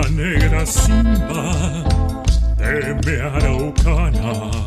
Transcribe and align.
la 0.00 0.08
negra 0.10 0.64
simba 0.66 1.84
de 2.56 2.94
mi 3.04 3.16
araucana. 3.20 4.59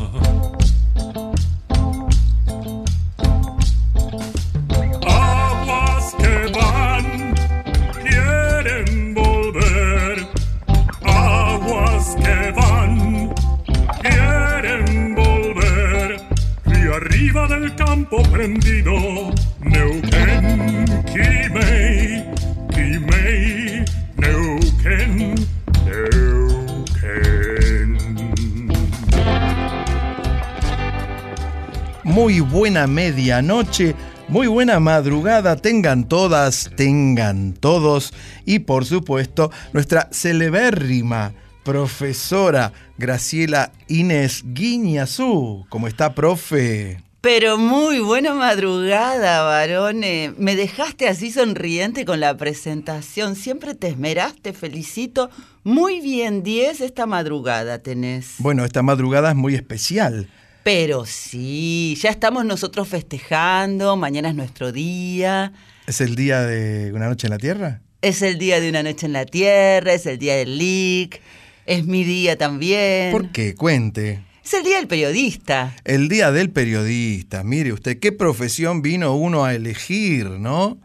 Muy 32.34 32.40
buena 32.40 32.88
medianoche, 32.88 33.94
muy 34.26 34.48
buena 34.48 34.80
madrugada, 34.80 35.54
tengan 35.54 36.08
todas, 36.08 36.68
tengan 36.74 37.52
todos 37.52 38.12
y 38.44 38.58
por 38.58 38.86
supuesto 38.86 39.52
nuestra 39.72 40.08
celebérrima 40.10 41.32
profesora 41.62 42.72
Graciela 42.98 43.70
Inés 43.86 44.42
Guiñazú. 44.44 45.64
¿Cómo 45.68 45.86
está, 45.86 46.12
profe? 46.16 47.04
Pero 47.20 47.56
muy 47.56 48.00
buena 48.00 48.34
madrugada, 48.34 49.42
varones. 49.44 50.36
Me 50.36 50.56
dejaste 50.56 51.06
así 51.06 51.30
sonriente 51.30 52.04
con 52.04 52.18
la 52.18 52.36
presentación. 52.36 53.36
Siempre 53.36 53.76
te 53.76 53.86
esmeraste, 53.86 54.52
felicito. 54.52 55.30
Muy 55.62 56.00
bien, 56.00 56.42
10 56.42 56.80
esta 56.80 57.06
madrugada 57.06 57.78
tenés. 57.78 58.34
Bueno, 58.38 58.64
esta 58.64 58.82
madrugada 58.82 59.30
es 59.30 59.36
muy 59.36 59.54
especial. 59.54 60.28
Pero 60.64 61.04
sí, 61.04 61.94
ya 62.00 62.08
estamos 62.08 62.46
nosotros 62.46 62.88
festejando, 62.88 63.98
mañana 63.98 64.30
es 64.30 64.34
nuestro 64.34 64.72
día. 64.72 65.52
¿Es 65.86 66.00
el 66.00 66.16
día 66.16 66.40
de 66.40 66.90
una 66.94 67.06
noche 67.06 67.26
en 67.26 67.32
la 67.32 67.38
Tierra? 67.38 67.82
Es 68.00 68.22
el 68.22 68.38
día 68.38 68.60
de 68.60 68.70
una 68.70 68.82
noche 68.82 69.04
en 69.04 69.12
la 69.12 69.26
Tierra, 69.26 69.92
es 69.92 70.06
el 70.06 70.18
día 70.18 70.36
del 70.36 70.56
LIC, 70.56 71.20
es 71.66 71.84
mi 71.84 72.02
día 72.02 72.38
también. 72.38 73.12
¿Por 73.12 73.30
qué? 73.30 73.54
Cuente. 73.54 74.22
Es 74.42 74.54
el 74.54 74.64
día 74.64 74.78
del 74.78 74.86
periodista. 74.86 75.76
El 75.84 76.08
día 76.08 76.32
del 76.32 76.48
periodista. 76.48 77.44
Mire 77.44 77.74
usted, 77.74 77.98
¿qué 77.98 78.12
profesión 78.12 78.80
vino 78.80 79.14
uno 79.14 79.44
a 79.44 79.54
elegir, 79.54 80.30
no? 80.30 80.80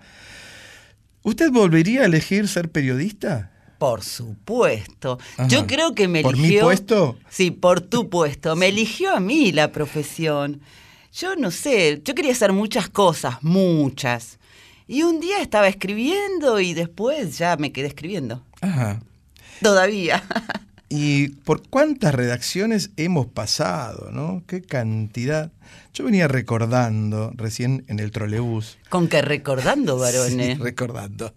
¿Usted 1.23 1.51
volvería 1.51 2.01
a 2.01 2.05
elegir 2.05 2.49
ser 2.49 2.69
periodista? 2.69 3.48
Por 3.79 4.03
supuesto. 4.03 5.17
Ajá. 5.37 5.47
Yo 5.47 5.65
creo 5.65 5.95
que 5.95 6.07
me 6.07 6.21
¿Por 6.21 6.35
mi 6.37 6.43
eligió. 6.49 6.65
puesto? 6.65 7.17
Sí, 7.29 7.49
por 7.49 7.81
tu 7.81 8.09
puesto. 8.09 8.55
Me 8.55 8.67
eligió 8.67 9.15
a 9.15 9.19
mí 9.19 9.51
la 9.51 9.71
profesión. 9.71 10.61
Yo 11.13 11.35
no 11.35 11.49
sé, 11.49 12.01
yo 12.05 12.13
quería 12.13 12.33
hacer 12.33 12.53
muchas 12.53 12.89
cosas, 12.89 13.37
muchas. 13.41 14.37
Y 14.87 15.03
un 15.03 15.19
día 15.19 15.41
estaba 15.41 15.67
escribiendo 15.67 16.59
y 16.59 16.73
después 16.73 17.37
ya 17.37 17.57
me 17.57 17.71
quedé 17.71 17.87
escribiendo. 17.87 18.43
Ajá. 18.61 18.99
Todavía. 19.61 20.23
¿Y 20.89 21.29
por 21.29 21.67
cuántas 21.69 22.13
redacciones 22.15 22.89
hemos 22.97 23.27
pasado, 23.27 24.11
no? 24.11 24.43
¿Qué 24.47 24.61
cantidad? 24.61 25.51
Yo 25.93 26.03
venía 26.03 26.27
recordando 26.27 27.31
recién 27.35 27.85
en 27.87 27.99
el 27.99 28.11
trolebús. 28.11 28.77
Con 28.89 29.07
que 29.07 29.21
recordando, 29.21 29.97
varones. 29.99 30.57
Sí, 30.57 30.63
recordando. 30.63 31.33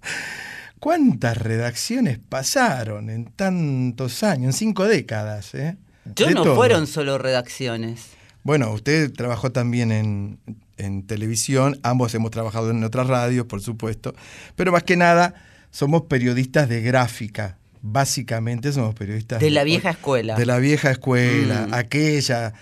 ¿Cuántas 0.83 1.37
redacciones 1.37 2.19
pasaron 2.19 3.09
en 3.09 3.27
tantos 3.27 4.25
años, 4.25 4.47
en 4.47 4.53
cinco 4.59 4.83
décadas? 4.89 5.55
eh? 5.55 5.77
Yo 6.17 6.27
De 6.27 6.35
no 6.35 6.43
todo. 6.43 6.57
fueron 6.57 6.89
solo 6.89 7.19
redacciones. 7.19 8.07
Bueno, 8.43 8.73
usted 8.73 9.13
trabajó 9.13 9.53
también 9.53 9.93
en, 9.93 10.41
en 10.79 11.07
televisión, 11.07 11.79
ambos 11.85 12.13
hemos 12.17 12.33
trabajado 12.33 12.73
en 12.73 12.83
otras 12.83 13.07
radios, 13.07 13.47
por 13.47 13.61
supuesto, 13.63 14.13
pero 14.57 14.73
más 14.73 14.83
que 14.83 14.97
nada 14.97 15.35
somos 15.71 16.03
periodistas 16.09 16.69
de 16.69 16.81
gráfica. 16.83 17.59
Básicamente 17.81 18.73
somos 18.73 18.97
periodistas 18.97 19.39
De 19.39 19.51
la 19.51 19.63
vieja 19.63 19.91
escuela. 19.91 20.35
De 20.35 20.47
la 20.47 20.59
vieja 20.59 20.91
escuela, 20.91 21.69
Mm. 21.69 21.75
aquella 21.75 22.55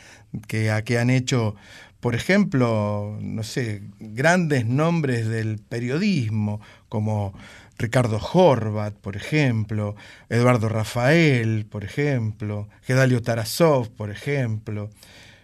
que, 0.46 0.70
a 0.70 0.82
que 0.82 0.98
han 0.98 1.08
hecho, 1.08 1.56
por 2.00 2.14
ejemplo, 2.14 3.16
no 3.22 3.42
sé, 3.44 3.80
grandes 3.98 4.66
nombres 4.66 5.26
del 5.26 5.58
periodismo, 5.58 6.60
como 6.90 7.32
Ricardo 7.80 8.18
Horvat, 8.32 8.94
por 8.94 9.16
ejemplo, 9.16 9.96
Eduardo 10.28 10.68
Rafael, 10.68 11.66
por 11.66 11.82
ejemplo, 11.84 12.68
Gedalio 12.82 13.22
Tarasov, 13.22 13.88
por 13.90 14.10
ejemplo. 14.10 14.90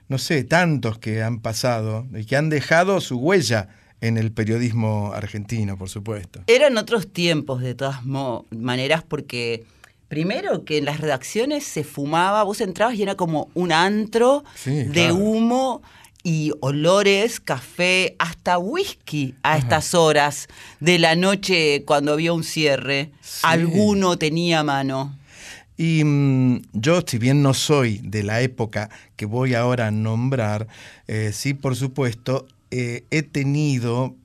No 0.08 0.18
sé, 0.18 0.44
tantos 0.44 0.98
que 0.98 1.22
han 1.22 1.40
pasado 1.40 2.06
y 2.14 2.24
que 2.26 2.36
han 2.36 2.48
dejado 2.50 3.00
su 3.00 3.18
huella 3.18 3.68
en 4.00 4.18
el 4.18 4.30
periodismo 4.30 5.12
argentino, 5.14 5.76
por 5.76 5.88
supuesto. 5.88 6.42
Eran 6.46 6.76
otros 6.78 7.10
tiempos, 7.12 7.62
de 7.62 7.74
todas 7.74 8.04
maneras, 8.04 9.02
porque 9.02 9.64
primero 10.08 10.64
que 10.64 10.78
en 10.78 10.84
las 10.84 11.00
redacciones 11.00 11.64
se 11.64 11.82
fumaba, 11.82 12.42
vos 12.44 12.60
entrabas 12.60 12.94
y 12.96 13.02
era 13.02 13.16
como 13.16 13.48
un 13.54 13.72
antro 13.72 14.44
Sí, 14.54 14.84
de 14.84 14.92
claro. 14.92 15.14
humo 15.16 15.82
y 16.26 16.50
olores, 16.58 17.38
café, 17.38 18.16
hasta 18.18 18.58
whisky 18.58 19.36
a 19.44 19.58
estas 19.58 19.94
horas 19.94 20.48
de 20.80 20.98
la 20.98 21.14
noche 21.14 21.84
cuando 21.86 22.14
había 22.14 22.32
un 22.32 22.42
cierre. 22.42 23.12
Sí. 23.20 23.42
Alguno 23.44 24.18
tenía 24.18 24.64
mano. 24.64 25.16
Y 25.76 26.02
mm, 26.02 26.62
yo, 26.72 27.02
si 27.06 27.18
bien 27.18 27.42
no 27.42 27.54
soy 27.54 28.00
de 28.02 28.24
la 28.24 28.40
época 28.40 28.90
que 29.14 29.24
voy 29.24 29.54
ahora 29.54 29.86
a 29.86 29.90
nombrar, 29.92 30.66
eh, 31.06 31.30
sí, 31.32 31.54
por 31.54 31.76
supuesto, 31.76 32.48
eh, 32.72 33.04
he 33.12 33.22
tenido 33.22 34.16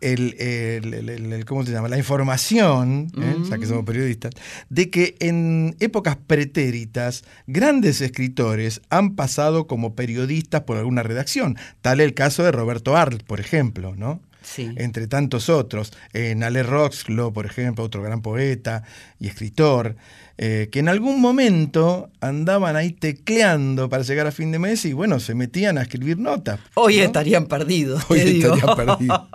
el, 0.00 0.34
el- 0.38 1.08
el- 1.32 1.44
¿cómo 1.44 1.64
se 1.64 1.72
llama? 1.72 1.88
La 1.88 1.98
información, 1.98 3.10
¿eh? 3.16 3.36
Mm. 3.38 3.44
ya 3.50 3.58
que 3.58 3.66
somos 3.66 3.84
periodistas, 3.84 4.32
de 4.68 4.90
que 4.90 5.16
en 5.20 5.76
épocas 5.80 6.16
pretéritas 6.26 7.24
grandes 7.46 8.00
escritores 8.00 8.80
han 8.90 9.16
pasado 9.16 9.66
como 9.66 9.94
periodistas 9.94 10.62
por 10.62 10.76
alguna 10.76 11.02
redacción. 11.02 11.56
Tal 11.82 12.00
el 12.00 12.14
caso 12.14 12.42
de 12.44 12.52
Roberto 12.52 12.96
Arlt, 12.96 13.22
por 13.24 13.40
ejemplo, 13.40 13.94
¿no? 13.96 14.20
Sí. 14.40 14.70
entre 14.76 15.08
tantos 15.08 15.50
otros. 15.50 15.92
Eh, 16.14 16.34
Nale 16.34 16.62
Roxlo, 16.62 17.32
por 17.34 17.44
ejemplo, 17.44 17.84
otro 17.84 18.02
gran 18.02 18.22
poeta 18.22 18.82
y 19.18 19.26
escritor, 19.26 19.96
eh, 20.40 20.68
que 20.70 20.78
en 20.78 20.88
algún 20.88 21.20
momento 21.20 22.10
andaban 22.20 22.76
ahí 22.76 22.92
tecleando 22.92 23.88
para 23.88 24.04
llegar 24.04 24.28
a 24.28 24.30
fin 24.30 24.52
de 24.52 24.60
mes 24.60 24.84
y 24.84 24.92
bueno, 24.92 25.18
se 25.18 25.34
metían 25.34 25.78
a 25.78 25.82
escribir 25.82 26.16
notas. 26.18 26.60
Hoy 26.74 26.98
¿no? 26.98 27.02
estarían 27.02 27.46
perdidos. 27.46 28.04
Hoy 28.08 28.20
digo. 28.20 28.54
estarían 28.54 28.76
perdidos. 28.76 29.20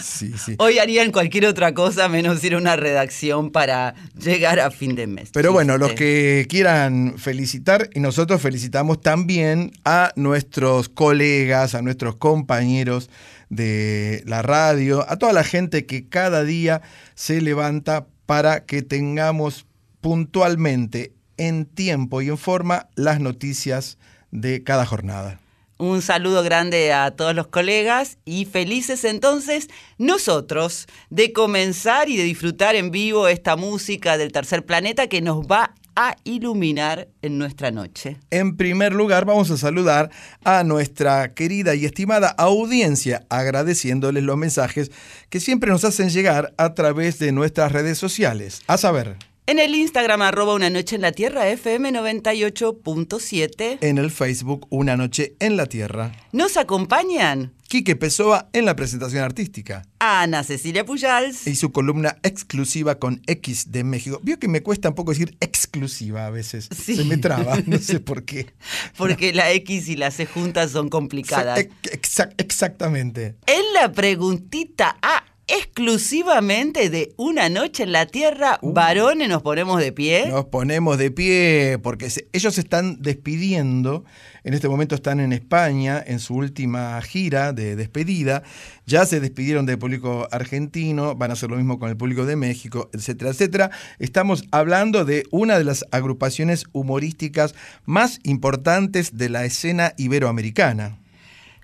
Sí, 0.00 0.32
sí. 0.38 0.54
Hoy 0.58 0.78
harían 0.78 1.12
cualquier 1.12 1.46
otra 1.46 1.74
cosa 1.74 2.08
menos 2.08 2.42
ir 2.42 2.54
a 2.54 2.58
una 2.58 2.74
redacción 2.74 3.50
para 3.50 3.94
llegar 4.18 4.58
a 4.58 4.70
fin 4.70 4.94
de 4.94 5.06
mes. 5.06 5.30
Pero 5.32 5.52
bueno, 5.52 5.76
los 5.76 5.92
que 5.92 6.46
quieran 6.48 7.14
felicitar, 7.18 7.90
y 7.94 8.00
nosotros 8.00 8.40
felicitamos 8.40 9.00
también 9.02 9.72
a 9.84 10.12
nuestros 10.16 10.88
colegas, 10.88 11.74
a 11.74 11.82
nuestros 11.82 12.16
compañeros 12.16 13.10
de 13.50 14.22
la 14.26 14.40
radio, 14.42 15.04
a 15.08 15.16
toda 15.16 15.32
la 15.32 15.44
gente 15.44 15.84
que 15.84 16.08
cada 16.08 16.44
día 16.44 16.80
se 17.14 17.40
levanta 17.42 18.06
para 18.26 18.64
que 18.64 18.82
tengamos 18.82 19.66
puntualmente, 20.00 21.12
en 21.36 21.66
tiempo 21.66 22.22
y 22.22 22.28
en 22.28 22.38
forma, 22.38 22.88
las 22.96 23.20
noticias 23.20 23.98
de 24.30 24.62
cada 24.62 24.86
jornada. 24.86 25.40
Un 25.80 26.02
saludo 26.02 26.42
grande 26.42 26.92
a 26.92 27.10
todos 27.12 27.34
los 27.34 27.46
colegas 27.46 28.18
y 28.26 28.44
felices 28.44 29.02
entonces 29.04 29.68
nosotros 29.96 30.86
de 31.08 31.32
comenzar 31.32 32.10
y 32.10 32.18
de 32.18 32.24
disfrutar 32.24 32.76
en 32.76 32.90
vivo 32.90 33.28
esta 33.28 33.56
música 33.56 34.18
del 34.18 34.30
tercer 34.30 34.66
planeta 34.66 35.06
que 35.06 35.22
nos 35.22 35.46
va 35.46 35.72
a 35.96 36.16
iluminar 36.24 37.08
en 37.22 37.38
nuestra 37.38 37.70
noche. 37.70 38.18
En 38.30 38.58
primer 38.58 38.92
lugar, 38.92 39.24
vamos 39.24 39.50
a 39.50 39.56
saludar 39.56 40.10
a 40.44 40.64
nuestra 40.64 41.32
querida 41.32 41.74
y 41.74 41.86
estimada 41.86 42.28
audiencia, 42.28 43.24
agradeciéndoles 43.30 44.22
los 44.22 44.36
mensajes 44.36 44.90
que 45.30 45.40
siempre 45.40 45.70
nos 45.70 45.84
hacen 45.84 46.10
llegar 46.10 46.52
a 46.58 46.74
través 46.74 47.18
de 47.18 47.32
nuestras 47.32 47.72
redes 47.72 47.96
sociales. 47.96 48.60
A 48.66 48.76
saber, 48.76 49.16
En 49.50 49.58
el 49.58 49.74
Instagram 49.74 50.22
arroba 50.22 50.54
una 50.54 50.70
noche 50.70 50.94
en 50.94 51.02
la 51.02 51.10
tierra 51.10 51.48
FM 51.48 51.90
98.7 51.92 53.78
en 53.80 53.98
el 53.98 54.12
Facebook 54.12 54.68
Una 54.70 54.96
Noche 54.96 55.34
en 55.40 55.56
la 55.56 55.66
Tierra. 55.66 56.12
nos 56.30 56.56
acompañan 56.56 57.52
Quique 57.66 57.96
Pessoa 57.96 58.48
en 58.52 58.64
la 58.64 58.76
presentación 58.76 59.24
artística 59.24 59.82
Ana 59.98 60.44
Cecilia 60.44 60.84
Pujals. 60.84 61.48
y 61.48 61.56
su 61.56 61.72
columna 61.72 62.16
exclusiva 62.22 63.00
con 63.00 63.22
X 63.26 63.72
de 63.72 63.82
México. 63.82 64.20
Vio 64.22 64.38
que 64.38 64.46
me 64.48 64.62
cuesta 64.62 64.88
un 64.90 64.94
poco 64.94 65.10
decir 65.10 65.36
exclusiva 65.40 66.26
a 66.26 66.30
veces. 66.30 66.68
Sí. 66.72 66.94
Se 66.96 67.04
me 67.04 67.16
traba, 67.16 67.58
no 67.66 67.78
sé 67.78 67.98
por 68.00 68.24
qué. 68.24 68.46
Porque 68.96 69.32
la 69.32 69.50
X 69.52 69.88
y 69.88 69.96
la 69.96 70.10
C 70.12 70.26
juntas 70.26 70.70
son 70.70 70.88
complicadas. 70.88 71.58
Ex- 71.58 71.72
exa- 71.92 72.32
exactamente. 72.38 73.34
En 73.46 73.62
la 73.74 73.90
preguntita 73.92 74.96
A, 75.02 75.24
exclusivamente 75.50 76.90
de 76.90 77.12
Una 77.16 77.48
Noche 77.48 77.82
en 77.82 77.92
la 77.92 78.06
Tierra, 78.06 78.58
varones 78.62 79.28
nos 79.28 79.42
ponemos 79.42 79.80
de 79.80 79.92
pie. 79.92 80.26
Nos 80.28 80.44
ponemos 80.46 80.98
de 80.98 81.10
pie 81.10 81.78
porque 81.82 82.10
se- 82.10 82.28
ellos 82.32 82.54
se 82.54 82.60
están 82.60 83.02
despidiendo. 83.02 84.04
En 84.44 84.54
este 84.54 84.68
momento 84.68 84.94
están 84.94 85.20
en 85.20 85.32
España 85.32 86.02
en 86.06 86.18
su 86.20 86.34
última 86.34 87.00
gira 87.02 87.52
de 87.52 87.76
despedida. 87.76 88.42
Ya 88.86 89.04
se 89.04 89.20
despidieron 89.20 89.66
del 89.66 89.78
público 89.78 90.28
argentino, 90.30 91.14
van 91.14 91.30
a 91.30 91.32
hacer 91.34 91.50
lo 91.50 91.56
mismo 91.56 91.78
con 91.78 91.90
el 91.90 91.96
público 91.96 92.24
de 92.24 92.36
México, 92.36 92.88
etcétera, 92.92 93.30
etcétera. 93.30 93.70
Estamos 93.98 94.44
hablando 94.52 95.04
de 95.04 95.24
una 95.30 95.58
de 95.58 95.64
las 95.64 95.84
agrupaciones 95.90 96.64
humorísticas 96.72 97.54
más 97.84 98.20
importantes 98.22 99.16
de 99.16 99.28
la 99.28 99.44
escena 99.44 99.92
iberoamericana. 99.96 100.99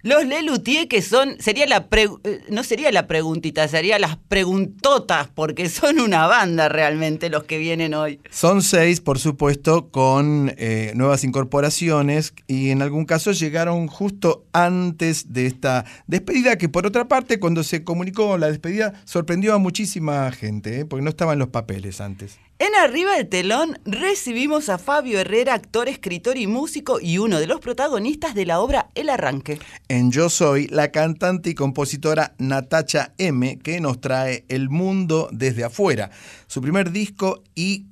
Los 0.03 0.25
Lelutier 0.25 0.87
que 0.87 1.03
son, 1.03 1.37
sería 1.41 1.67
la 1.67 1.89
pre- 1.89 2.09
eh, 2.25 2.41
no 2.49 2.63
sería 2.63 2.93
la 2.93 3.07
preguntita, 3.09 3.67
sería 3.67 3.99
las 3.99 4.17
preguntotas, 4.17 5.29
porque 5.35 5.69
son 5.69 5.99
una 6.01 6.27
banda 6.27 6.69
realmente 6.69 7.29
los 7.29 7.45
que 7.45 7.59
vienen 7.59 7.93
hoy. 7.95 8.21
Son 8.31 8.63
seis, 8.63 9.01
por 9.01 9.19
supuesto, 9.19 9.89
con 9.91 10.55
eh, 10.59 10.93
nuevas 10.95 11.25
incorporaciones 11.25 12.35
y 12.47 12.71
en 12.71 12.83
algún 12.83 13.05
caso 13.05 13.33
llegaron 13.33 13.89
justo 13.89 14.45
antes 14.53 15.33
de 15.33 15.47
esta 15.47 15.85
despedida, 16.07 16.57
que 16.57 16.69
por 16.69 16.87
otra 16.87 17.09
parte, 17.09 17.41
cuando 17.41 17.65
se 17.65 17.83
comunicó 17.83 18.39
la 18.39 18.49
despedida, 18.49 18.93
sorprendió 19.05 19.55
a 19.55 19.59
muchísima 19.59 20.31
gente, 20.31 20.81
¿eh? 20.81 20.85
porque 20.85 21.03
no 21.03 21.11
estaban 21.11 21.39
los 21.39 21.49
papeles 21.49 22.01
antes. 22.01 22.39
En 22.59 22.75
Arriba 22.75 23.15
del 23.15 23.29
Telón 23.29 23.79
recibimos 23.85 24.71
a 24.71 24.79
Fabio 24.79 25.21
Herrera, 25.21 25.53
actor, 25.53 25.91
escritor 25.91 26.39
y 26.39 26.47
músico 26.47 26.99
y 27.03 27.19
uno 27.19 27.39
de 27.39 27.47
los 27.47 27.61
protagonistas 27.61 28.35
de 28.35 28.47
la 28.47 28.61
obra 28.61 28.89
El 28.95 29.11
Arranque. 29.11 29.59
En 29.89 30.11
Yo 30.11 30.31
Soy, 30.31 30.67
la 30.69 30.91
cantante 30.91 31.51
y 31.51 31.55
compositora 31.55 32.35
Natacha 32.39 33.13
M, 33.19 33.59
que 33.59 33.79
nos 33.83 34.01
trae 34.01 34.47
El 34.49 34.71
Mundo 34.71 35.29
desde 35.33 35.65
afuera, 35.65 36.11
su 36.47 36.63
primer 36.63 36.93
disco 36.93 37.45
y 37.55 37.89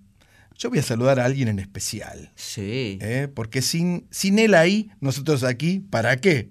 yo 0.56 0.70
voy 0.70 0.78
a 0.78 0.82
saludar 0.82 1.20
a 1.20 1.26
alguien 1.26 1.48
en 1.48 1.58
especial. 1.58 2.32
Sí. 2.34 2.98
¿eh? 3.02 3.28
porque 3.34 3.60
sin, 3.60 4.06
sin 4.10 4.38
él 4.38 4.54
ahí, 4.54 4.90
nosotros 4.98 5.44
aquí, 5.44 5.80
¿para 5.80 6.16
qué? 6.16 6.48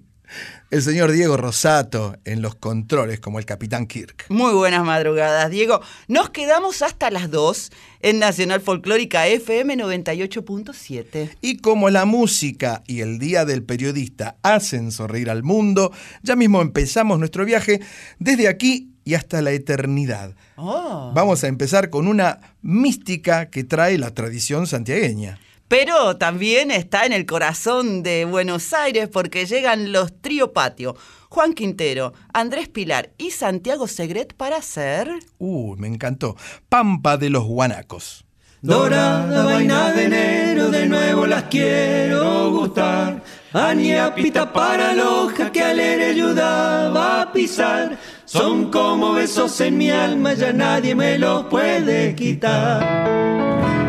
El 0.70 0.82
señor 0.82 1.12
Diego 1.12 1.36
Rosato 1.36 2.16
en 2.24 2.42
los 2.42 2.56
controles 2.56 3.20
como 3.20 3.38
el 3.38 3.44
Capitán 3.44 3.86
Kirk. 3.86 4.26
Muy 4.28 4.52
buenas 4.52 4.84
madrugadas, 4.84 5.50
Diego. 5.50 5.80
Nos 6.08 6.30
quedamos 6.30 6.82
hasta 6.82 7.10
las 7.10 7.30
2 7.30 7.70
en 8.00 8.18
Nacional 8.18 8.60
Folclórica 8.60 9.26
FM 9.26 9.76
98.7. 9.76 11.36
Y 11.40 11.58
como 11.58 11.90
la 11.90 12.06
música 12.06 12.82
y 12.86 13.02
el 13.02 13.18
Día 13.18 13.44
del 13.44 13.62
Periodista 13.62 14.36
hacen 14.42 14.90
sonreír 14.90 15.30
al 15.30 15.42
mundo, 15.42 15.92
ya 16.22 16.34
mismo 16.34 16.60
empezamos 16.60 17.18
nuestro 17.18 17.44
viaje 17.44 17.80
desde 18.18 18.48
aquí 18.48 18.90
y 19.04 19.14
hasta 19.14 19.42
la 19.42 19.52
eternidad. 19.52 20.34
Oh. 20.56 21.12
Vamos 21.14 21.44
a 21.44 21.48
empezar 21.48 21.90
con 21.90 22.08
una 22.08 22.40
mística 22.62 23.50
que 23.50 23.64
trae 23.64 23.98
la 23.98 24.12
tradición 24.12 24.66
santiagueña. 24.66 25.38
Pero 25.68 26.16
también 26.16 26.70
está 26.70 27.06
en 27.06 27.12
el 27.12 27.26
corazón 27.26 28.02
de 28.02 28.24
Buenos 28.26 28.72
Aires 28.72 29.08
porque 29.08 29.46
llegan 29.46 29.92
los 29.92 30.20
Trío 30.20 30.52
Patio, 30.52 30.94
Juan 31.30 31.54
Quintero, 31.54 32.12
Andrés 32.32 32.68
Pilar 32.68 33.10
y 33.18 33.30
Santiago 33.30 33.88
Segret 33.88 34.34
para 34.34 34.56
hacer... 34.58 35.10
Uh, 35.38 35.74
me 35.76 35.88
encantó. 35.88 36.36
Pampa 36.68 37.16
de 37.16 37.30
los 37.30 37.44
Guanacos. 37.44 38.24
Dorada 38.60 39.44
vaina 39.44 39.92
de 39.92 40.04
enero, 40.04 40.70
de 40.70 40.86
nuevo 40.86 41.26
las 41.26 41.44
quiero 41.44 42.50
gustar. 42.50 43.22
Aniapita 43.52 44.52
para 44.52 44.94
loja 44.94 45.52
que 45.52 45.62
alegre 45.62 46.06
ayudaba 46.06 47.20
a 47.20 47.32
pisar. 47.32 47.98
Son 48.24 48.70
como 48.70 49.12
besos 49.12 49.60
en 49.60 49.76
mi 49.76 49.90
alma, 49.90 50.32
ya 50.32 50.52
nadie 50.54 50.94
me 50.94 51.18
los 51.18 51.44
puede 51.44 52.14
quitar. 52.14 53.83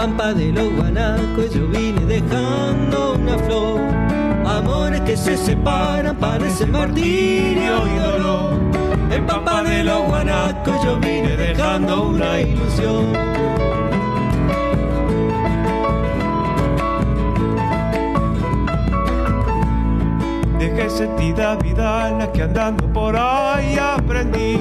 Pampa 0.00 0.32
de 0.32 0.50
los 0.50 0.72
Guanacos 0.72 1.52
yo 1.52 1.68
vine 1.68 2.00
dejando 2.06 3.16
una 3.16 3.36
flor. 3.36 3.80
Amores 4.46 5.02
que 5.02 5.14
se 5.14 5.36
separan 5.36 6.16
parecen 6.16 6.72
martirio 6.72 7.86
y 7.86 7.98
dolor. 7.98 8.54
En 9.10 9.26
Pampa 9.26 9.62
de 9.62 9.84
los 9.84 10.02
Guanacos 10.06 10.74
yo 10.82 10.96
vine 11.00 11.36
dejando 11.36 12.04
una 12.04 12.40
ilusión. 12.40 13.12
Dejé 20.58 20.88
sentida 20.88 21.56
vida 21.56 22.10
la 22.12 22.32
que 22.32 22.44
andando 22.44 22.90
por 22.90 23.14
ahí 23.18 23.76
aprendí. 23.76 24.58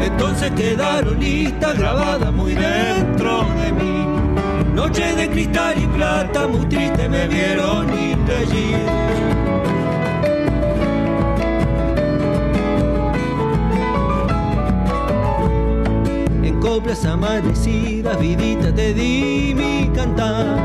Entonces 0.00 0.50
quedaron 0.52 1.20
listas 1.20 1.78
grabadas 1.78 2.32
muy 2.32 2.54
dentro 2.54 3.44
de 3.62 3.72
mí. 3.72 4.01
Noche 4.74 5.14
de 5.14 5.28
cristal 5.28 5.74
y 5.76 5.86
plata, 5.86 6.48
muy 6.48 6.64
triste 6.64 7.06
me 7.06 7.28
vieron 7.28 7.86
ir 7.92 8.16
allí. 8.40 8.74
En 16.42 16.58
coplas 16.58 17.04
amanecidas, 17.04 18.18
vidita, 18.18 18.74
te 18.74 18.94
di 18.94 19.52
mi 19.54 19.90
cantar. 19.94 20.56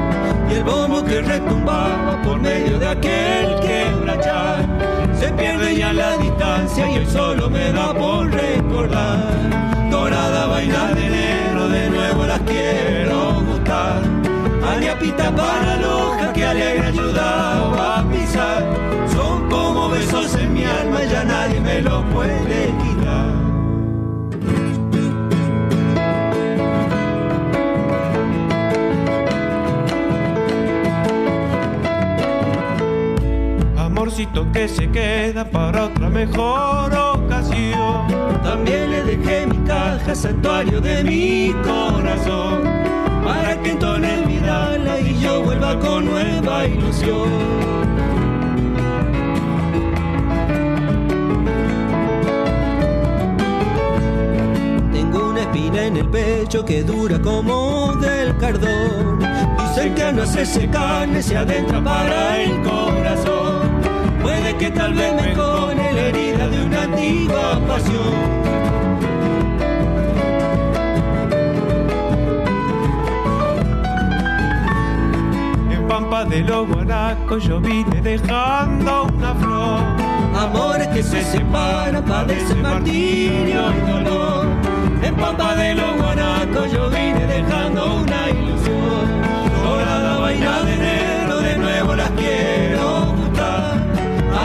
Y 0.50 0.54
el 0.54 0.64
bombo 0.64 1.04
que 1.04 1.22
retumbaba 1.22 2.22
por 2.24 2.40
medio 2.40 2.80
de 2.80 2.88
aquel 2.88 3.60
quebrachar. 3.60 4.66
Se 5.20 5.34
pierde 5.34 5.76
ya 5.76 5.92
la 5.92 6.18
distancia 6.18 6.90
y 6.90 6.96
el 6.96 7.08
solo 7.08 7.50
me 7.50 7.74
da 7.74 7.94
por 7.94 8.32
recordar. 8.32 9.90
Dorada 9.92 10.48
vaina 10.48 10.94
de 10.94 11.08
enero, 11.08 11.68
de 11.68 11.90
nuevo 11.90 12.26
las 12.26 12.40
quiero 12.42 13.57
gustar. 13.78 14.02
Aniapita 14.76 15.36
para 15.36 15.78
loja 15.78 16.34
que 16.34 16.46
alegre 16.46 16.88
ayudaba 16.88 18.00
a 18.00 18.10
pisar. 18.10 18.64
Son 19.14 19.50
como 19.50 19.90
besos 19.90 20.36
en 20.36 20.54
mi 20.54 20.64
alma, 20.64 21.04
ya 21.04 21.24
nadie 21.24 21.60
me 21.60 21.82
lo 21.82 22.04
puede 22.10 22.74
quitar. 22.82 23.48
amorcito 33.78 34.52
que 34.52 34.68
se 34.68 34.90
queda 34.92 35.44
para 35.44 35.86
otra 35.86 36.08
mejor 36.10 36.94
ocasión. 36.94 38.08
También 38.44 38.92
le 38.92 39.04
dejé 39.04 39.48
mi 39.48 39.58
caja, 39.66 40.14
santuario 40.14 40.80
de 40.80 41.04
mi 41.04 41.52
corazón, 41.64 42.64
para 43.28 43.62
que 43.62 43.72
entone 43.72 44.26
mi 44.26 44.40
dala 44.40 45.00
y 45.00 45.20
yo 45.20 45.44
vuelva 45.44 45.78
con 45.80 46.06
nueva 46.06 46.66
ilusión. 46.66 47.68
en 55.88 55.98
el 55.98 56.10
pecho 56.10 56.66
que 56.66 56.84
dura 56.84 57.20
como 57.22 57.94
del 57.96 58.36
cardón. 58.38 59.20
Dicen 59.20 59.96
que 59.96 60.12
no 60.12 60.24
hace 60.24 60.42
ese 60.42 60.68
carne 60.70 61.22
se 61.22 61.38
adentra 61.38 61.84
para 61.84 62.42
el 62.42 62.62
corazón. 62.62 63.82
Puede 64.22 64.56
que 64.58 64.72
tal 64.72 64.94
vez 64.94 65.14
me 65.14 65.34
cone 65.34 65.94
la 65.94 66.02
herida 66.08 66.48
de 66.48 66.66
una 66.66 66.84
antigua 66.84 67.60
pasión. 67.68 68.47
Pampa 75.88 76.26
de 76.26 76.42
los 76.42 76.68
guanacos 76.68 77.44
yo 77.44 77.60
vine 77.60 78.02
dejando 78.02 79.04
una 79.06 79.34
flor. 79.36 79.80
Amores 80.38 80.88
que 80.90 81.02
se 81.02 81.24
separan, 81.24 82.04
padecen 82.04 82.62
martirio 82.62 83.72
y 83.72 83.92
dolor 83.92 84.48
en 85.02 85.16
Pampa 85.16 85.56
de 85.56 85.76
los 85.76 85.96
Guanacos 85.98 86.72
yo 86.72 86.90
vine 86.90 87.26
dejando 87.26 87.96
una 87.96 88.30
ilusión. 88.30 89.22
Dorada 89.64 90.20
vaina 90.20 90.62
de 90.64 90.74
enero, 90.74 91.40
de 91.40 91.58
nuevo 91.58 91.96
las 91.96 92.10
quiero 92.12 93.14
gustar. 93.16 93.78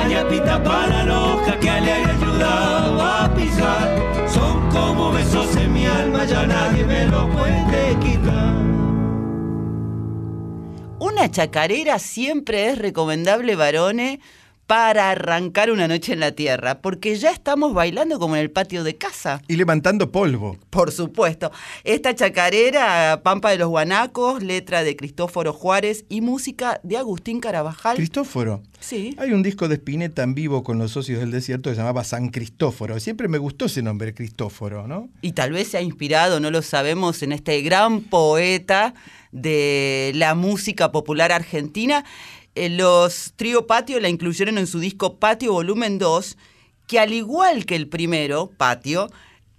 Añapita 0.04 0.62
para 0.62 1.04
la 1.04 1.20
hoja 1.20 1.58
que 1.58 1.70
alegre 1.70 2.12
ayudaba 2.12 3.24
a 3.24 3.34
pisar. 3.34 3.96
Son 4.28 4.68
como 4.70 5.12
besos 5.12 5.56
en 5.56 5.72
mi 5.72 5.86
alma, 5.86 6.24
ya 6.24 6.46
nadie 6.46 6.84
me 6.84 7.06
lo 7.06 7.28
puede 7.28 7.96
quitar. 8.00 8.41
Chacarera 11.30 11.98
siempre 11.98 12.68
es 12.70 12.78
recomendable, 12.78 13.56
varones 13.56 14.18
para 14.72 15.10
arrancar 15.10 15.70
una 15.70 15.86
noche 15.86 16.14
en 16.14 16.20
la 16.20 16.32
tierra, 16.32 16.80
porque 16.80 17.14
ya 17.16 17.30
estamos 17.30 17.74
bailando 17.74 18.18
como 18.18 18.36
en 18.36 18.40
el 18.40 18.50
patio 18.50 18.84
de 18.84 18.96
casa. 18.96 19.42
Y 19.46 19.56
levantando 19.56 20.10
polvo. 20.10 20.56
Por 20.70 20.92
supuesto. 20.92 21.52
Esta 21.84 22.14
chacarera, 22.14 23.20
Pampa 23.22 23.50
de 23.50 23.58
los 23.58 23.68
Guanacos, 23.68 24.42
letra 24.42 24.82
de 24.82 24.96
Cristóforo 24.96 25.52
Juárez 25.52 26.06
y 26.08 26.22
música 26.22 26.80
de 26.84 26.96
Agustín 26.96 27.38
Carabajal. 27.40 27.96
Cristóforo. 27.96 28.62
Sí. 28.80 29.14
Hay 29.18 29.32
un 29.32 29.42
disco 29.42 29.68
de 29.68 29.74
Spinetta 29.74 30.22
en 30.22 30.34
vivo 30.34 30.64
con 30.64 30.78
los 30.78 30.92
socios 30.92 31.20
del 31.20 31.32
desierto 31.32 31.68
que 31.68 31.76
se 31.76 31.82
llamaba 31.82 32.02
San 32.02 32.30
Cristóforo. 32.30 32.98
Siempre 32.98 33.28
me 33.28 33.36
gustó 33.36 33.66
ese 33.66 33.82
nombre, 33.82 34.14
Cristóforo, 34.14 34.88
¿no? 34.88 35.10
Y 35.20 35.32
tal 35.32 35.52
vez 35.52 35.68
se 35.68 35.76
ha 35.76 35.82
inspirado, 35.82 36.40
no 36.40 36.50
lo 36.50 36.62
sabemos, 36.62 37.22
en 37.22 37.32
este 37.32 37.60
gran 37.60 38.00
poeta 38.00 38.94
de 39.32 40.12
la 40.14 40.34
música 40.34 40.92
popular 40.92 41.30
argentina 41.30 42.04
eh, 42.54 42.68
los 42.68 43.32
Trío 43.36 43.66
Patio 43.66 44.00
la 44.00 44.08
incluyeron 44.08 44.58
en 44.58 44.66
su 44.66 44.80
disco 44.80 45.16
Patio 45.16 45.52
Volumen 45.52 45.98
2, 45.98 46.36
que 46.86 46.98
al 46.98 47.12
igual 47.12 47.64
que 47.64 47.76
el 47.76 47.88
primero, 47.88 48.50
Patio, 48.56 49.08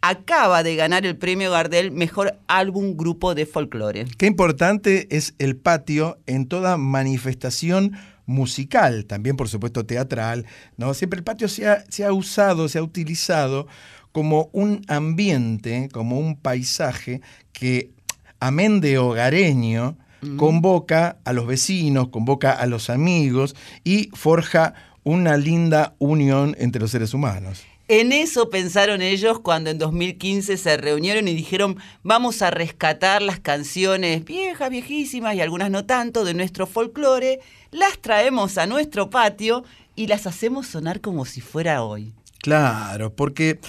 acaba 0.02 0.64
de 0.64 0.76
ganar 0.76 1.06
el 1.06 1.16
premio 1.16 1.50
Gardel 1.50 1.92
Mejor 1.92 2.38
Álbum 2.48 2.98
Grupo 2.98 3.36
de 3.36 3.46
Folclore. 3.46 4.06
Qué 4.18 4.26
importante 4.26 5.08
es 5.16 5.34
el 5.40 5.56
patio 5.56 6.18
en 6.26 6.48
toda 6.48 6.76
manifestación 6.76 7.94
musical, 8.26 9.06
también 9.06 9.38
por 9.38 9.48
supuesto 9.48 9.86
teatral, 9.86 10.46
¿no? 10.76 10.94
Siempre 10.94 11.18
el 11.18 11.24
patio 11.24 11.48
se 11.48 11.68
ha, 11.68 11.86
se 11.90 12.04
ha 12.04 12.12
usado, 12.12 12.68
se 12.68 12.80
ha 12.80 12.84
utilizado 12.84 13.66
como 14.12 14.50
un 14.52 14.82
ambiente, 14.88 15.90
como 15.92 16.20
un 16.20 16.36
paisaje 16.36 17.22
que, 17.54 17.92
amén 18.42 18.82
de 18.82 18.98
hogareño, 18.98 19.98
convoca 20.38 21.18
a 21.24 21.34
los 21.34 21.48
vecinos, 21.48 22.10
convoca 22.10 22.52
a 22.52 22.66
los 22.66 22.90
amigos 22.90 23.56
y 23.84 24.10
forja 24.14 24.74
una 25.04 25.38
linda 25.38 25.96
unión 26.00 26.56
entre 26.60 26.82
los 26.82 26.92
seres 26.92 27.14
humanos. 27.14 27.64
En 27.90 28.14
eso 28.14 28.50
pensaron 28.50 29.02
ellos 29.02 29.40
cuando 29.40 29.70
en 29.70 29.78
2015 29.78 30.58
se 30.58 30.78
reunieron 30.78 31.28
y 31.28 31.34
dijeron 31.34 31.78
vamos 32.02 32.42
a 32.42 32.50
rescatar 32.50 33.22
las 33.22 33.42
canciones 33.42 34.24
viejas, 34.24 34.70
viejísimas 34.70 35.36
y 35.36 35.42
algunas 35.42 35.70
no 35.70 35.86
tanto 35.86 36.24
de 36.24 36.34
nuestro 36.34 36.66
folclore, 36.66 37.40
las 37.72 38.00
traemos 38.00 38.58
a 38.58 38.68
nuestro 38.68 39.10
patio 39.10 39.66
y 39.96 40.08
las 40.08 40.28
hacemos 40.28 40.68
sonar 40.68 41.02
como 41.02 41.26
si 41.26 41.42
fuera 41.42 41.84
hoy. 41.84 42.14
Claro, 42.40 43.14
porque 43.14 43.60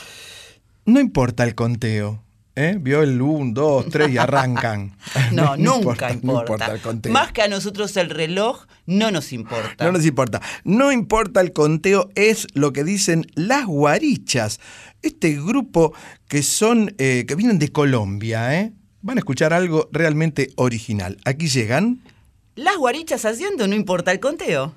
no 0.87 1.01
importa 1.01 1.45
el 1.45 1.55
conteo, 1.55 2.24
¿Eh? 2.57 2.77
Vio 2.81 3.03
el 3.03 3.21
1, 3.21 3.53
2, 3.53 3.87
3 3.91 4.11
y 4.11 4.19
arrancan. 4.19 4.97
no, 5.33 5.57
nunca 5.57 6.13
importa. 6.13 6.79
Más 7.11 7.33
que 7.33 7.43
a 7.43 7.49
nosotros 7.49 7.97
el 7.97 8.11
reloj 8.11 8.67
no 8.87 9.11
nos 9.11 9.33
importa. 9.33 9.85
No 9.85 9.93
nos 9.93 10.07
importa. 10.07 10.41
No 10.63 10.93
importa 10.93 11.41
el 11.41 11.53
conteo, 11.53 12.11
es 12.15 12.47
lo 12.55 12.73
que 12.73 12.85
dicen 12.85 13.27
las 13.35 13.67
guarichas. 13.67 14.61
Este 15.03 15.33
grupo 15.33 15.95
que 16.29 16.43
son, 16.43 16.95
eh, 16.99 17.25
que 17.27 17.35
vienen 17.35 17.59
de 17.59 17.71
Colombia, 17.73 18.61
¿eh? 18.61 18.73
Van 19.03 19.19
a 19.19 19.21
escuchar 19.21 19.53
algo 19.53 19.89
realmente 19.93 20.51
original. 20.57 21.19
Aquí 21.25 21.49
llegan. 21.49 22.03
Las 22.55 22.77
guarichas 22.77 23.25
haciendo 23.25 23.67
no 23.67 23.75
importa 23.75 24.13
el 24.13 24.21
conteo. 24.21 24.75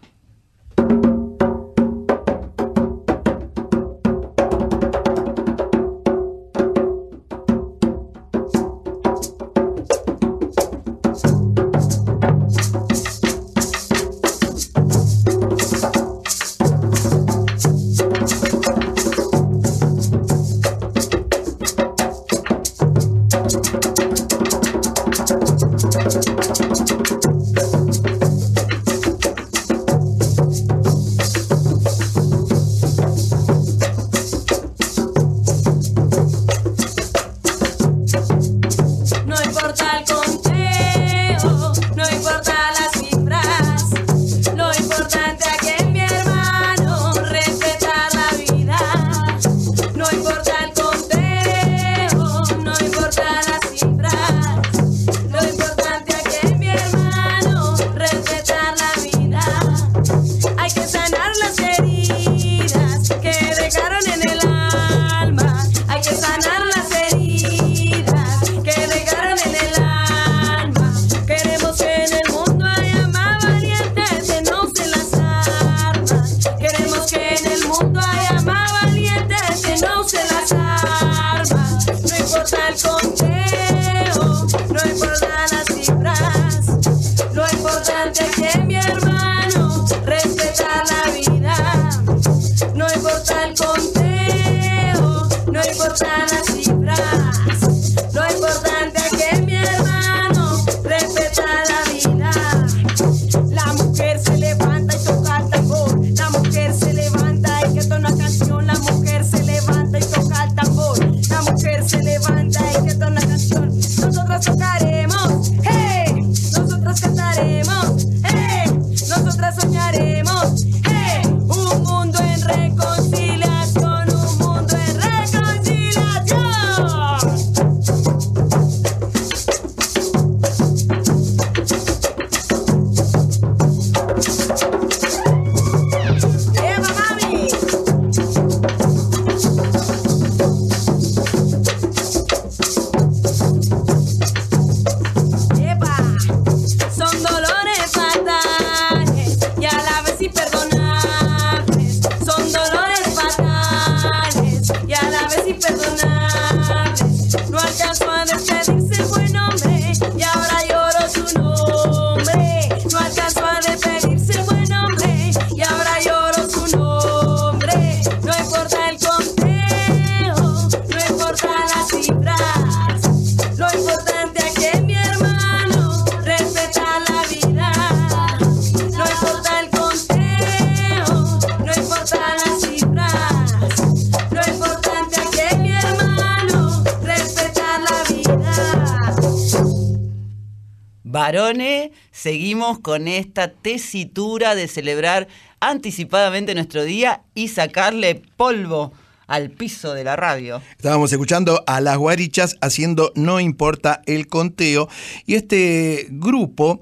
Con 192.75 193.07
esta 193.07 193.49
tesitura 193.49 194.55
de 194.55 194.67
celebrar 194.67 195.27
anticipadamente 195.59 196.53
nuestro 196.53 196.83
día 196.83 197.21
y 197.33 197.47
sacarle 197.47 198.21
polvo 198.35 198.91
al 199.27 199.51
piso 199.51 199.93
de 199.93 200.03
la 200.03 200.15
radio. 200.15 200.61
Estábamos 200.71 201.11
escuchando 201.11 201.63
a 201.67 201.81
las 201.81 201.97
guarichas 201.97 202.57
haciendo 202.61 203.11
No 203.15 203.39
importa 203.39 204.01
el 204.05 204.27
conteo 204.27 204.89
y 205.25 205.35
este 205.35 206.07
grupo 206.09 206.79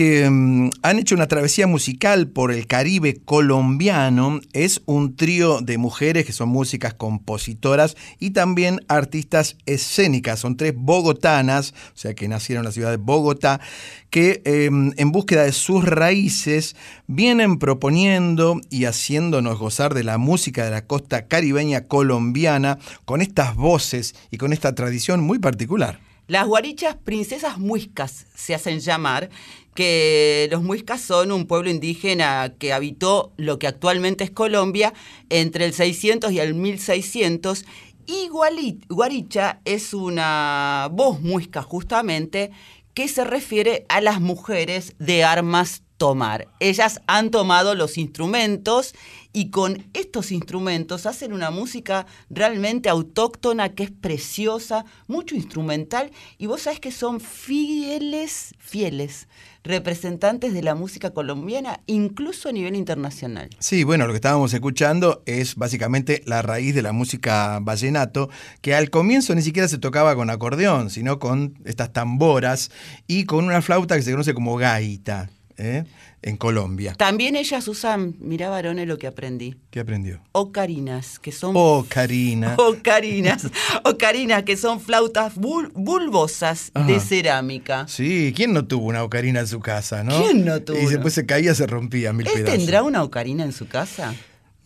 que 0.00 0.30
mm, 0.30 0.70
han 0.80 0.98
hecho 0.98 1.14
una 1.14 1.28
travesía 1.28 1.66
musical 1.66 2.26
por 2.26 2.52
el 2.52 2.66
Caribe 2.66 3.20
colombiano. 3.22 4.40
Es 4.54 4.80
un 4.86 5.14
trío 5.14 5.60
de 5.60 5.76
mujeres 5.76 6.24
que 6.24 6.32
son 6.32 6.48
músicas 6.48 6.94
compositoras 6.94 7.98
y 8.18 8.30
también 8.30 8.80
artistas 8.88 9.58
escénicas. 9.66 10.40
Son 10.40 10.56
tres 10.56 10.72
bogotanas, 10.74 11.74
o 11.94 11.98
sea 11.98 12.14
que 12.14 12.28
nacieron 12.28 12.62
en 12.62 12.68
la 12.68 12.72
ciudad 12.72 12.90
de 12.90 12.96
Bogotá, 12.96 13.60
que 14.08 14.40
em, 14.46 14.94
en 14.96 15.12
búsqueda 15.12 15.42
de 15.42 15.52
sus 15.52 15.84
raíces 15.84 16.76
vienen 17.06 17.58
proponiendo 17.58 18.58
y 18.70 18.86
haciéndonos 18.86 19.58
gozar 19.58 19.92
de 19.92 20.04
la 20.04 20.16
música 20.16 20.64
de 20.64 20.70
la 20.70 20.86
costa 20.86 21.28
caribeña 21.28 21.88
colombiana 21.88 22.78
con 23.04 23.20
estas 23.20 23.54
voces 23.54 24.14
y 24.30 24.38
con 24.38 24.54
esta 24.54 24.74
tradición 24.74 25.20
muy 25.20 25.38
particular. 25.38 26.00
Las 26.30 26.46
guarichas 26.46 26.94
princesas 26.94 27.58
muiscas 27.58 28.24
se 28.36 28.54
hacen 28.54 28.78
llamar, 28.78 29.30
que 29.74 30.48
los 30.50 30.62
muiscas 30.62 31.00
son 31.00 31.32
un 31.32 31.46
pueblo 31.46 31.70
indígena 31.70 32.54
que 32.58 32.72
habitó 32.72 33.32
lo 33.36 33.58
que 33.58 33.66
actualmente 33.66 34.24
es 34.24 34.30
Colombia 34.30 34.92
entre 35.28 35.64
el 35.64 35.72
600 35.72 36.32
y 36.32 36.40
el 36.40 36.54
1600 36.54 37.64
y 38.06 38.28
guaricha 38.28 39.60
es 39.64 39.94
una 39.94 40.88
voz 40.90 41.20
muisca 41.20 41.62
justamente 41.62 42.50
que 42.94 43.06
se 43.06 43.24
refiere 43.24 43.86
a 43.88 44.00
las 44.00 44.20
mujeres 44.20 44.94
de 44.98 45.22
armas 45.22 45.82
tomar. 45.96 46.48
Ellas 46.60 47.02
han 47.06 47.30
tomado 47.30 47.74
los 47.74 47.98
instrumentos 47.98 48.94
y 49.32 49.50
con 49.50 49.86
estos 49.92 50.32
instrumentos 50.32 51.06
hacen 51.06 51.32
una 51.32 51.50
música 51.50 52.06
realmente 52.30 52.88
autóctona 52.88 53.74
que 53.74 53.84
es 53.84 53.90
preciosa, 53.90 54.86
mucho 55.06 55.36
instrumental 55.36 56.10
y 56.38 56.46
vos 56.46 56.62
sabés 56.62 56.80
que 56.80 56.90
son 56.90 57.20
fieles, 57.20 58.54
fieles 58.58 59.28
representantes 59.62 60.52
de 60.54 60.62
la 60.62 60.74
música 60.74 61.10
colombiana, 61.10 61.80
incluso 61.86 62.48
a 62.48 62.52
nivel 62.52 62.74
internacional. 62.74 63.50
Sí, 63.58 63.84
bueno, 63.84 64.06
lo 64.06 64.12
que 64.12 64.16
estábamos 64.16 64.52
escuchando 64.54 65.22
es 65.26 65.56
básicamente 65.56 66.22
la 66.26 66.42
raíz 66.42 66.74
de 66.74 66.82
la 66.82 66.92
música 66.92 67.58
vallenato, 67.60 68.30
que 68.60 68.74
al 68.74 68.90
comienzo 68.90 69.34
ni 69.34 69.42
siquiera 69.42 69.68
se 69.68 69.78
tocaba 69.78 70.14
con 70.14 70.30
acordeón, 70.30 70.90
sino 70.90 71.18
con 71.18 71.58
estas 71.64 71.92
tamboras 71.92 72.70
y 73.06 73.24
con 73.24 73.44
una 73.44 73.62
flauta 73.62 73.96
que 73.96 74.02
se 74.02 74.12
conoce 74.12 74.34
como 74.34 74.56
gaita. 74.56 75.30
¿eh? 75.60 75.84
En 76.22 76.36
Colombia. 76.36 76.94
También 76.94 77.36
ellas 77.36 77.66
usan, 77.68 78.14
mira 78.18 78.48
varones 78.48 78.86
lo 78.86 78.98
que 78.98 79.06
aprendí. 79.06 79.56
¿Qué 79.70 79.80
aprendió? 79.80 80.20
Ocarinas, 80.32 81.18
que 81.18 81.32
son... 81.32 81.52
Ocarinas. 81.56 82.58
Ocarinas. 82.58 83.46
Ocarinas, 83.84 84.42
que 84.42 84.56
son 84.56 84.80
flautas 84.80 85.34
bulbosas 85.36 86.72
de 86.86 87.00
cerámica. 87.00 87.86
Sí, 87.88 88.32
¿quién 88.36 88.52
no 88.52 88.66
tuvo 88.66 88.86
una 88.86 89.02
ocarina 89.02 89.40
en 89.40 89.46
su 89.46 89.60
casa, 89.60 90.04
no? 90.04 90.22
¿Quién 90.22 90.44
no 90.44 90.60
tuvo? 90.60 90.78
Y 90.78 90.86
después 90.86 91.14
se 91.14 91.26
caía, 91.26 91.54
se 91.54 91.66
rompía 91.66 92.12
mil 92.12 92.26
¿Él 92.26 92.44
tendrá 92.44 92.82
una 92.82 93.02
ocarina 93.02 93.44
en 93.44 93.52
su 93.52 93.66
casa? 93.66 94.14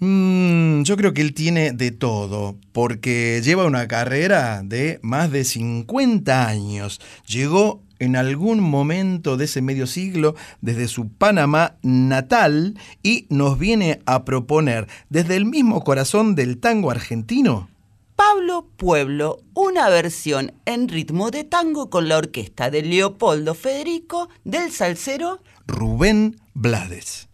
Mm, 0.01 0.83
yo 0.83 0.97
creo 0.97 1.15
que 1.15 1.23
él 1.23 1.35
tiene 1.35 1.73
de 1.73 1.93
todo, 1.93 2.57
porque 2.73 3.41
lleva 3.45 3.65
una 3.65 3.87
carrera 3.87 4.63
de 4.65 4.99
más 5.03 5.31
de 5.31 5.45
50 5.45 6.47
años. 6.47 7.01
Llegó 7.27 7.84
en 7.99 8.17
algún 8.17 8.61
momento 8.61 9.37
de 9.37 9.45
ese 9.47 9.63
medio 9.63 9.87
siglo 9.87 10.35
desde 10.61 10.89
su 10.89 11.09
Panamá 11.09 11.77
natal 11.83 12.79
y 13.03 13.27
nos 13.31 13.59
viene 13.59 14.01
a 14.07 14.25
proponer 14.25 14.87
desde 15.09 15.37
el 15.37 15.45
mismo 15.45 15.85
corazón 15.85 16.35
del 16.35 16.59
tango 16.59 16.91
argentino. 16.91 17.69
Pablo 18.17 18.69
Pueblo, 18.77 19.41
una 19.55 19.89
versión 19.89 20.53
en 20.67 20.89
ritmo 20.89 21.31
de 21.31 21.45
tango 21.45 21.91
con 21.91 22.09
la 22.09 22.17
orquesta 22.17 22.71
de 22.71 22.83
Leopoldo 22.83 23.55
Federico 23.55 24.29
del 24.45 24.71
salsero 24.71 25.41
Rubén 25.67 26.37
Blades. 26.55 27.29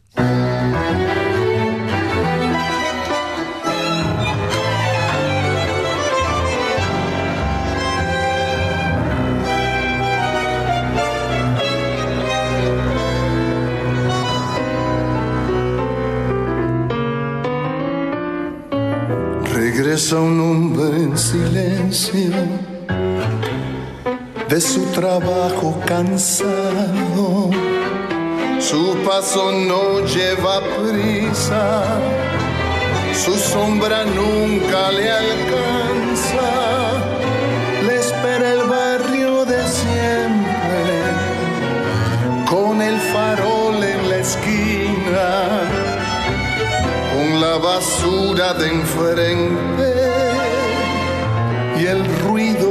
Regresa 19.91 20.21
un 20.21 20.41
hombre 20.41 21.03
en 21.03 21.19
silencio 21.19 22.31
de 24.49 24.61
su 24.61 24.85
trabajo 24.93 25.81
cansado. 25.85 27.51
Su 28.61 28.97
paso 29.05 29.51
no 29.51 30.07
lleva 30.07 30.61
prisa, 30.79 31.83
su 33.25 33.35
sombra 33.37 34.05
nunca 34.05 34.93
le 34.93 35.11
alcanza. 35.11 35.80
De 48.35 48.69
enfrente 48.69 49.93
y 51.81 51.85
el 51.85 52.05
ruido 52.23 52.71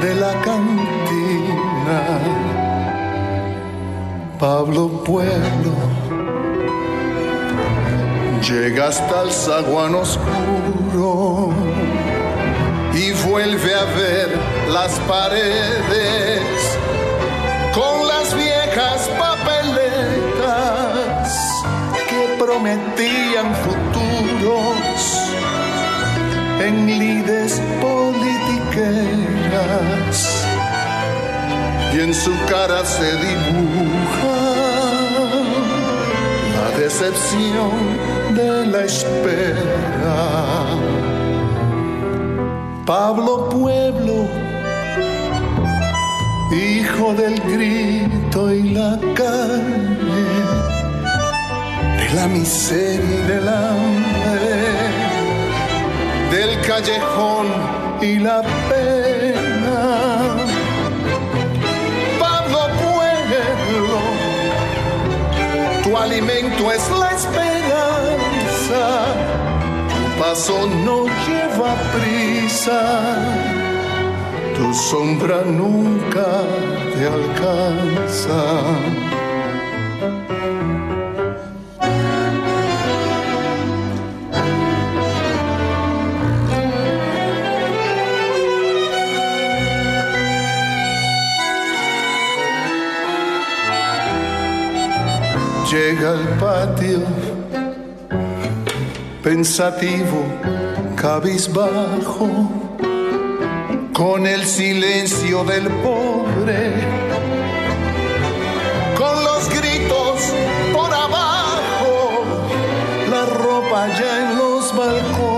de 0.00 0.14
la 0.14 0.32
cantina. 0.40 2.18
Pablo 4.38 4.88
Pueblo 5.04 5.72
llega 8.40 8.88
hasta 8.88 9.22
el 9.24 9.30
zaguán 9.30 9.94
oscuro 9.94 11.50
y 12.94 13.12
vuelve 13.28 13.74
a 13.74 13.84
ver 13.84 14.38
las 14.72 14.98
paredes 15.00 16.78
con 17.74 18.08
las 18.08 18.34
viejas 18.34 19.10
papeletas 19.18 20.48
que 22.08 22.36
prometían 22.42 23.54
futuro 23.54 24.77
en 26.60 26.86
lides 26.86 27.60
politiqueras 27.80 30.46
y 31.94 32.00
en 32.00 32.12
su 32.12 32.32
cara 32.46 32.84
se 32.84 33.16
dibuja 33.16 34.36
la 36.56 36.70
decepción 36.78 37.70
de 38.34 38.66
la 38.66 38.84
espera. 38.84 40.66
Pablo 42.84 43.48
Pueblo, 43.50 44.26
hijo 46.52 47.14
del 47.14 47.40
grito 47.40 48.52
y 48.52 48.70
la 48.70 48.98
calle, 49.14 49.62
de 51.98 52.08
la 52.14 52.26
miseria 52.28 53.04
y 53.04 53.22
del 53.28 53.48
hambre 53.48 54.47
callejón 56.68 57.46
y 58.02 58.18
la 58.18 58.42
pena. 58.68 59.80
Pablo 62.20 62.60
Pueblo, 62.84 63.98
tu 65.82 65.96
alimento 65.96 66.70
es 66.70 66.90
la 66.90 67.10
esperanza, 67.20 68.82
tu 69.92 70.22
paso 70.22 70.66
no 70.84 71.06
lleva 71.26 71.74
prisa, 71.94 72.80
tu 74.54 74.74
sombra 74.74 75.38
nunca 75.46 76.28
te 76.94 77.06
alcanza. 77.06 78.97
pensativo, 99.28 100.24
cabizbajo, 100.96 102.30
con 103.92 104.26
el 104.26 104.46
silencio 104.46 105.44
del 105.44 105.68
pobre, 105.84 106.72
con 108.96 109.22
los 109.28 109.50
gritos 109.50 110.32
por 110.72 110.90
abajo, 110.90 112.24
la 113.10 113.26
ropa 113.26 113.88
ya 114.00 114.12
en 114.22 114.38
los 114.38 114.74
balcones, 114.74 115.30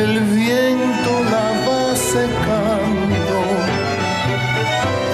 el 0.00 0.20
viento 0.20 1.12
la 1.34 1.48
va 1.66 1.94
secando, 2.14 3.38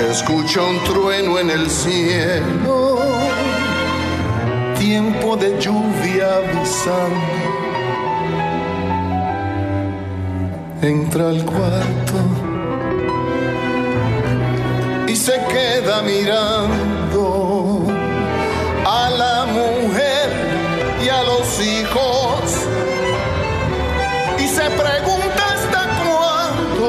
escucha 0.09 0.63
un 0.63 0.79
trueno 0.85 1.37
en 1.41 1.51
el 1.51 1.69
cielo 1.69 2.90
tiempo 4.91 5.37
de 5.37 5.57
lluvia 5.61 6.27
avisando. 6.39 7.35
Entra 10.83 11.29
al 11.29 11.45
cuarto 11.45 12.19
y 15.07 15.15
se 15.15 15.37
queda 15.55 16.03
mirando 16.03 17.87
a 18.85 19.11
la 19.11 19.47
mujer 19.59 20.29
y 21.05 21.09
a 21.09 21.23
los 21.23 21.47
hijos. 21.73 22.43
Y 24.43 24.47
se 24.57 24.67
pregunta 24.83 25.43
hasta 25.55 25.83
cuándo. 26.03 26.87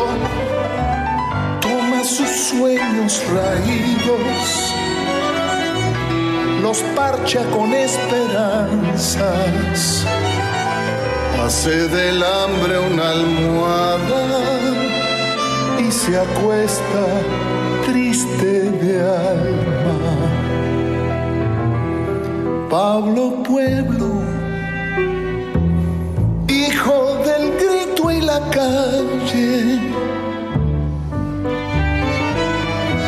Toma 1.62 2.04
sus 2.04 2.32
sueños 2.50 3.12
raídos, 3.38 4.61
los 6.62 6.82
parcha 6.96 7.44
con 7.52 7.74
esperanzas, 7.74 9.26
hace 11.44 11.88
del 11.88 12.24
hambre 12.24 12.78
una 12.80 13.10
almohada 13.10 14.24
y 15.80 15.92
se 15.92 16.20
acuesta 16.20 17.22
triste 17.86 18.70
de 18.82 19.02
alma. 19.02 19.98
Pablo 22.70 23.42
Pueblo, 23.44 24.22
hijo 26.48 27.18
del 27.26 27.52
grito 27.58 28.12
y 28.12 28.22
la 28.22 28.40
calle, 28.52 29.80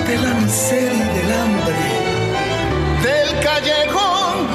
de 0.07 0.17
la 0.17 0.33
miseria 0.41 0.91
y 0.91 1.19
del 1.19 1.31
hambre, 1.31 1.92
del 3.03 3.39
callejón 3.41 4.47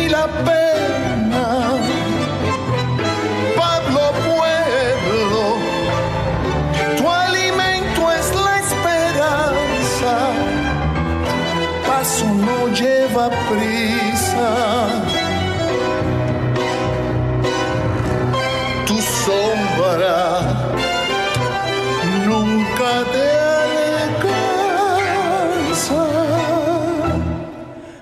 y 0.00 0.08
la 0.08 0.26
pena. 0.48 1.46
Pablo 3.56 4.02
Pueblo, 4.28 5.56
tu 6.96 7.10
alimento 7.10 8.12
es 8.18 8.26
la 8.46 8.54
esperanza, 8.64 10.14
paso 11.86 12.26
no 12.46 12.68
lleva 12.72 13.28
prisa. 13.50 14.97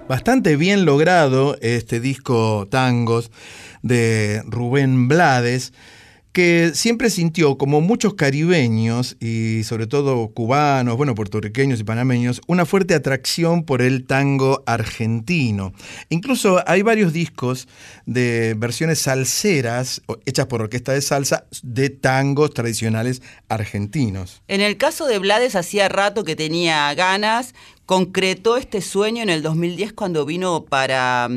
Bastante 0.08 0.54
bien 0.56 0.84
logrado 0.84 1.56
este 1.60 1.98
disco 1.98 2.68
Tangos 2.70 3.32
de 3.82 4.40
Rubén 4.46 5.08
Blades, 5.08 5.72
que 6.36 6.72
siempre 6.74 7.08
sintió, 7.08 7.56
como 7.56 7.80
muchos 7.80 8.12
caribeños 8.12 9.16
y 9.20 9.64
sobre 9.64 9.86
todo 9.86 10.28
cubanos, 10.34 10.98
bueno, 10.98 11.14
puertorriqueños 11.14 11.80
y 11.80 11.84
panameños, 11.84 12.42
una 12.46 12.66
fuerte 12.66 12.92
atracción 12.92 13.64
por 13.64 13.80
el 13.80 14.04
tango 14.04 14.62
argentino. 14.66 15.72
Incluso 16.10 16.62
hay 16.66 16.82
varios 16.82 17.14
discos 17.14 17.68
de 18.04 18.54
versiones 18.54 18.98
salseras, 18.98 20.02
hechas 20.26 20.44
por 20.44 20.60
orquesta 20.60 20.92
de 20.92 21.00
salsa, 21.00 21.46
de 21.62 21.88
tangos 21.88 22.52
tradicionales 22.52 23.22
argentinos. 23.48 24.42
En 24.46 24.60
el 24.60 24.76
caso 24.76 25.06
de 25.06 25.18
Blades 25.18 25.56
hacía 25.56 25.88
rato 25.88 26.22
que 26.22 26.36
tenía 26.36 26.92
ganas, 26.92 27.54
concretó 27.86 28.58
este 28.58 28.82
sueño 28.82 29.22
en 29.22 29.30
el 29.30 29.40
2010 29.40 29.94
cuando 29.94 30.26
vino 30.26 30.66
para 30.66 31.30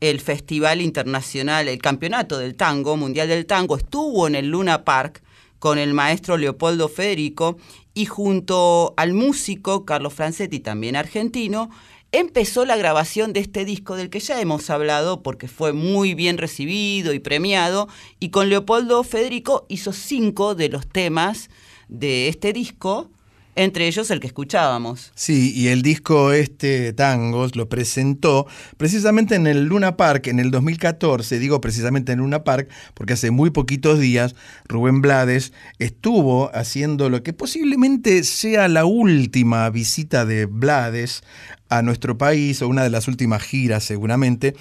el 0.00 0.20
Festival 0.20 0.80
Internacional, 0.80 1.68
el 1.68 1.78
Campeonato 1.78 2.38
del 2.38 2.54
Tango, 2.54 2.96
Mundial 2.96 3.28
del 3.28 3.46
Tango, 3.46 3.76
estuvo 3.76 4.26
en 4.26 4.34
el 4.34 4.48
Luna 4.48 4.84
Park 4.84 5.22
con 5.58 5.78
el 5.78 5.94
maestro 5.94 6.36
Leopoldo 6.36 6.88
Federico 6.88 7.56
y 7.94 8.04
junto 8.04 8.94
al 8.96 9.14
músico 9.14 9.84
Carlos 9.84 10.14
Francetti, 10.14 10.60
también 10.60 10.96
argentino, 10.96 11.70
empezó 12.12 12.64
la 12.64 12.76
grabación 12.76 13.32
de 13.32 13.40
este 13.40 13.64
disco 13.64 13.96
del 13.96 14.10
que 14.10 14.20
ya 14.20 14.40
hemos 14.40 14.70
hablado 14.70 15.22
porque 15.22 15.48
fue 15.48 15.72
muy 15.72 16.14
bien 16.14 16.38
recibido 16.38 17.12
y 17.12 17.18
premiado 17.18 17.88
y 18.20 18.30
con 18.30 18.48
Leopoldo 18.48 19.02
Federico 19.02 19.66
hizo 19.68 19.92
cinco 19.92 20.54
de 20.54 20.68
los 20.68 20.86
temas 20.86 21.50
de 21.88 22.28
este 22.28 22.52
disco, 22.52 23.10
entre 23.56 23.86
ellos 23.88 24.10
el 24.10 24.20
que 24.20 24.26
escuchábamos. 24.26 25.12
Sí, 25.14 25.52
y 25.54 25.68
el 25.68 25.82
disco 25.82 26.32
este, 26.32 26.92
Tangos, 26.92 27.56
lo 27.56 27.68
presentó 27.68 28.46
precisamente 28.76 29.34
en 29.34 29.46
el 29.46 29.64
Luna 29.64 29.96
Park 29.96 30.28
en 30.28 30.38
el 30.38 30.50
2014, 30.50 31.38
digo 31.38 31.60
precisamente 31.60 32.12
en 32.12 32.18
Luna 32.18 32.44
Park, 32.44 32.68
porque 32.94 33.14
hace 33.14 33.30
muy 33.30 33.50
poquitos 33.50 33.98
días 33.98 34.34
Rubén 34.68 35.00
Blades 35.00 35.52
estuvo 35.78 36.54
haciendo 36.54 37.08
lo 37.08 37.22
que 37.22 37.32
posiblemente 37.32 38.22
sea 38.24 38.68
la 38.68 38.84
última 38.84 39.68
visita 39.70 40.26
de 40.26 40.46
Blades 40.46 41.22
a 41.68 41.82
nuestro 41.82 42.16
país, 42.16 42.62
o 42.62 42.68
una 42.68 42.84
de 42.84 42.90
las 42.90 43.08
últimas 43.08 43.42
giras 43.42 43.82
seguramente, 43.84 44.54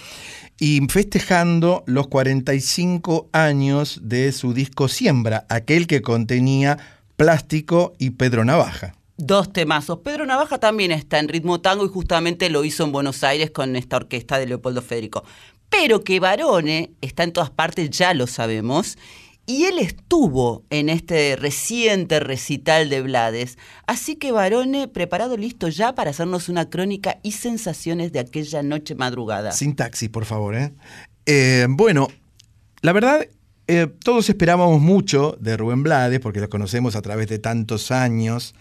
y 0.58 0.82
festejando 0.90 1.84
los 1.86 2.08
45 2.08 3.30
años 3.34 4.00
de 4.04 4.32
su 4.32 4.54
disco 4.54 4.88
Siembra, 4.88 5.46
aquel 5.50 5.86
que 5.86 6.02
contenía 6.02 6.78
Plástico 7.16 7.94
y 7.98 8.12
Pedro 8.12 8.46
Navaja. 8.46 8.96
Dos 9.18 9.54
temazos. 9.54 10.00
Pedro 10.00 10.26
Navaja 10.26 10.58
también 10.58 10.92
está 10.92 11.20
en 11.20 11.30
ritmo 11.30 11.62
tango 11.62 11.86
y 11.86 11.90
justamente 11.90 12.50
lo 12.50 12.66
hizo 12.66 12.84
en 12.84 12.92
Buenos 12.92 13.24
Aires 13.24 13.52
con 13.52 13.76
esta 13.76 13.96
orquesta 13.96 14.38
de 14.38 14.48
Leopoldo 14.48 14.82
Federico. 14.82 15.24
Pero 15.70 16.04
que 16.04 16.20
Barone 16.20 16.92
está 17.02 17.24
en 17.24 17.32
todas 17.32 17.50
partes, 17.50 17.90
ya 17.92 18.14
lo 18.14 18.28
sabemos. 18.28 18.98
Y 19.48 19.66
él 19.66 19.78
estuvo 19.78 20.64
en 20.70 20.90
este 20.90 21.36
reciente 21.36 22.20
recital 22.20 22.90
de 22.90 23.02
Blades. 23.02 23.58
Así 23.86 24.16
que 24.16 24.32
Barone, 24.32 24.88
preparado 24.88 25.38
listo 25.38 25.70
ya 25.70 25.94
para 25.94 26.10
hacernos 26.10 26.50
una 26.50 26.70
crónica 26.70 27.20
y 27.22 27.34
sensaciones 27.34 28.12
de 28.12 28.20
aquella 28.20 28.64
noche 28.64 28.96
madrugada. 28.96 29.52
Sin 29.52 29.76
taxi, 29.76 30.10
por 30.10 30.26
favor. 30.26 30.56
¿eh? 30.56 30.74
Eh, 31.28 31.68
bueno, 31.70 32.08
la 32.82 32.92
verdad, 32.92 33.28
eh, 33.68 33.88
todos 34.04 34.30
esperábamos 34.30 34.82
mucho 34.82 35.38
de 35.40 35.58
Rubén 35.58 35.84
Blades, 35.84 36.20
porque 36.20 36.40
lo 36.40 36.50
conocemos 36.50 36.96
a 36.96 37.02
través 37.02 37.28
de 37.28 37.40
tantos 37.40 37.92
años. 37.92 38.54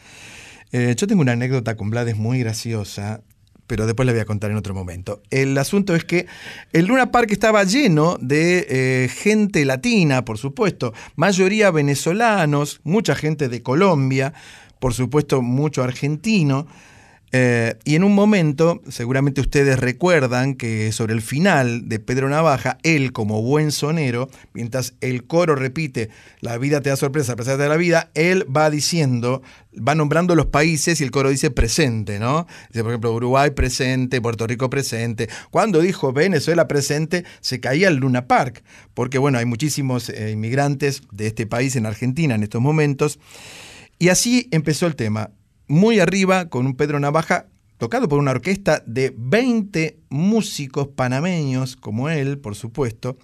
Eh, 0.73 0.95
yo 0.97 1.07
tengo 1.07 1.23
una 1.23 1.33
anécdota 1.33 1.77
con 1.77 1.91
Blades 1.91 2.17
muy 2.17 2.41
graciosa, 2.41 3.23
pero 3.67 3.87
después 3.87 4.07
la 4.07 4.13
voy 4.13 4.21
a 4.21 4.25
contar 4.25 4.51
en 4.51 4.57
otro 4.57 4.75
momento. 4.75 5.23
El 5.31 5.57
asunto 5.59 5.95
es 5.95 6.05
que 6.05 6.27
el 6.73 6.87
Luna 6.87 7.11
Park 7.11 7.31
estaba 7.33 7.65
lleno 7.65 8.17
de 8.21 8.67
eh, 8.69 9.09
gente 9.09 9.65
latina, 9.65 10.25
por 10.25 10.39
supuesto, 10.39 10.93
mayoría 11.17 11.71
venezolanos, 11.71 12.81
mucha 12.83 13.15
gente 13.15 13.49
de 13.49 13.63
Colombia, 13.63 14.33
por 14.79 14.95
supuesto 14.95 15.43
mucho 15.43 15.83
argentino. 15.83 16.67
Eh, 17.37 17.75
y 17.83 17.97
en 17.97 18.05
un 18.05 18.15
momento, 18.15 18.81
seguramente 18.89 19.41
ustedes 19.41 19.81
recuerdan 19.81 20.55
que 20.55 20.93
sobre 20.93 21.15
el 21.15 21.21
final 21.21 21.89
de 21.89 21.99
Pedro 21.99 22.29
Navaja, 22.29 22.79
él 22.85 23.11
como 23.13 23.43
buen 23.43 23.73
sonero, 23.73 24.31
mientras 24.53 24.95
el 25.01 25.25
coro 25.25 25.57
repite, 25.57 26.11
la 26.41 26.57
vida 26.59 26.81
te 26.81 26.91
da 26.91 26.97
sorpresa, 26.97 27.33
a 27.33 27.37
pesar 27.37 27.59
de 27.59 27.69
la 27.69 27.77
vida, 27.77 28.13
él 28.15 28.47
va 28.57 28.71
diciendo, 28.71 29.43
va 29.77 29.97
nombrando 29.97 30.37
los 30.37 30.47
países 30.47 31.01
y 31.01 31.03
el 31.03 31.11
coro 31.11 31.29
dice 31.29 31.51
presente, 31.51 32.21
¿no? 32.21 32.47
Dice, 32.69 32.85
por 32.85 32.93
ejemplo, 32.93 33.13
Uruguay 33.13 33.51
presente, 33.51 34.21
Puerto 34.21 34.47
Rico 34.47 34.71
presente. 34.71 35.29
Cuando 35.51 35.81
dijo 35.81 36.13
Venezuela 36.13 36.69
presente, 36.69 37.25
se 37.41 37.59
caía 37.59 37.89
el 37.89 37.97
Luna 37.97 38.29
Park, 38.29 38.63
porque 38.95 39.19
bueno, 39.19 39.39
hay 39.39 39.45
muchísimos 39.45 40.09
eh, 40.09 40.31
inmigrantes 40.31 41.03
de 41.11 41.27
este 41.27 41.49
país 41.49 41.75
en 41.75 41.87
Argentina 41.87 42.37
en 42.37 42.45
estos 42.45 42.63
momentos. 42.63 43.19
Y 43.99 44.11
así 44.11 44.47
empezó 44.53 44.87
el 44.87 44.95
tema 44.95 45.33
muy 45.67 46.01
arriba 46.01 46.49
con 46.49 46.67
un 46.67 46.77
Pedro 46.77 47.01
Navaja 47.01 47.47
tocado 47.79 48.09
por 48.09 48.19
una 48.19 48.31
orquesta 48.31 48.83
de 48.87 49.13
20 49.17 49.99
músicos 50.09 50.89
panameños, 50.89 51.77
como 51.77 52.09
él, 52.09 52.39
por 52.39 52.55
supuesto. 52.55 53.19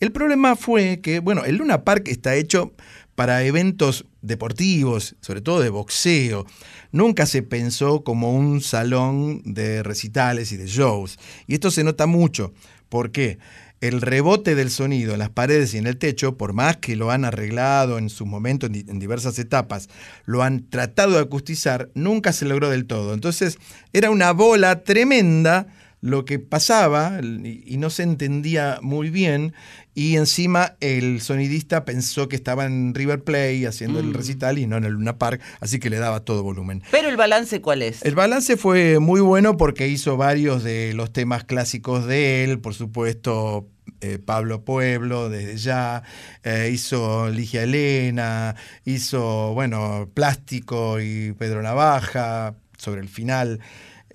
El 0.00 0.12
problema 0.12 0.56
fue 0.56 1.00
que, 1.00 1.20
bueno, 1.20 1.44
el 1.44 1.56
Luna 1.56 1.84
Park 1.84 2.08
está 2.08 2.34
hecho 2.34 2.72
para 3.14 3.44
eventos 3.44 4.06
deportivos, 4.20 5.16
sobre 5.20 5.40
todo 5.40 5.60
de 5.60 5.70
boxeo. 5.70 6.46
Nunca 6.90 7.26
se 7.26 7.42
pensó 7.42 8.02
como 8.02 8.34
un 8.34 8.60
salón 8.60 9.42
de 9.44 9.82
recitales 9.82 10.52
y 10.52 10.56
de 10.56 10.66
shows. 10.66 11.18
Y 11.46 11.54
esto 11.54 11.70
se 11.70 11.84
nota 11.84 12.06
mucho. 12.06 12.52
¿Por 12.88 13.12
qué? 13.12 13.38
El 13.82 14.00
rebote 14.00 14.54
del 14.54 14.70
sonido 14.70 15.12
en 15.12 15.18
las 15.18 15.30
paredes 15.30 15.74
y 15.74 15.78
en 15.78 15.86
el 15.86 15.98
techo, 15.98 16.38
por 16.38 16.52
más 16.54 16.78
que 16.78 16.96
lo 16.96 17.10
han 17.10 17.24
arreglado 17.24 17.98
en 17.98 18.08
su 18.08 18.24
momento, 18.26 18.66
en, 18.66 18.72
di 18.72 18.84
en, 18.88 18.98
diversas 18.98 19.38
etapas, 19.38 19.88
lo 20.24 20.42
han 20.42 20.68
tratado 20.70 21.12
de 21.12 21.20
acustizar, 21.20 21.90
nunca 21.94 22.32
se 22.32 22.46
logró 22.46 22.70
del 22.70 22.86
todo. 22.86 23.12
Entonces 23.12 23.58
era 23.92 24.10
una 24.10 24.32
bola 24.32 24.82
tremenda 24.84 25.66
lo 26.00 26.24
que 26.24 26.40
pasaba 26.40 27.20
y 27.22 27.62
y 27.64 27.76
no 27.76 27.88
se 27.88 28.02
entendía 28.02 28.78
muy 28.82 29.08
bien 29.08 29.52
y 29.94 30.16
encima 30.16 30.74
el 30.80 31.20
sonidista 31.20 31.84
pensó 31.84 32.28
que 32.28 32.34
estaba 32.34 32.64
en 32.66 32.92
River 32.92 33.22
Play 33.22 33.66
haciendo 33.66 34.00
el 34.00 34.06
Mm. 34.06 34.14
recital 34.14 34.58
y 34.58 34.66
no 34.66 34.76
en 34.78 34.84
el 34.84 34.94
Luna 34.94 35.16
Park, 35.18 35.40
así 35.60 35.78
que 35.78 35.90
le 35.90 35.98
daba 35.98 36.20
todo 36.20 36.42
volumen. 36.42 36.82
Pero 36.90 37.08
el 37.08 37.16
balance, 37.16 37.60
¿cuál 37.60 37.82
es? 37.82 38.02
El 38.04 38.16
balance 38.16 38.56
fue 38.56 38.98
muy 38.98 39.20
bueno 39.20 39.56
porque 39.56 39.86
hizo 39.86 40.16
varios 40.16 40.64
de 40.64 40.92
los 40.94 41.12
temas 41.12 41.44
clásicos 41.44 42.04
de 42.06 42.42
él, 42.44 42.58
por 42.58 42.74
supuesto. 42.74 43.68
Eh, 44.00 44.18
Pablo 44.18 44.64
Pueblo, 44.64 45.28
desde 45.28 45.56
ya, 45.56 46.02
eh, 46.42 46.70
hizo 46.72 47.28
Ligia 47.30 47.62
Elena, 47.64 48.54
hizo, 48.84 49.54
bueno, 49.54 50.08
Plástico 50.14 51.00
y 51.00 51.32
Pedro 51.32 51.62
Navaja, 51.62 52.54
sobre 52.76 53.00
el 53.00 53.08
final. 53.08 53.60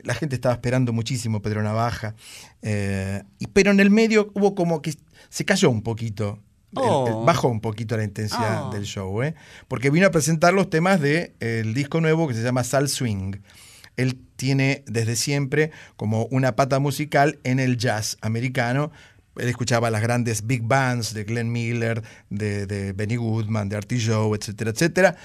La 0.03 0.13
gente 0.13 0.35
estaba 0.35 0.53
esperando 0.55 0.93
muchísimo 0.93 1.41
Pedro 1.41 1.63
Navaja, 1.63 2.15
eh, 2.61 3.23
y, 3.39 3.47
pero 3.47 3.71
en 3.71 3.79
el 3.79 3.89
medio 3.89 4.31
hubo 4.35 4.55
como 4.55 4.81
que 4.81 4.93
se 5.29 5.45
cayó 5.45 5.69
un 5.69 5.81
poquito, 5.81 6.39
el- 6.75 6.83
el- 6.83 6.89
Oh. 6.89 7.23
bajó 7.25 7.47
un 7.47 7.61
poquito 7.61 7.97
la 7.97 8.03
intensidad 8.03 8.67
Oh. 8.67 8.71
del 8.73 8.83
show, 8.83 9.23
¿eh? 9.23 9.35
porque 9.67 9.89
vino 9.89 10.05
a 10.07 10.11
presentar 10.11 10.53
los 10.53 10.69
temas 10.69 10.99
del 11.01 11.73
disco 11.73 11.99
nuevo 12.01 12.27
que 12.27 12.33
se 12.33 12.43
llama 12.43 12.63
Sal 12.63 12.89
Swing. 12.89 13.35
Él 13.95 14.19
tiene 14.35 14.83
desde 14.85 15.15
siempre 15.15 15.71
como 15.95 16.25
una 16.25 16.55
pata 16.55 16.77
musical 16.79 17.39
en 17.43 17.59
el 17.59 17.77
jazz 17.77 18.17
americano. 18.21 18.91
Él 19.39 19.47
escuchaba 19.47 19.89
las 19.89 20.01
grandes 20.01 20.45
big 20.45 20.63
bands 20.63 21.13
de 21.13 21.23
Glenn 21.23 21.51
Miller, 21.51 22.01
de, 22.29 22.65
de 22.65 22.93
Benny 22.93 23.15
Goodman, 23.15 23.69
de 23.69 23.77
Artie 23.77 23.99
Joe, 24.05 24.37
etcétera, 24.37 24.71
etcétera. 24.71 25.15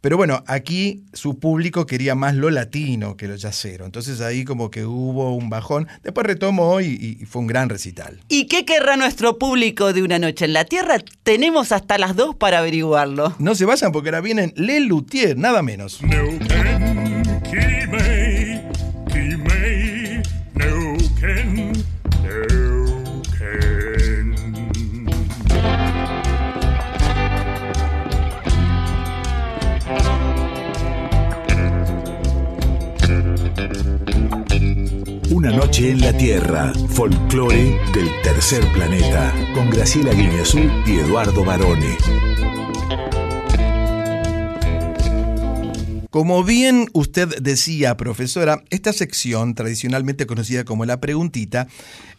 Pero 0.00 0.16
bueno, 0.18 0.44
aquí 0.46 1.02
su 1.14 1.40
público 1.40 1.84
quería 1.84 2.14
más 2.14 2.36
lo 2.36 2.50
latino 2.50 3.16
que 3.16 3.26
lo 3.26 3.34
jazzero. 3.34 3.84
Entonces 3.86 4.20
ahí 4.20 4.44
como 4.44 4.70
que 4.70 4.84
hubo 4.84 5.34
un 5.34 5.50
bajón. 5.50 5.88
Después 6.04 6.24
retomó 6.26 6.80
y, 6.80 7.18
y 7.20 7.24
fue 7.24 7.40
un 7.42 7.48
gran 7.48 7.68
recital. 7.68 8.20
¿Y 8.28 8.46
qué 8.46 8.64
querrá 8.64 8.96
nuestro 8.96 9.36
público 9.36 9.92
de 9.92 10.04
una 10.04 10.20
noche 10.20 10.44
en 10.44 10.52
la 10.52 10.64
Tierra? 10.64 10.98
Tenemos 11.24 11.72
hasta 11.72 11.98
las 11.98 12.14
dos 12.14 12.36
para 12.36 12.58
averiguarlo. 12.58 13.34
No 13.40 13.56
se 13.56 13.64
vayan 13.64 13.90
porque 13.90 14.10
ahora 14.10 14.20
vienen 14.20 14.52
Le 14.54 14.78
Luthier, 14.78 15.36
nada 15.36 15.60
menos. 15.62 16.00
Neuquén, 16.02 17.42
Una 35.46 35.58
noche 35.58 35.92
en 35.92 36.00
la 36.00 36.12
Tierra, 36.12 36.72
folclore 36.88 37.78
del 37.94 38.10
tercer 38.24 38.64
planeta, 38.72 39.32
con 39.54 39.70
Graciela 39.70 40.12
Guineazú 40.12 40.58
y 40.84 40.98
Eduardo 40.98 41.44
Barone. 41.44 41.96
Como 46.10 46.42
bien 46.42 46.88
usted 46.94 47.38
decía, 47.40 47.96
profesora, 47.96 48.64
esta 48.70 48.92
sección, 48.92 49.54
tradicionalmente 49.54 50.26
conocida 50.26 50.64
como 50.64 50.84
la 50.84 51.00
preguntita, 51.00 51.68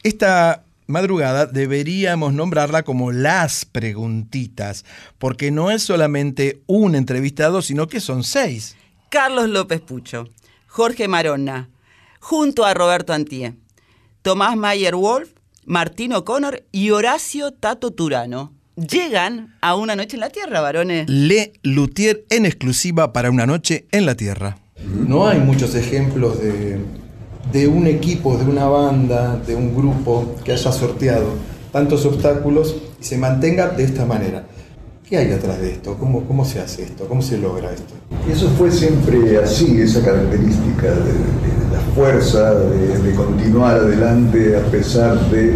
esta 0.03 0.63
madrugada 0.85 1.47
deberíamos 1.47 2.33
nombrarla 2.33 2.83
como 2.83 3.11
las 3.11 3.65
preguntitas, 3.65 4.85
porque 5.17 5.51
no 5.51 5.69
es 5.69 5.83
solamente 5.83 6.61
un 6.65 6.95
entrevistado, 6.95 7.61
sino 7.61 7.87
que 7.87 7.99
son 7.99 8.23
seis. 8.23 8.77
Carlos 9.09 9.49
López 9.49 9.81
Pucho, 9.81 10.29
Jorge 10.67 11.09
Marona, 11.09 11.67
junto 12.27 12.65
a 12.65 12.73
Roberto 12.73 13.13
Antié, 13.13 13.53
Tomás 14.21 14.57
Mayer 14.57 14.95
Wolf, 14.95 15.29
Martín 15.65 16.11
O'Connor 16.11 16.65
y 16.73 16.89
Horacio 16.89 17.53
Tato 17.53 17.91
Turano. 17.91 18.51
Llegan 18.75 19.55
a 19.61 19.75
una 19.75 19.95
noche 19.95 20.17
en 20.17 20.19
la 20.19 20.29
Tierra, 20.29 20.59
varones. 20.59 21.09
Le 21.09 21.53
Luthier 21.63 22.25
en 22.29 22.45
exclusiva 22.45 23.13
para 23.13 23.31
una 23.31 23.45
noche 23.45 23.87
en 23.93 24.05
la 24.05 24.15
Tierra. 24.15 24.57
No 25.07 25.25
hay 25.25 25.39
muchos 25.39 25.73
ejemplos 25.73 26.41
de, 26.41 26.79
de 27.53 27.67
un 27.69 27.87
equipo, 27.87 28.37
de 28.37 28.43
una 28.43 28.65
banda, 28.65 29.37
de 29.37 29.55
un 29.55 29.73
grupo 29.73 30.35
que 30.43 30.51
haya 30.51 30.73
sorteado 30.73 31.29
tantos 31.71 32.05
obstáculos 32.05 32.75
y 32.99 33.05
se 33.05 33.17
mantenga 33.17 33.69
de 33.69 33.85
esta 33.85 34.05
manera. 34.05 34.45
¿Qué 35.07 35.15
hay 35.15 35.31
atrás 35.31 35.61
de 35.61 35.71
esto? 35.71 35.97
¿Cómo, 35.97 36.25
cómo 36.27 36.43
se 36.43 36.59
hace 36.59 36.83
esto? 36.83 37.07
¿Cómo 37.07 37.21
se 37.21 37.37
logra 37.37 37.71
esto? 37.71 37.93
Eso 38.29 38.49
fue 38.49 38.69
siempre 38.69 39.37
así, 39.37 39.79
esa 39.79 40.03
característica 40.03 40.91
de, 40.91 41.57
fuerza, 41.97 42.53
de, 42.53 42.99
de 42.99 43.15
continuar 43.15 43.75
adelante 43.77 44.55
a 44.55 44.62
pesar 44.71 45.19
de 45.31 45.55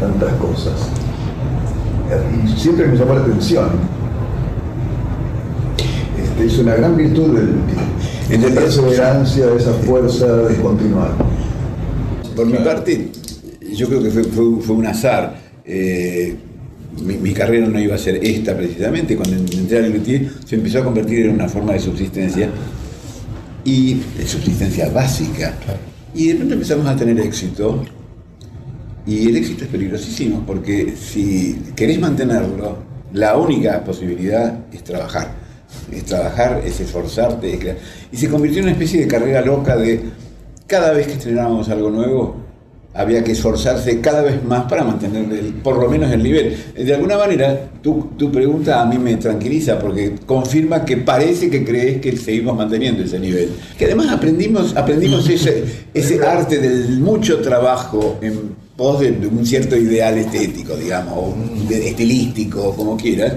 tantas 0.00 0.32
cosas. 0.34 0.72
Y 2.44 2.58
siempre 2.58 2.86
me 2.88 2.96
llamó 2.96 3.14
la 3.14 3.20
atención. 3.20 3.68
Este, 6.22 6.46
es 6.46 6.58
una 6.58 6.74
gran 6.76 6.96
virtud 6.96 7.36
del 7.36 7.46
de 8.28 8.36
realidad- 8.38 8.62
perseverancia, 8.62 9.46
esa 9.56 9.72
fuerza 9.74 10.26
de 10.34 10.56
continuar. 10.56 11.10
Por 12.34 12.46
mi 12.46 12.56
parte, 12.58 13.08
yo 13.74 13.86
creo 13.88 14.02
que 14.02 14.10
fue, 14.10 14.24
fue- 14.24 14.60
fue 14.62 14.76
un 14.76 14.86
azar. 14.86 15.36
Eh, 15.66 16.36
mi, 17.04 17.18
mi 17.18 17.32
carrera 17.32 17.66
no 17.66 17.78
iba 17.78 17.94
a 17.94 17.98
ser 17.98 18.16
esta 18.24 18.56
precisamente. 18.56 19.14
Cuando 19.14 19.36
entré 19.36 19.78
al 19.78 19.92
Luthier 19.92 20.30
se 20.46 20.54
empezó 20.56 20.78
a 20.78 20.84
convertir 20.84 21.26
en 21.26 21.34
una 21.34 21.48
forma 21.48 21.74
de 21.74 21.80
subsistencia 21.80 22.48
y 23.64 23.94
de 24.16 24.26
subsistencia 24.26 24.90
básica. 24.90 25.54
Y 26.14 26.28
de 26.28 26.34
pronto 26.36 26.54
empezamos 26.54 26.86
a 26.86 26.96
tener 26.96 27.18
éxito. 27.20 27.84
Y 29.06 29.28
el 29.28 29.36
éxito 29.36 29.64
es 29.64 29.70
peligrosísimo 29.70 30.44
porque 30.46 30.94
si 30.96 31.72
querés 31.74 31.98
mantenerlo, 31.98 32.78
la 33.12 33.36
única 33.36 33.82
posibilidad 33.82 34.58
es 34.72 34.84
trabajar. 34.84 35.32
Es 35.90 36.04
trabajar, 36.04 36.62
es 36.64 36.80
esforzarte, 36.80 37.54
es 37.54 37.60
crear. 37.60 37.76
Y 38.12 38.16
se 38.16 38.28
convirtió 38.28 38.58
en 38.58 38.64
una 38.66 38.72
especie 38.72 39.00
de 39.00 39.06
carrera 39.06 39.40
loca 39.40 39.76
de 39.76 40.00
cada 40.66 40.92
vez 40.92 41.06
que 41.06 41.14
estrenábamos 41.14 41.68
algo 41.68 41.90
nuevo, 41.90 42.36
había 42.92 43.22
que 43.22 43.32
esforzarse 43.32 44.00
cada 44.00 44.22
vez 44.22 44.42
más 44.42 44.64
para 44.64 44.82
mantener 44.82 45.24
el- 45.32 45.52
por 45.54 45.78
lo 45.78 45.88
menos 45.88 46.10
el 46.12 46.22
nivel. 46.22 46.56
De 46.76 46.92
alguna 46.94 47.16
manera, 47.16 47.70
tu, 47.82 48.08
tu 48.18 48.32
pregunta 48.32 48.80
a 48.80 48.84
mí 48.84 48.98
me 48.98 49.14
tranquiliza 49.16 49.78
porque 49.78 50.14
confirma 50.26 50.84
que 50.84 50.96
parece 50.96 51.48
que 51.50 51.64
crees 51.64 52.00
que 52.00 52.16
seguimos 52.16 52.56
manteniendo 52.56 53.02
ese 53.04 53.18
nivel. 53.20 53.50
Que 53.78 53.84
además 53.84 54.08
aprendimos, 54.10 54.76
aprendimos 54.76 55.28
ese, 55.30 55.64
ese 55.94 56.20
arte 56.24 56.58
del 56.58 56.98
mucho 57.00 57.40
trabajo 57.40 58.18
en 58.22 58.58
pos 58.76 59.00
de, 59.00 59.10
un 59.10 59.46
cierto 59.46 59.76
ideal 59.76 60.16
estético, 60.18 60.74
digamos, 60.76 61.14
o 61.16 61.34
estilístico, 61.70 62.74
como 62.74 62.96
quieras. 62.96 63.34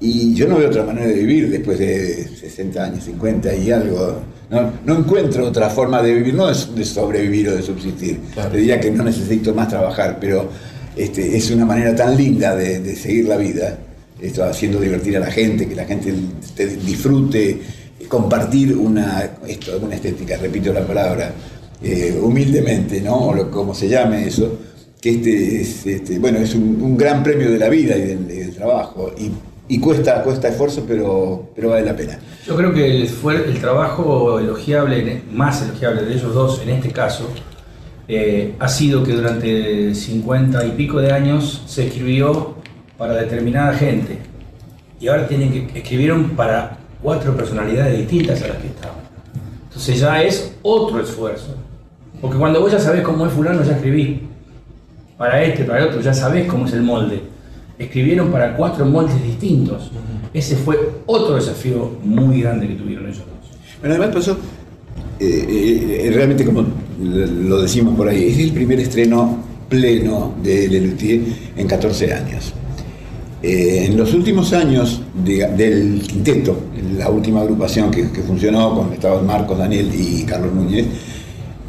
Y 0.00 0.34
yo 0.34 0.48
no 0.48 0.56
veo 0.58 0.68
otra 0.68 0.82
manera 0.84 1.06
de 1.08 1.14
vivir 1.14 1.50
después 1.50 1.78
de 1.78 2.26
60 2.40 2.82
años, 2.84 3.04
50 3.04 3.54
y 3.54 3.70
algo. 3.70 4.20
No, 4.50 4.72
no 4.86 4.98
encuentro 4.98 5.46
otra 5.46 5.68
forma 5.68 6.02
de 6.02 6.14
vivir, 6.14 6.34
no 6.34 6.46
de, 6.46 6.54
de 6.74 6.84
sobrevivir 6.84 7.50
o 7.50 7.56
de 7.56 7.62
subsistir. 7.62 8.18
Te 8.50 8.56
diría 8.56 8.80
que 8.80 8.90
no 8.90 9.04
necesito 9.04 9.54
más 9.54 9.68
trabajar, 9.68 10.18
pero 10.18 10.48
este, 10.96 11.36
es 11.36 11.50
una 11.50 11.66
manera 11.66 11.94
tan 11.94 12.16
linda 12.16 12.56
de, 12.56 12.80
de 12.80 12.96
seguir 12.96 13.26
la 13.28 13.36
vida, 13.36 13.78
esto 14.20 14.42
haciendo 14.44 14.80
divertir 14.80 15.16
a 15.18 15.20
la 15.20 15.30
gente, 15.30 15.68
que 15.68 15.74
la 15.74 15.84
gente 15.84 16.12
te 16.56 16.66
disfrute, 16.66 17.60
compartir 18.08 18.74
una, 18.76 19.30
esto, 19.46 19.78
una 19.82 19.94
estética, 19.94 20.36
repito 20.38 20.72
la 20.72 20.86
palabra, 20.86 21.32
eh, 21.82 22.18
humildemente, 22.20 23.00
¿no? 23.02 23.16
O 23.28 23.34
lo- 23.34 23.50
como 23.50 23.74
se 23.74 23.88
llame 23.88 24.26
eso, 24.26 24.58
que 25.00 25.10
este 25.10 25.60
es, 25.60 25.86
este, 25.86 26.18
bueno, 26.18 26.38
es 26.38 26.54
un, 26.54 26.80
un 26.82 26.96
gran 26.96 27.22
premio 27.22 27.50
de 27.52 27.58
la 27.58 27.68
vida 27.68 27.96
y 27.96 28.00
del, 28.02 28.26
del 28.26 28.50
trabajo. 28.54 29.12
Y, 29.18 29.30
y 29.70 29.78
cuesta, 29.78 30.20
cuesta 30.24 30.48
esfuerzo, 30.48 30.84
pero, 30.86 31.50
pero 31.54 31.70
vale 31.70 31.84
la 31.86 31.94
pena. 31.94 32.18
Yo 32.44 32.56
creo 32.56 32.74
que 32.74 32.84
el, 32.84 33.08
el 33.46 33.60
trabajo 33.60 34.40
elogiable, 34.40 35.22
más 35.32 35.62
elogiable 35.62 36.02
de 36.02 36.14
ellos 36.14 36.34
dos 36.34 36.60
en 36.60 36.70
este 36.70 36.90
caso, 36.90 37.28
eh, 38.08 38.56
ha 38.58 38.66
sido 38.66 39.04
que 39.04 39.12
durante 39.12 39.94
50 39.94 40.66
y 40.66 40.70
pico 40.72 40.98
de 40.98 41.12
años 41.12 41.62
se 41.66 41.86
escribió 41.86 42.56
para 42.98 43.14
determinada 43.14 43.72
gente 43.74 44.18
y 44.98 45.06
ahora 45.06 45.28
tienen 45.28 45.52
que 45.68 45.78
escribieron 45.78 46.30
para 46.30 46.76
cuatro 47.00 47.36
personalidades 47.36 47.96
distintas 47.96 48.42
a 48.42 48.48
las 48.48 48.56
que 48.56 48.66
estaban. 48.66 48.98
Entonces 49.68 50.00
ya 50.00 50.20
es 50.20 50.52
otro 50.62 51.00
esfuerzo. 51.00 51.54
Porque 52.20 52.36
cuando 52.36 52.60
vos 52.60 52.72
ya 52.72 52.80
sabés 52.80 53.02
cómo 53.02 53.24
es 53.24 53.32
fulano, 53.32 53.62
ya 53.62 53.76
escribí. 53.76 54.26
Para 55.16 55.40
este, 55.44 55.62
para 55.62 55.78
el 55.78 55.88
otro, 55.90 56.00
ya 56.00 56.12
sabés 56.12 56.48
cómo 56.48 56.66
es 56.66 56.72
el 56.72 56.82
molde. 56.82 57.29
Escribieron 57.84 58.30
para 58.30 58.56
cuatro 58.56 58.84
moldes 58.84 59.22
distintos. 59.22 59.90
Ese 60.34 60.54
fue 60.56 60.78
otro 61.06 61.34
desafío 61.34 61.90
muy 62.04 62.42
grande 62.42 62.68
que 62.68 62.74
tuvieron 62.74 63.06
ellos 63.06 63.18
dos. 63.20 63.58
Bueno, 63.80 63.94
además 63.96 64.14
pasó, 64.14 64.36
eh, 65.18 66.02
eh, 66.04 66.10
realmente 66.14 66.44
como 66.44 66.64
lo 67.00 67.62
decimos 67.62 67.96
por 67.96 68.06
ahí, 68.08 68.28
es 68.28 68.38
el 68.38 68.52
primer 68.52 68.78
estreno 68.80 69.38
pleno 69.68 70.34
de 70.42 70.68
Lelutier 70.68 71.20
en 71.56 71.66
14 71.66 72.12
años. 72.12 72.52
Eh, 73.42 73.86
en 73.86 73.96
los 73.96 74.12
últimos 74.12 74.52
años 74.52 75.00
de- 75.24 75.46
del 75.56 76.02
quinteto, 76.06 76.58
la 76.98 77.08
última 77.08 77.40
agrupación 77.40 77.90
que, 77.90 78.10
que 78.10 78.20
funcionó, 78.20 78.74
con 78.74 78.92
estaban 78.92 79.26
Marcos, 79.26 79.56
Daniel 79.56 79.90
y 79.94 80.22
Carlos 80.24 80.52
Núñez, 80.52 80.84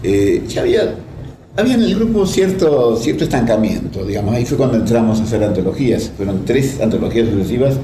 eh, 0.03 0.43
ya 0.49 0.61
había 0.61 0.95
había 1.57 1.73
en 1.75 1.83
el 1.83 1.95
grupo 1.95 2.25
cierto, 2.25 2.95
cierto 2.97 3.23
estancamiento, 3.23 4.05
digamos. 4.05 4.35
Ahí 4.35 4.45
fue 4.45 4.57
cuando 4.57 4.77
entramos 4.77 5.19
a 5.19 5.23
hacer 5.23 5.43
antologías. 5.43 6.11
Fueron 6.15 6.45
tres 6.45 6.79
antologías 6.81 7.29
sucesivas 7.29 7.75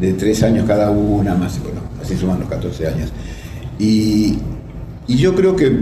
de 0.00 0.12
tres 0.12 0.42
años 0.42 0.66
cada 0.66 0.90
una, 0.90 1.34
más, 1.34 1.60
bueno, 1.62 1.80
así 2.00 2.16
suman 2.16 2.40
los 2.40 2.48
14 2.48 2.86
años. 2.86 3.10
Y, 3.78 4.38
yo 5.08 5.34
creo 5.34 5.56
que 5.56 5.80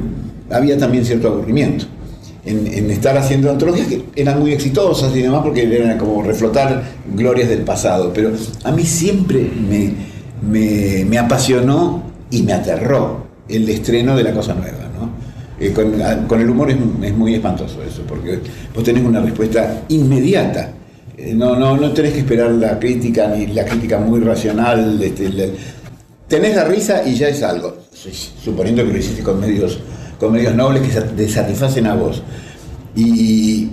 había 0.51 0.79
también 0.79 1.05
cierto 1.05 1.27
aburrimiento 1.27 1.87
en, 2.45 2.65
en 2.69 2.93
estar 2.93 3.19
haciendo 3.19 3.51
antologías 3.51 3.89
que 3.89 4.05
eran 4.15 4.39
muy 4.39 4.53
exitosas 4.53 5.15
y 5.17 5.23
demás, 5.23 5.41
porque 5.43 5.65
eran 5.65 5.99
como 5.99 6.23
reflotar 6.23 6.85
glorias 7.13 7.49
del 7.49 7.63
pasado. 7.63 8.13
Pero 8.15 8.31
a 8.63 8.71
mí 8.71 8.85
siempre 8.85 9.51
me, 9.69 9.93
me, 10.49 11.05
me 11.05 11.19
apasionó 11.19 12.05
y 12.31 12.43
me 12.43 12.53
aterró 12.53 13.27
el 13.49 13.69
estreno 13.69 14.17
de 14.17 14.23
la 14.23 14.33
cosa 14.33 14.55
nueva. 14.55 14.86
Eh, 15.59 15.73
con, 15.73 16.01
a- 16.03 16.27
con 16.29 16.41
el 16.41 16.51
humor 16.51 16.71
es, 16.71 17.15
muy 17.17 17.35
espantoso 17.35 17.83
eso, 17.83 18.03
porque 18.07 18.39
vos 18.75 18.85
tenés 18.85 19.05
una 19.05 19.21
respuesta 19.21 19.83
inmediata. 19.89 20.71
Eh, 21.17 21.33
No, 21.35 21.57
no, 21.57 21.77
no 21.77 21.93
tenés 21.93 22.13
que 22.13 22.19
esperar 22.21 22.51
la 22.53 22.79
crítica, 22.79 23.29
ni 23.29 23.47
la 23.49 23.65
crítica 23.65 23.99
muy 23.99 24.21
racional. 24.21 25.03
este, 25.03 25.31
tenés 26.29 26.57
la 26.57 26.65
risa 26.65 27.03
y 27.07 27.15
ya 27.15 27.29
es 27.29 27.43
algo. 27.43 27.75
Suponiendo 28.45 28.85
que 28.85 28.93
lo 28.93 28.99
hiciste 28.99 29.23
con 29.23 29.41
medios, 29.41 29.79
con 30.21 30.33
medios 30.33 30.55
nobles 30.55 30.83
que 30.83 31.01
te 31.01 31.29
satisfacen 31.29 31.87
a 31.87 31.95
vos. 31.95 32.23
Y 32.95 33.69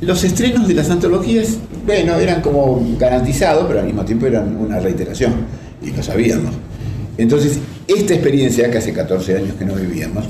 los 0.00 0.22
estrenos 0.24 0.66
de 0.68 0.74
las 0.74 0.90
antologías, 0.90 1.56
bueno, 1.86 2.16
eran 2.16 2.40
como 2.42 2.84
garantizados, 2.98 3.64
pero 3.68 3.80
al 3.80 3.86
mismo 3.86 4.04
tiempo 4.04 4.26
eran 4.26 4.56
una 4.56 4.78
reiteración. 4.80 5.34
Y 5.82 5.90
lo 5.92 6.02
sabíamos. 6.02 6.52
Entonces, 7.16 7.58
esta 7.86 8.14
experiencia, 8.14 8.70
que 8.70 8.78
hace 8.78 8.92
14 8.92 9.36
años 9.36 9.54
que 9.58 9.64
no 9.64 9.74
vivíamos, 9.74 10.24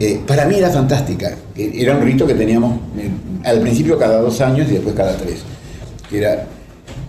eh, 0.00 0.20
para 0.26 0.46
mí 0.46 0.56
era 0.56 0.70
fantástica. 0.70 1.36
Eh, 1.56 1.72
Era 1.74 1.96
un 1.96 2.02
rito 2.02 2.26
que 2.26 2.34
teníamos 2.34 2.78
eh, 2.98 3.10
al 3.44 3.60
principio 3.60 3.98
cada 3.98 4.20
dos 4.20 4.40
años 4.40 4.66
y 4.70 4.72
después 4.74 4.94
cada 4.94 5.14
tres. 5.16 5.40
Era, 6.12 6.46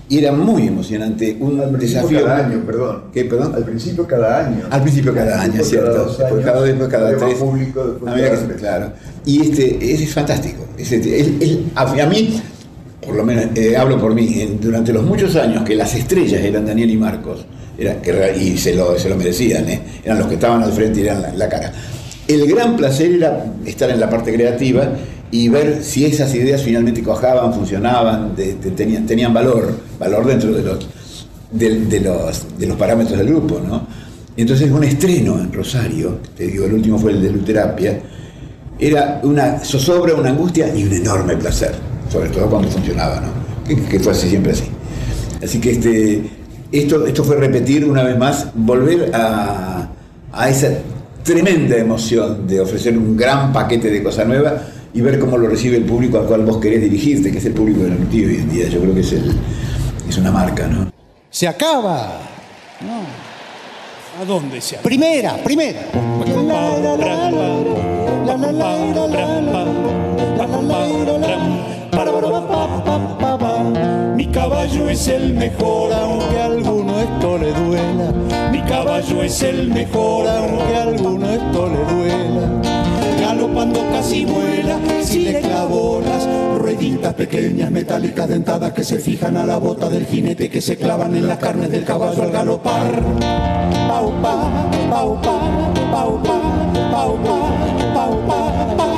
era 0.09 0.31
muy 0.33 0.67
emocionante, 0.67 1.37
un 1.39 1.77
desafío. 1.79 2.23
cada 2.25 2.45
año, 2.45 2.61
perdón. 2.65 3.03
¿Qué, 3.13 3.23
perdón? 3.25 3.55
Al 3.55 3.63
principio 3.63 4.05
cada 4.05 4.45
año. 4.45 4.65
Al 4.69 4.81
principio 4.81 5.13
cada 5.15 5.41
año, 5.41 5.53
Después 5.53 5.69
¿cierto? 5.69 5.91
cada 5.93 6.05
Después 6.05 6.31
años, 6.31 6.45
cada, 6.45 6.61
después 6.65 6.89
cada 6.89 7.17
tres. 7.17 7.33
público, 7.35 7.83
después 7.87 8.11
A 8.11 8.15
medida 8.15 8.29
cada 8.31 8.47
que 8.47 8.53
claro. 8.55 8.93
Y 9.25 9.41
este, 9.41 9.93
ese 9.93 10.03
es 10.03 10.13
fantástico. 10.13 10.65
Ese- 10.77 10.95
el- 10.97 11.41
el- 11.41 11.65
a, 11.75 11.83
a 11.83 12.05
mí, 12.07 12.41
por 13.05 13.15
lo 13.15 13.23
menos 13.23 13.45
eh, 13.55 13.77
hablo 13.77 13.99
por 13.99 14.13
mí, 14.13 14.41
en- 14.41 14.59
durante 14.59 14.91
los 14.91 15.03
muchos 15.05 15.35
años 15.37 15.63
que 15.63 15.75
las 15.75 15.95
estrellas 15.95 16.41
eran 16.43 16.65
Daniel 16.65 16.89
y 16.91 16.97
Marcos, 16.97 17.45
era, 17.77 18.35
y 18.35 18.57
se 18.57 18.75
lo, 18.75 18.99
se 18.99 19.07
lo 19.09 19.15
merecían, 19.15 19.65
eran 20.03 20.19
los 20.19 20.27
que 20.27 20.33
estaban 20.35 20.61
al 20.61 20.71
frente 20.73 20.99
y 20.99 21.03
eran 21.03 21.21
la, 21.21 21.33
la 21.33 21.47
cara. 21.49 21.71
El 22.31 22.47
gran 22.47 22.77
placer 22.77 23.11
era 23.11 23.45
estar 23.65 23.89
en 23.89 23.99
la 23.99 24.09
parte 24.09 24.33
creativa 24.33 24.89
y 25.31 25.49
ver 25.49 25.83
si 25.83 26.05
esas 26.05 26.33
ideas 26.33 26.61
finalmente 26.61 27.03
cojaban, 27.03 27.53
funcionaban, 27.53 28.33
tenían, 28.35 29.33
valor, 29.33 29.73
valor 29.99 30.25
dentro 30.25 30.53
de 30.53 31.99
los, 32.01 32.77
parámetros 32.77 33.17
del 33.17 33.27
grupo, 33.27 33.59
¿no? 33.59 33.85
Entonces 34.37 34.71
un 34.71 34.85
estreno 34.85 35.39
en 35.39 35.51
Rosario, 35.51 36.19
te 36.37 36.47
digo, 36.47 36.65
el 36.65 36.73
último 36.73 36.97
fue 36.97 37.11
el 37.11 37.21
de 37.21 37.31
Luterapia, 37.31 37.99
era 38.79 39.19
una 39.23 39.59
zozobra, 39.59 40.15
una 40.15 40.29
angustia 40.29 40.73
y 40.73 40.85
un 40.85 40.93
enorme 40.93 41.35
placer, 41.35 41.73
sobre 42.09 42.29
todo 42.29 42.49
cuando 42.49 42.69
funcionaba, 42.69 43.19
¿no? 43.19 43.41
Que, 43.89 43.99
fue 43.99 44.13
así, 44.13 44.29
siempre 44.29 44.53
así. 44.53 44.63
Así 45.43 45.59
que 45.59 45.71
este, 45.71 46.29
esto, 46.71 47.05
esto 47.05 47.25
fue 47.25 47.35
repetir 47.35 47.85
una 47.85 48.03
vez 48.03 48.17
más, 48.17 48.47
volver 48.55 49.11
a 49.13 49.89
esa 50.47 50.69
tremenda 51.23 51.77
emoción 51.77 52.47
de 52.47 52.61
ofrecer 52.61 52.97
un 52.97 53.15
gran 53.15 53.53
paquete 53.53 53.89
de 53.89 54.03
cosa 54.03 54.25
nueva 54.25 54.61
y 54.93 55.01
ver 55.01 55.19
cómo 55.19 55.37
lo 55.37 55.47
recibe 55.47 55.77
el 55.77 55.85
público 55.85 56.19
al 56.19 56.25
cual 56.25 56.45
vos 56.45 56.57
querés 56.57 56.81
dirigirte, 56.81 57.31
que 57.31 57.37
es 57.37 57.45
el 57.45 57.53
público 57.53 57.81
de 57.83 57.89
la 57.89 57.95
Nutí 57.95 58.25
hoy 58.25 58.35
en 58.35 58.49
día. 58.49 58.67
Yo 58.67 58.81
creo 58.81 58.93
que 58.93 59.01
es, 59.01 59.13
el, 59.13 59.31
es 60.07 60.17
una 60.17 60.31
marca, 60.31 60.67
¿no? 60.67 60.91
Se 61.29 61.47
acaba. 61.47 62.19
¿A 64.19 64.25
dónde 64.25 64.59
se 64.59 64.75
acaba? 64.75 64.83
Primera, 64.83 65.37
primera. 65.43 65.79
Mi 74.61 74.67
caballo 74.67 74.89
es 74.91 75.07
el 75.07 75.33
mejor, 75.33 75.91
aunque 75.91 76.39
a 76.39 76.45
alguno 76.45 76.99
esto 76.99 77.37
le 77.39 77.51
duela. 77.51 78.11
Mi 78.51 78.61
caballo 78.61 79.23
es 79.23 79.41
el 79.41 79.69
mejor, 79.69 80.27
aunque 80.27 80.75
a 80.75 80.83
alguno 80.83 81.29
esto 81.31 81.67
le 81.67 81.95
duela. 81.95 82.61
Galopando 83.19 83.79
casi 83.91 84.23
vuela, 84.23 84.77
si 85.01 85.21
le 85.21 85.39
clavo 85.39 86.03
las 86.05 86.27
rueditas 86.59 87.15
pequeñas, 87.15 87.71
metálicas 87.71 88.29
dentadas 88.29 88.71
que 88.73 88.83
se 88.83 88.99
fijan 88.99 89.35
a 89.35 89.47
la 89.47 89.57
bota 89.57 89.89
del 89.89 90.05
jinete, 90.05 90.47
que 90.47 90.61
se 90.61 90.77
clavan 90.77 91.15
en 91.15 91.27
las 91.27 91.39
carnes 91.39 91.71
del 91.71 91.83
caballo 91.83 92.21
al 92.21 92.31
galopar. 92.31 93.01
Pau, 93.87 94.13
pa, 94.21 94.37
pau, 94.91 95.21
pa, 95.23 95.39
pau, 95.91 96.21
pa, 96.21 96.39
pau, 96.91 97.17
pa, 97.23 97.39
pau, 97.95 98.27
pa, 98.27 98.75
pa, 98.77 98.89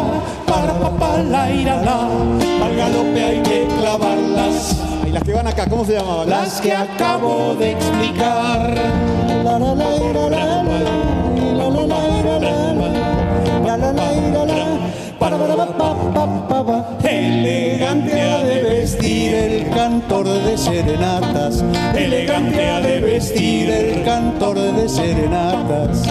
para, 0.45 0.73
pa, 0.73 0.99
pa, 0.99 1.23
la, 1.23 1.49
ira, 1.53 1.81
la. 1.83 2.65
Al 2.65 2.75
galope 2.75 3.23
hay 3.23 3.41
que 3.43 3.65
clavarlas. 3.79 4.82
Las 5.13 5.21
que 5.21 5.31
van 5.31 5.45
acá, 5.45 5.67
¿cómo 5.69 5.85
se 5.85 5.93
llamaban? 5.93 6.27
Las 6.27 6.59
que 6.59 6.73
acabo 6.73 7.53
de 7.53 7.73
explicar. 7.73 8.73
La, 9.27 9.43
la, 9.43 9.59
la, 9.59 9.75
la, 9.75 9.85
la, 10.11 10.29
la, 10.29 10.63
la, 11.53 11.85
la, 11.85 12.19
ira, 12.19 12.39
la, 12.39 12.73
la, 13.63 13.77
la, 13.77 13.93
la, 13.93 14.72
Elegante 17.03 18.21
ha 18.21 18.43
de 18.43 18.63
vestir 18.63 19.33
el 19.33 19.69
cantor 19.69 20.27
de 20.27 20.57
serenatas. 20.57 21.63
Elegante 21.95 22.69
ha 22.69 22.81
de 22.81 22.99
vestir 22.99 23.69
el 23.69 24.03
cantor 24.03 24.59
de 24.59 24.89
serenatas. 24.89 26.03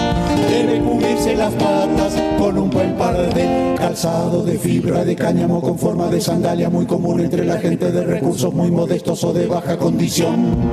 Debe 0.48 0.80
cubrirse 0.80 1.36
las 1.36 1.52
patas 1.54 2.14
con 2.38 2.56
un 2.56 2.70
buen 2.70 2.94
par 2.96 3.14
de 3.34 3.74
calzado 3.76 4.44
de 4.44 4.58
fibra 4.58 5.04
de 5.04 5.14
cáñamo 5.14 5.60
con 5.60 5.78
forma 5.78 6.06
de 6.06 6.20
sandalia 6.20 6.70
muy 6.70 6.86
común 6.86 7.20
entre 7.20 7.44
la 7.44 7.58
gente 7.58 7.92
de 7.92 8.04
recursos 8.04 8.54
muy 8.54 8.70
modestos 8.70 9.22
o 9.24 9.32
de 9.34 9.46
baja 9.46 9.76
condición. 9.76 10.70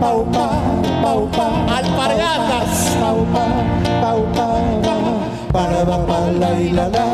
Pau, 0.00 0.24
pa, 0.32 0.50
pau, 1.02 1.30
pa, 1.30 1.76
Alpargatas. 1.76 2.96
Pau, 3.00 3.24
pa, 3.32 3.46
pau, 4.00 4.24
pa, 4.32 4.60
pa, 4.82 5.09
para, 5.52 5.84
pa, 5.84 6.06
pa, 6.06 6.30
la, 6.30 6.60
y 6.60 6.70
la, 6.70 6.88
la. 6.88 7.06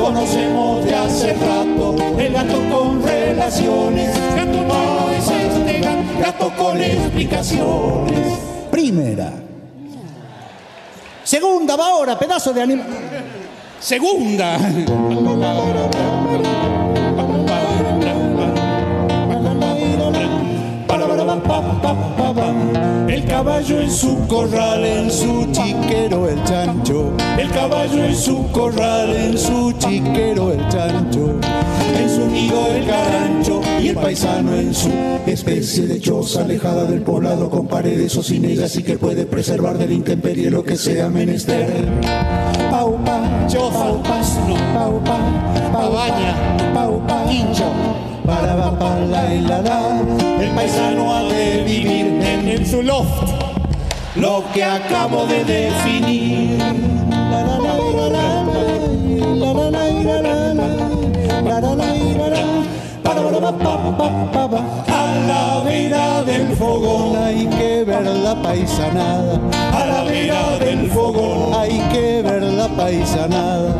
Conocemos 0.00 0.84
de 0.84 0.94
hace 0.94 1.34
rato 1.34 1.96
el 2.18 2.32
gato 2.32 2.60
con 2.70 3.02
relaciones. 3.02 4.16
Gato 4.34 4.62
no 4.62 5.10
es 5.10 5.30
este 5.30 5.80
gato, 5.80 6.20
gato 6.20 6.52
con 6.56 6.80
explicaciones. 6.80 8.38
Primera. 8.70 9.32
Segunda, 11.24 11.76
va 11.76 11.88
ahora, 11.88 12.18
pedazo 12.18 12.52
de 12.52 12.62
animal. 12.62 12.86
Segunda. 13.78 14.58
El 23.08 23.24
caballo 23.24 23.80
en 23.80 23.90
su 23.90 24.26
corral, 24.26 24.84
en 24.84 25.10
su 25.10 25.46
chiquero 25.52 26.28
el 26.28 26.42
chancho. 26.42 27.12
El 27.38 27.48
caballo 27.50 28.04
en 28.04 28.16
su 28.16 28.50
corral, 28.50 29.14
en 29.14 29.38
su 29.38 29.72
chiquero 29.78 30.52
el 30.52 30.68
chancho. 30.68 31.38
En 31.96 32.10
su 32.10 32.26
nido 32.26 32.66
el 32.74 32.84
carancho 32.84 33.60
y 33.80 33.88
el 33.88 33.96
paisano 33.96 34.56
en 34.56 34.74
su 34.74 34.90
especie 35.24 35.86
de 35.86 36.00
choza 36.00 36.42
alejada 36.42 36.84
del 36.84 37.02
poblado 37.02 37.48
con 37.48 37.68
paredes 37.68 38.16
o 38.16 38.24
sin 38.24 38.44
ellas 38.44 38.74
y 38.74 38.82
que 38.82 38.98
puede 38.98 39.24
preservar 39.24 39.78
del 39.78 39.92
intemperie 39.92 40.50
lo 40.50 40.64
que 40.64 40.76
sea 40.76 41.08
menester. 41.08 41.86
Pau, 42.72 42.98
pa, 43.04 43.20
pau, 43.48 44.02
pa, 44.02 44.18
pau, 46.74 47.00
pa, 47.06 48.09
para 48.30 48.56
pa, 48.56 48.78
pa, 48.78 48.98
la, 49.12 49.34
y 49.34 49.40
la, 49.40 49.60
la. 49.60 49.80
El 50.40 50.50
paisano 50.54 51.14
ha 51.14 51.22
de 51.24 51.64
vivir 51.64 52.06
en, 52.22 52.48
en 52.48 52.66
su 52.66 52.82
loft 52.82 53.32
lo 54.14 54.44
que 54.54 54.62
acabo 54.62 55.26
de 55.26 55.44
definir. 55.44 56.62
A 64.88 65.06
la 65.26 65.64
vida 65.68 66.22
del 66.24 66.48
fogón 66.56 67.16
hay 67.16 67.46
que 67.46 67.84
ver 67.84 68.06
la 68.06 68.34
paisanada. 68.42 69.40
A 69.72 69.86
la 69.86 70.04
vida 70.04 70.58
del 70.58 70.88
fogón 70.90 71.54
hay 71.54 71.80
que 71.92 72.22
ver 72.22 72.42
la 72.42 72.68
paisanada. 72.68 73.74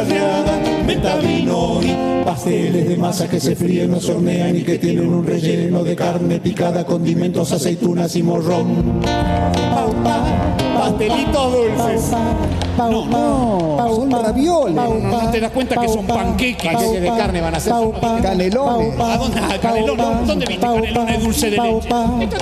Tacanco 0.00 0.14
y 0.14 0.14
guitarra 0.14 0.20
barriada, 0.34 0.58
meta 0.86 1.16
vino 1.16 1.80
y 1.82 2.24
pasteles 2.24 2.88
de 2.88 2.96
masa 2.96 3.28
que 3.28 3.40
se 3.40 3.54
fríen, 3.54 3.90
no 3.90 4.00
se 4.00 4.12
hornean 4.12 4.56
y 4.56 4.62
que 4.62 4.78
tienen 4.78 5.12
un 5.12 5.26
relleno 5.26 5.84
de 5.84 5.94
carne 5.96 6.40
picada, 6.40 6.84
condimentos, 6.84 7.52
aceitunas 7.52 8.16
y 8.16 8.22
morrón. 8.22 9.02
Pastelitos 10.74 11.52
dulces. 11.52 12.10
No, 12.78 13.04
no, 13.04 13.94
son 13.94 14.10
ravioles. 14.10 14.74
No 14.74 15.30
te 15.30 15.40
das 15.40 15.50
cuenta 15.50 15.76
que 15.76 15.88
son 15.88 16.06
panqueques. 16.06 16.72
Panqueques 16.72 17.02
de 17.02 17.08
carne 17.08 17.40
van 17.42 17.54
a 17.54 17.60
ser 17.60 17.74
canelones. 18.22 19.00
¿A 19.00 19.16
dónde? 19.18 19.40
Ah, 19.42 19.58
canelones. 19.60 20.26
¿Dónde 20.26 20.46
viste 20.46 20.66
canelones 20.66 21.22
dulce 21.22 21.50
de 21.50 21.58
leche? 21.58 21.88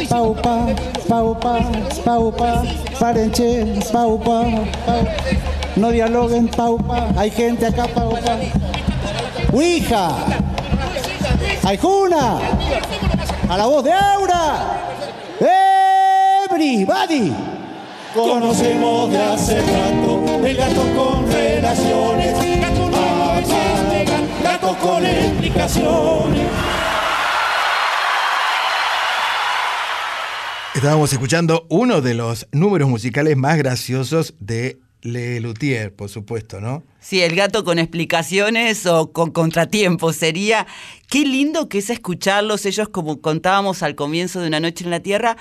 Paupa, 0.09 0.67
paupa, 1.09 1.59
paupa, 2.05 2.63
parenche, 3.01 3.65
paupa, 3.93 4.45
paupa. 4.87 5.68
No 5.79 5.93
dialoguen, 5.93 6.49
paupa. 6.49 7.13
Hay 7.17 7.31
gente 7.31 7.67
acá, 7.67 7.87
paupa. 7.87 8.37
Ouija. 9.53 10.11
Aijuna. 11.63 12.39
A 13.49 13.57
la 13.57 13.67
voz 13.67 13.85
de 13.85 13.93
Aura. 13.93 14.83
Everybody. 16.51 17.33
Conocemos 18.13 19.11
de 19.13 19.23
hace 19.23 19.61
rato 19.61 20.45
el 20.45 20.57
gato 20.57 20.83
con 20.97 21.31
relaciones. 21.31 22.61
Gato 22.61 22.91
no 22.91 23.35
existe, 23.35 24.05
gato 24.43 24.77
con 24.79 25.07
explicaciones. 25.07 26.49
Estábamos 30.75 31.13
escuchando 31.13 31.67
uno 31.69 32.01
de 32.01 32.15
los 32.15 32.49
números 32.51 32.89
musicales 32.89 33.37
más 33.37 33.59
graciosos 33.59 34.35
de 34.41 34.81
Le 35.03 35.41
Luthier, 35.41 35.95
por 35.95 36.09
supuesto, 36.09 36.61
¿no? 36.61 36.83
Sí, 37.01 37.21
el 37.21 37.37
gato 37.37 37.65
con 37.65 37.79
explicaciones 37.79 38.85
o 38.87 39.13
con 39.13 39.31
contratiempos 39.31 40.17
sería. 40.17 40.67
Qué 41.09 41.25
lindo 41.25 41.69
que 41.69 41.79
es 41.79 41.91
escucharlos. 41.91 42.67
Ellos, 42.67 42.89
como 42.89 43.21
contábamos 43.21 43.83
al 43.83 43.95
comienzo 43.95 44.41
de 44.41 44.49
Una 44.49 44.61
Noche 44.61 44.85
en 44.85 44.91
la 44.91 45.01
Tierra, 45.01 45.37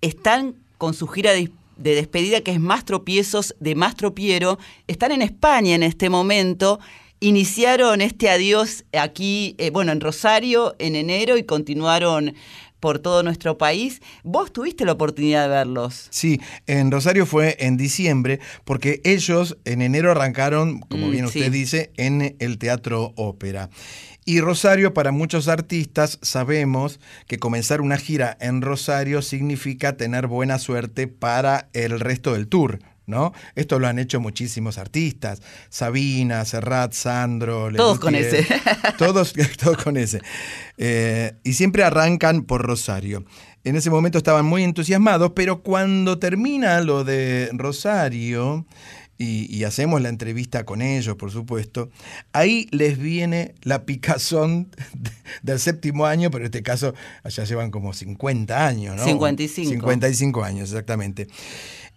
están 0.00 0.54
con 0.78 0.94
su 0.94 1.06
gira 1.06 1.32
de, 1.32 1.50
de 1.76 1.94
despedida 1.94 2.40
que 2.40 2.52
es 2.52 2.60
Más 2.60 2.84
Tropiezos 2.84 3.54
de 3.60 3.74
Más 3.74 3.96
Tropiero. 3.96 4.58
Están 4.86 5.12
en 5.12 5.22
España 5.22 5.74
en 5.74 5.82
este 5.82 6.08
momento. 6.08 6.80
Iniciaron 7.20 8.02
este 8.02 8.28
adiós 8.28 8.84
aquí, 8.92 9.54
eh, 9.56 9.70
bueno, 9.70 9.92
en 9.92 10.02
Rosario 10.02 10.74
en 10.78 10.96
enero 10.96 11.38
y 11.38 11.44
continuaron 11.44 12.34
por 12.80 12.98
todo 12.98 13.22
nuestro 13.22 13.58
país. 13.58 14.00
Vos 14.24 14.52
tuviste 14.52 14.84
la 14.84 14.92
oportunidad 14.92 15.44
de 15.44 15.48
verlos. 15.48 16.08
Sí, 16.10 16.40
en 16.66 16.90
Rosario 16.90 17.26
fue 17.26 17.56
en 17.60 17.76
diciembre, 17.76 18.40
porque 18.64 19.00
ellos 19.04 19.56
en 19.64 19.82
enero 19.82 20.10
arrancaron, 20.10 20.80
como 20.80 21.08
Mm, 21.08 21.10
bien 21.10 21.24
usted 21.26 21.44
sí. 21.44 21.50
dice, 21.50 21.90
en 21.96 22.36
el 22.38 22.58
Teatro 22.58 23.12
Ópera. 23.16 23.70
Y 24.24 24.40
Rosario, 24.40 24.92
para 24.92 25.12
muchos 25.12 25.46
artistas, 25.46 26.18
sabemos 26.20 26.98
que 27.28 27.38
comenzar 27.38 27.80
una 27.80 27.96
gira 27.96 28.36
en 28.40 28.60
Rosario 28.60 29.22
significa 29.22 29.96
tener 29.96 30.26
buena 30.26 30.58
suerte 30.58 31.06
para 31.06 31.68
el 31.74 32.00
resto 32.00 32.32
del 32.32 32.48
tour. 32.48 32.80
¿No? 33.06 33.32
Esto 33.54 33.78
lo 33.78 33.86
han 33.86 34.00
hecho 34.00 34.20
muchísimos 34.20 34.78
artistas. 34.78 35.40
Sabina, 35.68 36.44
Serrat, 36.44 36.92
Sandro. 36.92 37.70
Todos 37.72 38.00
con 38.00 38.16
ese. 38.16 38.46
todos, 38.98 39.32
todos 39.62 39.76
con 39.76 39.96
ese. 39.96 40.20
Eh, 40.76 41.34
y 41.44 41.52
siempre 41.52 41.84
arrancan 41.84 42.42
por 42.42 42.62
Rosario. 42.62 43.24
En 43.66 43.74
ese 43.74 43.90
momento 43.90 44.18
estaban 44.18 44.44
muy 44.44 44.62
entusiasmados, 44.62 45.32
pero 45.34 45.62
cuando 45.62 46.18
termina 46.18 46.80
lo 46.80 47.02
de 47.02 47.50
Rosario 47.52 48.64
y, 49.18 49.52
y 49.52 49.64
hacemos 49.64 50.00
la 50.00 50.08
entrevista 50.08 50.64
con 50.64 50.82
ellos, 50.82 51.16
por 51.16 51.32
supuesto, 51.32 51.90
ahí 52.32 52.68
les 52.70 52.98
viene 52.98 53.54
la 53.62 53.84
picazón 53.84 54.68
del 55.42 55.58
séptimo 55.58 56.06
año, 56.06 56.30
pero 56.30 56.44
en 56.44 56.46
este 56.46 56.62
caso 56.62 56.94
allá 57.24 57.44
llevan 57.44 57.70
como 57.70 57.92
50 57.92 58.66
años, 58.66 58.96
¿no? 58.96 59.04
55. 59.04 59.70
55 59.70 60.44
años, 60.44 60.70
exactamente. 60.70 61.26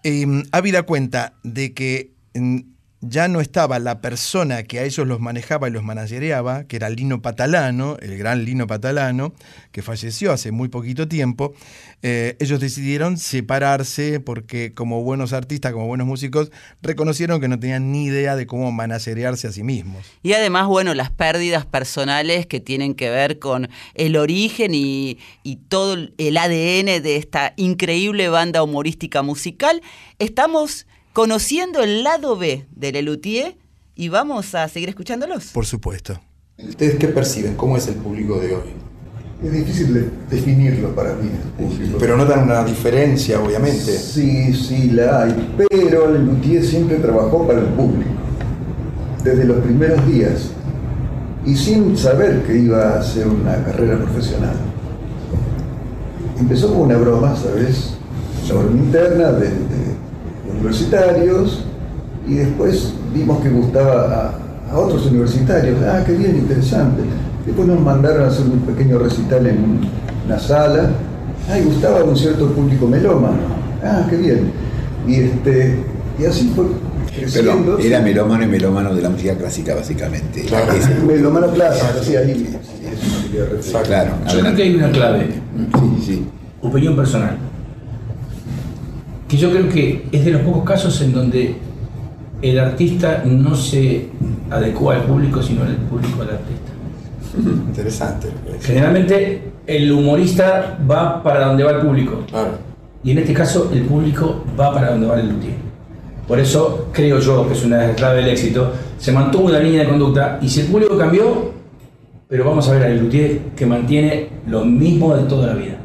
Eh, 0.03 0.25
habida 0.51 0.83
cuenta 0.83 1.33
de 1.43 1.73
que 1.73 2.11
mm, 2.33 2.59
ya 3.01 3.27
no 3.29 3.39
estaba 3.39 3.79
la 3.79 4.01
persona 4.01 4.63
que 4.63 4.79
a 4.79 4.83
ellos 4.83 5.07
los 5.07 5.19
manejaba 5.19 5.69
y 5.69 5.71
los 5.71 5.83
managereaba, 5.83 6.65
que 6.65 6.75
era 6.75 6.89
Lino 6.89 7.21
Patalano, 7.21 7.97
el 8.01 8.17
gran 8.17 8.43
Lino 8.43 8.67
Patalano, 8.67 9.33
que 9.71 9.81
falleció 9.81 10.33
hace 10.33 10.51
muy 10.51 10.67
poquito 10.67 11.07
tiempo, 11.07 11.53
eh, 12.01 12.35
ellos 12.39 12.59
decidieron 12.59 13.17
separarse 13.17 14.19
porque 14.19 14.73
como 14.73 15.01
buenos 15.01 15.31
artistas, 15.31 15.71
como 15.71 15.87
buenos 15.87 16.07
músicos, 16.07 16.51
reconocieron 16.81 17.39
que 17.39 17.47
no 17.47 17.57
tenían 17.57 17.91
ni 17.91 18.05
idea 18.05 18.35
de 18.35 18.45
cómo 18.45 18.71
managerearse 18.71 19.47
a 19.47 19.51
sí 19.51 19.63
mismos. 19.63 20.05
Y 20.21 20.33
además, 20.33 20.67
bueno, 20.67 20.93
las 20.93 21.09
pérdidas 21.09 21.65
personales 21.65 22.47
que 22.47 22.59
tienen 22.59 22.95
que 22.95 23.09
ver 23.09 23.39
con 23.39 23.69
el 23.93 24.17
origen 24.17 24.73
y, 24.73 25.19
y 25.43 25.55
todo 25.55 25.95
el 26.17 26.37
ADN 26.37 27.01
de 27.01 27.15
esta 27.15 27.53
increíble 27.55 28.27
banda 28.27 28.61
humorística 28.61 29.21
musical. 29.21 29.81
Estamos 30.19 30.85
conociendo 31.13 31.81
el 31.81 32.03
lado 32.03 32.37
B 32.37 32.65
de 32.71 32.91
Lelutier 32.91 33.57
y 33.95 34.09
vamos 34.09 34.55
a 34.55 34.67
seguir 34.67 34.89
escuchándolos. 34.89 35.47
Por 35.47 35.65
supuesto. 35.65 36.19
¿Ustedes 36.57 36.95
qué 36.95 37.07
perciben? 37.07 37.55
¿Cómo 37.55 37.77
es 37.77 37.87
el 37.87 37.95
público 37.95 38.39
de 38.39 38.55
hoy? 38.55 38.69
Es 39.43 39.53
difícil 39.53 39.93
de 39.93 40.09
definirlo 40.29 40.93
para 40.93 41.13
mí. 41.15 41.29
el 41.29 41.65
público. 41.65 41.97
Pero 41.97 42.17
notan 42.17 42.43
una 42.43 42.63
diferencia, 42.65 43.41
obviamente. 43.41 43.97
Sí, 43.97 44.53
sí, 44.53 44.91
la 44.91 45.23
hay. 45.23 45.53
Pero 45.69 46.11
Lelutier 46.11 46.63
siempre 46.65 46.97
trabajó 46.97 47.47
para 47.47 47.59
el 47.59 47.67
público. 47.67 48.11
Desde 49.23 49.45
los 49.45 49.63
primeros 49.63 50.05
días. 50.07 50.51
Y 51.45 51.55
sin 51.55 51.97
saber 51.97 52.43
que 52.43 52.57
iba 52.57 52.95
a 52.95 52.99
hacer 52.99 53.27
una 53.27 53.63
carrera 53.63 53.97
profesional. 53.97 54.55
Empezó 56.37 56.73
con 56.73 56.81
una 56.81 56.97
broma, 56.97 57.35
¿sabes? 57.35 57.95
Una 58.45 58.61
broma 58.61 58.77
interna 58.77 59.31
de, 59.31 59.47
de 59.47 60.08
universitarios. 60.51 61.63
Y 62.27 62.35
después 62.35 62.93
vimos 63.13 63.41
que 63.41 63.49
gustaba 63.49 64.33
a, 64.69 64.71
a 64.73 64.77
otros 64.77 65.05
universitarios. 65.07 65.77
Ah, 65.83 66.03
qué 66.05 66.13
bien, 66.13 66.35
interesante. 66.37 67.01
Después 67.45 67.67
nos 67.67 67.79
mandaron 67.79 68.23
a 68.23 68.27
hacer 68.27 68.45
un 68.45 68.59
pequeño 68.59 68.99
recital 68.99 69.47
en 69.47 69.79
una 70.25 70.39
sala. 70.39 70.91
Ah, 71.49 71.57
y 71.57 71.63
gustaba 71.63 72.01
a 72.01 72.03
un 72.03 72.15
cierto 72.15 72.47
público 72.51 72.85
melómano. 72.87 73.37
Ah, 73.83 74.05
qué 74.09 74.17
bien. 74.17 74.51
Y, 75.07 75.15
este, 75.21 75.75
y 76.19 76.25
así 76.25 76.51
fue 76.55 76.65
creciendo. 77.15 77.77
Pero 77.77 77.79
era 77.79 78.01
melómano 78.01 78.43
y 78.43 78.47
melómano 78.47 78.93
de 78.93 79.01
la 79.01 79.09
música 79.09 79.35
clásica, 79.35 79.73
básicamente. 79.73 80.43
Claro, 80.43 80.73
melómano 81.07 81.47
clásico, 81.51 81.87
sí, 82.03 82.15
ahí. 82.15 82.55
eso 83.59 83.77
me. 83.79 83.83
Claro, 83.85 84.11
Yo 84.31 84.39
creo 84.41 84.55
que 84.55 84.63
hay 84.63 84.75
una 84.75 84.91
clave, 84.91 85.27
Sí, 85.79 86.03
sí. 86.05 86.25
opinión 86.61 86.95
personal, 86.95 87.37
que 89.29 89.37
yo 89.37 89.51
creo 89.51 89.69
que 89.69 90.07
es 90.11 90.25
de 90.25 90.31
los 90.31 90.41
pocos 90.41 90.63
casos 90.63 90.99
en 91.01 91.13
donde 91.13 91.55
el 92.41 92.59
artista 92.59 93.23
no 93.25 93.55
se 93.55 94.07
adecua 94.49 94.95
al 94.95 95.03
público, 95.03 95.41
sino 95.43 95.63
el 95.65 95.75
público 95.75 96.23
al 96.23 96.31
artista. 96.31 96.71
Interesante. 97.67 98.29
Generalmente 98.61 99.51
el 99.67 99.91
humorista 99.91 100.79
va 100.89 101.21
para 101.21 101.45
donde 101.45 101.63
va 101.63 101.71
el 101.71 101.81
público. 101.81 102.23
Y 103.03 103.11
en 103.11 103.19
este 103.19 103.33
caso 103.33 103.69
el 103.71 103.83
público 103.83 104.43
va 104.59 104.73
para 104.73 104.91
donde 104.91 105.05
va 105.05 105.19
el 105.19 105.29
luthier. 105.29 105.53
Por 106.27 106.39
eso 106.39 106.87
creo 106.91 107.19
yo 107.19 107.47
que 107.47 107.53
es 107.53 107.63
una 107.63 107.93
clave 107.93 108.21
del 108.21 108.29
éxito. 108.29 108.73
Se 108.97 109.11
mantuvo 109.11 109.45
una 109.45 109.59
línea 109.59 109.83
de 109.83 109.89
conducta 109.89 110.39
y 110.41 110.49
si 110.49 110.61
el 110.61 110.67
público 110.67 110.97
cambió, 110.97 111.51
pero 112.27 112.45
vamos 112.45 112.67
a 112.67 112.73
ver 112.73 112.83
al 112.83 112.99
luthier 112.99 113.39
que 113.55 113.65
mantiene 113.65 114.29
lo 114.47 114.65
mismo 114.65 115.15
de 115.15 115.23
toda 115.23 115.47
la 115.47 115.53
vida. 115.53 115.77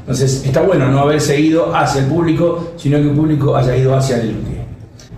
Entonces 0.00 0.44
está 0.44 0.62
bueno 0.62 0.88
no 0.90 1.00
haber 1.00 1.20
seguido 1.20 1.74
hacia 1.74 2.02
el 2.02 2.08
público, 2.08 2.72
sino 2.76 2.98
que 2.98 3.04
el 3.04 3.14
público 3.14 3.56
haya 3.56 3.76
ido 3.76 3.94
hacia 3.94 4.20
el 4.20 4.32
luthier. 4.32 4.64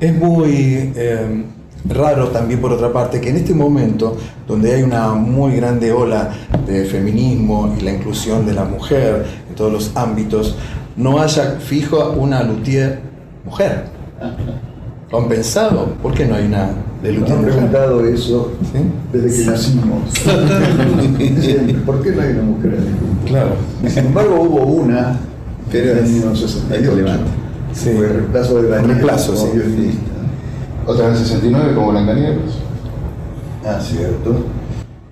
Es 0.00 0.14
muy 0.14 0.92
eh, 0.96 1.44
raro 1.88 2.28
también, 2.28 2.60
por 2.60 2.72
otra 2.72 2.92
parte, 2.92 3.20
que 3.20 3.30
en 3.30 3.36
este 3.36 3.54
momento, 3.54 4.16
donde 4.46 4.74
hay 4.74 4.82
una 4.82 5.12
muy 5.12 5.56
grande 5.56 5.92
ola 5.92 6.30
de 6.66 6.84
feminismo 6.84 7.74
y 7.78 7.82
la 7.82 7.92
inclusión 7.92 8.44
de 8.44 8.54
la 8.54 8.64
mujer 8.64 9.24
en 9.48 9.54
todos 9.54 9.72
los 9.72 9.96
ámbitos, 9.96 10.56
no 10.96 11.20
haya 11.20 11.58
fijo 11.60 12.14
una 12.18 12.42
luthier 12.42 13.00
mujer. 13.44 13.84
¿Lo 15.10 15.18
han 15.18 15.28
pensado? 15.28 15.94
¿Por 16.02 16.14
qué 16.14 16.24
no 16.24 16.34
hay 16.34 16.46
una 16.46 16.70
luthier 17.10 17.36
han 17.36 17.44
preguntado 17.44 18.06
eso 18.06 18.52
¿Sí? 18.72 18.78
desde 19.12 19.44
que 19.44 19.50
nacimos. 19.50 20.08
¿Por 21.86 22.02
qué 22.02 22.12
no 22.12 22.22
hay 22.22 22.30
una 22.32 22.42
mujer 22.42 22.74
en 22.74 22.80
el 22.80 22.94
grupo? 22.96 23.26
Claro. 23.26 23.50
Y 23.84 23.88
sin 23.90 24.06
embargo 24.06 24.40
hubo 24.40 24.62
una 24.64 25.18
Pero 25.70 25.92
en 25.92 25.98
el 25.98 26.04
año 26.04 26.32
es 26.32 26.38
68. 26.38 26.90
relevante. 26.90 27.30
Sí. 27.74 27.90
Fue 27.96 28.06
el 28.06 28.14
reemplazo 28.14 28.62
de 28.62 28.68
Daniel 28.68 28.90
Reemplazo, 28.90 29.36
sí. 29.36 29.98
Otra 30.86 31.06
en 31.06 31.12
el 31.12 31.18
69 31.18 31.74
como 31.74 31.90
Blancanieves. 31.90 32.52
Ah, 33.64 33.80
cierto. 33.80 34.44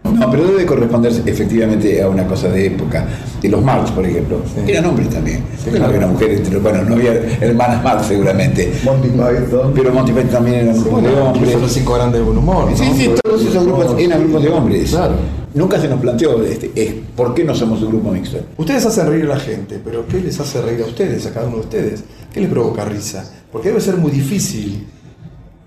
No, 0.05 0.30
pero 0.30 0.47
debe 0.47 0.66
corresponder 0.66 1.12
efectivamente 1.24 2.03
a 2.03 2.09
una 2.09 2.26
cosa 2.26 2.49
de 2.49 2.66
época. 2.66 3.07
De 3.41 3.49
los 3.49 3.62
Marx, 3.62 3.91
por 3.91 4.05
ejemplo, 4.05 4.43
eran 4.66 4.86
hombres 4.86 5.09
también. 5.11 5.43
Porque 5.64 5.78
no 5.78 5.86
había 5.86 5.99
una 5.99 6.07
mujer 6.09 6.30
entre 6.32 6.59
bueno, 6.59 6.82
no 6.84 6.95
había 6.95 7.12
hermanas 7.41 7.82
Marx 7.82 8.07
seguramente. 8.07 8.72
Monty 8.84 9.09
Python. 9.09 9.72
Pero 9.74 9.93
Monty 9.93 10.12
Python 10.12 10.30
también 10.30 10.57
eran 10.57 10.80
grupos 10.80 11.03
de 11.03 11.20
hombres. 11.20 11.53
Son 11.53 11.62
los 11.62 11.72
cinco 11.72 11.95
grandes 11.95 12.20
de 12.20 12.24
buen 12.24 12.38
humor. 12.38 12.70
¿no? 12.70 12.76
Sí, 12.76 12.93
sí, 12.97 13.11
todos 13.22 13.43
esos 13.43 13.64
grupos 13.64 13.95
eran 13.99 14.20
grupos 14.20 14.43
de 14.43 14.49
hombres. 14.51 14.91
Claro. 14.91 15.14
Nunca 15.53 15.80
se 15.80 15.88
nos 15.88 16.01
planteó 16.01 16.43
este, 16.45 16.70
es, 16.76 16.95
por 17.16 17.34
qué 17.34 17.43
no 17.43 17.55
somos 17.55 17.82
un 17.82 17.88
grupo 17.88 18.12
mixto. 18.12 18.38
Ustedes 18.57 18.86
hacen 18.86 19.09
reír 19.09 19.24
a 19.24 19.30
la 19.30 19.41
gente, 19.41 19.80
pero 19.84 20.07
¿qué 20.07 20.20
les 20.20 20.38
hace 20.38 20.62
reír 20.62 20.82
a 20.82 20.86
ustedes, 20.86 21.26
a 21.26 21.32
cada 21.32 21.47
uno 21.47 21.57
de 21.57 21.62
ustedes? 21.62 22.05
¿Qué 22.32 22.41
les 22.41 22.49
provoca 22.49 22.84
risa? 22.84 23.28
Porque 23.51 23.68
debe 23.68 23.80
ser 23.80 23.97
muy 23.97 24.12
difícil, 24.12 24.86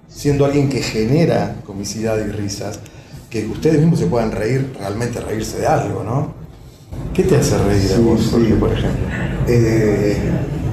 siendo 0.07 0.45
alguien 0.45 0.69
que 0.69 0.81
genera 0.81 1.57
comicidad 1.65 2.17
y 2.17 2.31
risas, 2.31 2.79
que 3.29 3.45
ustedes 3.45 3.79
mismos 3.79 3.99
se 3.99 4.05
puedan 4.05 4.31
reír, 4.31 4.71
realmente 4.79 5.19
reírse 5.19 5.59
de 5.59 5.67
algo, 5.67 6.01
¿no? 6.01 6.42
¿Qué 7.13 7.23
te 7.23 7.35
hace 7.37 7.57
reír 7.59 7.91
a 7.91 7.95
Sí, 7.95 8.01
vos, 8.01 8.21
sí. 8.21 8.53
Por 8.59 8.71
ejemplo? 8.71 9.05
Eh, 9.47 10.17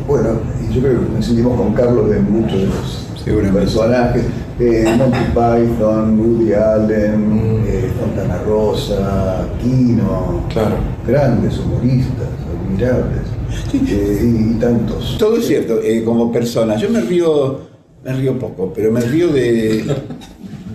bueno, 0.06 0.28
yo 0.72 0.80
creo 0.80 1.00
que 1.00 1.06
coincidimos 1.08 1.56
con 1.56 1.74
Carlos 1.74 2.10
de 2.10 2.20
muchos 2.20 2.60
de 2.60 2.66
los 2.66 3.52
personajes. 3.52 4.24
Eh, 4.58 4.84
Monty 4.98 5.18
Python, 5.32 6.20
Woody 6.20 6.52
Allen, 6.52 7.62
eh, 7.66 7.90
Fontana 7.98 8.38
Rosa, 8.46 9.48
Kino, 9.60 10.44
Claro. 10.52 10.76
grandes 11.06 11.58
humoristas, 11.58 12.28
admirables, 12.66 13.22
eh, 13.72 14.20
y, 14.22 14.54
tantos. 14.60 15.16
Todo 15.18 15.38
es 15.38 15.46
cierto, 15.46 15.80
como 16.04 16.30
persona. 16.30 16.76
Yo 16.76 16.90
me 16.90 17.00
río, 17.00 17.60
me 18.04 18.12
río 18.12 18.38
poco, 18.38 18.70
pero 18.74 18.92
me 18.92 19.00
río 19.00 19.28
de, 19.28 19.82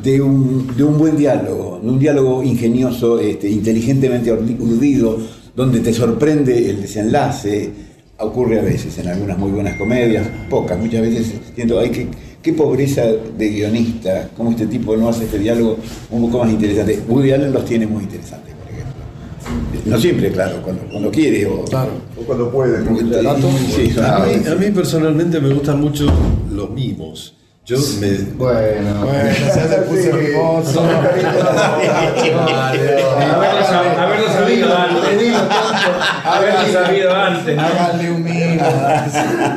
de, 0.05 0.21
un, 0.21 0.67
de 0.77 0.83
un 0.83 0.97
buen 0.97 1.17
diálogo, 1.17 1.79
de 1.81 1.89
un 1.89 1.99
diálogo 1.99 2.43
ingenioso, 2.43 3.19
este, 3.19 3.49
inteligentemente 3.49 4.31
urdi- 4.31 4.57
urdido, 4.59 5.17
donde 5.55 5.79
te 5.81 5.91
sorprende 5.93 6.69
el 6.69 6.81
desenlace. 6.81 7.71
Ocurre 8.17 8.59
a 8.59 8.63
veces 8.63 8.97
en 8.99 9.07
algunas 9.09 9.37
muy 9.37 9.51
buenas 9.51 9.75
comedias, 9.77 10.25
pocas, 10.49 10.79
muchas 10.79 11.01
veces 11.01 11.33
siento, 11.53 11.77
ay, 11.79 11.89
qué, 11.89 12.07
qué 12.41 12.53
pobreza 12.53 13.01
de 13.37 13.49
guionista, 13.49 14.29
cómo 14.37 14.51
este 14.51 14.67
tipo 14.67 14.95
no 14.95 15.09
hace 15.09 15.25
este 15.25 15.37
diálogo 15.39 15.77
un 16.11 16.21
poco 16.21 16.43
más 16.45 16.49
interesante. 16.53 16.97
Woody 17.09 17.31
Allen 17.33 17.51
los 17.51 17.65
tiene 17.65 17.85
muy 17.87 18.03
interesantes, 18.03 18.53
por 18.55 18.71
ejemplo. 18.71 19.91
No 19.91 19.99
siempre, 19.99 20.31
claro, 20.31 20.61
cuando, 20.63 20.83
cuando 20.89 21.11
quiere. 21.11 21.45
O, 21.45 21.65
O 22.17 22.21
cuando 22.25 22.49
puede. 22.51 22.85
Sí, 23.75 23.91
A 23.99 24.25
mí, 24.25 24.47
a 24.49 24.55
mí 24.55 24.71
personalmente 24.73 25.41
me 25.41 25.53
gustan 25.53 25.81
mucho 25.81 26.05
los 26.53 26.69
mimos. 26.69 27.34
Yo 27.65 27.77
me. 27.99 28.11
Bueno, 28.37 29.05
Bueno, 29.05 29.33
se 29.35 29.59
hace 29.59 29.77
puso 29.87 30.09
hermoso. 30.15 30.81
Haberlo 30.81 31.31
sab- 33.65 33.97
haberlo 33.97 34.27
sabido 34.31 34.77
antes. 34.77 35.35
Haberlo 36.23 36.71
sabido 36.71 37.15
antes. 37.15 37.57
un 38.11 38.23
mimo. 38.23 38.65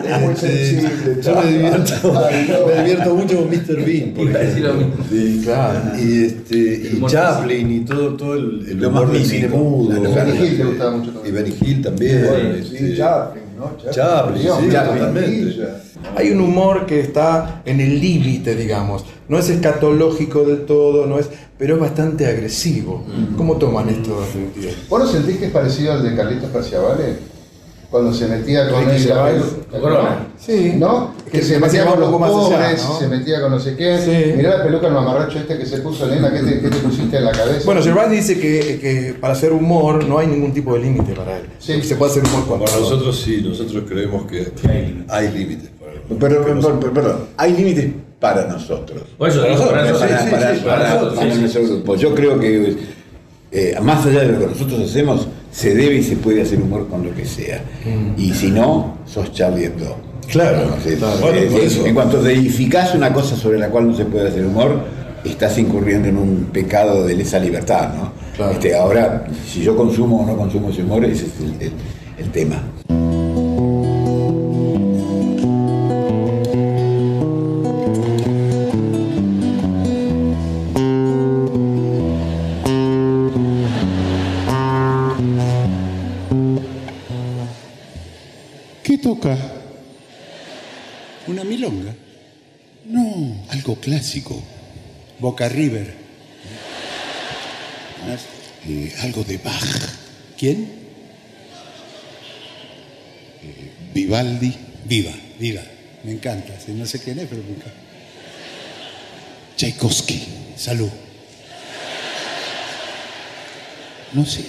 Es 0.08 0.20
muy 0.22 0.36
sensible. 0.36 1.16
Yo 1.22 1.34
me 1.34 1.46
divierto, 1.52 2.20
me 2.66 2.74
divierto 2.82 3.14
mucho 3.14 3.36
con 3.36 3.48
Mr. 3.50 3.84
Bean, 3.84 4.10
por 4.14 4.30
ejemplo. 4.30 4.74
Sí, 5.10 5.40
claro. 5.44 5.80
Y, 5.98 6.24
este, 6.24 6.56
y 6.56 7.02
Chaplin 7.06 7.70
y 7.70 7.80
todo, 7.84 8.14
todo 8.16 8.34
el, 8.34 8.66
el 8.70 8.78
Lo 8.80 8.88
humor 8.88 9.04
más 9.04 9.12
del 9.12 9.24
cine 9.26 9.48
mudo. 9.48 10.00
claro, 10.02 10.14
Benny 10.32 10.46
Hill 10.46 10.56
te 10.56 10.64
gustaba 10.64 10.90
mucho 10.92 11.12
Y. 11.12 11.30
Benny 11.30 11.54
Hill 11.60 11.82
también. 11.82 12.64
Sí, 12.68 12.74
este, 12.76 12.96
Chaplin, 12.96 13.42
¿no? 13.58 13.76
Chaplin, 13.90 14.42
Dios, 14.42 14.58
sí, 14.60 14.68
Chaplin, 14.70 14.98
totalmente. 14.98 15.56
ya. 15.56 15.82
Hay 16.16 16.30
un 16.30 16.40
humor 16.40 16.86
que 16.86 17.00
está 17.00 17.62
en 17.64 17.80
el 17.80 18.00
límite, 18.00 18.54
digamos. 18.54 19.04
No 19.28 19.38
es 19.38 19.48
escatológico 19.50 20.44
del 20.44 20.64
todo, 20.64 21.06
no 21.06 21.18
es, 21.18 21.28
pero 21.58 21.74
es 21.74 21.80
bastante 21.80 22.26
agresivo. 22.26 23.04
¿Cómo 23.36 23.56
toman 23.56 23.88
esto? 23.88 24.24
¿Vos 24.88 25.00
no 25.00 25.06
sentís 25.06 25.38
que 25.38 25.46
es 25.46 25.52
parecido 25.52 25.92
al 25.92 26.02
de 26.02 26.16
Carlitos 26.16 26.50
Perciabale? 26.50 27.37
Cuando 27.90 28.12
se 28.12 28.26
metía 28.28 28.68
con 28.70 28.84
Ricky 28.84 29.02
él 29.08 29.42
la 29.72 29.78
Corona. 29.80 30.26
Sí. 30.38 30.74
¿No? 30.76 31.14
Que, 31.24 31.38
Que 31.38 31.44
se 31.44 31.54
se 31.54 31.58
metía 31.58 31.86
con 31.86 32.00
los 32.00 32.20
más 32.20 32.30
allá, 32.30 32.38
pobres, 32.58 32.84
¿no? 32.84 32.98
se 32.98 33.08
metía 33.08 33.40
con 33.40 33.50
no 33.50 33.58
sé 33.58 33.76
qué. 33.76 33.98
Sí. 33.98 34.32
Mirá 34.36 34.58
la 34.58 34.64
peluca 34.64 34.88
el 34.88 34.92
mamarracho 34.92 35.38
este 35.38 35.56
que 35.58 35.64
se 35.64 35.78
puso, 35.78 36.06
nena, 36.06 36.30
¿qué 36.30 36.40
te, 36.40 36.60
qué 36.60 36.68
te 36.68 36.76
pusiste 36.76 37.16
en 37.16 37.24
la 37.24 37.32
cabeza? 37.32 37.62
Bueno, 37.64 37.82
Gervais 37.82 38.10
dice 38.10 38.38
que, 38.38 38.78
que 38.78 39.14
para 39.18 39.32
hacer 39.32 39.52
humor 39.52 40.04
no 40.04 40.18
hay 40.18 40.26
ningún 40.26 40.52
tipo 40.52 40.74
de 40.74 40.80
límite 40.80 41.12
para 41.14 41.38
él. 41.38 41.46
Sí. 41.58 41.82
Se 41.82 41.96
puede 41.96 42.10
hacer 42.12 42.24
humor 42.24 42.44
cuando 42.46 42.66
Para 42.66 42.78
nosotros 42.78 43.18
sí, 43.24 43.42
nosotros 43.42 43.84
creemos 43.88 44.26
que 44.26 44.52
hay 45.08 45.30
límites. 45.32 45.70
Pero, 46.18 46.44
pero- 46.44 46.60
pero- 46.80 46.92
perdón, 46.92 47.20
hay 47.38 47.52
límites 47.54 47.90
para 48.20 48.46
nosotros. 48.46 49.02
Por 49.16 49.28
eso 49.28 49.40
para 49.40 49.52
nosotros, 49.52 49.72
para 49.72 49.90
nosotros, 49.90 50.28
para, 50.64 50.94
nosotros, 50.94 51.82
para. 51.86 51.98
Yo 51.98 52.14
creo 52.14 52.38
que 52.38 52.76
eh, 53.50 53.78
más 53.82 54.04
allá 54.04 54.20
de 54.20 54.32
lo 54.32 54.38
que 54.40 54.46
nosotros 54.46 54.80
hacemos, 54.90 55.26
se 55.58 55.74
debe 55.74 55.96
y 55.96 56.02
se 56.04 56.14
puede 56.14 56.42
hacer 56.42 56.60
humor 56.62 56.86
con 56.88 57.02
lo 57.04 57.12
que 57.12 57.24
sea. 57.24 57.60
Y 58.16 58.32
si 58.32 58.48
no, 58.52 58.98
sos 59.06 59.32
Charlie 59.32 59.64
Hebdo. 59.64 59.96
Claro, 60.30 60.76
claro. 60.84 61.16
Bueno, 61.20 61.50
por 61.50 61.60
eso. 61.60 61.84
En 61.84 61.94
cuanto 61.94 62.22
deificás 62.22 62.94
una 62.94 63.12
cosa 63.12 63.34
sobre 63.34 63.58
la 63.58 63.68
cual 63.68 63.88
no 63.88 63.96
se 63.96 64.04
puede 64.04 64.28
hacer 64.28 64.46
humor, 64.46 64.82
estás 65.24 65.58
incurriendo 65.58 66.06
en 66.08 66.16
un 66.16 66.50
pecado 66.52 67.04
de 67.04 67.16
lesa 67.16 67.40
libertad, 67.40 67.92
¿no? 67.94 68.12
Claro. 68.36 68.52
Este, 68.52 68.76
ahora, 68.76 69.26
si 69.52 69.62
yo 69.62 69.74
consumo 69.76 70.20
o 70.22 70.26
no 70.26 70.36
consumo 70.36 70.70
ese 70.70 70.82
humor, 70.84 71.04
ese 71.04 71.26
es 71.26 71.32
el- 71.40 71.66
el- 71.66 71.72
el 72.24 72.30
tema. 72.30 72.62
¿Una 91.26 91.44
milonga? 91.44 91.94
No, 92.86 93.44
algo 93.50 93.76
clásico. 93.76 94.42
Boca 95.18 95.48
River. 95.48 95.94
Eh, 98.66 98.94
algo 99.00 99.24
de 99.24 99.38
Bach. 99.38 99.64
¿Quién? 100.38 100.70
Eh, 103.42 103.70
Vivaldi. 103.92 104.54
Viva, 104.84 105.12
viva. 105.38 105.62
Me 106.04 106.12
encanta. 106.12 106.54
No 106.68 106.86
sé 106.86 107.00
quién 107.00 107.18
es, 107.18 107.26
pero 107.28 107.42
me 107.42 107.50
encanta. 107.50 107.72
Tchaikovsky. 109.56 110.22
Salud. 110.56 110.90
No 114.12 114.24
sé, 114.24 114.44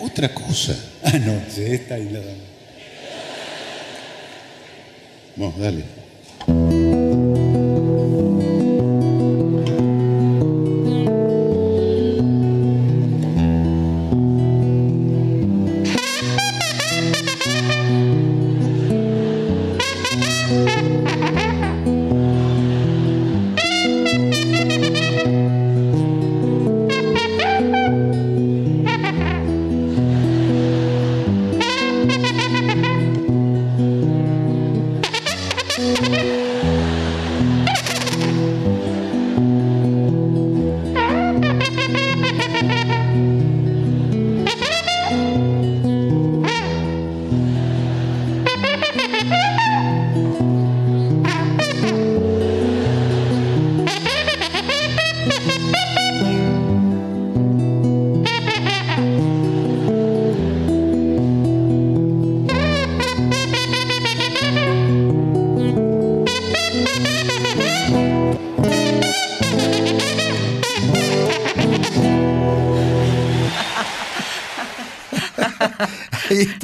otra 0.00 0.34
cosa. 0.34 0.76
Ah, 1.02 1.18
no, 1.18 1.40
esta 1.56 1.98
y 1.98 2.04
nada 2.04 2.26
más. 2.26 2.47
Vamos, 5.38 5.56
dale. 5.56 5.84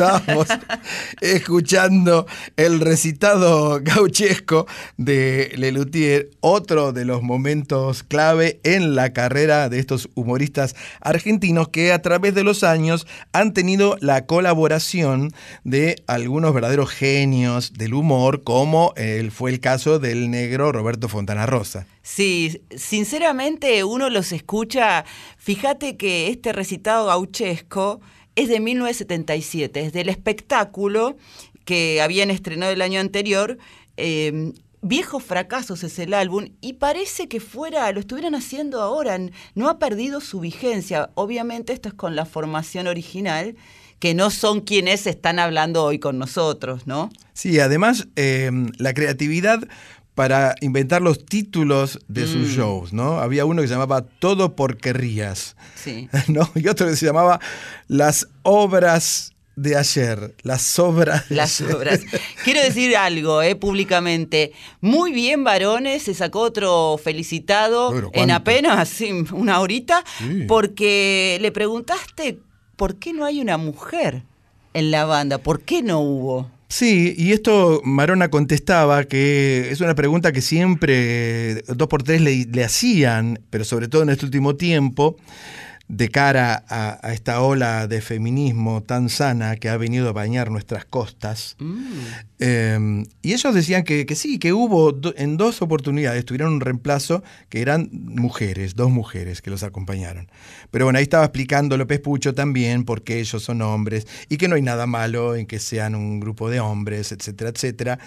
Ahí 0.01 0.25
estamos. 0.25 0.49
escuchando 1.21 2.27
el 2.57 2.81
recitado 2.81 3.81
gauchesco 3.83 4.67
de 4.97 5.53
Lelutier, 5.57 6.31
otro 6.41 6.93
de 6.93 7.05
los 7.05 7.23
momentos 7.23 8.03
clave 8.03 8.61
en 8.65 8.95
la 8.95 9.13
carrera 9.13 9.69
de 9.69 9.79
estos 9.79 10.09
humoristas 10.15 10.75
argentinos 11.01 11.69
que 11.69 11.93
a 11.93 12.03
través 12.03 12.35
de 12.35 12.45
los 12.45 12.65
años 12.65 13.07
han 13.33 13.53
tenido 13.53 13.97
la 14.01 14.27
colaboración 14.27 15.33
de 15.65 16.03
algunos 16.07 16.53
verdaderos 16.55 16.91
genios 16.91 17.73
del 17.73 17.95
humor, 17.95 18.43
como 18.43 18.93
el, 18.97 19.31
fue 19.31 19.51
el 19.51 19.61
caso 19.61 19.99
del 19.99 20.31
negro 20.31 20.73
Roberto 20.73 21.09
Fontana 21.09 21.47
Rosa. 21.47 21.87
Sí, 22.03 22.63
sinceramente 22.77 23.83
uno 23.83 24.11
los 24.11 24.33
escucha. 24.33 25.05
Fíjate 25.39 25.97
que 25.97 26.29
este 26.29 26.53
recitado 26.53 27.07
gauchesco 27.07 28.01
es 28.37 28.49
de 28.49 28.61
1977, 28.61 29.81
es 29.81 29.93
del 29.93 30.09
espectáculo 30.09 31.17
que 31.65 32.03
habían 32.03 32.31
estrenado 32.31 32.73
el 32.73 32.83
año 32.83 33.01
anterior. 33.01 33.59
eh, 33.97 34.53
Viejos 34.87 35.23
fracasos 35.23 35.83
es 35.83 35.99
el 35.99 36.13
álbum 36.13 36.49
y 36.61 36.75
parece 36.75 37.27
que 37.27 37.41
fuera, 37.41 37.91
lo 37.93 38.01
estuvieran 38.01 38.35
haciendo 38.35 38.83
ahora, 38.83 39.19
no 39.55 39.71
ha 39.71 39.79
perdido 39.79 40.21
su 40.21 40.41
vigencia. 40.41 41.09
Obviamente 41.15 41.73
esto 41.73 41.89
es 41.89 41.95
con 41.95 42.15
la 42.15 42.27
formación 42.27 42.87
original, 42.87 43.57
que 43.99 44.13
no 44.13 44.29
son 44.29 44.61
quienes 44.61 45.07
están 45.07 45.39
hablando 45.39 45.83
hoy 45.85 45.99
con 45.99 46.19
nosotros, 46.19 46.87
¿no? 46.87 47.09
Sí, 47.33 47.59
además 47.61 48.09
eh, 48.17 48.51
la 48.77 48.93
creatividad 48.93 49.67
para 50.15 50.55
inventar 50.61 51.03
los 51.03 51.25
títulos 51.27 51.99
de 52.09 52.27
sus 52.27 52.49
Mm. 52.49 52.55
shows, 52.57 52.93
¿no? 52.93 53.19
Había 53.19 53.45
uno 53.45 53.63
que 53.63 53.69
se 53.69 53.75
llamaba 53.75 54.03
Todo 54.03 54.55
por 54.55 54.77
querrías, 54.77 55.57
Sí. 55.75 56.09
¿no? 56.29 56.49
Y 56.55 56.69
otro 56.69 56.87
que 56.87 56.97
se 56.97 57.07
llamaba 57.07 57.41
Las 57.89 58.29
obras 58.43 59.33
de 59.57 59.77
ayer, 59.77 60.35
las 60.43 60.79
obras 60.81 61.29
de 61.29 61.37
Las 61.37 61.61
ayer. 61.61 61.75
obras. 61.77 62.01
Quiero 62.43 62.61
decir 62.61 62.97
algo, 62.97 63.41
eh, 63.43 63.55
públicamente. 63.55 64.53
Muy 64.81 65.13
bien, 65.13 65.45
varones, 65.45 66.03
se 66.03 66.15
sacó 66.15 66.41
otro 66.41 66.99
felicitado 67.03 67.91
Pero, 67.93 68.11
en 68.15 68.31
apenas 68.33 68.89
sí, 68.89 69.13
una 69.33 69.61
horita, 69.61 70.03
Sí. 70.19 70.45
porque 70.49 71.39
le 71.41 71.53
preguntaste 71.53 72.41
por 72.77 72.97
qué 72.97 73.13
no 73.13 73.25
hay 73.25 73.41
una 73.41 73.57
mujer 73.57 74.25
en 74.75 74.91
la 74.91 75.05
banda, 75.05 75.39
por 75.39 75.61
qué 75.61 75.83
no 75.83 76.01
hubo. 76.01 76.51
Sí, 76.77 77.15
y 77.17 77.31
esto 77.31 77.83
Marona 77.85 78.31
contestaba 78.31 79.05
que 79.05 79.69
es 79.71 79.81
una 79.81 79.95
pregunta 79.95 80.33
que 80.33 80.41
siempre 80.41 81.63
dos 81.69 81.87
por 81.87 82.03
tres 82.03 82.21
le, 82.21 82.65
hacían, 82.65 83.39
pero 83.49 83.65
sobre 83.65 83.87
todo 83.87 84.03
en 84.03 84.09
este 84.09 84.25
último 84.25 84.57
tiempo, 84.57 85.17
de 85.87 86.09
cara 86.09 86.65
a, 86.69 86.99
a 87.07 87.13
esta 87.13 87.43
ola 87.43 87.87
de 87.87 88.01
feminismo 88.01 88.83
tan 88.83 89.11
sana 89.11 89.57
que 89.57 89.69
ha 89.69 89.77
venido 89.77 90.09
a 90.09 90.13
bañar 90.13 90.51
nuestras 90.51 90.85
costas. 90.87 91.57
Eh, 92.39 93.05
y 93.23 93.33
ellos 93.33 93.55
decían 93.55 93.85
que, 93.85 94.07
que 94.07 94.15
sí, 94.15 94.39
que 94.39 94.53
hubo 94.53 94.93
do- 94.93 95.15
en 95.17 95.37
dos 95.37 95.63
oportunidades, 95.63 96.25
tuvieron 96.25 96.55
un 96.55 96.61
reemplazo 96.61 97.23
que 97.49 97.61
eran 97.61 97.91
mujeres, 97.93 98.75
dos 98.75 98.91
mujeres 98.91 99.43
que 99.43 99.51
los 99.51 99.63
acompañaron. 99.63 100.31
Pero 100.71 100.87
bueno, 100.87 100.99
ahí 100.99 101.03
estaba 101.05 101.25
explicando 101.25 101.77
López 101.77 102.01
Pucho 102.01 102.35
también 102.35 102.85
por 102.85 103.03
qué 103.03 103.21
ellos 103.21 103.43
son 103.43 103.63
hombres 103.63 104.07
y 104.29 104.37
que 104.39 104.49
no 104.49 104.57
hay 104.57 104.63
nada 104.63 104.87
malo 104.87 105.37
en 105.37 105.47
que 105.47 105.59
sean 105.59 105.95
un 105.95 106.19
grupo 106.19 106.49
de 106.51 106.61
hombres, 106.61 107.13
etcétera, 107.13 107.51
etcétera. 107.51 107.99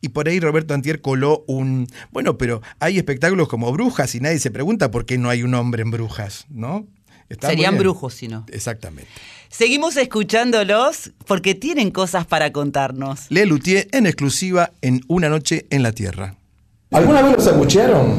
Y 0.00 0.08
por 0.08 0.28
ahí 0.28 0.40
Roberto 0.40 0.74
Antier 0.74 1.00
coló 1.00 1.44
un, 1.46 1.86
bueno, 2.10 2.38
pero 2.38 2.62
hay 2.80 2.96
espectáculos 2.98 3.48
como 3.48 3.70
Brujas 3.72 4.14
y 4.14 4.20
nadie 4.20 4.38
se 4.38 4.50
pregunta 4.50 4.90
por 4.90 5.04
qué 5.06 5.18
no 5.18 5.28
hay 5.28 5.42
un 5.42 5.54
hombre 5.54 5.82
en 5.82 5.90
Brujas, 5.90 6.46
¿no? 6.48 6.86
Está 7.28 7.48
Serían 7.48 7.76
brujos, 7.78 8.14
si 8.14 8.28
no. 8.28 8.44
Exactamente. 8.52 9.10
Seguimos 9.48 9.96
escuchándolos 9.96 11.12
porque 11.26 11.54
tienen 11.54 11.90
cosas 11.90 12.26
para 12.26 12.52
contarnos. 12.52 13.26
Le 13.30 13.46
Luthier 13.46 13.88
en 13.92 14.06
exclusiva 14.06 14.70
en 14.82 15.00
Una 15.08 15.28
Noche 15.28 15.66
en 15.70 15.82
la 15.82 15.92
Tierra. 15.92 16.34
¿Alguna 16.92 17.22
vez 17.22 17.36
los 17.36 17.46
abuchearon? 17.48 18.14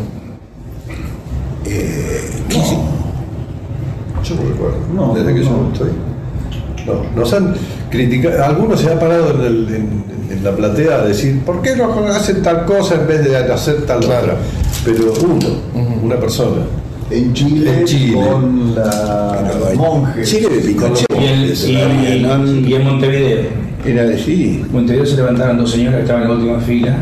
Yo 4.24 4.36
no 4.36 4.50
recuerdo. 4.50 5.14
Desde 5.16 5.34
que 5.34 5.44
yo 5.46 5.70
estoy. 5.72 5.92
No, 6.86 7.04
nos 7.16 7.34
han 7.34 7.56
criticado, 7.90 8.44
algunos 8.46 8.80
se 8.80 8.90
han 8.92 9.00
parado 9.00 9.32
en, 9.32 9.42
el- 9.42 9.76
en- 9.76 10.08
en 10.32 10.44
la 10.44 10.56
platea 10.56 10.96
a 10.96 11.04
decir, 11.06 11.42
¿por 11.46 11.62
qué 11.62 11.76
no 11.76 11.94
hacen 12.08 12.42
tal 12.42 12.66
cosa 12.66 12.96
en 12.96 13.08
vez 13.08 13.24
de 13.24 13.36
hacer 13.38 13.86
tal 13.86 14.00
otra? 14.04 14.38
Pero 14.86 15.14
uno, 15.22 15.48
una 16.04 16.18
persona. 16.20 16.66
En 17.10 17.34
Chile, 17.34 17.72
En 17.80 17.86
Chile. 17.86 18.14
con 18.22 18.76
la 18.76 19.72
monje. 19.76 20.24
Chile 20.24 20.50
de 20.50 20.60
Pinochet. 20.60 21.08
Y 21.66 21.72
y 22.70 22.74
en 22.76 22.84
Montevideo. 22.84 23.50
Era 23.86 24.04
de 24.06 24.18
sí. 24.20 24.62
En 24.66 24.72
Montevideo 24.74 25.06
se 25.06 25.16
levantaron 25.16 25.58
dos 25.58 25.72
señoras 25.72 25.96
que 25.98 26.02
estaban 26.02 26.24
en 26.24 26.28
la 26.30 26.34
última 26.36 26.60
fila, 26.60 26.98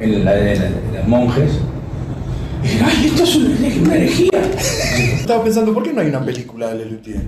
en 0.00 0.24
la 0.24 0.32
de, 0.34 0.56
la- 0.56 0.62
de 0.64 0.92
las 0.98 1.06
monjes. 1.08 1.50
Y 2.64 2.68
dijeron, 2.68 2.88
¡ay, 2.90 3.06
esto 3.06 3.22
es 3.22 3.36
una, 3.36 3.48
herej- 3.56 3.80
una 3.82 3.94
herejía! 3.96 4.30
Estaba 5.20 5.44
pensando, 5.44 5.72
¿por 5.72 5.82
qué 5.84 5.92
no 5.92 6.00
hay 6.00 6.08
una 6.08 6.24
película 6.24 6.68
de 6.68 6.78
Lelutier? 6.84 7.20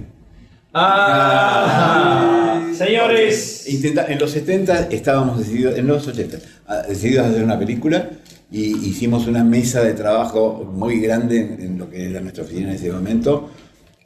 ¡Ah! 0.75 2.61
Señores. 2.77 3.65
Intenta- 3.69 4.07
en 4.09 4.19
los 4.19 4.31
70 4.33 4.89
estábamos 4.91 5.39
decididos, 5.39 5.77
en 5.79 5.87
los 5.87 6.07
80, 6.07 6.39
ah, 6.67 6.83
decididos 6.89 7.27
a 7.27 7.29
hacer 7.31 7.45
una 7.45 7.59
película 7.59 8.09
y 8.51 8.89
hicimos 8.89 9.27
una 9.27 9.45
mesa 9.45 9.83
de 9.83 9.93
trabajo 9.95 10.71
muy 10.73 11.01
grande 11.01 11.39
en, 11.39 11.61
en 11.63 11.79
lo 11.79 11.91
que 11.91 12.09
era 12.11 12.21
nuestra 12.21 12.45
oficina 12.45 12.71
en 12.71 12.77
ese 12.77 12.91
momento, 12.91 13.51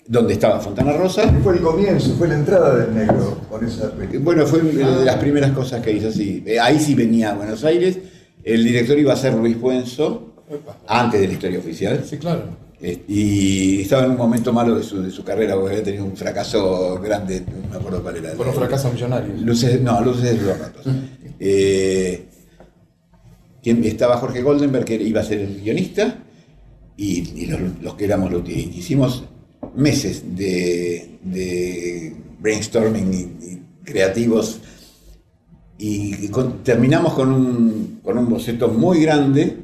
donde 0.07 0.33
estaba 0.35 0.59
Fontana 0.61 0.93
Rosa. 0.95 1.33
Fue 1.45 1.55
el 1.55 1.61
comienzo, 1.61 2.15
fue 2.17 2.27
la 2.29 2.35
entrada 2.35 2.75
del 2.77 2.95
negro 2.95 3.39
con 3.49 3.65
esa 3.65 3.91
película. 3.93 4.21
Bueno, 4.25 4.47
fue 4.47 4.61
una 4.61 4.99
de 4.99 5.05
las 5.05 5.17
primeras 5.17 5.53
cosas 5.53 5.81
que 5.81 5.93
hizo 5.93 6.09
así. 6.09 6.43
Eh, 6.45 6.59
Ahí 6.59 6.79
sí 6.81 6.95
venía 6.95 7.31
a 7.31 7.35
Buenos 7.35 7.63
Aires. 7.65 7.99
El 8.43 8.65
director 8.65 8.99
iba 8.99 9.13
a 9.13 9.17
ser 9.17 9.35
Luis 9.35 9.57
Puenzo, 9.57 10.35
antes 10.89 11.21
de 11.21 11.29
la 11.29 11.33
historia 11.35 11.59
oficial. 11.61 12.05
Sí, 12.05 12.17
claro. 12.19 12.43
Eh, 12.81 13.05
Y 13.07 13.83
estaba 13.83 14.05
en 14.07 14.11
un 14.11 14.17
momento 14.17 14.53
malo 14.53 14.75
de 14.75 14.83
su, 14.83 15.01
de 15.01 15.13
su 15.13 15.23
carrera, 15.23 15.55
porque 15.55 15.71
había 15.71 15.85
tenido 15.85 16.05
un 16.05 16.17
fracaso 16.17 16.99
grande, 17.01 17.45
no 17.63 17.71
me 17.71 17.77
acuerdo 17.77 18.03
cuál 18.03 18.17
era. 18.17 18.33
Con 18.35 18.47
los 18.49 18.57
fracasos 18.57 18.93
millonarios. 18.93 19.41
Luces, 19.41 19.81
no, 19.81 20.01
Luces 20.03 20.41
de 20.41 20.47
los 20.47 20.59
Ratos. 20.59 20.85
Eh, 21.45 22.29
quien- 23.63 23.85
estaba 23.85 24.17
Jorge 24.19 24.43
Goldenberg, 24.43 24.85
que 24.85 24.95
iba 24.95 25.21
a 25.21 25.25
ser 25.25 25.41
el 25.41 25.61
guionista, 25.63 26.19
y, 26.97 27.43
y 27.43 27.47
los, 27.47 27.61
los 27.81 27.95
que 27.95 28.05
éramos 28.05 28.31
los 28.31 28.47
Hicimos 28.49 29.25
meses 29.77 30.37
de, 30.37 31.19
de 31.23 32.15
brainstorming 32.41 33.13
y, 33.15 33.17
y 33.53 33.63
creativos, 33.85 34.61
y 35.79 36.29
con- 36.29 36.63
terminamos 36.63 37.15
con 37.15 37.33
un, 37.33 38.01
con 38.03 38.19
un 38.19 38.29
boceto 38.29 38.69
muy 38.69 39.03
grande 39.03 39.57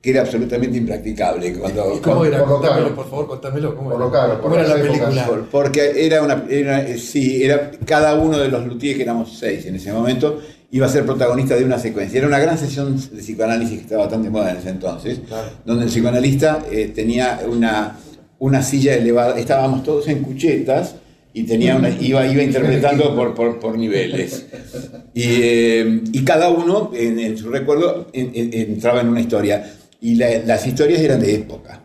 que 0.00 0.10
era 0.10 0.22
absolutamente 0.22 0.78
impracticable. 0.78 1.52
Cuando, 1.58 1.94
¿Y 1.96 2.00
cómo 2.00 2.24
era? 2.24 2.42
Contámelo, 2.44 2.92
por 2.94 3.08
favor, 3.08 3.28
contámelo. 3.28 3.76
¿Cómo 3.76 3.90
Por 3.90 4.00
era, 4.02 4.10
caro, 4.10 4.32
por 4.34 4.42
¿Cómo 4.42 4.54
era 4.56 4.66
la 4.68 4.82
película? 4.82 5.26
por- 5.26 5.46
Porque 5.46 5.92
era 6.06 6.22
una, 6.22 6.44
era, 6.50 6.88
eh, 6.88 6.98
sí, 6.98 7.42
era 7.44 7.70
cada 7.84 8.14
uno 8.16 8.36
de 8.38 8.48
los 8.48 8.66
luthiers, 8.66 8.96
que 8.96 9.02
éramos 9.04 9.38
seis 9.38 9.64
en 9.66 9.76
ese 9.76 9.92
momento, 9.92 10.40
iba 10.72 10.86
a 10.86 10.88
ser 10.88 11.04
protagonista 11.06 11.54
de 11.54 11.64
una 11.64 11.78
secuencia. 11.78 12.18
Era 12.18 12.26
una 12.26 12.38
gran 12.40 12.58
sesión 12.58 12.96
de 12.96 13.20
psicoanálisis 13.22 13.76
que 13.76 13.82
estaba 13.82 14.02
bastante 14.02 14.30
moda 14.30 14.50
en 14.50 14.56
ese 14.56 14.70
entonces, 14.70 15.20
donde 15.64 15.84
el 15.84 15.90
psicoanalista 15.90 16.64
eh, 16.70 16.90
tenía 16.94 17.40
una, 17.48 17.98
una 18.40 18.62
silla 18.62 18.94
elevada, 18.96 19.38
estábamos 19.38 19.84
todos 19.84 20.08
en 20.08 20.20
cuchetas 20.22 20.96
y 21.34 21.44
tenía 21.44 21.76
una, 21.76 21.88
iba, 21.90 22.26
iba 22.26 22.42
interpretando 22.42 23.14
por, 23.14 23.34
por, 23.34 23.60
por 23.60 23.78
niveles. 23.78 24.46
Y, 25.14 25.22
eh, 25.24 26.00
y 26.12 26.24
cada 26.24 26.48
uno, 26.50 26.90
en, 26.94 27.18
en 27.18 27.36
su 27.38 27.48
recuerdo, 27.50 28.08
en- 28.12 28.32
en- 28.34 28.52
entraba 28.72 29.00
en 29.02 29.08
una 29.08 29.20
historia. 29.20 29.74
Y 30.00 30.14
la- 30.16 30.38
las 30.40 30.66
historias 30.66 31.00
eran 31.00 31.20
de 31.20 31.34
época. 31.34 31.80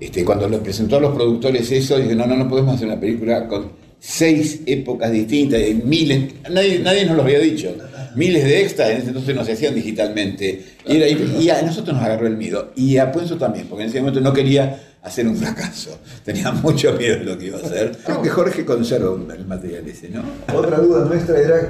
Este, 0.00 0.24
cuando 0.24 0.48
le 0.48 0.58
presentó 0.58 0.96
a 0.96 1.00
los 1.00 1.14
productores 1.14 1.70
eso, 1.72 1.98
dije, 1.98 2.14
no, 2.14 2.26
no, 2.26 2.36
no 2.36 2.48
podemos 2.48 2.74
hacer 2.76 2.86
una 2.88 3.00
película 3.00 3.48
con 3.48 3.72
seis 4.00 4.60
épocas 4.66 5.10
distintas, 5.10 5.58
de 5.60 5.74
miles, 5.74 6.34
nadie, 6.50 6.78
nadie 6.78 7.04
nos 7.04 7.16
lo 7.16 7.22
había 7.24 7.40
dicho, 7.40 7.74
miles 8.16 8.44
de 8.44 8.62
extras, 8.62 8.90
en 8.90 8.98
ese 8.98 9.08
entonces 9.08 9.34
no 9.34 9.44
se 9.44 9.52
hacían 9.52 9.74
digitalmente. 9.74 10.64
Y, 10.86 10.96
era- 10.96 11.08
y 11.08 11.50
a 11.50 11.62
nosotros 11.62 11.96
nos 11.96 12.04
agarró 12.04 12.26
el 12.26 12.36
miedo, 12.36 12.72
y 12.76 12.96
a 12.98 13.10
Puenzo 13.12 13.36
también, 13.36 13.66
porque 13.68 13.84
en 13.84 13.90
ese 13.90 14.00
momento 14.00 14.20
no 14.20 14.32
quería 14.32 14.80
hacer 15.02 15.26
un 15.28 15.36
fracaso, 15.36 15.98
tenía 16.24 16.50
mucho 16.52 16.92
miedo 16.94 17.18
de 17.18 17.24
lo 17.24 17.38
que 17.38 17.46
iba 17.46 17.58
a 17.58 17.62
hacer. 17.62 17.96
Creo 18.04 18.22
que 18.22 18.28
Jorge 18.30 18.64
conservó 18.64 19.16
el 19.32 19.46
material 19.46 19.86
ese, 19.88 20.08
¿no? 20.10 20.22
Otra 20.54 20.78
duda 20.78 21.04
nuestra 21.04 21.38
era, 21.38 21.68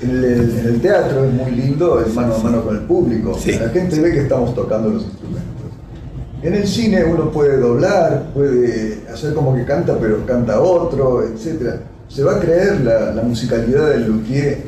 en 0.00 0.10
el, 0.10 0.24
en 0.58 0.66
el 0.66 0.80
teatro 0.80 1.24
es 1.24 1.32
muy 1.32 1.50
lindo 1.50 2.04
el 2.04 2.12
mano 2.12 2.34
a 2.36 2.38
mano 2.38 2.62
con 2.64 2.76
el 2.76 2.82
público. 2.82 3.36
Sí. 3.38 3.52
La 3.52 3.68
gente 3.70 3.98
ve 4.00 4.12
que 4.12 4.20
estamos 4.20 4.54
tocando 4.54 4.90
los 4.90 5.02
instrumentos. 5.02 5.44
En 6.40 6.54
el 6.54 6.68
cine 6.68 7.04
uno 7.04 7.32
puede 7.32 7.56
doblar, 7.56 8.30
puede 8.32 8.98
hacer 9.12 9.34
como 9.34 9.56
que 9.56 9.64
canta, 9.64 9.98
pero 9.98 10.24
canta 10.24 10.60
otro, 10.60 11.24
etc. 11.24 11.80
Se 12.08 12.22
va 12.22 12.36
a 12.36 12.40
creer 12.40 12.80
la, 12.82 13.12
la 13.12 13.22
musicalidad 13.22 13.90
del 13.90 14.06
luthier 14.06 14.58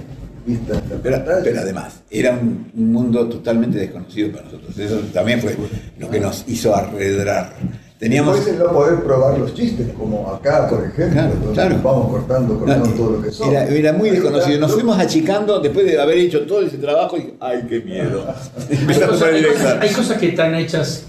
vista 0.47 0.81
Pero, 1.03 1.17
además, 1.61 2.01
era 2.11 2.33
un, 2.33 2.71
un 2.77 2.93
mundo 2.93 3.29
totalmente 3.29 3.79
desconocido 3.79 4.33
para 4.33 4.45
nosotros. 4.45 4.77
Eso 4.79 4.99
también 5.13 5.41
fue 5.41 5.57
lo 5.99 6.11
que 6.11 6.21
nos 6.21 6.45
hizo 6.49 6.75
arredrar. 6.75 7.55
Teníamos- 7.99 8.37
Después 8.37 8.57
el 8.57 8.63
no 8.65 8.73
poder 8.73 9.03
probar 9.05 9.39
los 9.39 9.55
chistes, 9.55 9.89
como 9.97 10.27
acá, 10.33 10.67
por 10.69 10.79
ejemplo, 10.87 11.13
Claro, 11.13 11.35
donde 11.35 11.53
claro. 11.53 11.77
vamos 11.83 12.09
cortando, 12.11 12.59
cortando 12.59 12.87
No, 12.87 12.93
todo 12.95 13.11
lo 13.11 13.23
que 13.23 13.31
somos. 13.31 13.53
Era, 13.53 13.65
era 13.69 13.93
muy 13.93 14.09
desconocido. 14.11 14.59
Nos 14.59 14.73
fuimos 14.73 14.99
achicando 14.99 15.61
después 15.61 15.85
de 15.85 16.01
haber 16.01 16.17
hecho 16.17 16.47
todo 16.47 16.63
ese 16.63 16.79
trabajo 16.79 17.19
y 17.19 17.35
¡ay, 17.41 17.67
qué 17.69 17.81
miedo! 17.81 18.25
Hay 18.71 19.01
cosas- 19.01 19.79
hay 19.83 19.91
cosas 19.93 20.17
que 20.19 20.29
están 20.29 20.55
hechas 20.55 21.05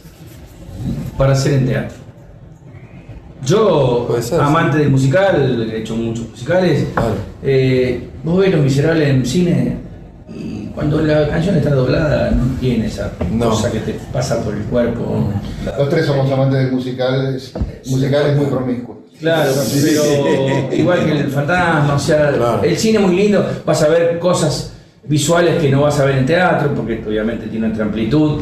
para 1.17 1.31
hacer 1.31 1.53
en 1.53 1.67
teatro. 1.67 2.00
Yo, 3.45 4.07
amante 4.39 4.77
del 4.77 4.89
musical, 4.89 5.69
he 5.71 5.79
hecho 5.79 5.95
muchos 5.95 6.29
musicales. 6.29 6.87
eh, 7.43 8.07
vos 8.23 8.39
ves 8.39 8.51
Los 8.51 8.61
Miserables 8.61 9.09
en 9.09 9.25
cine 9.25 9.77
y 10.29 10.67
cuando 10.75 11.01
la 11.01 11.27
canción 11.27 11.55
está 11.55 11.71
doblada 11.71 12.31
no 12.31 12.43
tiene 12.59 12.85
esa 12.85 13.11
cosa 13.39 13.71
que 13.71 13.79
te 13.79 13.93
pasa 14.13 14.43
por 14.43 14.53
el 14.53 14.63
cuerpo. 14.63 15.29
Los 15.77 15.89
tres 15.89 16.05
somos 16.05 16.31
amantes 16.31 16.59
del 16.59 16.71
musical, 16.71 17.35
es, 17.35 17.53
musical 17.87 18.27
es 18.27 18.37
muy 18.37 18.45
promiscuo. 18.45 19.01
Claro, 19.19 19.51
pero 19.83 20.73
igual 20.73 21.05
que 21.05 21.11
el 21.11 21.29
fantasma, 21.29 21.95
o 21.95 21.99
sea, 21.99 22.59
el 22.63 22.77
cine 22.77 22.99
es 22.99 23.05
muy 23.05 23.15
lindo, 23.15 23.45
vas 23.65 23.83
a 23.83 23.87
ver 23.87 24.17
cosas 24.17 24.73
visuales 25.03 25.61
que 25.61 25.69
no 25.69 25.81
vas 25.81 25.99
a 25.99 26.05
ver 26.05 26.17
en 26.17 26.25
teatro, 26.25 26.73
porque 26.75 27.03
obviamente 27.07 27.47
tiene 27.47 27.67
otra 27.67 27.85
amplitud, 27.85 28.41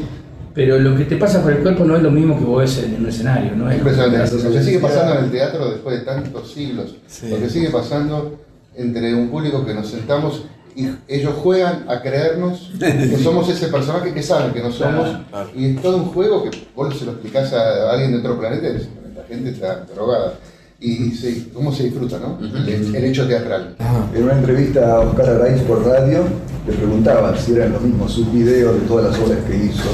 pero 0.54 0.80
lo 0.80 0.96
que 0.98 1.06
te 1.06 1.16
pasa 1.18 1.42
por 1.42 1.52
el 1.52 1.60
cuerpo 1.60 1.84
no 1.86 1.96
es 1.96 2.04
lo 2.04 2.12
mismo 2.12 2.38
que 2.38 2.46
vos 2.46 2.60
ves 2.62 2.84
en 2.84 2.96
un 2.96 3.08
escenario, 3.08 3.56
¿no? 3.56 3.70
Es 3.70 3.78
Impresionante. 3.78 4.44
Lo 4.44 4.52
que 4.52 4.64
sigue 4.64 4.80
pasando 4.80 5.18
en 5.18 5.26
el 5.26 5.32
teatro 5.32 5.70
después 5.72 6.00
de 6.00 6.06
tantos 6.06 6.52
siglos, 6.52 6.96
Sí. 7.08 7.30
lo 7.30 7.40
que 7.40 7.50
sigue 7.50 7.70
pasando 7.70 8.40
entre 8.76 9.14
un 9.14 9.30
público 9.30 9.66
que 9.66 9.74
nos 9.74 9.88
sentamos 9.90 10.44
y 10.76 10.88
ellos 11.08 11.34
juegan 11.42 11.86
a 11.90 12.02
creernos 12.02 12.72
que 12.80 13.18
somos 13.18 13.50
ese 13.50 13.68
personaje 13.68 14.14
que 14.14 14.24
saben 14.24 14.54
que 14.54 14.62
no 14.62 14.72
somos 14.72 15.10
y 15.56 15.72
es 15.76 15.82
todo 15.82 15.98
un 15.98 16.06
juego 16.06 16.44
que 16.44 16.52
vos 16.76 16.98
se 16.98 17.06
lo 17.06 17.12
explicás 17.12 17.52
a 17.54 17.92
alguien 17.92 18.12
de 18.14 18.20
otro 18.20 18.40
planeta 18.40 18.68
y 18.70 18.76
esta 18.78 19.24
gente 19.28 19.50
está 19.52 19.86
drogada. 19.94 20.34
Y 20.82 21.12
se- 21.12 21.50
cómo 21.50 21.74
se 21.74 21.84
disfruta, 21.84 22.18
¿no? 22.20 22.40
El, 22.66 22.96
el 22.96 23.04
hecho 23.04 23.28
teatral. 23.28 23.76
En 24.16 24.24
una 24.24 24.34
entrevista 24.34 24.94
a 24.96 25.00
Oscar 25.02 25.30
Araiz 25.32 25.62
por 25.64 25.86
radio, 25.86 26.24
le 26.66 26.74
preguntaban 26.74 27.38
si 27.38 27.52
eran 27.54 27.74
los 27.74 27.82
mismos 27.82 28.14
sus 28.14 28.32
videos 28.32 28.76
de 28.80 28.88
todas 28.88 29.12
las 29.12 29.20
obras 29.28 29.40
que 29.46 29.58
hizo 29.58 29.90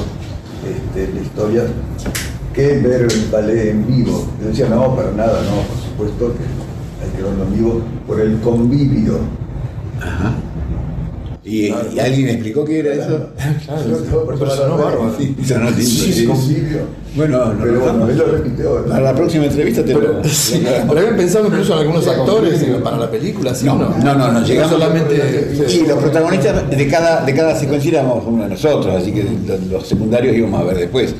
este, 0.70 1.12
la 1.12 1.20
historia 1.20 1.64
que 2.52 2.78
ver 2.78 3.02
el 3.02 3.28
ballet 3.30 3.70
en 3.70 3.86
vivo. 3.86 4.26
Yo 4.40 4.48
decía, 4.48 4.68
no, 4.68 4.96
para 4.96 5.12
nada, 5.12 5.42
no, 5.42 5.62
por 5.96 6.08
supuesto 6.08 6.34
que 6.38 7.04
hay 7.04 7.10
que 7.16 7.22
verlo 7.22 7.44
en 7.44 7.54
vivo 7.54 7.82
por 8.06 8.20
el 8.20 8.40
convivio. 8.40 9.20
¿Y, 11.46 11.66
y 11.68 12.00
alguien 12.00 12.28
explicó 12.28 12.64
qué 12.64 12.80
era 12.80 12.94
eso? 12.94 13.28
Por 14.24 14.34
eso 14.34 14.50
sonó 14.56 14.76
bárbaro. 14.76 15.14
Sí, 15.16 15.36
sonó 15.46 15.70
lindo, 15.70 15.84
Sí, 15.84 16.12
sí. 16.12 16.28
Bueno, 17.14 17.54
no, 17.54 17.62
Pero 17.62 17.80
bueno, 17.80 18.08
él 18.08 18.18
lo 18.18 18.26
repitió. 18.26 18.84
Para 18.84 19.00
la 19.00 19.14
próxima 19.14 19.44
entrevista 19.44 19.84
te 19.84 19.94
Pero, 19.94 20.14
lo. 20.14 20.24
sí, 20.28 20.66
pero 20.88 21.00
habían 21.00 21.16
pensado 21.16 21.46
incluso 21.46 21.72
en 21.74 21.78
algunos 21.78 22.08
actores 22.08 22.64
para 22.82 22.96
la 22.98 23.10
película, 23.10 23.54
¿sí? 23.54 23.64
No, 23.64 23.76
no, 23.76 23.96
no, 23.96 24.32
no, 24.32 24.44
llegamos 24.44 24.72
solamente. 24.72 25.68
Sí, 25.68 25.84
los 25.86 25.98
protagonistas 25.98 26.68
de 26.68 26.88
cada, 26.88 27.24
de 27.24 27.32
cada 27.32 27.56
secuencia 27.56 27.92
éramos 27.92 28.24
uno 28.26 28.42
de 28.42 28.50
nosotros, 28.50 28.92
así 28.96 29.12
que 29.12 29.24
los 29.70 29.86
secundarios 29.86 30.36
íbamos 30.36 30.60
a 30.60 30.64
ver 30.64 30.78
después. 30.78 31.14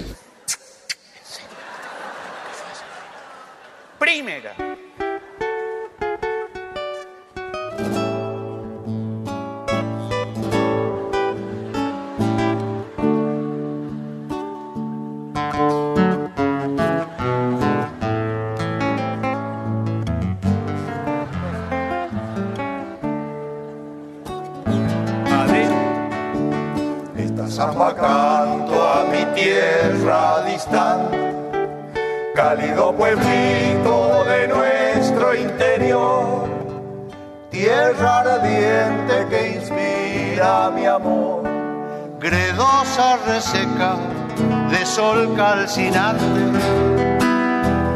Calcinante, 45.35 46.25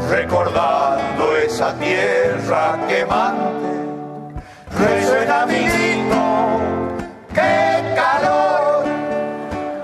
recordando 0.09 1.37
esa 1.37 1.73
tierra 1.75 2.79
quemante, 2.89 3.69
resuena 4.79 5.47
mi 5.47 5.69
grito, 5.69 6.23
qué 7.35 7.95
calor, 7.95 8.85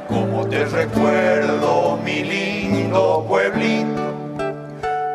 como 0.08 0.46
te 0.46 0.64
recuerdo 0.64 1.98
mi 2.04 2.24
lindo 2.24 3.24
pueblito, 3.28 4.14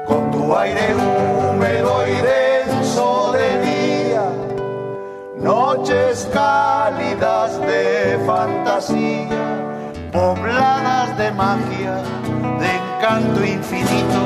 con 0.07 0.31
tu 0.31 0.55
aire 0.55 0.95
húmedo 0.95 2.07
y 2.07 2.15
denso 2.21 3.31
de 3.33 3.61
día, 3.61 4.23
noches 5.37 6.29
cálidas 6.33 7.59
de 7.61 8.19
fantasía, 8.25 9.29
pobladas 10.11 11.17
de 11.17 11.31
magia, 11.31 12.01
de 13.11 13.17
encanto 13.17 13.43
infinito, 13.43 14.21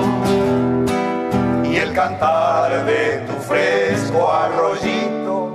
y 1.63 1.75
el 1.75 1.91
cantar 1.93 2.85
de 2.85 3.23
tu 3.25 3.33
fresco 3.41 4.31
arroyito, 4.31 5.51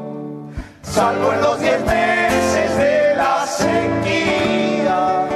salvo 0.83 1.33
en 1.33 1.41
los 1.41 1.61
diez 1.61 1.81
meses 1.85 2.77
de 2.77 3.15
la 3.17 3.47
sequía. 3.47 5.29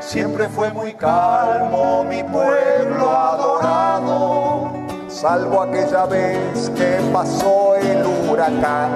Siempre 0.00 0.48
fue 0.48 0.70
muy 0.72 0.92
calmo 0.94 2.04
mi 2.04 2.24
pueblo 2.24 3.10
adorado, 3.16 4.72
salvo 5.08 5.62
aquella 5.62 6.06
vez 6.06 6.70
que 6.70 6.98
pasó 7.12 7.76
el 7.76 8.04
huracán. 8.06 8.90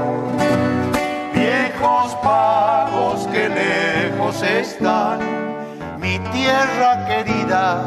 Viejos 1.32 2.16
pagos 2.16 3.28
que 3.28 3.48
lejos 3.48 4.42
están, 4.42 5.20
tierra 6.32 7.06
querida, 7.06 7.82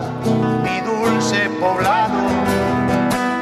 mi 0.64 0.80
dulce 0.82 1.50
poblado. 1.60 2.22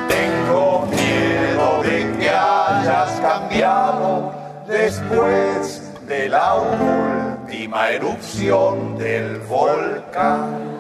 Tengo 0.08 0.86
miedo 0.88 1.82
de 1.84 2.18
que 2.18 2.30
hayas 2.30 3.20
cambiado 3.20 4.34
después 4.68 5.92
de 6.08 6.30
la 6.30 6.56
última 6.56 7.90
erupción 7.90 8.98
del 8.98 9.40
volcán. 9.40 10.76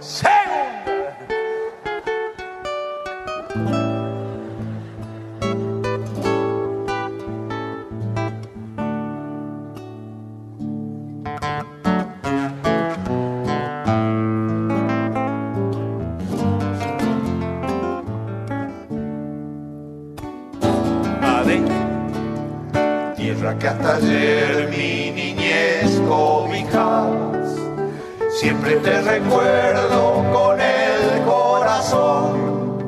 Segunda. 0.00 0.60
Recuerdo 29.10 30.24
con 30.32 30.60
el 30.60 31.22
corazón, 31.24 32.78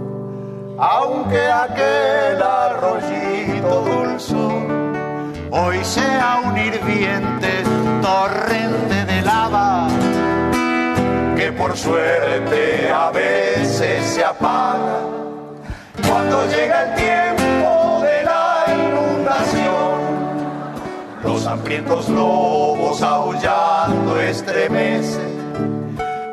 aunque 0.79 1.51
aquel 1.51 2.41
arroyito 2.41 3.81
dulzón 3.81 4.93
hoy 5.51 5.85
sea 5.85 6.43
un 6.45 6.57
hirviente 6.57 7.65
torrente 8.01 9.05
de 9.05 9.23
lava 9.23 9.89
que 11.37 11.51
por 11.53 11.77
suerte 11.77 12.89
a 12.89 13.11
veces 13.11 14.07
se 14.15 14.25
apaga 14.25 15.01
cuando 16.07 16.47
llega 16.47 16.85
el 16.85 16.95
tiempo 16.95 18.01
de 18.01 18.23
la 18.23 18.65
inundación, 18.87 19.99
los 21.25 21.47
hambrientos 21.47 22.09
lobos 22.09 23.03
aullando 23.03 24.21
estremecen 24.21 25.32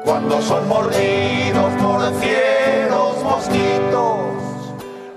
cuando 0.10 0.42
son 0.42 0.68
mordidos 0.68 1.72
por 1.84 2.02
fieros 2.16 3.24
mosquitos. 3.24 4.18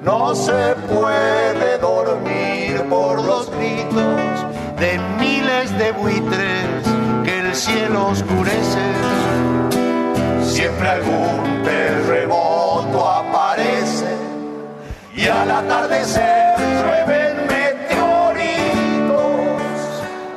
No 0.02 0.34
se 0.34 0.74
puede 0.92 1.78
dormir 1.78 2.84
por 2.90 3.22
los 3.22 3.50
gritos 3.52 4.44
de 4.78 4.98
miles 5.18 5.78
de 5.78 5.92
buitres 5.92 6.84
que 7.24 7.38
el 7.38 7.54
cielo 7.54 8.08
oscurece. 8.08 8.82
Siempre 10.42 10.86
algún 10.86 11.62
terremoto 11.64 13.08
aparece 13.08 14.14
y 15.16 15.26
al 15.26 15.50
atardecer 15.50 16.54
llueven 16.58 17.46
meteoritos. 17.46 18.42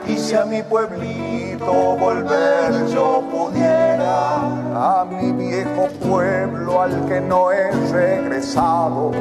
Y 0.08 0.18
si 0.18 0.34
a 0.34 0.46
mi 0.46 0.64
pueblito 0.64 1.74
volver 1.98 2.88
yo 2.88 3.22
pudiera 3.30 3.75
a 4.76 5.06
mi 5.10 5.32
viejo 5.32 5.88
pueblo 6.08 6.82
al 6.82 7.06
que 7.08 7.22
no 7.22 7.52
he 7.52 7.72
regresado 7.92 9.12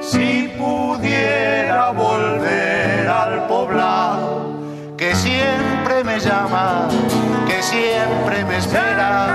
si 0.00 0.48
pudiera 0.58 1.90
volver 1.90 3.08
al 3.08 3.46
poblado 3.46 4.44
que 4.96 5.14
siempre 5.14 6.02
me 6.04 6.18
llama, 6.18 6.88
que 7.46 7.62
siempre 7.62 8.44
me 8.44 8.56
espera. 8.58 9.26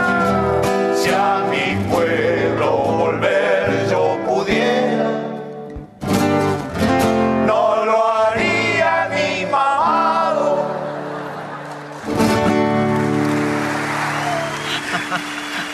Si 0.95 1.09
a 1.09 1.43
mi 1.49 1.76
pueblo 1.91 2.88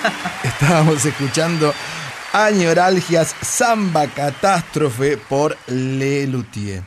Estábamos 0.44 1.06
escuchando 1.06 1.74
Añoralgias 2.34 3.36
Samba 3.42 4.08
Catástrofe 4.08 5.18
por 5.18 5.58
Le 5.68 6.28
Luthier. 6.28 6.84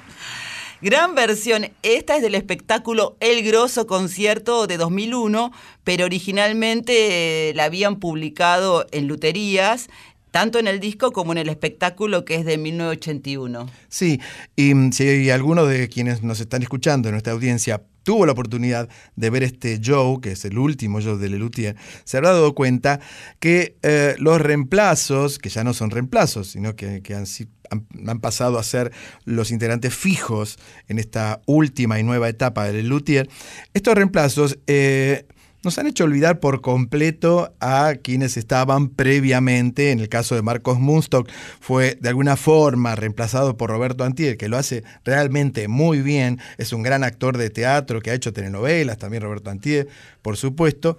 Gran 0.81 1.17
versión. 1.17 1.71
Esta 1.83 2.17
es 2.17 2.23
del 2.23 2.37
espectáculo 2.37 3.17
El 3.19 3.43
Grosso 3.43 3.89
Concierto 3.89 4.69
de 4.69 4.77
2001, 4.77 5.51
pero 5.83 6.05
originalmente 6.05 7.49
eh, 7.51 7.55
la 7.55 7.65
habían 7.65 7.97
publicado 7.97 8.87
en 8.93 9.09
luterías, 9.09 9.89
tanto 10.31 10.59
en 10.59 10.67
el 10.67 10.81
disco 10.81 11.13
como 11.13 11.33
en 11.33 11.39
el 11.39 11.49
espectáculo 11.49 12.25
que 12.25 12.37
es 12.37 12.45
de 12.45 12.59
1981. 12.59 13.69
Sí, 13.89 14.21
y 14.57 14.75
mm, 14.75 14.93
si 14.93 15.31
alguno 15.31 15.67
de 15.67 15.89
quienes 15.89 16.23
nos 16.23 16.41
están 16.41 16.63
escuchando 16.63 17.09
en 17.09 17.13
nuestra 17.13 17.33
audiencia 17.33 17.83
tuvo 18.09 18.25
la 18.25 18.33
oportunidad 18.33 18.89
de 19.17 19.29
ver 19.29 19.43
este 19.43 19.79
show, 19.81 20.19
que 20.23 20.33
es 20.33 20.43
el 20.47 20.57
último 20.57 20.99
show 21.03 21.19
de 21.19 21.29
Lelutier, 21.29 21.77
se 22.05 22.17
habrá 22.17 22.31
dado 22.31 22.55
cuenta 22.55 23.01
que 23.39 23.77
eh, 23.83 24.15
los 24.19 24.41
reemplazos, 24.41 25.39
que 25.39 25.51
ya 25.51 25.63
no 25.63 25.75
son 25.75 25.91
reemplazos, 25.91 26.49
sino 26.49 26.75
que, 26.75 27.03
han 27.15 28.21
pasado 28.21 28.59
a 28.59 28.63
ser 28.63 28.93
los 29.27 29.51
integrantes 29.51 29.95
fijos 29.95 30.59
en 30.89 30.99
esta 30.99 31.43
última 31.45 32.01
y 32.01 32.03
nueva 32.03 32.31
etapa 32.31 32.65
de 32.65 32.73
Lelutier, 32.83 33.29
estos 33.75 33.95
reemplazos 33.95 34.59
eh, 34.67 35.27
nos 35.69 35.77
han 35.79 35.87
hecho 35.87 36.05
olvidar 36.05 36.41
por 36.41 36.63
completo 36.63 37.55
a 37.61 37.93
quienes 38.03 38.39
estaban 38.39 38.89
previamente. 38.89 39.91
En 39.91 40.01
el 40.01 40.09
caso 40.09 40.35
de 40.35 40.41
Marcos 40.41 40.81
Munstock, 40.81 41.29
fue 41.61 41.99
de 42.01 42.09
alguna 42.09 42.37
forma 42.37 42.97
reemplazado 42.97 43.59
por 43.59 43.69
Roberto 43.69 44.05
Antier, 44.05 44.39
que 44.39 44.49
lo 44.49 44.57
hace 44.57 44.83
realmente 45.05 45.69
muy 45.69 46.01
bien. 46.01 46.41
Es 46.57 46.73
un 46.73 46.83
gran 46.83 47.05
actor 47.05 47.37
de 47.37 47.51
teatro 47.51 48.01
que 48.01 48.11
ha 48.11 48.15
hecho 48.15 48.33
telenovelas, 48.33 48.97
también 48.97 49.23
Roberto 49.23 49.51
Antier, 49.51 49.89
por 50.23 50.39
supuesto. 50.39 50.97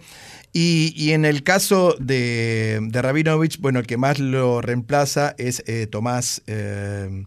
Y, 0.53 0.93
y 0.95 1.13
en 1.13 1.25
el 1.25 1.41
caso 1.41 1.95
de, 1.99 2.79
de 2.81 3.01
Rabinovich, 3.01 3.59
bueno, 3.59 3.79
el 3.79 3.87
que 3.87 3.97
más 3.97 4.19
lo 4.19 4.61
reemplaza 4.61 5.33
es 5.39 5.63
eh, 5.65 5.87
Tomás. 5.87 6.43
eh, 6.45 7.25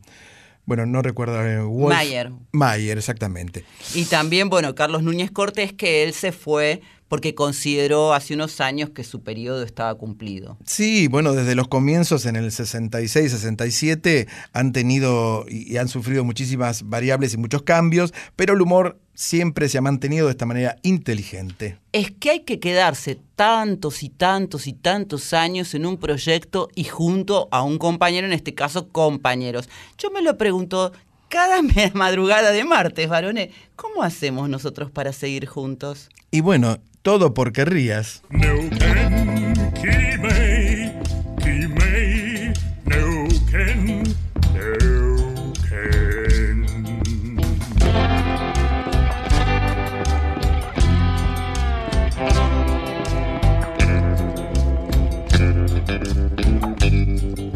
bueno, 0.64 0.86
no 0.86 1.02
recuerdo. 1.02 1.44
eh, 1.44 1.58
Wolf- 1.58 1.88
Mayer. 1.92 2.30
Mayer, 2.52 2.96
exactamente. 2.98 3.64
Y 3.94 4.04
también, 4.04 4.48
bueno, 4.48 4.76
Carlos 4.76 5.02
Núñez 5.02 5.32
Cortés, 5.32 5.72
que 5.72 6.04
él 6.04 6.14
se 6.14 6.30
fue 6.30 6.82
porque 7.12 7.34
consideró 7.34 8.14
hace 8.14 8.32
unos 8.32 8.62
años 8.62 8.88
que 8.88 9.04
su 9.04 9.20
periodo 9.22 9.64
estaba 9.64 9.94
cumplido. 9.96 10.56
Sí, 10.64 11.08
bueno, 11.08 11.34
desde 11.34 11.54
los 11.54 11.68
comienzos 11.68 12.24
en 12.24 12.36
el 12.36 12.50
66, 12.50 13.32
67 13.32 14.28
han 14.54 14.72
tenido 14.72 15.44
y 15.46 15.76
han 15.76 15.88
sufrido 15.88 16.24
muchísimas 16.24 16.88
variables 16.88 17.34
y 17.34 17.36
muchos 17.36 17.64
cambios, 17.64 18.14
pero 18.34 18.54
el 18.54 18.62
humor 18.62 18.98
siempre 19.12 19.68
se 19.68 19.76
ha 19.76 19.82
mantenido 19.82 20.24
de 20.24 20.30
esta 20.30 20.46
manera 20.46 20.76
inteligente. 20.80 21.76
Es 21.92 22.12
que 22.12 22.30
hay 22.30 22.40
que 22.44 22.58
quedarse 22.58 23.18
tantos 23.36 24.02
y 24.02 24.08
tantos 24.08 24.66
y 24.66 24.72
tantos 24.72 25.34
años 25.34 25.74
en 25.74 25.84
un 25.84 25.98
proyecto 25.98 26.70
y 26.74 26.84
junto 26.84 27.46
a 27.50 27.62
un 27.62 27.76
compañero, 27.76 28.26
en 28.26 28.32
este 28.32 28.54
caso 28.54 28.88
compañeros. 28.88 29.68
Yo 29.98 30.10
me 30.12 30.22
lo 30.22 30.38
pregunto 30.38 30.92
cada 31.28 31.60
madrugada 31.92 32.52
de 32.52 32.64
martes, 32.64 33.06
varones, 33.06 33.50
¿cómo 33.76 34.02
hacemos 34.02 34.48
nosotros 34.48 34.90
para 34.90 35.12
seguir 35.12 35.44
juntos? 35.44 36.08
Y 36.30 36.40
bueno, 36.40 36.78
todo 37.02 37.34
porque 37.34 37.64
rías. 37.64 38.22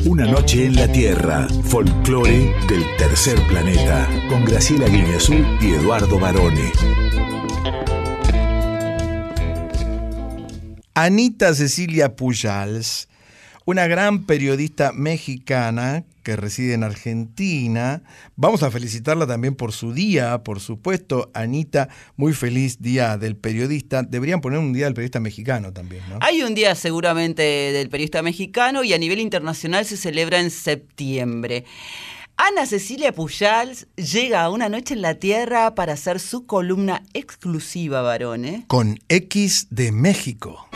Una 0.05 0.26
noche 0.26 0.66
en 0.66 0.76
la 0.76 0.90
Tierra, 0.90 1.47
folclore 1.64 2.55
del 2.68 2.84
tercer 2.97 3.38
planeta, 3.49 4.09
con 4.28 4.44
Graciela 4.44 4.86
Guineazú 4.86 5.34
y 5.61 5.72
Eduardo 5.74 6.18
Barone. 6.18 6.72
Anita 10.99 11.55
Cecilia 11.55 12.16
Pujals, 12.16 13.09
una 13.66 13.86
gran 13.86 14.24
periodista 14.24 14.92
mexicana 14.92 16.07
que 16.22 16.36
reside 16.36 16.72
en 16.72 16.84
Argentina. 16.84 18.03
Vamos 18.34 18.62
a 18.62 18.70
felicitarla 18.70 19.26
también 19.26 19.57
por 19.57 19.72
su 19.72 19.92
día, 19.92 20.42
por 20.42 20.59
supuesto. 20.59 21.30
Anita, 21.34 21.90
muy 22.16 22.32
feliz 22.32 22.80
día 22.80 23.18
del 23.18 23.36
periodista. 23.36 24.05
Deberían 24.05 24.40
poner 24.40 24.59
un 24.59 24.72
día 24.72 24.86
del 24.86 24.94
periodista 24.94 25.20
mexicano 25.20 25.70
también, 25.70 26.03
¿no? 26.09 26.18
Hay 26.22 26.40
un 26.40 26.55
día 26.55 26.74
seguramente 26.74 27.42
del 27.42 27.90
periodista 27.90 28.22
mexicano 28.22 28.82
y 28.82 28.94
a 28.94 28.99
nivel 28.99 29.20
internacional 29.20 29.84
se 29.84 29.99
celebra 29.99 30.40
en 30.40 30.51
septiembre. 30.51 31.66
Ana 32.39 32.66
Cecilia 32.66 33.12
Pujals 33.12 33.87
llega 33.97 34.43
a 34.43 34.51
una 34.51 34.68
noche 34.68 34.93
en 34.93 35.01
la 35.01 35.14
Tierra 35.14 35.74
para 35.74 35.95
hacer 35.95 36.20
su 36.20 36.45
columna 36.45 37.03
exclusiva, 37.14 38.03
varones. 38.03 38.64
Con 38.66 38.99
X 39.09 39.68
de 39.70 39.91
México. 39.91 40.68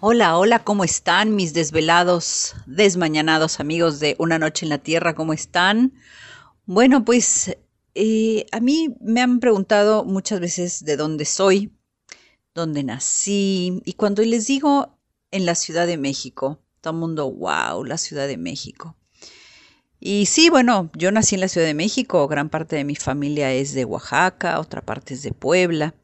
Hola, 0.00 0.36
hola, 0.36 0.58
¿cómo 0.58 0.82
están 0.82 1.36
mis 1.36 1.54
desvelados, 1.54 2.56
desmañanados 2.66 3.60
amigos 3.60 4.00
de 4.00 4.16
Una 4.18 4.40
Noche 4.40 4.66
en 4.66 4.70
la 4.70 4.78
Tierra? 4.78 5.14
¿Cómo 5.14 5.32
están? 5.32 5.92
Bueno, 6.66 7.04
pues 7.04 7.56
eh, 7.94 8.46
a 8.50 8.58
mí 8.58 8.96
me 9.00 9.20
han 9.20 9.38
preguntado 9.38 10.04
muchas 10.04 10.40
veces 10.40 10.84
de 10.84 10.96
dónde 10.96 11.24
soy, 11.24 11.72
dónde 12.52 12.82
nací, 12.82 13.80
y 13.84 13.92
cuando 13.92 14.22
les 14.22 14.48
digo 14.48 14.93
en 15.34 15.46
la 15.46 15.56
Ciudad 15.56 15.88
de 15.88 15.98
México, 15.98 16.60
todo 16.80 16.94
el 16.94 17.00
mundo, 17.00 17.28
wow, 17.28 17.82
la 17.82 17.98
Ciudad 17.98 18.28
de 18.28 18.36
México. 18.36 18.96
Y 19.98 20.26
sí, 20.26 20.48
bueno, 20.48 20.92
yo 20.94 21.10
nací 21.10 21.34
en 21.34 21.40
la 21.40 21.48
Ciudad 21.48 21.66
de 21.66 21.74
México, 21.74 22.28
gran 22.28 22.50
parte 22.50 22.76
de 22.76 22.84
mi 22.84 22.94
familia 22.94 23.52
es 23.52 23.74
de 23.74 23.84
Oaxaca, 23.84 24.60
otra 24.60 24.80
parte 24.80 25.14
es 25.14 25.22
de 25.22 25.32
Puebla, 25.32 25.96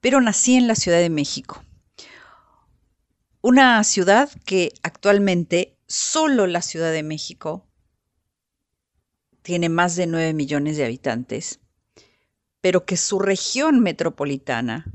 pero 0.00 0.22
nací 0.22 0.54
en 0.54 0.68
la 0.68 0.74
Ciudad 0.74 1.00
de 1.00 1.10
México. 1.10 1.62
Una 3.42 3.84
ciudad 3.84 4.30
que 4.46 4.72
actualmente 4.82 5.76
solo 5.86 6.46
la 6.46 6.62
Ciudad 6.62 6.92
de 6.92 7.02
México 7.02 7.66
tiene 9.42 9.68
más 9.68 9.96
de 9.96 10.06
9 10.06 10.32
millones 10.32 10.78
de 10.78 10.86
habitantes, 10.86 11.60
pero 12.62 12.86
que 12.86 12.96
su 12.96 13.18
región 13.18 13.80
metropolitana, 13.80 14.86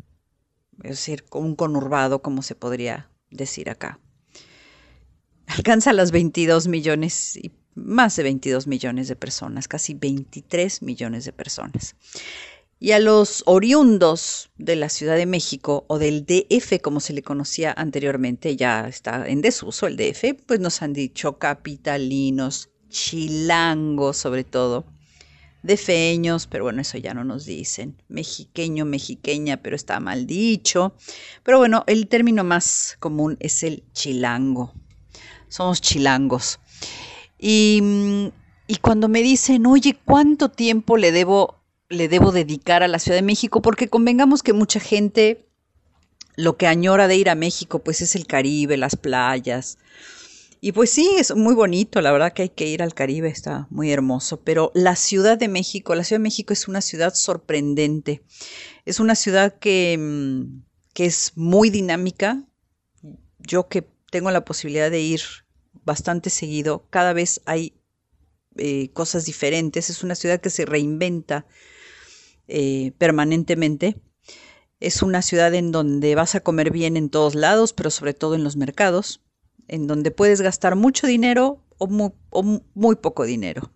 es 0.82 0.89
decir, 0.89 1.26
un 1.32 1.55
conurbado, 1.55 2.24
como 2.24 2.41
se 2.41 2.55
podría 2.55 3.11
decir 3.32 3.69
acá, 3.69 3.99
alcanza 5.47 5.93
los 5.93 6.11
22 6.11 6.67
millones 6.67 7.38
y 7.38 7.51
más 7.75 8.15
de 8.15 8.23
22 8.23 8.67
millones 8.67 9.07
de 9.07 9.15
personas, 9.15 9.67
casi 9.67 9.93
23 9.93 10.82
millones 10.82 11.25
de 11.25 11.34
personas. 11.34 11.95
Y 12.79 12.93
a 12.93 12.99
los 12.99 13.43
oriundos 13.45 14.49
de 14.57 14.75
la 14.75 14.89
Ciudad 14.89 15.15
de 15.15 15.27
México 15.27 15.86
o 15.88 15.99
del 15.99 16.25
DF, 16.25 16.82
como 16.82 16.99
se 16.99 17.13
le 17.13 17.21
conocía 17.21 17.73
anteriormente, 17.77 18.55
ya 18.55 18.88
está 18.88 19.27
en 19.27 19.41
desuso 19.41 19.86
el 19.86 19.97
DF, 19.97 20.41
pues 20.45 20.59
nos 20.59 20.82
han 20.82 20.93
dicho 20.93 21.38
capitalinos, 21.38 22.69
chilangos 22.89 24.17
sobre 24.17 24.43
todo, 24.43 24.86
defeños, 25.64 26.47
pero 26.47 26.66
bueno, 26.66 26.82
eso 26.82 26.97
ya 26.97 27.14
no 27.14 27.24
nos 27.24 27.45
dicen, 27.45 28.01
mexiqueño, 28.07 28.86
mexiqueña, 28.86 29.57
pero 29.57 29.76
está 29.76 29.99
mal 29.99 30.26
dicho. 30.28 30.95
Pero 31.43 31.57
bueno, 31.59 31.84
el 31.88 32.07
término 32.07 32.43
más 32.43 32.97
común 32.99 33.38
es 33.39 33.64
el 33.64 33.84
chilango. 33.93 34.74
Somos 35.49 35.82
chilangos. 35.82 36.59
Y, 37.39 38.32
y 38.68 38.76
cuando 38.78 39.07
me 39.07 39.22
dicen, 39.22 39.66
oye, 39.66 39.97
¿cuánto 40.05 40.49
tiempo 40.49 40.97
le 40.97 41.12
debo 41.12 41.62
le 41.91 42.07
debo 42.07 42.32
dedicar 42.32 42.84
a 42.84 42.88
la 42.88 42.99
Ciudad 42.99 43.18
de 43.18 43.22
México, 43.22 43.62
porque 43.62 43.89
convengamos 43.89 44.43
que 44.43 44.53
mucha 44.53 44.80
gente 44.80 45.47
Lo 46.38 46.55
que 46.55 46.66
añora 46.66 47.07
de 47.09 47.18
ir 47.18 47.30
a 47.30 47.36
México, 47.36 47.80
pues 47.80 48.01
es 48.01 48.16
el 48.16 48.26
Caribe, 48.26 48.78
las 48.78 48.95
playas. 48.95 49.78
Y 50.64 50.74
pues 50.74 50.91
sí, 50.91 51.09
es 51.18 51.36
muy 51.36 51.55
bonito, 51.55 52.01
la 52.01 52.12
verdad 52.12 52.34
que 52.34 52.43
hay 52.43 52.49
que 52.49 52.68
ir 52.68 52.84
al 52.84 52.93
Caribe, 52.93 53.30
está 53.30 53.66
muy 53.72 53.91
hermoso. 53.91 54.41
Pero 54.41 54.72
la 54.76 54.95
Ciudad 54.95 55.39
de 55.39 55.47
México, 55.47 55.95
la 55.95 56.03
Ciudad 56.03 56.20
de 56.20 56.24
México 56.24 56.53
es 56.53 56.68
una 56.68 56.82
ciudad 56.82 57.16
sorprendente. 57.16 58.24
Es 58.86 58.99
una 58.99 59.16
ciudad 59.16 59.57
que, 59.57 59.97
mm, 59.99 60.62
que 60.93 61.05
es 61.05 61.34
muy 61.36 61.72
dinámica. 61.72 62.43
Yo 63.39 63.70
que 63.70 63.88
tengo 64.12 64.30
la 64.30 64.45
posibilidad 64.45 64.91
de 64.91 65.01
ir 65.01 65.22
bastante 65.84 66.30
seguido, 66.30 66.86
cada 66.91 67.14
vez 67.14 67.41
hay 67.45 67.74
eh, 68.55 68.91
cosas 68.93 69.26
diferentes. 69.26 69.89
Es 69.89 70.03
una 70.03 70.14
ciudad 70.14 70.41
que 70.41 70.51
se 70.51 70.66
reinventa 70.66 71.47
eh, 72.47 72.91
permanentemente. 72.99 73.99
Es 74.80 75.01
una 75.01 75.24
ciudad 75.24 75.55
en 75.55 75.72
donde 75.72 76.14
vas 76.14 76.36
a 76.36 76.41
comer 76.41 76.70
bien 76.70 76.97
en 76.97 77.09
todos 77.09 77.34
lados, 77.34 77.74
pero 77.74 77.89
sobre 77.89 78.14
todo 78.14 78.36
en 78.36 78.43
los 78.43 78.57
mercados, 78.57 79.22
en 79.68 79.88
donde 79.88 80.12
puedes 80.12 80.41
gastar 80.41 80.76
mucho 80.76 81.07
dinero 81.07 81.59
o 81.78 81.88
muy, 81.88 82.95
poco 82.95 83.26
dinero, 83.26 83.72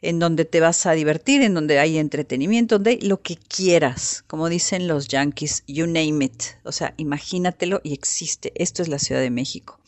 en 0.00 0.18
donde 0.18 0.46
te 0.46 0.60
vas 0.60 0.86
a 0.86 0.92
divertir, 0.92 1.42
en 1.42 1.52
donde 1.52 1.78
hay 1.78 1.98
entretenimiento, 1.98 2.76
donde 2.76 2.92
hay 2.92 3.00
lo 3.02 3.20
que 3.20 3.36
quieras, 3.36 4.24
como 4.26 4.48
dicen 4.48 4.88
los 4.88 5.08
yankees, 5.08 5.62
you 5.66 5.86
name 5.86 6.24
it, 6.24 6.42
o 6.64 6.72
sea, 6.72 6.94
imagínatelo 6.96 7.80
y 7.84 7.92
existe. 7.92 8.52
Esto 8.54 8.82
es 8.82 8.88
la 8.88 8.98
Ciudad 8.98 9.20
de 9.20 9.30
México. 9.30 9.78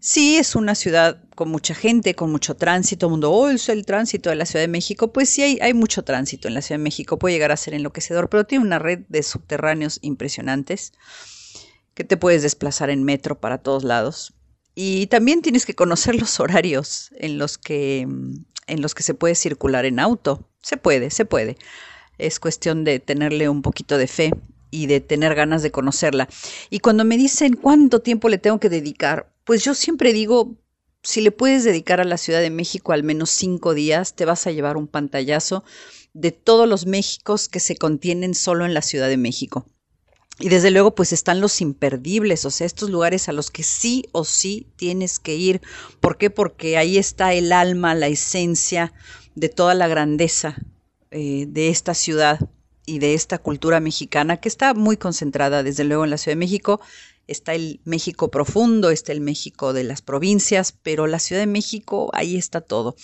Sí, 0.00 0.36
es 0.36 0.54
una 0.54 0.74
ciudad 0.74 1.18
con 1.34 1.48
mucha 1.48 1.74
gente, 1.74 2.14
con 2.14 2.30
mucho 2.30 2.56
tránsito. 2.56 3.08
mundo, 3.08 3.32
oh, 3.32 3.48
es 3.48 3.70
el 3.70 3.86
tránsito 3.86 4.28
de 4.28 4.36
la 4.36 4.44
Ciudad 4.44 4.62
de 4.62 4.68
México. 4.68 5.14
Pues 5.14 5.30
sí, 5.30 5.40
hay, 5.40 5.58
hay, 5.62 5.72
mucho 5.72 6.04
tránsito 6.04 6.46
en 6.46 6.52
la 6.52 6.60
Ciudad 6.60 6.78
de 6.78 6.84
México. 6.84 7.18
Puede 7.18 7.36
llegar 7.36 7.52
a 7.52 7.56
ser 7.56 7.72
enloquecedor, 7.72 8.28
pero 8.28 8.44
tiene 8.44 8.66
una 8.66 8.78
red 8.78 8.98
de 9.08 9.22
subterráneos 9.22 10.00
impresionantes 10.02 10.92
que 11.94 12.04
te 12.04 12.16
puedes 12.16 12.42
desplazar 12.42 12.90
en 12.90 13.04
metro 13.04 13.40
para 13.40 13.58
todos 13.58 13.84
lados. 13.84 14.34
Y 14.74 15.06
también 15.06 15.42
tienes 15.42 15.66
que 15.66 15.74
conocer 15.74 16.14
los 16.20 16.40
horarios 16.40 17.10
en 17.18 17.38
los 17.38 17.58
que, 17.58 18.00
en 18.00 18.82
los 18.82 18.94
que 18.94 19.02
se 19.02 19.14
puede 19.14 19.34
circular 19.34 19.84
en 19.84 20.00
auto. 20.00 20.48
Se 20.62 20.76
puede, 20.76 21.10
se 21.10 21.24
puede. 21.24 21.56
Es 22.18 22.40
cuestión 22.40 22.84
de 22.84 23.00
tenerle 23.00 23.48
un 23.48 23.62
poquito 23.62 23.98
de 23.98 24.06
fe 24.06 24.32
y 24.70 24.86
de 24.86 25.00
tener 25.00 25.34
ganas 25.34 25.62
de 25.62 25.70
conocerla. 25.70 26.28
Y 26.70 26.80
cuando 26.80 27.04
me 27.04 27.16
dicen 27.16 27.54
cuánto 27.54 28.00
tiempo 28.00 28.28
le 28.28 28.38
tengo 28.38 28.58
que 28.58 28.68
dedicar, 28.68 29.32
pues 29.44 29.62
yo 29.64 29.74
siempre 29.74 30.12
digo, 30.12 30.56
si 31.02 31.20
le 31.20 31.30
puedes 31.30 31.64
dedicar 31.64 32.00
a 32.00 32.04
la 32.04 32.18
Ciudad 32.18 32.40
de 32.40 32.50
México 32.50 32.92
al 32.92 33.04
menos 33.04 33.30
cinco 33.30 33.74
días, 33.74 34.14
te 34.14 34.24
vas 34.24 34.46
a 34.46 34.52
llevar 34.52 34.76
un 34.76 34.88
pantallazo 34.88 35.64
de 36.12 36.32
todos 36.32 36.68
los 36.68 36.86
Méxicos 36.86 37.48
que 37.48 37.60
se 37.60 37.76
contienen 37.76 38.34
solo 38.34 38.64
en 38.64 38.74
la 38.74 38.82
Ciudad 38.82 39.08
de 39.08 39.16
México. 39.16 39.66
Y 40.40 40.48
desde 40.48 40.70
luego, 40.70 40.94
pues 40.94 41.12
están 41.12 41.40
los 41.40 41.60
imperdibles, 41.60 42.44
o 42.44 42.50
sea, 42.50 42.66
estos 42.66 42.90
lugares 42.90 43.28
a 43.28 43.32
los 43.32 43.50
que 43.50 43.62
sí 43.62 44.06
o 44.12 44.24
sí 44.24 44.66
tienes 44.76 45.20
que 45.20 45.36
ir. 45.36 45.62
¿Por 46.00 46.18
qué? 46.18 46.28
Porque 46.28 46.76
ahí 46.76 46.98
está 46.98 47.32
el 47.34 47.52
alma, 47.52 47.94
la 47.94 48.08
esencia 48.08 48.92
de 49.36 49.48
toda 49.48 49.74
la 49.74 49.86
grandeza 49.86 50.56
eh, 51.10 51.46
de 51.48 51.68
esta 51.68 51.94
ciudad 51.94 52.40
y 52.84 52.98
de 52.98 53.14
esta 53.14 53.38
cultura 53.38 53.78
mexicana 53.80 54.38
que 54.38 54.48
está 54.48 54.74
muy 54.74 54.96
concentrada, 54.96 55.62
desde 55.62 55.84
luego, 55.84 56.04
en 56.04 56.10
la 56.10 56.18
Ciudad 56.18 56.32
de 56.32 56.40
México 56.40 56.80
está 57.26 57.54
el 57.54 57.80
México 57.84 58.30
profundo, 58.30 58.90
está 58.90 59.12
el 59.12 59.20
México 59.20 59.72
de 59.72 59.84
las 59.84 60.02
provincias, 60.02 60.72
pero 60.82 61.06
la 61.06 61.18
Ciudad 61.18 61.42
de 61.42 61.46
México, 61.46 62.10
ahí 62.12 62.36
está 62.36 62.60
todo. 62.60 62.96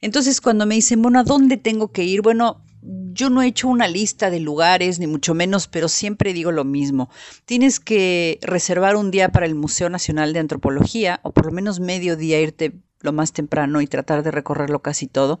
Entonces, 0.00 0.40
cuando 0.40 0.66
me 0.66 0.74
dicen, 0.74 1.02
bueno, 1.02 1.20
¿a 1.20 1.24
dónde 1.24 1.56
tengo 1.56 1.92
que 1.92 2.04
ir? 2.04 2.22
Bueno, 2.22 2.62
yo 2.82 3.30
no 3.30 3.42
he 3.42 3.46
hecho 3.46 3.68
una 3.68 3.88
lista 3.88 4.30
de 4.30 4.40
lugares, 4.40 4.98
ni 4.98 5.06
mucho 5.06 5.34
menos, 5.34 5.66
pero 5.68 5.88
siempre 5.88 6.32
digo 6.32 6.52
lo 6.52 6.64
mismo. 6.64 7.10
Tienes 7.44 7.80
que 7.80 8.38
reservar 8.42 8.96
un 8.96 9.10
día 9.10 9.30
para 9.30 9.46
el 9.46 9.54
Museo 9.54 9.90
Nacional 9.90 10.32
de 10.32 10.40
Antropología, 10.40 11.20
o 11.22 11.32
por 11.32 11.46
lo 11.46 11.52
menos 11.52 11.80
medio 11.80 12.16
día 12.16 12.40
irte 12.40 12.72
lo 13.00 13.12
más 13.12 13.32
temprano 13.32 13.80
y 13.80 13.86
tratar 13.86 14.22
de 14.22 14.30
recorrerlo 14.30 14.80
casi 14.80 15.06
todo, 15.06 15.40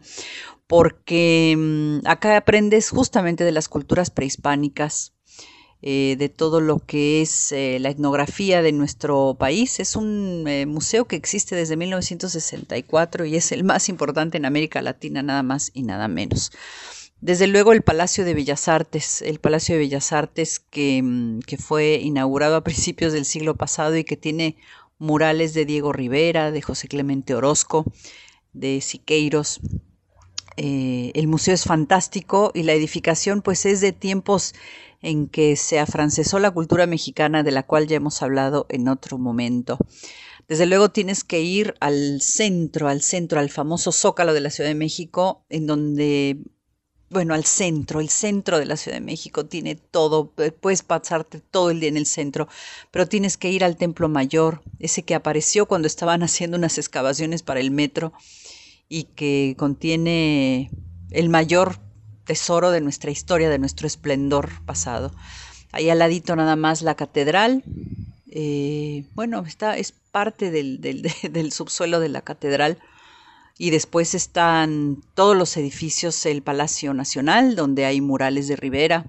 porque 0.66 1.54
mm, 1.56 2.06
acá 2.06 2.36
aprendes 2.36 2.90
justamente 2.90 3.44
de 3.44 3.52
las 3.52 3.68
culturas 3.68 4.10
prehispánicas, 4.10 5.14
eh, 5.80 6.16
de 6.18 6.28
todo 6.28 6.60
lo 6.60 6.80
que 6.80 7.22
es 7.22 7.52
eh, 7.52 7.78
la 7.80 7.90
etnografía 7.90 8.62
de 8.62 8.72
nuestro 8.72 9.36
país. 9.38 9.78
Es 9.78 9.94
un 9.94 10.44
eh, 10.48 10.66
museo 10.66 11.06
que 11.06 11.14
existe 11.14 11.54
desde 11.54 11.76
1964 11.76 13.24
y 13.26 13.36
es 13.36 13.52
el 13.52 13.62
más 13.62 13.88
importante 13.88 14.38
en 14.38 14.44
América 14.44 14.82
Latina, 14.82 15.22
nada 15.22 15.44
más 15.44 15.70
y 15.74 15.84
nada 15.84 16.08
menos. 16.08 16.50
Desde 17.20 17.46
luego 17.48 17.72
el 17.72 17.82
Palacio 17.82 18.24
de 18.24 18.34
Bellas 18.34 18.68
Artes, 18.68 19.22
el 19.22 19.40
Palacio 19.40 19.74
de 19.74 19.80
Bellas 19.80 20.12
Artes 20.12 20.60
que, 20.60 21.02
mm, 21.02 21.40
que 21.40 21.56
fue 21.58 22.00
inaugurado 22.02 22.56
a 22.56 22.64
principios 22.64 23.12
del 23.12 23.24
siglo 23.24 23.56
pasado 23.56 23.96
y 23.96 24.04
que 24.04 24.16
tiene 24.16 24.56
murales 24.98 25.54
de 25.54 25.64
Diego 25.64 25.92
Rivera, 25.92 26.50
de 26.50 26.62
José 26.62 26.88
Clemente 26.88 27.34
Orozco, 27.34 27.84
de 28.52 28.80
Siqueiros. 28.80 29.60
el 30.56 31.28
museo 31.28 31.54
es 31.54 31.62
fantástico 31.62 32.50
y 32.52 32.64
la 32.64 32.72
edificación 32.72 33.42
pues 33.42 33.64
es 33.64 33.80
de 33.80 33.92
tiempos 33.92 34.54
en 35.02 35.28
que 35.28 35.54
se 35.54 35.78
afrancesó 35.78 36.40
la 36.40 36.50
cultura 36.50 36.86
mexicana 36.86 37.44
de 37.44 37.52
la 37.52 37.62
cual 37.62 37.86
ya 37.86 37.96
hemos 37.96 38.22
hablado 38.22 38.66
en 38.68 38.88
otro 38.88 39.18
momento. 39.18 39.78
Desde 40.48 40.66
luego 40.66 40.90
tienes 40.90 41.24
que 41.24 41.42
ir 41.42 41.74
al 41.80 42.20
centro, 42.22 42.88
al 42.88 43.02
centro, 43.02 43.38
al 43.38 43.50
famoso 43.50 43.92
Zócalo 43.92 44.32
de 44.32 44.40
la 44.40 44.50
Ciudad 44.50 44.70
de 44.70 44.74
México, 44.74 45.44
en 45.50 45.66
donde, 45.66 46.38
bueno, 47.10 47.34
al 47.34 47.44
centro, 47.44 48.00
el 48.00 48.10
centro 48.10 48.58
de 48.58 48.66
la 48.66 48.76
Ciudad 48.76 48.98
de 48.98 49.04
México 49.04 49.46
tiene 49.46 49.76
todo, 49.76 50.30
puedes 50.60 50.82
pasarte 50.82 51.40
todo 51.40 51.70
el 51.70 51.80
día 51.80 51.88
en 51.88 51.96
el 51.96 52.06
centro, 52.06 52.48
pero 52.90 53.06
tienes 53.06 53.36
que 53.36 53.50
ir 53.50 53.64
al 53.64 53.76
Templo 53.76 54.08
Mayor, 54.08 54.62
ese 54.78 55.02
que 55.02 55.14
apareció 55.14 55.66
cuando 55.66 55.86
estaban 55.86 56.22
haciendo 56.24 56.56
unas 56.56 56.78
excavaciones 56.78 57.42
para 57.42 57.60
el 57.60 57.70
metro 57.70 58.12
y 58.88 59.04
que 59.04 59.54
contiene 59.58 60.70
el 61.10 61.28
mayor 61.28 61.78
tesoro 62.24 62.70
de 62.70 62.80
nuestra 62.80 63.10
historia, 63.10 63.48
de 63.48 63.58
nuestro 63.58 63.86
esplendor 63.86 64.50
pasado. 64.66 65.12
Ahí 65.72 65.90
al 65.90 65.98
ladito 65.98 66.36
nada 66.36 66.56
más 66.56 66.82
la 66.82 66.94
catedral. 66.94 67.62
Eh, 68.30 69.04
bueno, 69.14 69.44
está, 69.46 69.76
es 69.76 69.92
parte 70.10 70.50
del, 70.50 70.80
del, 70.80 71.52
subsuelo 71.52 72.00
de 72.00 72.08
la 72.08 72.22
catedral. 72.22 72.78
Y 73.58 73.70
después 73.70 74.14
están 74.14 75.02
todos 75.14 75.36
los 75.36 75.56
edificios, 75.56 76.24
el 76.26 76.42
Palacio 76.42 76.94
Nacional, 76.94 77.56
donde 77.56 77.84
hay 77.84 78.00
murales 78.00 78.48
de 78.48 78.56
Rivera. 78.56 79.04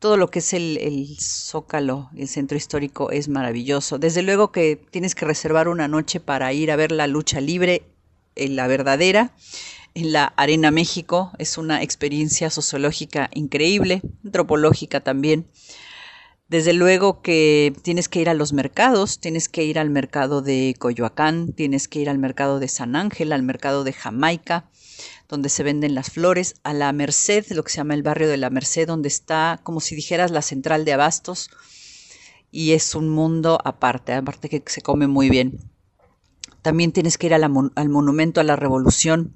Todo 0.00 0.16
lo 0.16 0.30
que 0.30 0.40
es 0.40 0.52
el, 0.52 0.76
el 0.78 1.16
Zócalo, 1.18 2.10
el 2.16 2.28
centro 2.28 2.58
histórico, 2.58 3.10
es 3.10 3.28
maravilloso. 3.28 3.98
Desde 3.98 4.22
luego 4.22 4.52
que 4.52 4.76
tienes 4.90 5.14
que 5.14 5.24
reservar 5.24 5.68
una 5.68 5.88
noche 5.88 6.20
para 6.20 6.52
ir 6.52 6.70
a 6.72 6.76
ver 6.76 6.92
la 6.92 7.06
lucha 7.06 7.40
libre, 7.40 7.84
la 8.36 8.66
verdadera 8.66 9.32
en 9.94 10.12
la 10.12 10.24
Arena 10.36 10.70
México. 10.70 11.32
Es 11.38 11.56
una 11.56 11.82
experiencia 11.82 12.50
sociológica 12.50 13.30
increíble, 13.32 14.02
antropológica 14.24 15.00
también. 15.00 15.46
Desde 16.48 16.74
luego 16.74 17.22
que 17.22 17.74
tienes 17.82 18.08
que 18.08 18.20
ir 18.20 18.28
a 18.28 18.34
los 18.34 18.52
mercados, 18.52 19.18
tienes 19.18 19.48
que 19.48 19.64
ir 19.64 19.78
al 19.78 19.88
mercado 19.88 20.42
de 20.42 20.76
Coyoacán, 20.78 21.52
tienes 21.52 21.88
que 21.88 22.00
ir 22.00 22.10
al 22.10 22.18
mercado 22.18 22.60
de 22.60 22.68
San 22.68 22.96
Ángel, 22.96 23.32
al 23.32 23.42
mercado 23.42 23.82
de 23.82 23.94
Jamaica, 23.94 24.68
donde 25.26 25.48
se 25.48 25.62
venden 25.62 25.94
las 25.94 26.10
flores, 26.10 26.56
a 26.62 26.74
la 26.74 26.92
Merced, 26.92 27.46
lo 27.52 27.64
que 27.64 27.72
se 27.72 27.78
llama 27.78 27.94
el 27.94 28.02
barrio 28.02 28.28
de 28.28 28.36
la 28.36 28.50
Merced, 28.50 28.86
donde 28.86 29.08
está 29.08 29.58
como 29.62 29.80
si 29.80 29.96
dijeras 29.96 30.30
la 30.30 30.42
central 30.42 30.84
de 30.84 30.92
abastos, 30.92 31.48
y 32.50 32.72
es 32.72 32.94
un 32.94 33.08
mundo 33.08 33.58
aparte, 33.64 34.12
aparte 34.12 34.50
que 34.50 34.62
se 34.66 34.82
come 34.82 35.06
muy 35.06 35.30
bien. 35.30 35.58
También 36.60 36.92
tienes 36.92 37.16
que 37.16 37.26
ir 37.26 37.34
al 37.34 37.48
monumento 37.88 38.40
a 38.40 38.44
la 38.44 38.56
revolución, 38.56 39.34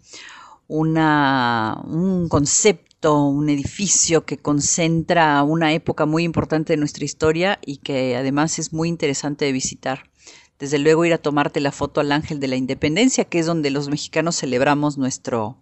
un 0.69 2.27
concepto, 2.29 2.88
un 3.03 3.49
edificio 3.49 4.25
que 4.25 4.39
concentra 4.39 5.43
una 5.43 5.73
época 5.73 6.07
muy 6.07 6.25
importante 6.25 6.73
de 6.73 6.79
nuestra 6.79 7.05
historia 7.05 7.59
y 7.65 7.79
que 7.79 8.17
además 8.17 8.59
es 8.59 8.73
muy 8.73 8.89
interesante 8.89 9.45
de 9.45 9.53
visitar. 9.53 10.11
Desde 10.59 10.79
luego 10.79 11.05
ir 11.05 11.13
a 11.13 11.19
tomarte 11.19 11.61
la 11.61 11.71
foto 11.71 12.01
al 12.01 12.11
Ángel 12.11 12.41
de 12.41 12.49
la 12.49 12.57
Independencia, 12.57 13.25
que 13.25 13.39
es 13.39 13.47
donde 13.47 13.71
los 13.71 13.89
mexicanos 13.89 14.37
celebramos 14.37 14.99
nuestro, 14.99 15.57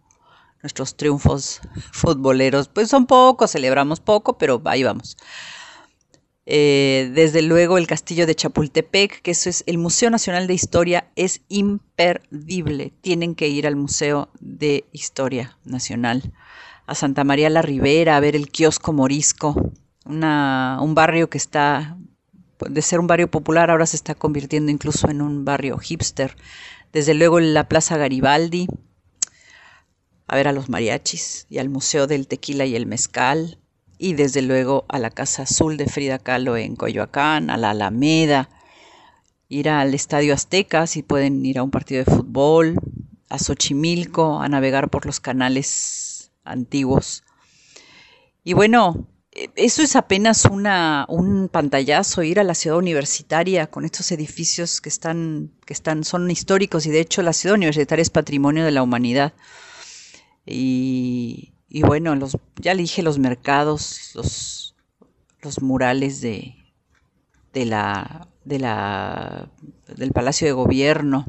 nuestros 0.63 0.97
triunfos 0.97 1.61
futboleros. 1.93 2.69
Pues 2.69 2.89
son 2.89 3.07
pocos, 3.07 3.51
celebramos 3.51 4.01
poco, 4.01 4.39
pero 4.39 4.63
ahí 4.65 4.83
vamos. 4.83 5.19
Eh, 6.47 7.11
desde 7.13 7.43
luego 7.43 7.77
el 7.77 7.89
castillo 7.89 8.25
de 8.25 8.37
Chapultepec, 8.37 9.21
que 9.21 9.33
eso 9.33 9.51
es 9.51 9.65
el 9.67 9.77
Museo 9.77 10.09
Nacional 10.09 10.47
de 10.47 10.55
Historia, 10.55 11.11
es 11.17 11.43
imperdible. 11.49 12.95
Tienen 13.03 13.35
que 13.35 13.49
ir 13.49 13.67
al 13.67 13.77
Museo 13.77 14.31
de 14.41 14.87
Historia 14.93 15.59
Nacional, 15.65 16.33
a 16.87 16.95
Santa 16.95 17.25
María 17.25 17.51
la 17.51 17.63
Ribera, 17.63 18.17
a 18.17 18.21
ver 18.21 18.37
el 18.37 18.49
kiosco 18.49 18.93
morisco, 18.93 19.73
un 20.05 20.95
barrio 20.95 21.29
que 21.29 21.39
está, 21.39 21.99
de 22.69 22.83
ser 22.83 23.01
un 23.01 23.09
barrio 23.09 23.31
popular, 23.31 23.71
ahora 23.71 23.87
se 23.87 23.97
está 23.97 24.15
convirtiendo 24.15 24.71
incluso 24.71 25.11
en 25.11 25.21
un 25.21 25.45
barrio 25.45 25.79
hipster. 25.79 26.37
Desde 26.93 27.15
luego 27.15 27.41
la 27.41 27.69
Plaza 27.69 27.97
Garibaldi, 27.97 28.69
a 30.29 30.37
ver 30.37 30.49
a 30.49 30.53
los 30.53 30.69
mariachis 30.69 31.47
y 31.51 31.59
al 31.59 31.69
Museo 31.69 32.07
del 32.07 32.29
Tequila 32.29 32.65
y 32.65 32.77
el 32.77 32.87
Mezcal, 32.87 33.59
y 33.99 34.15
desde 34.15 34.43
luego 34.43 34.85
a 34.89 34.99
la 34.99 35.11
Casa 35.11 35.43
Azul 35.43 35.77
de 35.77 35.87
Frida 35.87 36.19
Kahlo 36.19 36.57
en 36.57 36.77
Coyoacán, 36.77 37.51
a 37.51 37.57
la 37.57 37.71
Alameda, 37.71 38.49
ir 39.49 39.69
al 39.69 39.95
Estadio 39.95 40.35
Azteca 40.35 40.87
si 40.87 41.03
pueden 41.03 41.45
ir 41.45 41.59
a 41.59 41.63
un 41.63 41.71
partido 41.71 42.05
de 42.05 42.11
fútbol, 42.11 42.77
a 43.29 43.39
Xochimilco, 43.39 44.41
a 44.41 44.49
navegar 44.49 44.89
por 44.89 45.07
los 45.07 45.19
canales 45.19 46.06
antiguos. 46.47 47.25
Y 48.45 48.55
bueno, 48.55 49.09
e- 49.33 49.51
eso 49.57 49.83
es 49.83 49.97
apenas 49.97 50.45
una, 50.45 51.05
un 51.09 51.49
pantallazo, 51.49 52.23
ir 52.23 52.41
a 52.41 52.45
la 52.45 52.55
ciudad 52.55 52.79
universitaria 52.79 53.67
con 53.69 53.85
estos 53.85 54.11
edificios 54.13 54.81
que 54.81 54.89
están, 54.89 55.53
que 55.67 55.73
están, 55.73 56.05
son 56.05 56.31
históricos 56.31 56.87
y 56.87 56.91
de 56.91 57.01
hecho 57.01 57.23
la 57.23 57.33
ciudad 57.33 57.57
universitaria 57.57 58.03
es 58.03 58.11
patrimonio 58.11 58.65
de 58.65 58.71
la 58.71 58.83
humanidad. 58.83 59.35
Y, 60.47 61.55
y 61.69 61.83
bueno, 61.83 62.15
los, 62.15 62.39
ya 62.57 62.75
le 62.75 62.83
dije 62.83 63.03
los 63.03 63.19
mercados, 63.19 64.13
los, 64.15 64.77
los 65.43 65.61
murales 65.61 66.21
de, 66.21 66.55
de 67.53 67.65
la, 67.65 68.29
de 68.45 68.59
la, 68.59 69.51
del 69.97 70.13
Palacio 70.13 70.47
de 70.47 70.53
Gobierno. 70.53 71.27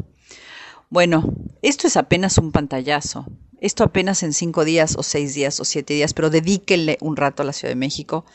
Bueno, 0.90 1.34
esto 1.62 1.88
es 1.88 1.98
apenas 1.98 2.38
un 2.38 2.52
pantallazo. 2.52 3.26
Esto 3.60 3.84
apenas 3.84 4.24
en 4.24 4.34
cinco 4.34 4.66
días 4.66 4.96
o 4.98 5.04
seis 5.04 5.34
días 5.34 5.60
o 5.60 5.66
siete 5.66 5.94
días, 5.94 6.14
pero 6.14 6.30
dedíquenle 6.30 6.98
un 7.02 7.16
rato 7.16 7.42
a 7.42 7.46
la 7.46 7.54
Ciudad 7.54 7.72
de 7.72 7.76
México 7.76 8.26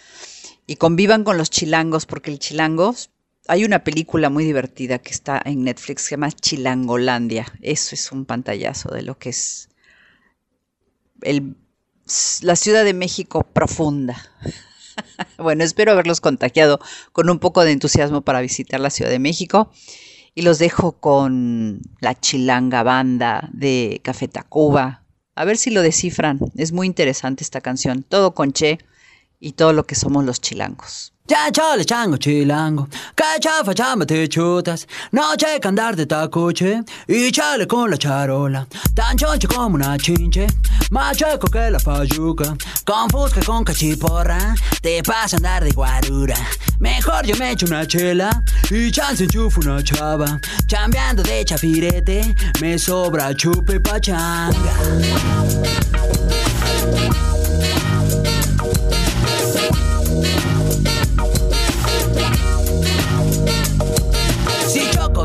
y 0.66 0.76
convivan 0.76 1.24
con 1.24 1.38
los 1.38 1.50
chilangos, 1.50 2.06
porque 2.06 2.30
el 2.30 2.38
chilangos, 2.38 3.10
hay 3.48 3.64
una 3.64 3.84
película 3.84 4.30
muy 4.30 4.44
divertida 4.44 4.98
que 4.98 5.10
está 5.10 5.40
en 5.44 5.64
Netflix, 5.64 6.02
que 6.02 6.08
se 6.08 6.10
llama 6.12 6.30
Chilangolandia. 6.30 7.46
Eso 7.60 7.94
es 7.94 8.12
un 8.12 8.24
pantallazo 8.24 8.90
de 8.90 9.02
lo 9.02 9.18
que 9.18 9.30
es 9.30 9.68
el, 11.22 11.56
la 12.42 12.56
Ciudad 12.56 12.84
de 12.84 12.94
México 12.94 13.42
profunda. 13.52 14.16
bueno, 15.38 15.64
espero 15.64 15.92
haberlos 15.92 16.20
contagiado 16.20 16.80
con 17.12 17.30
un 17.30 17.38
poco 17.38 17.64
de 17.64 17.72
entusiasmo 17.72 18.22
para 18.22 18.40
visitar 18.40 18.80
la 18.80 18.90
Ciudad 18.90 19.10
de 19.10 19.18
México. 19.18 19.70
Y 20.34 20.42
los 20.42 20.58
dejo 20.58 20.92
con 20.92 21.82
la 22.00 22.18
chilanga 22.18 22.82
banda 22.82 23.50
de 23.52 24.00
Café 24.02 24.28
Tacuba. 24.28 25.01
A 25.34 25.44
ver 25.44 25.56
si 25.56 25.70
lo 25.70 25.82
descifran. 25.82 26.40
Es 26.56 26.72
muy 26.72 26.86
interesante 26.86 27.42
esta 27.42 27.60
canción. 27.60 28.02
Todo 28.02 28.34
con 28.34 28.52
Che 28.52 28.78
y 29.40 29.52
todo 29.52 29.72
lo 29.72 29.84
que 29.86 29.94
somos 29.94 30.24
los 30.24 30.40
chilangos. 30.40 31.11
Ya 31.28 31.50
chale 31.52 31.84
chango 31.84 32.16
chilango, 32.18 32.88
que 33.16 33.38
chafa 33.40 33.72
chamba 33.72 34.04
te 34.04 34.26
chutas, 34.26 34.86
noche 35.12 35.60
que 35.60 35.68
andar 35.68 35.94
de 35.94 36.04
tacuche 36.04 36.82
y 37.06 37.30
chale 37.30 37.66
con 37.66 37.90
la 37.90 37.96
charola, 37.96 38.66
tan 38.94 39.16
choncho 39.16 39.46
como 39.46 39.76
una 39.76 39.96
chinche, 39.96 40.48
más 40.90 41.16
chueco 41.16 41.46
que 41.46 41.70
la 41.70 41.78
fayuca, 41.78 42.56
con 42.84 43.08
fusca 43.08 43.40
con 43.44 43.64
cachiporra, 43.64 44.54
te 44.82 45.00
pasa 45.04 45.36
andar 45.36 45.62
de 45.62 45.70
guarura, 45.70 46.34
mejor 46.80 47.24
yo 47.24 47.36
me 47.36 47.52
echo 47.52 47.66
una 47.66 47.86
chela 47.86 48.42
y 48.68 48.90
chance 48.90 49.22
enchufo 49.22 49.60
una 49.60 49.80
chava, 49.82 50.40
chambeando 50.66 51.22
de 51.22 51.44
chafirete, 51.44 52.34
me 52.60 52.76
sobra 52.76 53.32
chupe 53.32 53.78
pachanga. 53.78 54.72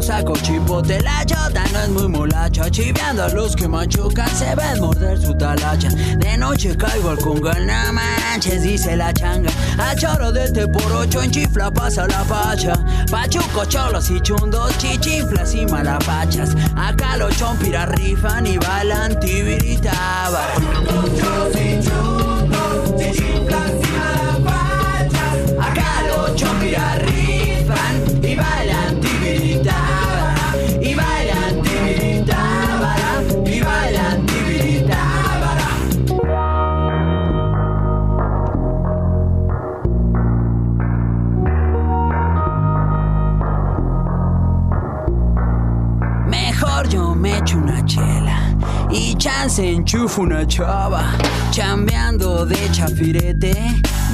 Saco 0.07 0.33
chipote, 0.37 1.01
la 1.01 1.25
chota 1.25 1.63
no 1.73 1.79
es 1.81 1.89
muy 1.89 2.07
molacha 2.07 2.69
Chiveando 2.71 3.23
a 3.23 3.29
los 3.29 3.57
que 3.57 3.67
machucan, 3.67 4.29
se 4.29 4.55
ven 4.55 4.79
morder 4.79 5.19
su 5.19 5.33
talacha. 5.35 5.89
De 5.89 6.37
noche 6.37 6.77
caigo 6.77 7.09
al 7.09 7.17
congal, 7.17 7.67
no 7.67 7.91
manches, 7.91 8.63
dice 8.63 8.95
la 8.95 9.11
changa. 9.11 9.49
A 9.77 9.93
choro 9.95 10.31
de 10.31 10.45
este 10.45 10.65
por 10.65 10.89
ocho 10.93 11.21
en 11.21 11.31
chifla 11.31 11.71
pasa 11.71 12.07
la 12.07 12.23
pacha 12.23 12.73
Pachuco, 13.11 13.65
cholos 13.65 14.09
y 14.09 14.21
chundos, 14.21 14.77
chichinflas 14.77 15.53
y 15.55 15.65
malapachas. 15.65 16.55
Acá 16.77 17.17
los 17.17 17.35
chompiras 17.35 17.89
rifan 17.89 18.47
y 18.47 18.57
bailan 18.57 19.19
tibiritaban 19.19 20.47
Acá 25.59 26.03
los 26.07 26.35
chompiras 26.35 27.06
chela 47.87 48.55
y 48.91 49.15
chance 49.15 49.59
enchufo 49.59 50.21
una 50.21 50.45
chava. 50.45 51.17
Chambeando 51.51 52.45
de 52.45 52.69
chafirete, 52.71 53.53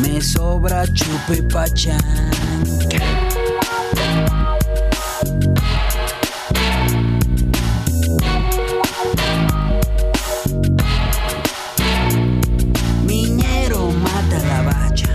me 0.02 0.22
sobra 0.22 0.86
chupe 0.94 1.44
pachán. 1.44 2.00
Miñero 13.06 13.91
mata 13.91 14.40
la 14.48 14.62
bacha 14.62 15.10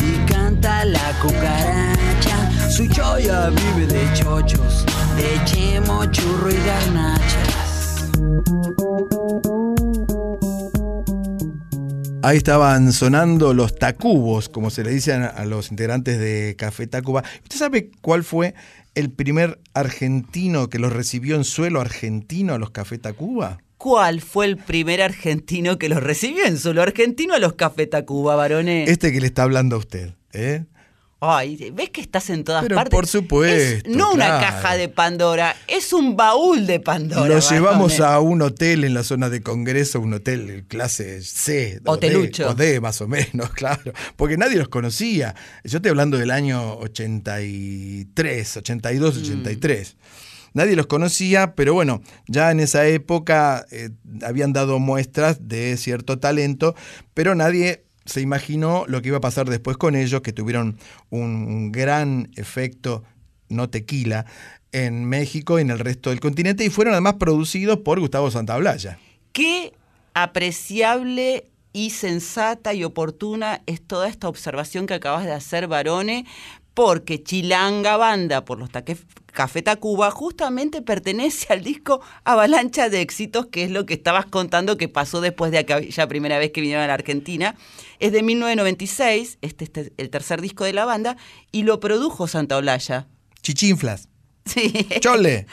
y 0.00 0.30
canta 0.30 0.84
la 0.84 1.12
cucaracha. 1.22 2.70
Su 2.70 2.86
choya 2.88 3.50
vive 3.50 3.86
de 3.86 4.12
chochos, 4.14 4.84
de 5.16 5.40
chemo, 5.44 6.04
churro 6.06 6.50
y 6.50 6.56
garnachas. 6.66 7.51
Ahí 12.24 12.36
estaban 12.36 12.92
sonando 12.92 13.52
los 13.52 13.76
tacubos, 13.76 14.48
como 14.48 14.70
se 14.70 14.84
le 14.84 14.92
dicen 14.92 15.22
a 15.22 15.44
los 15.44 15.72
integrantes 15.72 16.20
de 16.20 16.54
Café 16.56 16.86
Tacuba. 16.86 17.24
¿Usted 17.42 17.56
sabe 17.56 17.90
cuál 18.00 18.22
fue 18.22 18.54
el 18.94 19.10
primer 19.10 19.58
argentino 19.74 20.68
que 20.68 20.78
los 20.78 20.92
recibió 20.92 21.34
en 21.34 21.42
suelo 21.42 21.80
argentino 21.80 22.54
a 22.54 22.58
los 22.58 22.70
Café 22.70 22.98
Tacuba? 22.98 23.58
¿Cuál 23.76 24.20
fue 24.20 24.46
el 24.46 24.56
primer 24.56 25.02
argentino 25.02 25.78
que 25.78 25.88
los 25.88 26.00
recibió 26.00 26.46
en 26.46 26.58
suelo 26.58 26.82
argentino 26.82 27.34
a 27.34 27.40
los 27.40 27.54
Café 27.54 27.88
Tacuba, 27.88 28.36
varones? 28.36 28.88
Este 28.88 29.10
que 29.10 29.20
le 29.20 29.26
está 29.26 29.42
hablando 29.42 29.74
a 29.74 29.80
usted. 29.80 30.14
¿eh? 30.32 30.64
Ay, 31.24 31.70
¿ves 31.72 31.90
que 31.90 32.00
estás 32.00 32.30
en 32.30 32.42
todas 32.42 32.62
Pero 32.64 32.74
partes? 32.74 32.90
por 32.90 33.06
supuesto, 33.06 33.86
Es 33.88 33.94
no 33.96 34.12
una 34.12 34.26
caja 34.40 34.76
de 34.76 34.88
Pandora, 34.88 35.54
es 35.68 35.92
un 35.92 36.16
baúl 36.16 36.66
de 36.66 36.80
Pandora. 36.80 37.28
Lo 37.32 37.38
llevamos 37.38 38.00
a 38.00 38.18
un 38.18 38.42
hotel 38.42 38.82
en 38.82 38.92
la 38.92 39.04
zona 39.04 39.30
de 39.30 39.40
Congreso, 39.40 40.00
un 40.00 40.14
hotel 40.14 40.64
clase 40.66 41.22
C, 41.22 41.80
Hotelucho. 41.84 42.48
o 42.48 42.54
D 42.54 42.80
más 42.80 43.00
o 43.02 43.06
menos, 43.06 43.50
claro, 43.54 43.92
porque 44.16 44.36
nadie 44.36 44.56
los 44.56 44.66
conocía. 44.66 45.36
Yo 45.62 45.76
estoy 45.78 45.90
hablando 45.90 46.18
del 46.18 46.32
año 46.32 46.74
83, 46.78 48.56
82, 48.56 49.16
83. 49.18 49.96
Nadie 50.54 50.74
los 50.74 50.86
conocía, 50.86 51.54
pero 51.54 51.72
bueno, 51.72 52.02
ya 52.26 52.50
en 52.50 52.58
esa 52.58 52.84
época 52.88 53.64
eh, 53.70 53.90
habían 54.22 54.52
dado 54.52 54.80
muestras 54.80 55.48
de 55.48 55.76
cierto 55.76 56.18
talento, 56.18 56.74
pero 57.14 57.36
nadie 57.36 57.84
se 58.04 58.20
imaginó 58.20 58.84
lo 58.88 59.00
que 59.02 59.08
iba 59.08 59.18
a 59.18 59.20
pasar 59.20 59.48
después 59.48 59.76
con 59.76 59.94
ellos, 59.94 60.22
que 60.22 60.32
tuvieron 60.32 60.78
un 61.10 61.72
gran 61.72 62.30
efecto, 62.36 63.04
no 63.48 63.68
tequila, 63.70 64.26
en 64.72 65.04
México 65.04 65.58
y 65.58 65.62
en 65.62 65.70
el 65.70 65.78
resto 65.78 66.10
del 66.10 66.20
continente, 66.20 66.64
y 66.64 66.70
fueron 66.70 66.94
además 66.94 67.14
producidos 67.14 67.78
por 67.78 68.00
Gustavo 68.00 68.30
Santaolalla. 68.30 68.98
Qué 69.32 69.72
apreciable 70.14 71.48
y 71.72 71.90
sensata 71.90 72.74
y 72.74 72.84
oportuna 72.84 73.62
es 73.66 73.80
toda 73.80 74.08
esta 74.08 74.28
observación 74.28 74.86
que 74.86 74.94
acabas 74.94 75.24
de 75.24 75.32
hacer, 75.32 75.68
Barone, 75.68 76.26
porque 76.74 77.22
Chilanga 77.22 77.96
Banda 77.96 78.44
por 78.44 78.58
los 78.58 78.70
Taque- 78.70 78.96
Café 79.32 79.62
Tacuba 79.62 80.10
justamente 80.10 80.82
pertenece 80.82 81.52
al 81.52 81.64
disco 81.64 82.00
Avalancha 82.24 82.88
de 82.88 83.00
Éxitos, 83.00 83.46
que 83.46 83.64
es 83.64 83.70
lo 83.70 83.86
que 83.86 83.94
estabas 83.94 84.26
contando 84.26 84.76
que 84.76 84.88
pasó 84.88 85.20
después 85.20 85.50
de 85.50 85.58
aquella 85.58 86.06
primera 86.06 86.38
vez 86.38 86.52
que 86.52 86.60
vinieron 86.60 86.84
a 86.84 86.86
la 86.86 86.94
Argentina. 86.94 87.56
Es 87.98 88.12
de 88.12 88.22
1996, 88.22 89.38
este 89.40 89.64
es 89.64 89.92
el 89.96 90.10
tercer 90.10 90.40
disco 90.40 90.64
de 90.64 90.74
la 90.74 90.84
banda, 90.84 91.16
y 91.50 91.62
lo 91.62 91.80
produjo 91.80 92.28
Santa 92.28 92.58
Olalla. 92.58 93.08
Chichinflas, 93.42 94.08
Sí. 94.44 94.88
chole, 95.00 95.46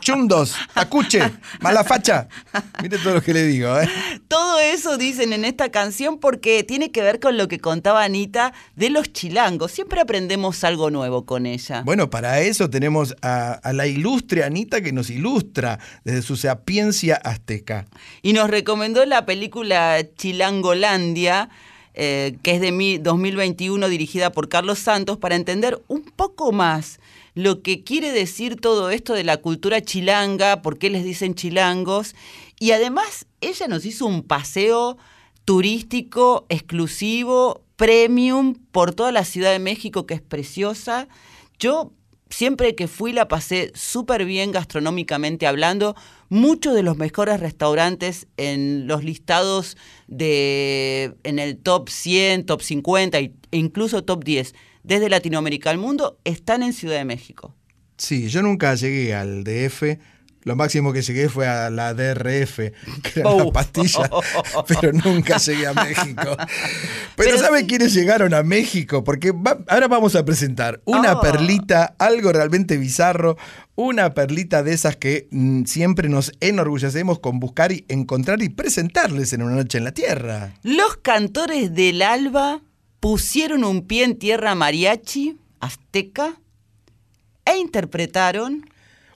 chundos, 0.00 0.54
tacuche, 0.74 1.20
malafacha. 1.60 2.28
Mire 2.82 2.98
todo 2.98 3.14
lo 3.14 3.22
que 3.22 3.32
le 3.32 3.44
digo, 3.46 3.80
¿eh? 3.80 3.88
Todo 4.28 4.58
eso 4.60 4.98
dicen 4.98 5.32
en 5.32 5.46
esta 5.46 5.70
canción 5.70 6.18
porque 6.18 6.62
tiene 6.62 6.90
que 6.92 7.00
ver 7.00 7.20
con 7.20 7.38
lo 7.38 7.48
que 7.48 7.58
contaba 7.58 8.04
Anita 8.04 8.52
de 8.76 8.90
los 8.90 9.12
chilangos. 9.14 9.72
Siempre 9.72 10.00
aprendemos 10.02 10.62
algo 10.64 10.90
nuevo 10.90 11.24
con 11.24 11.46
ella. 11.46 11.82
Bueno, 11.86 12.10
para 12.10 12.40
eso 12.40 12.68
tenemos 12.68 13.16
a, 13.22 13.52
a 13.52 13.72
la 13.72 13.86
ilustre 13.86 14.44
Anita 14.44 14.82
que 14.82 14.92
nos 14.92 15.08
ilustra 15.08 15.78
desde 16.04 16.20
su 16.20 16.36
sapiencia 16.36 17.16
azteca. 17.16 17.86
Y 18.20 18.34
nos 18.34 18.50
recomendó 18.50 19.06
la 19.06 19.24
película 19.24 19.98
Chilangolandia, 20.16 21.48
eh, 21.94 22.36
que 22.42 22.54
es 22.56 22.60
de 22.60 22.72
mi- 22.72 22.98
2021, 22.98 23.88
dirigida 23.88 24.30
por 24.30 24.48
Carlos 24.48 24.78
Santos, 24.78 25.18
para 25.18 25.34
entender 25.34 25.80
un 25.88 26.02
poco 26.02 26.52
más 26.52 27.00
lo 27.38 27.62
que 27.62 27.84
quiere 27.84 28.10
decir 28.10 28.56
todo 28.56 28.90
esto 28.90 29.14
de 29.14 29.22
la 29.22 29.36
cultura 29.36 29.80
chilanga, 29.80 30.60
por 30.60 30.76
qué 30.76 30.90
les 30.90 31.04
dicen 31.04 31.36
chilangos. 31.36 32.16
Y 32.58 32.72
además, 32.72 33.26
ella 33.40 33.68
nos 33.68 33.84
hizo 33.84 34.06
un 34.06 34.24
paseo 34.24 34.98
turístico 35.44 36.46
exclusivo, 36.48 37.62
premium, 37.76 38.56
por 38.72 38.92
toda 38.92 39.12
la 39.12 39.24
Ciudad 39.24 39.52
de 39.52 39.60
México, 39.60 40.04
que 40.04 40.14
es 40.14 40.20
preciosa. 40.20 41.06
Yo 41.60 41.92
siempre 42.28 42.74
que 42.74 42.88
fui 42.88 43.12
la 43.12 43.28
pasé 43.28 43.70
súper 43.72 44.24
bien 44.24 44.50
gastronómicamente 44.50 45.46
hablando. 45.46 45.94
Muchos 46.30 46.74
de 46.74 46.82
los 46.82 46.96
mejores 46.96 47.38
restaurantes 47.38 48.26
en 48.36 48.88
los 48.88 49.04
listados 49.04 49.76
de 50.08 51.14
en 51.22 51.38
el 51.38 51.56
top 51.56 51.88
100, 51.88 52.46
top 52.46 52.62
50 52.62 53.16
e 53.18 53.32
incluso 53.52 54.02
top 54.02 54.24
10 54.24 54.56
desde 54.88 55.08
Latinoamérica 55.08 55.70
al 55.70 55.78
mundo 55.78 56.18
están 56.24 56.62
en 56.62 56.72
Ciudad 56.72 56.96
de 56.96 57.04
México. 57.04 57.54
Sí, 57.96 58.28
yo 58.28 58.42
nunca 58.42 58.74
llegué 58.74 59.14
al 59.14 59.44
DF. 59.44 59.98
Lo 60.44 60.54
máximo 60.56 60.92
que 60.94 61.02
llegué 61.02 61.28
fue 61.28 61.46
a 61.46 61.68
la 61.68 61.92
DRF, 61.92 62.56
que 63.02 63.20
era 63.20 63.28
Oh. 63.28 63.44
la 63.46 63.52
pastilla, 63.52 64.08
pero 64.68 64.92
nunca 64.92 65.36
llegué 65.36 65.66
a 65.66 65.74
México. 65.74 66.36
Pero, 67.16 67.36
¿sabe 67.36 67.66
quiénes 67.66 67.92
llegaron 67.92 68.32
a 68.32 68.44
México? 68.44 69.02
Porque 69.02 69.32
va- 69.32 69.58
ahora 69.66 69.88
vamos 69.88 70.14
a 70.14 70.24
presentar 70.24 70.80
una 70.84 71.14
Oh. 71.14 71.20
perlita, 71.20 71.96
algo 71.98 72.32
realmente 72.32 72.76
bizarro, 72.78 73.36
una 73.74 74.14
perlita 74.14 74.62
de 74.62 74.72
esas 74.72 74.96
que 74.96 75.26
mm, 75.32 75.64
siempre 75.64 76.08
nos 76.08 76.32
enorgullecemos 76.40 77.18
con 77.18 77.40
buscar 77.40 77.72
y 77.72 77.84
encontrar 77.88 78.40
y 78.40 78.48
presentarles 78.48 79.32
en 79.32 79.42
una 79.42 79.56
noche 79.56 79.78
en 79.78 79.84
la 79.84 79.92
tierra. 79.92 80.54
Los 80.62 80.96
cantores 80.98 81.74
del 81.74 82.00
alba 82.00 82.62
pusieron 83.00 83.64
un 83.64 83.86
pie 83.86 84.04
en 84.04 84.18
tierra 84.18 84.54
mariachi, 84.54 85.38
azteca, 85.60 86.40
e 87.44 87.56
interpretaron 87.58 88.68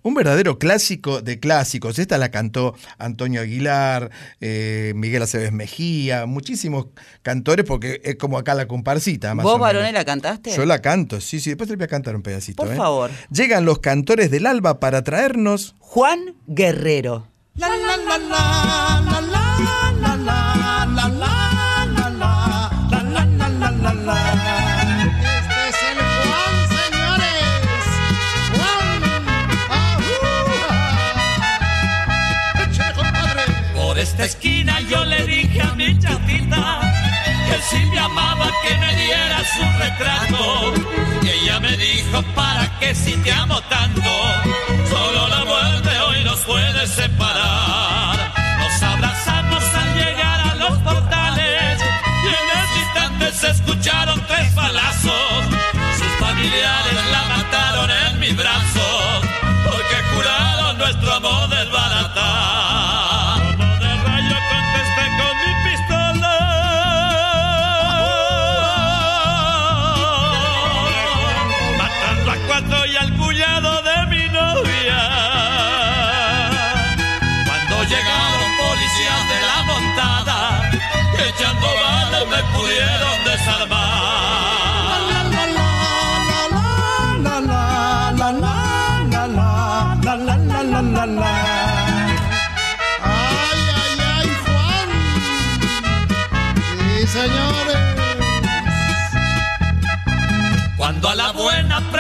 un 0.03 0.15
verdadero 0.15 0.59
clásico 0.59 1.23
de 1.23 1.39
clásicos. 1.39 1.99
Esta 1.99 2.19
la 2.19 2.31
cantó 2.31 2.75
Antonio 2.99 3.41
Aguilar, 3.41 4.11
Miguel 4.41 5.23
Aceves 5.23 5.53
Mejía, 5.53 6.27
muchísimos 6.27 6.87
cantores, 7.23 7.65
porque 7.65 8.01
es 8.05 8.17
como 8.17 8.39
acá 8.39 8.55
la 8.55 8.67
comparsita. 8.67 9.35
Más 9.35 9.45
¿Vos, 9.45 9.61
varones, 9.61 9.93
la 9.93 10.05
cantaste? 10.05 10.55
Yo 10.57 10.67
la 10.67 10.83
canto, 10.83 11.21
sí, 11.21 11.41
sí. 11.41 11.51
Después 11.51 11.69
te 11.69 11.77
voy 11.77 11.85
a 11.85 11.89
cantar 11.89 12.17
un 12.17 12.23
pedacito. 12.23 12.65
Por 12.65 12.75
favor. 12.77 13.11
Llegan 13.31 13.65
los 13.65 13.79
cantores 13.79 14.31
del 14.31 14.47
alba 14.47 14.81
para 14.81 15.03
traernos. 15.03 15.77
Juan 15.79 16.35
Guerrero. 16.47 17.29
La, 17.55 17.69
la, 17.69 17.97
la, 21.09 21.52
esquina 34.25 34.81
yo 34.83 35.05
le 35.05 35.27
dije 35.27 35.61
a 35.61 35.75
mi 35.75 35.99
chatita 35.99 36.81
que 37.49 37.57
si 37.69 37.85
me 37.87 37.99
amaba 37.99 38.49
que 38.63 38.77
me 38.79 38.95
diera 38.95 39.39
su 39.55 39.63
retrato. 39.79 40.75
Y 41.23 41.29
ella 41.29 41.61
me 41.61 41.77
dijo, 41.77 42.23
¿para 42.35 42.79
qué 42.79 42.95
si 42.95 43.13
te 43.17 43.33
amo 43.33 43.61
tanto? 43.63 44.11
Solo 44.91 45.29
la 45.29 45.45
muerte 45.45 45.91
hoy 46.07 46.25
nos 46.25 46.39
puede 46.41 46.87
separar. 46.87 48.33
Nos 48.61 48.83
abrazamos 48.83 49.65
al 49.75 49.95
llegar 49.97 50.41
a 50.51 50.55
los 50.55 50.79
portales 50.79 51.83
y 52.25 52.29
en 52.29 52.49
ese 52.61 52.79
instante 52.85 53.33
se 53.33 53.51
escucharon 53.51 54.21
tres 54.27 54.55
balazos. 54.55 55.45
Sus 55.99 56.13
familiares 56.27 56.99
la 57.11 57.23
mataron 57.37 57.91
en 57.91 58.21
mis 58.21 58.37
brazos 58.37 59.25
porque 59.67 59.97
juraron 60.15 60.79
nuestro 60.79 61.13
amor 61.13 61.49
desbaratar. 61.49 61.62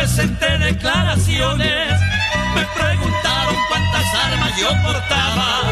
Presenté 0.03 0.59
declaraciones, 0.59 2.01
me 2.57 2.65
preguntaron 2.74 3.57
cuántas 3.69 4.15
armas 4.27 4.57
yo 4.59 4.69
portaba. 4.83 5.62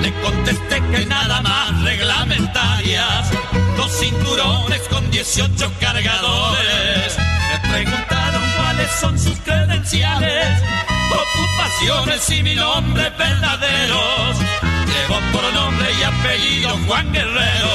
Le 0.00 0.12
contesté 0.22 0.80
que 0.92 1.06
nada 1.06 1.42
más 1.42 1.82
reglamentarias, 1.82 3.30
dos 3.76 3.90
cinturones 3.98 4.80
con 4.88 5.10
18 5.10 5.72
cargadores. 5.80 7.18
Me 7.50 7.68
preguntaron 7.68 8.42
cuáles 8.56 8.90
son 8.92 9.18
sus 9.18 9.36
credenciales, 9.40 10.62
ocupaciones 11.10 12.30
y 12.30 12.42
mi 12.44 12.54
nombre 12.54 13.10
verdaderos. 13.18 14.36
Llevo 14.86 15.18
por 15.32 15.52
nombre 15.52 15.88
y 15.98 16.02
apellido 16.04 16.78
Juan 16.86 17.12
Guerrero. 17.12 17.74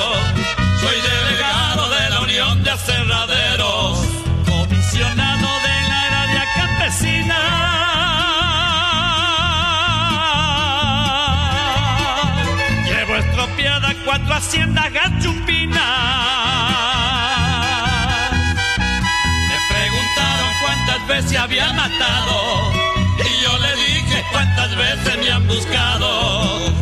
Soy 0.80 0.98
delegado 1.12 1.90
de 1.90 2.10
la 2.10 2.22
Unión 2.22 2.64
de 2.64 2.72
Aserraderos, 2.72 4.00
comisionado 4.46 5.59
cuatro 14.10 14.34
haciendas 14.34 14.92
gachumpinas. 14.92 15.78
Me 19.48 19.58
preguntaron 19.70 20.52
cuántas 20.64 21.08
veces 21.08 21.38
había 21.38 21.72
matado. 21.74 22.72
Y 23.20 23.44
yo 23.44 23.56
le 23.60 23.76
dije 23.76 24.26
cuántas 24.32 24.76
veces 24.76 25.18
me 25.20 25.30
han 25.32 25.48
buscado. 25.48 26.74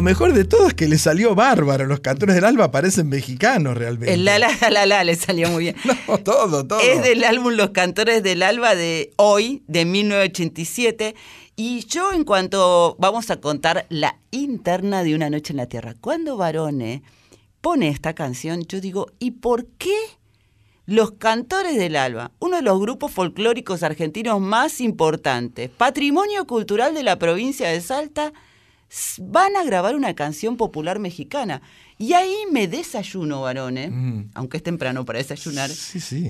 Lo 0.00 0.04
mejor 0.04 0.32
de 0.32 0.46
todo 0.46 0.66
es 0.66 0.72
que 0.72 0.88
le 0.88 0.96
salió 0.96 1.34
bárbaro. 1.34 1.84
Los 1.84 2.00
cantores 2.00 2.34
del 2.34 2.46
alba 2.46 2.70
parecen 2.70 3.10
mexicanos 3.10 3.76
realmente. 3.76 4.14
El 4.14 4.24
la 4.24 4.38
la 4.38 4.48
la 4.58 4.70
la 4.70 4.86
la 4.86 5.04
le 5.04 5.14
salió 5.14 5.50
muy 5.50 5.64
bien. 5.64 5.76
No, 6.08 6.16
todo, 6.16 6.66
todo. 6.66 6.80
Es 6.80 7.02
del 7.02 7.22
álbum 7.22 7.52
Los 7.52 7.70
Cantores 7.70 8.22
del 8.22 8.42
Alba 8.42 8.74
de 8.74 9.12
hoy, 9.16 9.62
de 9.66 9.84
1987. 9.84 11.14
Y 11.54 11.84
yo 11.84 12.14
en 12.14 12.24
cuanto 12.24 12.96
vamos 12.98 13.30
a 13.30 13.42
contar 13.42 13.84
la 13.90 14.16
interna 14.30 15.04
de 15.04 15.14
Una 15.14 15.28
Noche 15.28 15.52
en 15.52 15.58
la 15.58 15.66
Tierra, 15.66 15.94
cuando 16.00 16.38
Barone 16.38 17.02
pone 17.60 17.88
esta 17.88 18.14
canción, 18.14 18.62
yo 18.62 18.80
digo, 18.80 19.08
¿y 19.18 19.32
por 19.32 19.66
qué 19.66 19.94
los 20.86 21.12
Cantores 21.12 21.76
del 21.76 21.96
Alba, 21.96 22.32
uno 22.38 22.56
de 22.56 22.62
los 22.62 22.80
grupos 22.80 23.12
folclóricos 23.12 23.82
argentinos 23.82 24.40
más 24.40 24.80
importantes, 24.80 25.68
patrimonio 25.68 26.46
cultural 26.46 26.94
de 26.94 27.02
la 27.02 27.18
provincia 27.18 27.68
de 27.68 27.82
Salta, 27.82 28.32
van 29.18 29.56
a 29.56 29.64
grabar 29.64 29.94
una 29.94 30.14
canción 30.14 30.56
popular 30.56 30.98
mexicana? 30.98 31.62
Y 31.98 32.14
ahí 32.14 32.34
me 32.50 32.66
desayuno, 32.66 33.42
varones, 33.42 33.90
aunque 34.34 34.56
es 34.56 34.62
temprano 34.62 35.04
para 35.04 35.18
desayunar, 35.18 35.70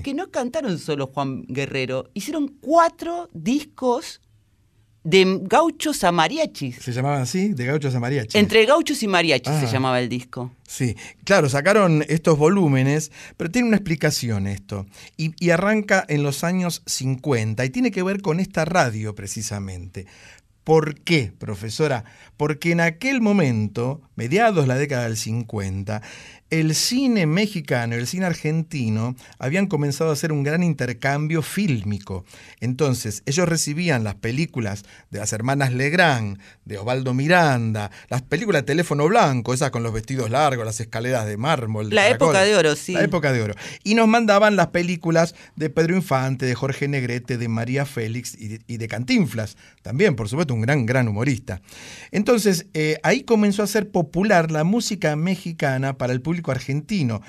que 0.03 0.13
no 0.13 0.29
cantaron 0.29 0.77
solo 0.79 1.07
Juan 1.07 1.43
Guerrero, 1.47 2.09
hicieron 2.13 2.49
cuatro 2.59 3.29
discos 3.33 4.19
de 5.03 5.39
gauchos 5.43 6.03
a 6.03 6.11
mariachis. 6.11 6.75
Se 6.75 6.91
llamaban 6.91 7.21
así, 7.23 7.53
de 7.53 7.65
gauchos 7.65 7.95
a 7.95 7.99
mariachis. 7.99 8.35
Entre 8.35 8.65
gauchos 8.65 9.01
y 9.01 9.07
mariachis 9.07 9.53
se 9.59 9.65
Ah. 9.65 9.71
llamaba 9.71 9.99
el 9.99 10.09
disco. 10.09 10.51
Sí, 10.67 10.95
claro, 11.23 11.49
sacaron 11.49 12.05
estos 12.07 12.37
volúmenes, 12.37 13.11
pero 13.35 13.49
tiene 13.49 13.67
una 13.69 13.77
explicación 13.77 14.45
esto. 14.45 14.85
Y, 15.17 15.33
y 15.43 15.49
arranca 15.49 16.05
en 16.07 16.21
los 16.21 16.43
años 16.43 16.83
50 16.85 17.65
y 17.65 17.69
tiene 17.71 17.89
que 17.91 18.03
ver 18.03 18.21
con 18.21 18.39
esta 18.39 18.63
radio 18.65 19.15
precisamente. 19.15 20.05
¿Por 20.63 20.99
qué, 21.01 21.33
profesora? 21.37 22.05
Porque 22.37 22.71
en 22.71 22.81
aquel 22.81 23.19
momento, 23.19 24.01
mediados 24.15 24.63
de 24.63 24.67
la 24.67 24.75
década 24.75 25.03
del 25.03 25.17
50, 25.17 26.01
el 26.51 26.75
cine 26.75 27.25
mexicano 27.25 27.95
y 27.95 27.99
el 27.99 28.07
cine 28.07 28.25
argentino 28.25 29.15
habían 29.39 29.67
comenzado 29.67 30.09
a 30.09 30.13
hacer 30.13 30.33
un 30.33 30.43
gran 30.43 30.63
intercambio 30.63 31.41
fílmico. 31.41 32.25
Entonces, 32.59 33.23
ellos 33.25 33.47
recibían 33.47 34.03
las 34.03 34.15
películas 34.15 34.83
de 35.09 35.19
las 35.19 35.31
hermanas 35.31 35.71
Legrand, 35.71 36.39
de 36.65 36.77
Osvaldo 36.77 37.13
Miranda, 37.13 37.89
las 38.09 38.21
películas 38.21 38.63
de 38.63 38.67
teléfono 38.67 39.07
blanco, 39.07 39.53
esas 39.53 39.71
con 39.71 39.81
los 39.81 39.93
vestidos 39.93 40.29
largos, 40.29 40.65
las 40.65 40.79
escaleras 40.81 41.25
de 41.25 41.37
mármol. 41.37 41.89
de 41.89 41.95
La 41.95 42.03
caracol. 42.03 42.27
época 42.27 42.43
de 42.43 42.55
oro, 42.55 42.75
sí. 42.75 42.93
La 42.93 43.03
época 43.03 43.31
de 43.31 43.41
oro. 43.41 43.55
Y 43.83 43.95
nos 43.95 44.09
mandaban 44.09 44.57
las 44.57 44.67
películas 44.67 45.35
de 45.55 45.69
Pedro 45.69 45.95
Infante, 45.95 46.45
de 46.45 46.53
Jorge 46.53 46.89
Negrete, 46.89 47.37
de 47.37 47.47
María 47.47 47.85
Félix 47.85 48.35
y 48.37 48.49
de, 48.49 48.61
y 48.67 48.75
de 48.75 48.87
Cantinflas. 48.89 49.55
También, 49.83 50.17
por 50.17 50.27
supuesto, 50.27 50.53
un 50.53 50.61
gran, 50.61 50.85
gran 50.85 51.07
humorista. 51.07 51.61
Entonces, 52.11 52.65
eh, 52.73 52.97
ahí 53.03 53.23
comenzó 53.23 53.63
a 53.63 53.67
ser 53.67 53.89
popular 53.89 54.51
la 54.51 54.65
música 54.65 55.15
mexicana 55.15 55.97
para 55.97 56.11
el 56.11 56.21
público 56.21 56.40
argentino. 56.49 57.21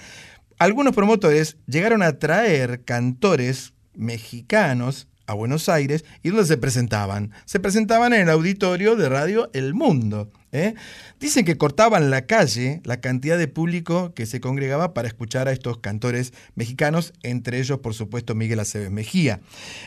Algunos 0.58 0.94
promotores 0.94 1.58
llegaron 1.66 2.02
a 2.02 2.18
traer 2.18 2.84
cantores 2.84 3.74
mexicanos 3.94 5.08
a 5.26 5.34
Buenos 5.34 5.68
Aires 5.68 6.04
y 6.22 6.28
donde 6.28 6.46
se 6.46 6.56
presentaban. 6.56 7.32
Se 7.44 7.60
presentaban 7.60 8.12
en 8.12 8.22
el 8.22 8.30
auditorio 8.30 8.96
de 8.96 9.08
Radio 9.08 9.50
El 9.54 9.74
Mundo. 9.74 10.30
¿eh? 10.52 10.74
Dicen 11.20 11.44
que 11.44 11.56
cortaban 11.56 12.10
la 12.10 12.26
calle 12.26 12.80
la 12.84 13.00
cantidad 13.00 13.38
de 13.38 13.48
público 13.48 14.14
que 14.14 14.26
se 14.26 14.40
congregaba 14.40 14.94
para 14.94 15.08
escuchar 15.08 15.48
a 15.48 15.52
estos 15.52 15.78
cantores 15.78 16.32
mexicanos, 16.54 17.12
entre 17.22 17.58
ellos, 17.58 17.78
por 17.80 17.94
supuesto, 17.94 18.34
Miguel 18.34 18.60
Aceves 18.60 18.90
Mejía. 18.90 19.40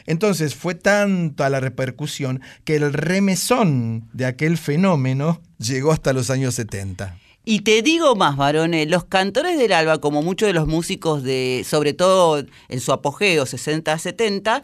Entonces 0.06 0.56
fue 0.56 0.76
tanta 0.76 1.50
la 1.50 1.60
repercusión 1.60 2.42
que 2.64 2.76
el 2.76 2.92
remesón 2.94 4.10
de 4.14 4.26
aquel 4.26 4.58
fenómeno 4.58 5.42
llegó 5.58 5.92
hasta 5.92 6.14
los 6.14 6.30
años 6.30 6.56
70. 6.56 7.18
Y 7.48 7.60
te 7.62 7.82
digo 7.84 8.16
más, 8.16 8.38
varones, 8.38 8.90
los 8.90 9.06
cantores 9.06 9.58
del 9.60 9.72
alba, 9.72 10.00
como 10.02 10.24
muchos 10.24 10.48
de 10.48 10.54
los 10.54 10.68
músicos 10.68 11.22
de, 11.22 11.64
sobre 11.68 11.94
todo 11.94 12.44
en 12.70 12.80
su 12.80 12.92
apogeo 12.92 13.46
60-70, 13.46 14.64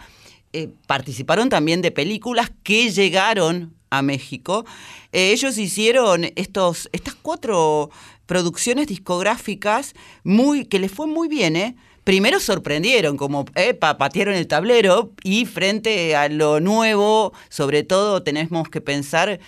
eh, 0.53 0.69
participaron 0.87 1.49
también 1.49 1.81
de 1.83 1.91
películas 1.91 2.51
que 2.63 2.89
llegaron 2.91 3.73
a 3.91 4.01
México. 4.01 4.65
Eh, 5.11 5.31
ellos 5.31 5.57
hicieron 5.59 6.25
estos, 6.35 6.89
estas 6.91 7.13
cuatro 7.13 7.91
producciones 8.25 8.87
discográficas 8.87 9.93
muy, 10.23 10.65
que 10.65 10.79
les 10.79 10.91
fue 10.91 11.05
muy 11.05 11.27
bien, 11.27 11.55
¿eh? 11.55 11.75
Primero 12.03 12.39
sorprendieron, 12.39 13.15
como 13.15 13.45
pa- 13.79 13.97
patearon 13.99 14.33
el 14.33 14.47
tablero 14.47 15.11
y 15.23 15.45
frente 15.45 16.15
a 16.15 16.29
lo 16.29 16.59
nuevo, 16.59 17.31
sobre 17.49 17.83
todo 17.83 18.23
tenemos 18.23 18.69
que 18.69 18.81
pensar 18.81 19.39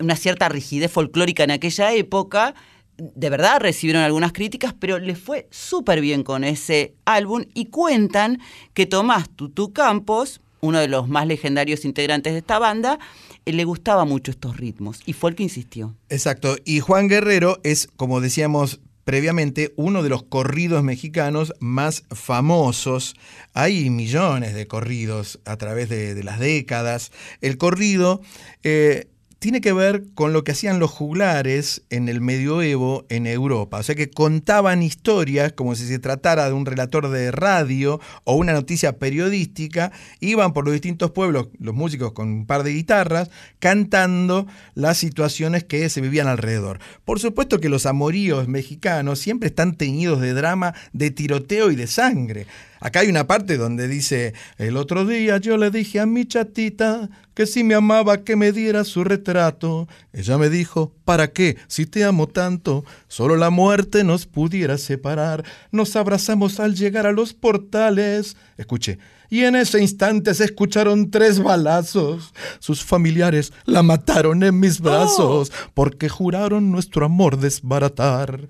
una 0.00 0.16
cierta 0.16 0.48
rigidez 0.48 0.90
folclórica 0.90 1.44
en 1.44 1.52
aquella 1.52 1.92
época, 1.92 2.54
de 2.98 3.30
verdad 3.30 3.60
recibieron 3.60 4.02
algunas 4.02 4.32
críticas, 4.32 4.74
pero 4.78 4.98
les 4.98 5.18
fue 5.18 5.46
súper 5.50 6.00
bien 6.00 6.22
con 6.22 6.44
ese 6.44 6.94
álbum 7.04 7.44
y 7.54 7.66
cuentan 7.66 8.40
que 8.74 8.86
Tomás 8.86 9.28
Tutu 9.28 9.72
Campos, 9.72 10.40
uno 10.60 10.78
de 10.78 10.88
los 10.88 11.08
más 11.08 11.26
legendarios 11.26 11.84
integrantes 11.84 12.32
de 12.32 12.38
esta 12.38 12.58
banda, 12.58 12.98
eh, 13.44 13.52
le 13.52 13.64
gustaba 13.64 14.04
mucho 14.04 14.30
estos 14.30 14.56
ritmos 14.56 15.00
y 15.04 15.12
fue 15.12 15.30
el 15.30 15.36
que 15.36 15.42
insistió. 15.42 15.94
Exacto. 16.08 16.56
Y 16.64 16.80
Juan 16.80 17.08
Guerrero 17.08 17.60
es, 17.62 17.88
como 17.96 18.20
decíamos 18.20 18.80
previamente, 19.04 19.72
uno 19.76 20.02
de 20.02 20.08
los 20.08 20.24
corridos 20.24 20.82
mexicanos 20.82 21.54
más 21.60 22.02
famosos. 22.10 23.14
Hay 23.52 23.88
millones 23.88 24.52
de 24.52 24.66
corridos 24.66 25.38
a 25.44 25.56
través 25.56 25.88
de, 25.88 26.16
de 26.16 26.24
las 26.24 26.40
décadas. 26.40 27.12
El 27.40 27.56
corrido 27.56 28.20
eh, 28.64 29.06
tiene 29.46 29.60
que 29.60 29.72
ver 29.72 30.02
con 30.16 30.32
lo 30.32 30.42
que 30.42 30.50
hacían 30.50 30.80
los 30.80 30.90
juglares 30.90 31.84
en 31.90 32.08
el 32.08 32.20
medioevo 32.20 33.06
en 33.10 33.28
Europa. 33.28 33.78
O 33.78 33.82
sea 33.84 33.94
que 33.94 34.10
contaban 34.10 34.82
historias 34.82 35.52
como 35.52 35.76
si 35.76 35.86
se 35.86 36.00
tratara 36.00 36.48
de 36.48 36.52
un 36.52 36.66
relator 36.66 37.10
de 37.10 37.30
radio 37.30 38.00
o 38.24 38.34
una 38.34 38.54
noticia 38.54 38.98
periodística. 38.98 39.92
Iban 40.18 40.52
por 40.52 40.64
los 40.64 40.72
distintos 40.72 41.12
pueblos, 41.12 41.46
los 41.60 41.76
músicos 41.76 42.10
con 42.10 42.26
un 42.26 42.46
par 42.46 42.64
de 42.64 42.72
guitarras, 42.72 43.30
cantando 43.60 44.48
las 44.74 44.98
situaciones 44.98 45.62
que 45.62 45.88
se 45.90 46.00
vivían 46.00 46.26
alrededor. 46.26 46.80
Por 47.04 47.20
supuesto 47.20 47.60
que 47.60 47.68
los 47.68 47.86
amoríos 47.86 48.48
mexicanos 48.48 49.20
siempre 49.20 49.50
están 49.50 49.76
teñidos 49.76 50.20
de 50.20 50.34
drama, 50.34 50.74
de 50.92 51.12
tiroteo 51.12 51.70
y 51.70 51.76
de 51.76 51.86
sangre. 51.86 52.48
Acá 52.80 53.00
hay 53.00 53.08
una 53.08 53.26
parte 53.26 53.56
donde 53.56 53.88
dice, 53.88 54.34
el 54.58 54.76
otro 54.76 55.04
día 55.06 55.38
yo 55.38 55.56
le 55.56 55.70
dije 55.70 56.00
a 56.00 56.06
mi 56.06 56.26
chatita 56.26 57.08
que 57.34 57.46
si 57.46 57.64
me 57.64 57.74
amaba 57.74 58.24
que 58.24 58.36
me 58.36 58.52
diera 58.52 58.84
su 58.84 59.04
retrato. 59.04 59.88
Ella 60.12 60.38
me 60.38 60.48
dijo, 60.48 60.94
¿para 61.04 61.32
qué? 61.32 61.56
Si 61.68 61.86
te 61.86 62.04
amo 62.04 62.26
tanto, 62.26 62.84
solo 63.08 63.36
la 63.36 63.50
muerte 63.50 64.04
nos 64.04 64.26
pudiera 64.26 64.78
separar. 64.78 65.44
Nos 65.70 65.96
abrazamos 65.96 66.60
al 66.60 66.74
llegar 66.74 67.06
a 67.06 67.12
los 67.12 67.34
portales. 67.34 68.36
Escuche, 68.56 68.98
y 69.28 69.42
en 69.44 69.56
ese 69.56 69.80
instante 69.80 70.34
se 70.34 70.44
escucharon 70.44 71.10
tres 71.10 71.42
balazos. 71.42 72.32
Sus 72.58 72.84
familiares 72.84 73.52
la 73.64 73.82
mataron 73.82 74.42
en 74.42 74.58
mis 74.60 74.80
brazos 74.80 75.52
porque 75.74 76.08
juraron 76.08 76.70
nuestro 76.70 77.06
amor 77.06 77.38
desbaratar. 77.38 78.48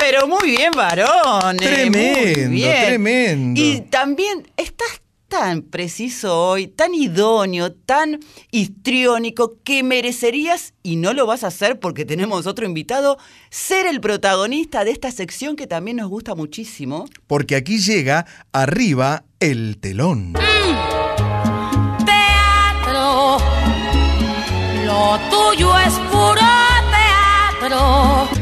Pero 0.00 0.26
muy 0.26 0.50
bien, 0.50 0.72
varón. 0.74 1.56
Tremendo, 1.58 2.66
tremendo. 2.66 3.60
Y 3.60 3.82
también 3.82 4.50
estás 4.56 5.02
tan 5.30 5.62
preciso 5.62 6.36
hoy, 6.36 6.66
tan 6.66 6.92
idóneo, 6.92 7.72
tan 7.72 8.18
histriónico, 8.50 9.58
que 9.62 9.84
merecerías, 9.84 10.74
y 10.82 10.96
no 10.96 11.12
lo 11.12 11.24
vas 11.24 11.44
a 11.44 11.46
hacer 11.46 11.78
porque 11.78 12.04
tenemos 12.04 12.48
otro 12.48 12.66
invitado, 12.66 13.16
ser 13.48 13.86
el 13.86 14.00
protagonista 14.00 14.84
de 14.84 14.90
esta 14.90 15.12
sección 15.12 15.54
que 15.54 15.68
también 15.68 15.98
nos 15.98 16.08
gusta 16.08 16.34
muchísimo. 16.34 17.06
Porque 17.28 17.54
aquí 17.54 17.78
llega 17.78 18.26
arriba 18.52 19.24
el 19.38 19.78
telón. 19.78 20.32
teatro. 22.04 23.38
Lo 24.84 25.18
tuyo 25.30 25.78
es 25.78 25.94
puro 26.10 26.40
teatro. 27.60 28.39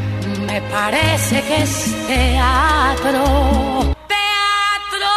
Me 0.61 0.69
parece 0.71 1.41
que 1.43 1.61
es 1.63 1.85
teatro. 2.07 3.23
Teatro. 4.09 5.07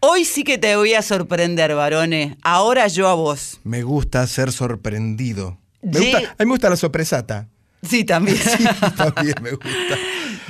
Hoy 0.00 0.24
sí 0.24 0.44
que 0.44 0.58
te 0.58 0.76
voy 0.76 0.94
a 0.94 1.02
sorprender, 1.02 1.74
varones. 1.74 2.36
Ahora 2.42 2.86
yo 2.88 3.08
a 3.08 3.14
vos. 3.14 3.58
Me 3.64 3.82
gusta 3.82 4.26
ser 4.26 4.52
sorprendido. 4.52 5.58
Me 5.82 5.92
Ye- 5.98 6.12
gusta- 6.12 6.28
a 6.38 6.42
mí 6.44 6.46
me 6.46 6.50
gusta 6.50 6.70
la 6.70 6.76
sorpresata. 6.76 7.48
Sí, 7.88 8.04
también. 8.04 8.36
Sí, 8.58 8.64
también 8.96 9.34
me 9.42 9.50
gusta. 9.52 9.98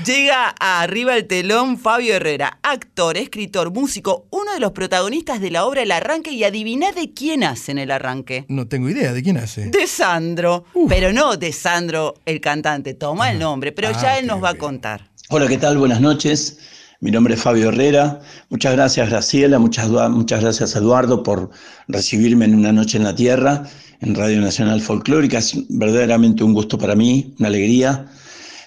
Llega 0.04 0.54
a 0.60 0.82
arriba 0.82 1.16
el 1.16 1.26
telón 1.26 1.78
Fabio 1.78 2.14
Herrera, 2.14 2.58
actor, 2.62 3.16
escritor, 3.16 3.72
músico, 3.72 4.26
uno 4.30 4.52
de 4.52 4.60
los 4.60 4.72
protagonistas 4.72 5.40
de 5.40 5.50
la 5.50 5.64
obra 5.64 5.82
El 5.82 5.92
Arranque 5.92 6.30
y 6.32 6.44
adivina 6.44 6.92
de 6.92 7.12
quién 7.14 7.44
hace 7.44 7.72
en 7.72 7.78
El 7.78 7.90
Arranque. 7.90 8.44
No 8.48 8.66
tengo 8.66 8.88
idea 8.90 9.12
de 9.12 9.22
quién 9.22 9.38
hace. 9.38 9.66
De 9.70 9.86
Sandro, 9.86 10.64
pero 10.88 11.12
no 11.12 11.36
de 11.36 11.52
Sandro 11.52 12.14
el 12.26 12.40
cantante, 12.40 12.94
toma 12.94 13.30
el 13.30 13.38
nombre, 13.38 13.72
pero 13.72 13.88
Ah, 13.88 13.98
ya 14.02 14.18
él 14.18 14.26
nos 14.26 14.42
va 14.42 14.50
a 14.50 14.54
contar. 14.54 15.08
Hola, 15.30 15.46
¿qué 15.48 15.56
tal? 15.58 15.78
Buenas 15.78 16.00
noches. 16.00 16.58
Mi 17.04 17.10
nombre 17.10 17.34
es 17.34 17.42
Fabio 17.42 17.68
Herrera. 17.68 18.18
Muchas 18.48 18.72
gracias, 18.72 19.10
Graciela. 19.10 19.58
Muchas, 19.58 19.90
muchas 20.08 20.40
gracias, 20.40 20.74
Eduardo, 20.74 21.22
por 21.22 21.50
recibirme 21.86 22.46
en 22.46 22.54
una 22.54 22.72
noche 22.72 22.96
en 22.96 23.04
la 23.04 23.14
Tierra, 23.14 23.68
en 24.00 24.14
Radio 24.14 24.40
Nacional 24.40 24.80
Folclórica. 24.80 25.36
Es 25.36 25.54
verdaderamente 25.68 26.42
un 26.42 26.54
gusto 26.54 26.78
para 26.78 26.94
mí, 26.94 27.34
una 27.38 27.48
alegría. 27.48 28.06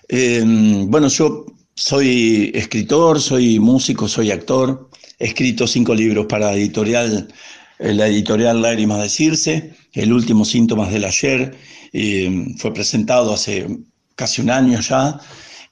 Eh, 0.07 0.43
bueno, 0.87 1.07
yo 1.07 1.47
soy 1.73 2.51
escritor, 2.53 3.19
soy 3.19 3.59
músico, 3.59 4.07
soy 4.07 4.29
actor. 4.29 4.87
He 5.17 5.25
escrito 5.25 5.65
cinco 5.65 5.95
libros 5.95 6.27
para 6.27 6.53
editorial, 6.53 7.27
eh, 7.79 7.93
la 7.95 8.05
editorial 8.05 8.61
Lágrimas 8.61 9.01
de 9.01 9.09
Circe. 9.09 9.73
El 9.93 10.13
último, 10.13 10.45
Síntomas 10.45 10.93
del 10.93 11.05
Ayer, 11.05 11.57
eh, 11.91 12.45
fue 12.59 12.71
presentado 12.71 13.33
hace 13.33 13.65
casi 14.15 14.43
un 14.43 14.51
año 14.51 14.79
ya 14.79 15.19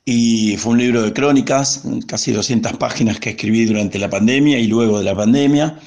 y 0.06 0.56
fue 0.58 0.74
un 0.74 0.78
libro 0.78 1.02
de 1.02 1.14
crónicas, 1.14 1.82
casi 2.06 2.32
200 2.32 2.74
páginas 2.74 3.20
que 3.20 3.32
escribí 3.32 3.66
durante 3.66 3.98
la 3.98 4.08
pandemia 4.08 4.60
y 4.60 4.68
luego 4.68 5.00
de 5.00 5.06
la 5.06 5.16
pandemia. 5.16 5.80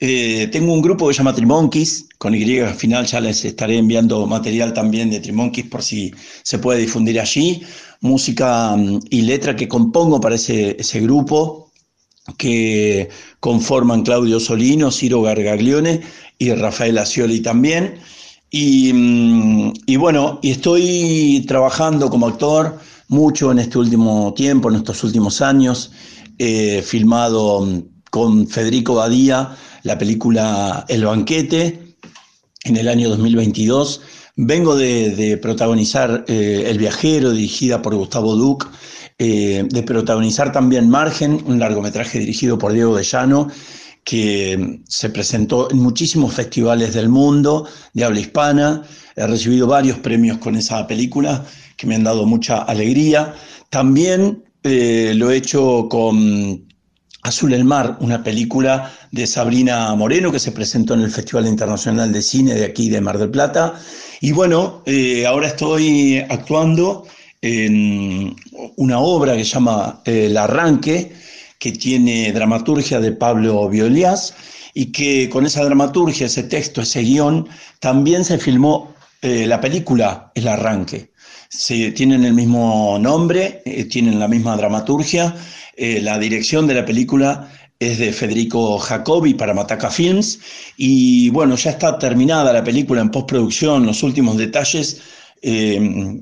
Eh, 0.00 0.48
tengo 0.50 0.72
un 0.72 0.82
grupo 0.82 1.06
que 1.06 1.14
se 1.14 1.18
llama 1.18 1.34
Trimonkeys, 1.34 2.08
con 2.18 2.34
Y 2.34 2.58
al 2.58 2.74
final 2.74 3.06
ya 3.06 3.20
les 3.20 3.44
estaré 3.44 3.78
enviando 3.78 4.26
material 4.26 4.74
también 4.74 5.08
de 5.08 5.20
Trimonkeys 5.20 5.66
por 5.66 5.82
si 5.84 6.12
se 6.42 6.58
puede 6.58 6.80
difundir 6.80 7.20
allí. 7.20 7.62
Música 8.00 8.74
mm, 8.76 8.98
y 9.10 9.22
letra 9.22 9.54
que 9.54 9.68
compongo 9.68 10.20
para 10.20 10.34
ese, 10.34 10.76
ese 10.80 11.00
grupo 11.00 11.70
que 12.36 13.08
conforman 13.38 14.02
Claudio 14.02 14.40
Solino, 14.40 14.90
Ciro 14.90 15.22
Gargaglione 15.22 16.00
y 16.38 16.52
Rafael 16.54 16.98
Ascioli 16.98 17.40
también. 17.40 18.00
Y, 18.50 18.92
mm, 18.92 19.72
y 19.86 19.96
bueno, 19.96 20.40
y 20.42 20.50
estoy 20.50 21.44
trabajando 21.46 22.10
como 22.10 22.26
actor 22.26 22.80
mucho 23.14 23.52
en 23.52 23.60
este 23.60 23.78
último 23.78 24.34
tiempo, 24.34 24.68
en 24.68 24.76
estos 24.76 25.02
últimos 25.04 25.40
años. 25.40 25.92
He 26.36 26.82
filmado 26.82 27.64
mm, 27.64 27.82
con 28.10 28.46
Federico 28.48 28.96
Badía 28.96 29.56
la 29.84 29.96
película 29.96 30.84
El 30.88 31.04
banquete 31.04 31.96
en 32.64 32.76
el 32.76 32.88
año 32.88 33.08
2022. 33.08 34.00
Vengo 34.36 34.74
de, 34.74 35.38
protagonizar 35.40 36.24
eh, 36.26 36.64
El 36.66 36.78
viajero, 36.78 37.30
dirigida 37.30 37.80
por 37.80 37.94
Gustavo 37.94 38.34
Duc, 38.34 38.68
eh, 39.18 39.64
de 39.70 39.82
protagonizar 39.84 40.50
también 40.50 40.90
Margen, 40.90 41.40
un 41.46 41.60
largometraje 41.60 42.18
dirigido 42.18 42.58
por 42.58 42.72
Diego 42.72 42.96
de 42.96 43.04
Llano, 43.04 43.48
que 44.02 44.80
se 44.88 45.08
presentó 45.10 45.70
en 45.70 45.78
muchísimos 45.78 46.34
festivales 46.34 46.94
del 46.94 47.08
mundo 47.08 47.68
de 47.92 48.04
habla 48.04 48.20
hispana. 48.20 48.82
He 49.14 49.26
recibido 49.26 49.68
varios 49.68 49.98
premios 49.98 50.38
con 50.38 50.56
esa 50.56 50.84
película 50.86 51.44
que 51.76 51.86
me 51.86 51.94
han 51.94 52.04
dado 52.04 52.26
mucha 52.26 52.58
alegría. 52.58 53.34
También 53.70 54.44
eh, 54.62 55.12
lo 55.14 55.30
he 55.30 55.36
hecho 55.36 55.88
con 55.90 56.66
Azul 57.22 57.52
el 57.52 57.64
Mar, 57.64 57.98
una 58.00 58.24
película 58.24 58.92
de 59.10 59.26
Sabrina 59.26 59.94
Moreno 59.94 60.32
que 60.32 60.38
se 60.38 60.52
presentó 60.52 60.94
en 60.94 61.00
el 61.00 61.10
Festival 61.10 61.46
Internacional 61.46 62.10
de 62.12 62.22
Cine 62.22 62.54
de 62.54 62.64
aquí 62.64 62.88
de 62.88 63.02
Mar 63.02 63.18
del 63.18 63.30
Plata. 63.30 63.74
Y 64.22 64.32
bueno, 64.32 64.82
eh, 64.86 65.26
ahora 65.26 65.48
estoy 65.48 66.18
actuando 66.30 67.06
en 67.42 68.34
una 68.76 69.00
obra 69.00 69.36
que 69.36 69.44
se 69.44 69.50
llama 69.50 70.00
eh, 70.06 70.26
El 70.26 70.36
Arranque, 70.38 71.12
que 71.58 71.72
tiene 71.72 72.32
dramaturgia 72.32 73.00
de 73.00 73.12
Pablo 73.12 73.68
Violías 73.68 74.34
y 74.72 74.92
que 74.92 75.28
con 75.28 75.44
esa 75.44 75.62
dramaturgia, 75.62 76.26
ese 76.26 76.44
texto, 76.44 76.80
ese 76.80 77.02
guion, 77.02 77.48
también 77.80 78.24
se 78.24 78.38
filmó 78.38 78.94
la 79.22 79.58
película 79.58 80.30
El 80.34 80.48
Arranque. 80.48 81.13
Se, 81.56 81.92
tienen 81.92 82.24
el 82.24 82.34
mismo 82.34 82.98
nombre, 82.98 83.62
eh, 83.64 83.84
tienen 83.84 84.18
la 84.18 84.28
misma 84.28 84.56
dramaturgia. 84.56 85.36
Eh, 85.76 86.00
la 86.02 86.18
dirección 86.18 86.66
de 86.66 86.74
la 86.74 86.84
película 86.84 87.48
es 87.78 87.98
de 87.98 88.12
Federico 88.12 88.78
Jacobi 88.78 89.34
para 89.34 89.54
Mataca 89.54 89.90
Films. 89.90 90.40
Y 90.76 91.30
bueno, 91.30 91.56
ya 91.56 91.70
está 91.70 91.98
terminada 91.98 92.52
la 92.52 92.64
película 92.64 93.00
en 93.00 93.10
postproducción, 93.10 93.86
los 93.86 94.02
últimos 94.02 94.36
detalles. 94.36 95.00
eh, 95.42 96.20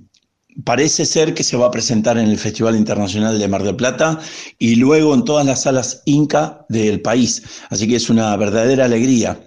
parece 0.64 1.06
ser 1.06 1.34
que 1.34 1.44
se 1.44 1.56
va 1.56 1.66
a 1.66 1.70
presentar 1.70 2.18
en 2.18 2.28
el 2.28 2.38
Festival 2.38 2.76
Internacional 2.76 3.38
de 3.38 3.48
Mar 3.48 3.62
del 3.62 3.76
Plata 3.76 4.20
y 4.58 4.76
luego 4.76 5.14
en 5.14 5.24
todas 5.24 5.46
las 5.46 5.62
salas 5.62 6.02
Inca 6.04 6.66
del 6.68 7.00
país. 7.00 7.42
Así 7.70 7.88
que 7.88 7.96
es 7.96 8.10
una 8.10 8.36
verdadera 8.36 8.84
alegría. 8.84 9.40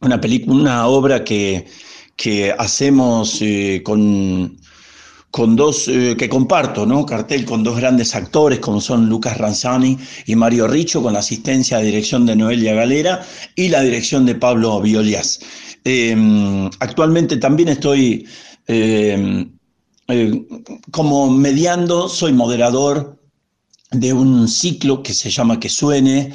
Una 0.00 0.20
película, 0.20 0.56
una 0.56 0.86
obra 0.88 1.22
que, 1.22 1.66
que 2.16 2.52
hacemos 2.58 3.38
eh, 3.40 3.82
con, 3.84 4.58
con 5.32 5.56
dos, 5.56 5.88
eh, 5.88 6.14
que 6.16 6.28
comparto, 6.28 6.86
¿no? 6.86 7.04
Cartel 7.04 7.44
con 7.44 7.64
dos 7.64 7.76
grandes 7.76 8.14
actores 8.14 8.60
como 8.60 8.80
son 8.80 9.08
Lucas 9.08 9.38
Ranzani 9.38 9.98
y 10.26 10.36
Mario 10.36 10.68
Richo, 10.68 11.02
con 11.02 11.14
la 11.14 11.18
asistencia 11.18 11.78
de 11.78 11.86
dirección 11.86 12.24
de 12.26 12.36
Noelia 12.36 12.74
Galera 12.74 13.26
y 13.56 13.68
la 13.68 13.82
dirección 13.82 14.24
de 14.26 14.36
Pablo 14.36 14.80
Violias. 14.80 15.40
Eh, 15.84 16.14
actualmente 16.78 17.38
también 17.38 17.70
estoy 17.70 18.28
eh, 18.68 19.46
eh, 20.08 20.46
como 20.90 21.30
mediando, 21.30 22.08
soy 22.08 22.32
moderador 22.32 23.18
de 23.90 24.12
un 24.12 24.48
ciclo 24.48 25.02
que 25.02 25.14
se 25.14 25.30
llama 25.30 25.58
Que 25.58 25.68
Suene 25.68 26.32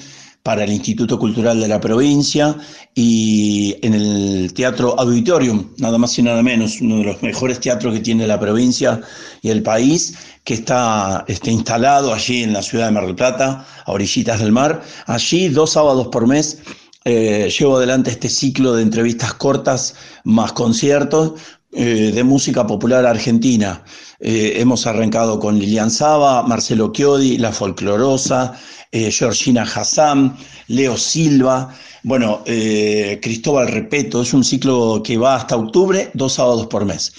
para 0.47 0.63
el 0.63 0.71
Instituto 0.71 1.19
Cultural 1.19 1.59
de 1.59 1.67
la 1.67 1.77
provincia 1.77 2.55
y 2.95 3.75
en 3.81 3.93
el 3.93 4.53
Teatro 4.53 4.97
Auditorium, 4.97 5.71
nada 5.75 5.97
más 5.97 6.17
y 6.19 6.23
nada 6.23 6.41
menos, 6.41 6.79
uno 6.79 6.99
de 6.99 7.03
los 7.03 7.21
mejores 7.21 7.59
teatros 7.59 7.93
que 7.93 7.99
tiene 7.99 8.25
la 8.25 8.39
provincia 8.39 9.01
y 9.41 9.49
el 9.49 9.61
país, 9.61 10.15
que 10.45 10.53
está, 10.53 11.25
está 11.27 11.51
instalado 11.51 12.13
allí 12.13 12.43
en 12.43 12.53
la 12.53 12.61
ciudad 12.61 12.85
de 12.85 12.93
Mar 12.93 13.05
del 13.05 13.15
Plata, 13.15 13.67
a 13.85 13.91
orillitas 13.91 14.39
del 14.39 14.53
mar. 14.53 14.81
Allí 15.05 15.49
dos 15.49 15.71
sábados 15.71 16.07
por 16.07 16.27
mes 16.27 16.59
eh, 17.03 17.49
llevo 17.59 17.75
adelante 17.75 18.11
este 18.11 18.29
ciclo 18.29 18.73
de 18.73 18.83
entrevistas 18.83 19.33
cortas 19.33 19.95
más 20.23 20.53
conciertos 20.53 21.33
eh, 21.73 22.11
de 22.13 22.23
música 22.23 22.65
popular 22.65 23.05
argentina. 23.05 23.83
Eh, 24.21 24.53
hemos 24.55 24.87
arrancado 24.87 25.37
con 25.37 25.59
Lilian 25.59 25.91
Saba, 25.91 26.41
Marcelo 26.43 26.93
Chiodi, 26.93 27.37
La 27.37 27.51
Folclorosa, 27.51 28.57
eh, 28.89 29.11
Georgina 29.11 29.63
Hassan, 29.63 30.37
Leo 30.69 30.95
Silva, 30.95 31.75
bueno, 32.03 32.41
Cristóbal 32.45 33.67
Repeto. 33.67 34.21
Es 34.21 34.33
un 34.33 34.45
ciclo 34.45 35.01
que 35.03 35.17
va 35.17 35.35
hasta 35.35 35.57
octubre, 35.57 36.09
dos 36.13 36.33
sábados 36.33 36.67
por 36.67 36.85
mes. 36.85 37.11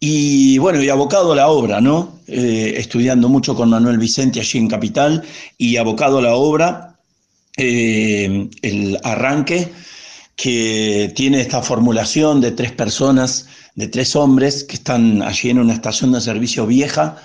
Y 0.00 0.58
bueno, 0.58 0.82
y 0.82 0.88
abocado 0.88 1.32
a 1.32 1.36
la 1.36 1.48
obra, 1.48 1.80
¿no? 1.80 2.18
Estudiando 2.26 3.28
mucho 3.28 3.54
con 3.54 3.70
Manuel 3.70 3.98
Vicente 3.98 4.40
allí 4.40 4.58
en 4.58 4.66
Capital 4.68 5.22
y 5.58 5.76
abocado 5.76 6.18
a 6.18 6.22
la 6.22 6.34
obra, 6.34 6.98
el 7.56 8.98
arranque 9.04 9.70
que 10.34 11.12
tiene 11.14 11.40
esta 11.40 11.62
formulación 11.62 12.40
de 12.40 12.50
tres 12.50 12.72
personas, 12.72 13.46
de 13.74 13.88
tres 13.88 14.14
hombres 14.16 14.64
que 14.64 14.76
están 14.76 15.22
allí 15.22 15.50
en 15.50 15.58
una 15.58 15.72
estación 15.72 16.12
de 16.12 16.20
servicio 16.20 16.66
vieja, 16.66 17.16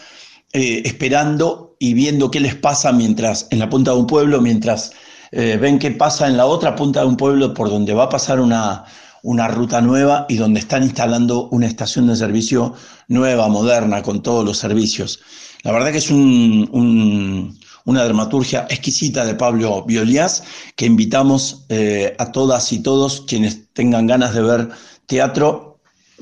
eh, 0.54 0.82
esperando 0.86 1.76
y 1.80 1.94
viendo 1.94 2.32
qué 2.32 2.40
les 2.40 2.56
pasa 2.56 2.92
mientras, 2.92 3.48
en 3.52 3.60
la 3.60 3.70
punta 3.70 3.92
de 3.92 3.98
un 3.98 4.08
pueblo, 4.08 4.42
mientras 4.42 4.92
eh, 5.32 5.58
ven 5.60 5.78
qué 5.78 5.92
pasa 5.92 6.28
en 6.28 6.38
la 6.38 6.46
otra 6.46 6.76
punta 6.76 7.02
de 7.02 7.08
un 7.08 7.18
pueblo 7.18 7.54
por 7.54 7.70
donde 7.70 7.94
va 7.94 8.04
a 8.04 8.10
pasar 8.10 8.40
una, 8.40 8.86
una 9.24 9.48
ruta 9.50 9.82
nueva 9.82 10.26
y 10.30 10.38
donde 10.38 10.60
están 10.60 10.84
instalando 10.84 11.50
una 11.50 11.68
estación 11.68 12.08
de 12.08 12.16
servicio 12.16 12.74
nueva, 13.08 13.48
moderna, 13.50 14.02
con 14.02 14.22
todos 14.22 14.46
los 14.46 14.58
servicios. 14.58 15.20
La 15.64 15.72
verdad 15.72 15.92
que 15.92 15.98
es 15.98 16.10
un, 16.10 16.70
un, 16.72 17.60
una 17.84 18.04
dramaturgia 18.04 18.68
exquisita 18.70 19.26
de 19.26 19.36
Pablo 19.36 19.84
Violías 19.86 20.44
que 20.76 20.86
invitamos 20.86 21.66
eh, 21.70 22.16
a 22.20 22.32
todas 22.32 22.72
y 22.72 22.80
todos 22.80 23.22
quienes 23.22 23.74
tengan 23.74 24.08
ganas 24.08 24.34
de 24.34 24.42
ver 24.42 24.70
teatro, 25.08 25.67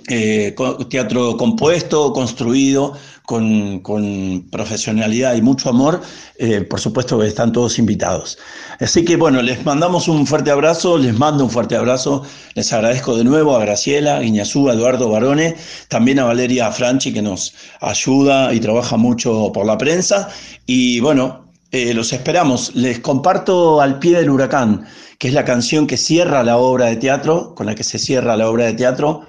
eh, 0.08 0.56
teatro 0.90 1.38
compuesto, 1.38 2.14
construido, 2.14 2.94
con, 3.26 4.48
profesionalidad 4.52 5.36
y 5.36 5.42
mucho 5.42 5.70
amor, 5.70 6.02
eh, 6.38 6.62
por 6.62 6.80
supuesto 6.80 7.20
que 7.20 7.28
están 7.28 7.52
todos 7.52 7.80
invitados. 7.80 8.38
Así 8.80 9.04
que 9.04 9.16
bueno, 9.16 9.42
les 9.42 9.66
mandamos 9.66 10.08
un 10.08 10.28
fuerte 10.28 10.52
abrazo, 10.52 10.98
les 10.98 11.18
mando 11.18 11.44
un 11.44 11.50
fuerte 11.50 11.76
abrazo, 11.76 12.24
les 12.54 12.72
agradezco 12.72 13.18
de 13.18 13.24
nuevo 13.24 13.56
a 13.56 13.60
Graciela, 13.60 14.20
Guiñazú, 14.20 14.70
a 14.70 14.74
Eduardo 14.74 15.10
Barone, 15.10 15.56
también 15.88 16.20
a 16.20 16.26
Valeria 16.26 16.72
Franchi 16.72 17.12
que 17.14 17.22
nos 17.22 17.54
ayuda 17.82 18.54
y 18.54 18.60
trabaja 18.60 18.98
mucho 18.98 19.52
por 19.52 19.66
la 19.66 19.78
prensa 19.78 20.30
y 20.66 21.00
bueno, 21.00 21.46
eh, 21.72 21.94
los 21.94 22.14
esperamos. 22.14 22.76
Les 22.76 23.00
comparto 23.00 23.82
Al 23.82 24.00
pie 24.00 24.20
del 24.20 24.30
huracán, 24.30 24.86
que 25.18 25.28
es 25.28 25.34
la 25.34 25.44
canción 25.46 25.88
que 25.88 25.98
cierra 25.98 26.44
la 26.44 26.58
obra 26.58 26.86
de 26.86 26.98
teatro, 26.98 27.56
con 27.56 27.66
la 27.66 27.76
que 27.76 27.84
se 27.84 27.98
cierra 28.00 28.38
la 28.38 28.50
obra 28.50 28.66
de 28.66 28.74
teatro, 28.74 29.26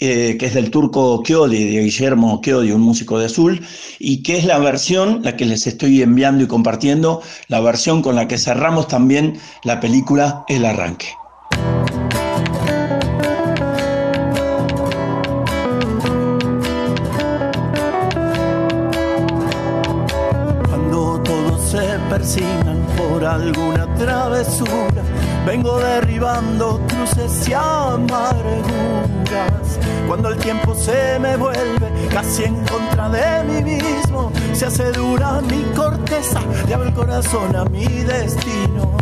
eh, 0.00 0.36
que 0.38 0.46
es 0.46 0.54
del 0.54 0.70
turco 0.70 1.22
Chiodi, 1.22 1.64
de 1.64 1.82
Guillermo 1.82 2.40
Chiodi, 2.42 2.72
un 2.72 2.80
músico 2.80 3.18
de 3.18 3.26
azul, 3.26 3.60
y 3.98 4.22
que 4.22 4.36
es 4.36 4.44
la 4.44 4.58
versión, 4.58 5.20
la 5.22 5.36
que 5.36 5.44
les 5.44 5.66
estoy 5.66 6.02
enviando 6.02 6.44
y 6.44 6.46
compartiendo, 6.46 7.22
la 7.48 7.60
versión 7.60 8.02
con 8.02 8.16
la 8.16 8.26
que 8.26 8.38
cerramos 8.38 8.88
también 8.88 9.38
la 9.62 9.80
película 9.80 10.44
El 10.48 10.64
Arranque. 10.64 11.06
Cuando 20.68 21.22
todos 21.22 21.70
se 21.70 21.98
persignan 22.10 22.84
por 22.96 23.24
alguna 23.24 23.94
travesura, 23.94 25.02
vengo 25.46 25.78
derribando 25.78 26.80
cruces 26.88 27.48
y 27.48 27.52
amarguras. 27.52 28.64
Cuando 30.06 30.30
el 30.30 30.38
tiempo 30.38 30.74
se 30.74 31.18
me 31.18 31.36
vuelve 31.36 31.90
casi 32.12 32.44
en 32.44 32.56
contra 32.66 33.08
de 33.08 33.44
mí 33.44 33.62
mismo, 33.62 34.32
se 34.52 34.66
hace 34.66 34.92
dura 34.92 35.40
mi 35.42 35.62
corteza, 35.74 36.40
llama 36.68 36.84
el 36.84 36.94
corazón 36.94 37.56
a 37.56 37.64
mi 37.64 37.86
destino. 37.86 38.96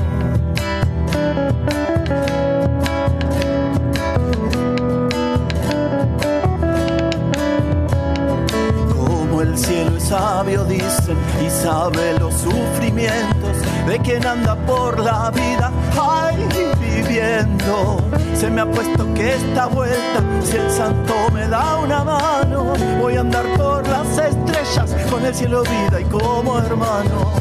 Como 8.97 9.43
el 9.43 9.59
cielo 9.59 9.97
es 9.97 10.05
sabio, 10.05 10.65
dicen, 10.65 11.17
y 11.45 11.51
sabe 11.51 12.19
los 12.19 12.35
sufrimientos 12.35 13.42
de 13.87 13.99
quien 13.99 14.27
anda 14.27 14.55
por 14.67 14.99
la 15.01 15.31
vida, 15.31 15.71
ay, 16.01 16.37
viviendo. 16.81 17.99
Se 18.35 18.51
me 18.51 18.61
ha 18.63 18.67
puesto 18.67 19.13
que 19.15 19.35
esta 19.35 19.67
vuelta, 19.67 20.23
si 20.43 20.57
el 20.57 20.71
santo 20.71 21.15
me 21.33 21.47
da 21.49 21.79
una 21.79 22.05
mano, 22.05 22.75
voy 23.01 23.17
a 23.17 23.21
andar 23.21 23.45
por 23.57 23.87
las 23.89 24.19
estrellas 24.19 24.95
con 25.11 25.25
el 25.25 25.35
cielo 25.35 25.63
vida 25.63 26.01
y 26.01 26.05
como 26.05 26.59
hermano. 26.59 27.33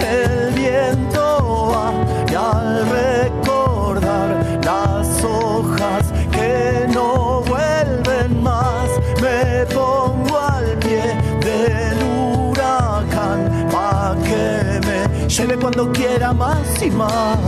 El 0.00 0.54
viento 0.54 1.72
va 1.72 1.92
y 2.30 2.34
al 2.34 2.88
recordar 2.88 3.57
cuando 15.60 15.90
quiera 15.92 16.32
más 16.32 16.82
y 16.82 16.90
más. 16.90 17.38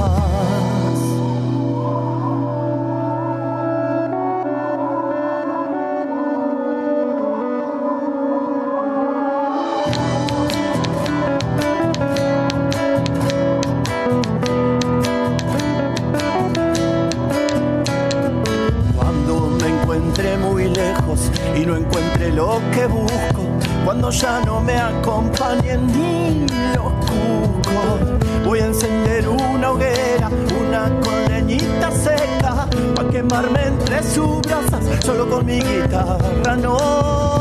Cuando 18.96 19.50
me 19.60 19.68
encuentre 19.68 20.36
muy 20.38 20.68
lejos 20.68 21.30
y 21.56 21.66
no 21.66 21.76
encuentre 21.76 22.32
lo 22.32 22.60
que 22.72 22.86
busco, 22.86 23.42
cuando 23.84 24.10
ya 24.10 24.40
no 24.44 24.60
me 24.60 24.76
acompañen 24.76 25.86
ni 25.86 26.46
los 26.74 27.09
voy 28.44 28.60
a 28.60 28.66
encender 28.66 29.28
una 29.28 29.70
hoguera, 29.70 30.28
una 30.60 30.88
con 31.00 31.24
leñita 31.28 31.90
seca, 31.90 32.66
pa' 32.94 33.08
quemarme 33.10 33.66
entre 33.66 34.02
sus 34.02 34.40
brasas, 34.42 34.84
solo 35.04 35.28
con 35.28 35.46
mi 35.46 35.60
guitarra 35.60 36.56
nochera. 36.56 37.40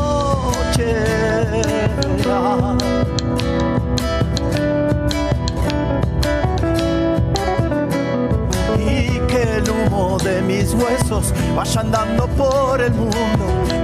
de 10.24 10.42
mis 10.42 10.74
huesos 10.74 11.32
vaya 11.56 11.80
andando 11.80 12.26
por 12.28 12.80
el 12.80 12.92
mundo 12.92 13.14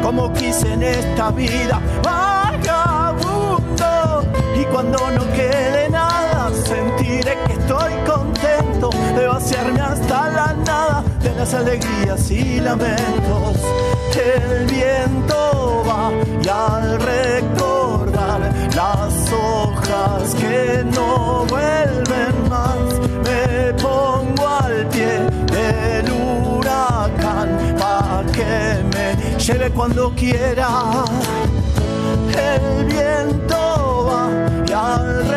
como 0.03 0.33
quise 0.33 0.73
en 0.73 0.83
esta 0.83 1.31
vida 1.31 1.81
vagabundo 2.03 3.55
y 4.61 4.65
cuando 4.65 4.99
no 5.13 5.25
quede 5.33 5.89
nada 5.89 6.16
sentiré 6.57 7.37
que 7.47 7.53
estoy 7.53 7.93
contento 8.07 8.91
de 9.17 9.27
vaciarme 9.27 9.81
hasta 9.81 10.29
la 10.31 10.55
nada 10.65 11.05
de 11.23 11.35
las 11.35 11.55
alegrías 11.55 12.31
y 12.31 12.61
lamentos. 12.61 13.57
El 14.15 14.67
viento 14.67 15.85
va 15.87 16.11
y 16.43 16.49
al 16.49 16.99
recordar 17.01 18.41
las 18.75 19.33
hojas 19.33 20.35
que 20.35 20.85
no 20.95 21.45
vuelven 21.49 22.49
más 22.49 23.01
me 23.25 23.73
pongo 23.75 24.49
al 24.49 24.87
pie 24.89 25.21
del 25.53 26.11
huracán 26.13 27.77
pa' 27.79 28.25
que 28.33 28.83
me 28.93 29.39
lleve 29.39 29.71
cuando 29.71 30.11
quiera. 30.15 30.69
El 32.29 32.85
viento 32.87 34.09
va 34.09 34.31
y 34.67 34.73
al 34.73 35.29
recordar 35.29 35.36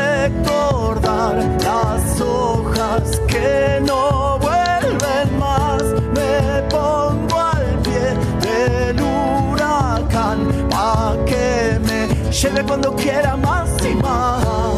las 1.34 2.22
hojas 2.22 3.20
que 3.28 3.80
no 3.86 4.40
vuelven 4.40 5.38
más 5.38 5.84
me 6.16 6.62
pongo 6.70 7.40
al 7.40 7.82
pie 7.84 8.16
del 8.42 9.02
huracán 9.02 10.70
pa' 10.70 11.18
que 11.26 11.80
me 11.86 12.32
lleve 12.32 12.64
cuando 12.64 12.96
quiera 12.96 13.36
más 13.38 13.70
y 13.86 13.96
más 13.96 14.70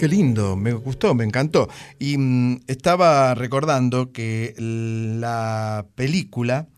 Qué 0.00 0.08
lindo, 0.08 0.56
me 0.56 0.72
gustó, 0.72 1.14
me 1.14 1.24
encantó. 1.24 1.68
Y 1.98 2.16
mm, 2.16 2.62
estaba 2.68 3.34
recordando 3.34 4.12
que 4.12 4.54
la 4.58 5.84
película 5.94 6.68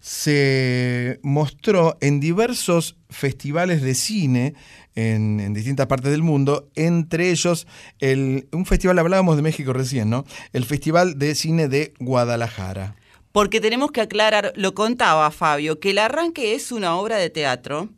se 0.00 1.18
mostró 1.24 1.98
en 2.00 2.20
diversos 2.20 2.96
festivales 3.10 3.82
de 3.82 3.94
cine 3.94 4.54
en, 4.94 5.54
distintas 5.54 5.86
partes 5.86 6.10
del 6.10 6.22
mundo, 6.22 6.68
entre 6.74 7.30
ellos 7.30 7.66
el, 7.98 8.48
un 8.52 8.66
festival, 8.66 8.98
hablábamos 8.98 9.36
de 9.36 9.42
México 9.42 9.72
recién, 9.72 10.10
¿no? 10.10 10.24
El 10.52 10.64
Festival 10.64 11.18
de 11.18 11.34
Cine 11.34 11.68
de 11.68 11.94
Guadalajara. 11.98 12.96
Porque 13.32 13.60
tenemos 13.60 13.92
que 13.92 14.02
aclarar, 14.02 14.52
lo 14.56 14.74
contaba 14.74 15.30
Fabio, 15.30 15.80
que 15.80 15.90
el 15.90 15.98
arranque 15.98 16.54
es 16.54 16.70
una 16.70 16.96
obra 16.96 17.16
de 17.16 17.30
teatro, 17.30 17.88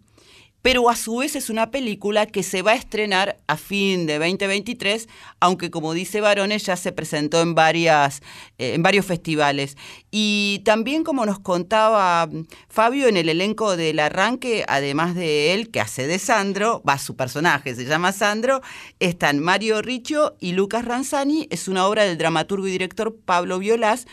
pero 0.65 0.89
a 0.89 0.97
su 0.97 1.19
vez 1.19 1.37
es 1.37 1.51
una 1.51 1.71
película 1.71 2.25
que 2.25 2.43
se 2.43 2.63
va 2.63 2.71
a 2.71 2.75
estrenar 2.75 3.37
a 3.49 3.59
fin 3.59 4.07
de 4.07 4.19
2023, 4.19 5.11
aunque 5.39 5.71
como 5.71 5.93
dice 5.93 6.23
Barones 6.23 6.65
ya 6.65 6.75
se 6.77 6.91
presentó 6.91 7.43
en, 7.43 7.55
varias, 7.55 8.23
eh, 8.57 8.73
en 8.73 8.83
varios 8.83 9.05
festivales. 9.05 9.77
Y 10.11 10.63
también 10.65 11.05
como 11.05 11.27
nos 11.27 11.39
contaba 11.39 12.27
mm, 12.27 12.47
Fabio 12.71 13.09
en 13.09 13.19
el 13.19 13.29
elenco 13.29 13.77
del 13.77 13.99
arranque, 13.99 14.65
además 14.67 15.15
de 15.15 15.53
él, 15.53 15.71
que 15.71 15.83
hace 15.83 16.07
de 16.07 16.19
Sandro, 16.19 16.83
va 16.89 16.97
su 16.97 17.15
personaje, 17.15 17.75
se 17.75 17.85
llama 17.85 18.13
Sandro, 18.13 18.63
están 19.01 19.41
Mario 19.41 19.83
Riccio 19.83 20.35
y 20.41 20.53
Lucas 20.53 20.87
Ranzani, 20.87 21.47
es 21.51 21.69
una 21.69 21.87
obra 21.87 22.05
del 22.05 22.17
dramaturgo 22.17 22.67
y 22.67 22.71
director 22.71 23.15
Pablo 23.23 23.59
Violás, 23.59 24.07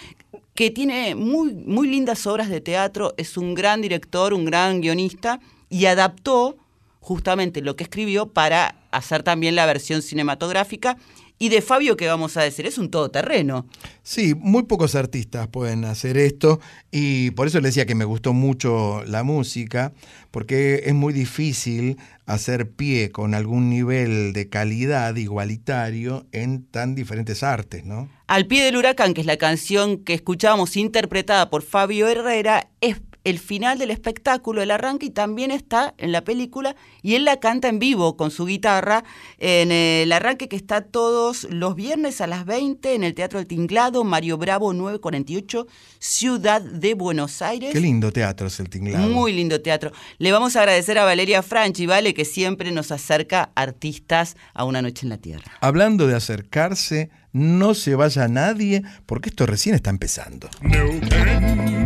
que 0.54 0.70
tiene 0.70 1.16
muy, 1.16 1.54
muy 1.54 1.88
lindas 1.88 2.28
obras 2.28 2.50
de 2.50 2.60
teatro, 2.60 3.14
es 3.16 3.38
un 3.38 3.56
gran 3.56 3.82
director, 3.82 4.34
un 4.34 4.44
gran 4.44 4.82
guionista, 4.82 5.40
y 5.72 5.86
adaptó 5.86 6.58
justamente 7.00 7.62
lo 7.62 7.76
que 7.76 7.86
escribió 7.86 8.28
para 8.28 8.76
hacer 8.92 9.24
también 9.24 9.56
la 9.56 9.66
versión 9.66 10.04
cinematográfica. 10.04 10.98
Y 11.40 11.50
de 11.50 11.64
Fabio, 11.64 11.98
¿qué 11.98 12.06
vamos 12.06 12.38
a 12.38 12.44
decir? 12.44 12.68
Es 12.68 12.78
un 12.78 12.92
todoterreno. 12.92 13.66
Sí, 14.04 14.36
muy 14.36 14.64
pocos 14.64 14.94
artistas 14.94 15.48
pueden 15.48 15.86
hacer 15.86 16.18
esto 16.18 16.60
y 16.92 17.32
por 17.32 17.48
eso 17.48 17.60
le 17.60 17.70
decía 17.70 17.88
que 17.88 17.96
me 17.96 18.06
gustó 18.06 18.34
mucho 18.34 19.04
la 19.08 19.24
música, 19.24 19.92
porque 20.30 20.84
es 20.86 20.94
muy 20.94 21.14
difícil 21.14 21.98
hacer 22.28 22.70
pie 22.70 23.12
con 23.12 23.34
algún 23.34 23.72
nivel 23.72 24.34
de 24.34 24.50
calidad 24.50 25.16
igualitario 25.16 26.28
en 26.32 26.64
tan 26.66 26.94
diferentes 26.94 27.42
artes, 27.42 27.86
¿no? 27.86 28.08
Al 28.28 28.46
pie 28.46 28.64
del 28.64 28.78
huracán, 28.78 29.16
que 29.16 29.22
es 29.22 29.28
la 29.28 29.38
canción 29.38 30.04
que 30.04 30.14
escuchábamos 30.14 30.78
interpretada 30.78 31.50
por 31.50 31.64
Fabio 31.64 32.08
Herrera, 32.08 32.70
es 32.82 32.98
el 33.24 33.40
final 33.40 33.78
del 33.78 33.92
espectáculo, 33.92 34.62
el 34.62 34.72
arranque, 34.72 35.08
y 35.08 35.10
también 35.12 35.52
está 35.52 35.94
en 35.98 36.12
la 36.12 36.24
película, 36.24 36.76
y 37.02 37.16
él 37.16 37.26
la 37.26 37.40
canta 37.40 37.68
en 37.68 37.80
vivo 37.80 38.18
con 38.18 38.32
su 38.32 38.46
guitarra, 38.46 39.04
en 39.38 39.72
el 39.72 40.12
arranque 40.12 40.48
que 40.48 40.56
está 40.56 40.82
todos 40.82 41.48
los 41.50 41.76
viernes 41.76 42.22
a 42.22 42.28
las 42.28 42.46
20 42.46 42.96
en 42.96 43.04
el 43.04 43.14
Teatro 43.14 43.40
del 43.40 43.48
Tinglado, 43.48 44.04
Mario 44.04 44.38
Bravo 44.38 44.74
948, 44.74 45.68
Ciudad 46.00 46.62
de 46.62 46.94
Buenos 46.94 47.42
Aires. 47.42 47.72
Qué 47.72 47.80
lindo 47.80 48.12
teatro 48.12 48.48
es 48.48 48.60
el 48.60 48.70
Tinglado. 48.70 49.08
Muy 49.08 49.34
lindo 49.34 49.62
teatro. 49.62 49.92
Le 50.18 50.32
vamos 50.32 50.56
a 50.56 50.62
agradecer 50.62 50.98
a 50.98 51.06
Valeria 51.06 51.44
Franchi, 51.44 51.86
¿vale? 51.86 52.14
Que 52.14 52.26
siempre 52.26 52.72
nos 52.72 52.92
acerca 52.92 53.52
artistas 53.56 54.36
a 54.54 54.66
una 54.66 54.82
noche 54.82 55.06
en 55.06 55.10
la 55.10 55.18
tierra. 55.18 55.52
Hablando 55.62 56.08
de 56.08 56.16
acercarse, 56.16 57.10
no 57.34 57.74
se 57.74 57.96
vaya 57.96 58.28
nadie, 58.28 58.84
porque 59.06 59.30
esto 59.30 59.46
recién 59.46 59.76
está 59.76 59.90
empezando. 59.90 60.50
Neuquén, 60.62 61.84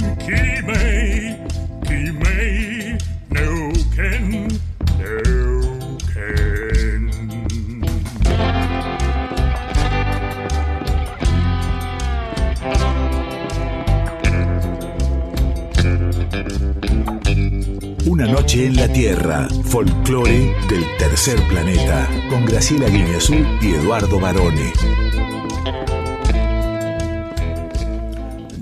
Una 18.15 18.27
noche 18.27 18.67
en 18.67 18.77
la 18.77 18.87
Tierra, 18.87 19.45
folclore 19.65 20.55
del 20.69 20.85
tercer 20.97 21.37
planeta, 21.49 22.09
con 22.29 22.45
Graciela 22.45 22.87
Guineazú 22.87 23.33
y 23.61 23.73
Eduardo 23.73 24.21
Barone. 24.21 24.71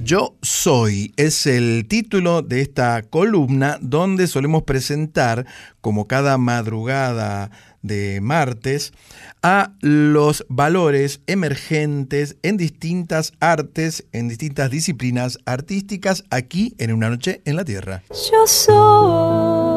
Yo 0.03 0.35
soy 0.41 1.13
es 1.17 1.45
el 1.45 1.85
título 1.87 2.41
de 2.41 2.61
esta 2.61 3.03
columna 3.03 3.77
donde 3.79 4.25
solemos 4.25 4.63
presentar, 4.63 5.45
como 5.81 6.07
cada 6.07 6.39
madrugada 6.39 7.51
de 7.83 8.19
martes, 8.21 8.93
a 9.43 9.73
los 9.81 10.45
valores 10.49 11.21
emergentes 11.27 12.37
en 12.41 12.57
distintas 12.57 13.33
artes, 13.39 14.05
en 14.11 14.27
distintas 14.29 14.71
disciplinas 14.71 15.37
artísticas, 15.45 16.23
aquí 16.31 16.73
en 16.79 16.91
Una 16.93 17.09
Noche 17.09 17.41
en 17.45 17.55
la 17.55 17.65
Tierra. 17.65 18.01
Yo 18.09 18.47
soy 18.47 19.72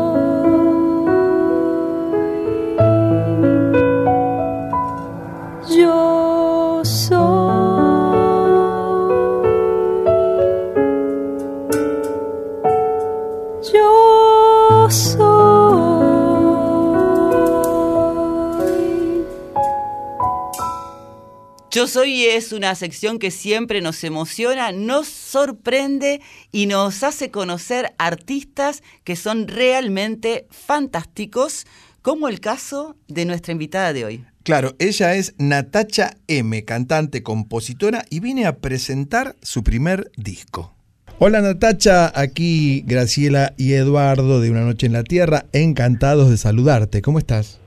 Yo 21.76 21.86
Soy 21.86 22.24
es 22.24 22.54
una 22.54 22.74
sección 22.74 23.18
que 23.18 23.30
siempre 23.30 23.82
nos 23.82 24.02
emociona, 24.02 24.72
nos 24.72 25.08
sorprende 25.08 26.22
y 26.50 26.64
nos 26.64 27.02
hace 27.02 27.30
conocer 27.30 27.92
artistas 27.98 28.82
que 29.04 29.14
son 29.14 29.46
realmente 29.46 30.46
fantásticos, 30.48 31.66
como 32.00 32.28
el 32.28 32.40
caso 32.40 32.96
de 33.08 33.26
nuestra 33.26 33.52
invitada 33.52 33.92
de 33.92 34.06
hoy. 34.06 34.24
Claro, 34.42 34.74
ella 34.78 35.16
es 35.16 35.34
Natacha 35.36 36.16
M, 36.28 36.64
cantante, 36.64 37.22
compositora 37.22 38.06
y 38.08 38.20
viene 38.20 38.46
a 38.46 38.56
presentar 38.56 39.36
su 39.42 39.62
primer 39.62 40.10
disco. 40.16 40.74
Hola 41.18 41.42
Natacha, 41.42 42.10
aquí 42.18 42.84
Graciela 42.86 43.52
y 43.58 43.74
Eduardo 43.74 44.40
de 44.40 44.50
Una 44.50 44.62
Noche 44.62 44.86
en 44.86 44.94
la 44.94 45.04
Tierra, 45.04 45.44
encantados 45.52 46.30
de 46.30 46.38
saludarte. 46.38 47.02
¿Cómo 47.02 47.18
estás? 47.18 47.58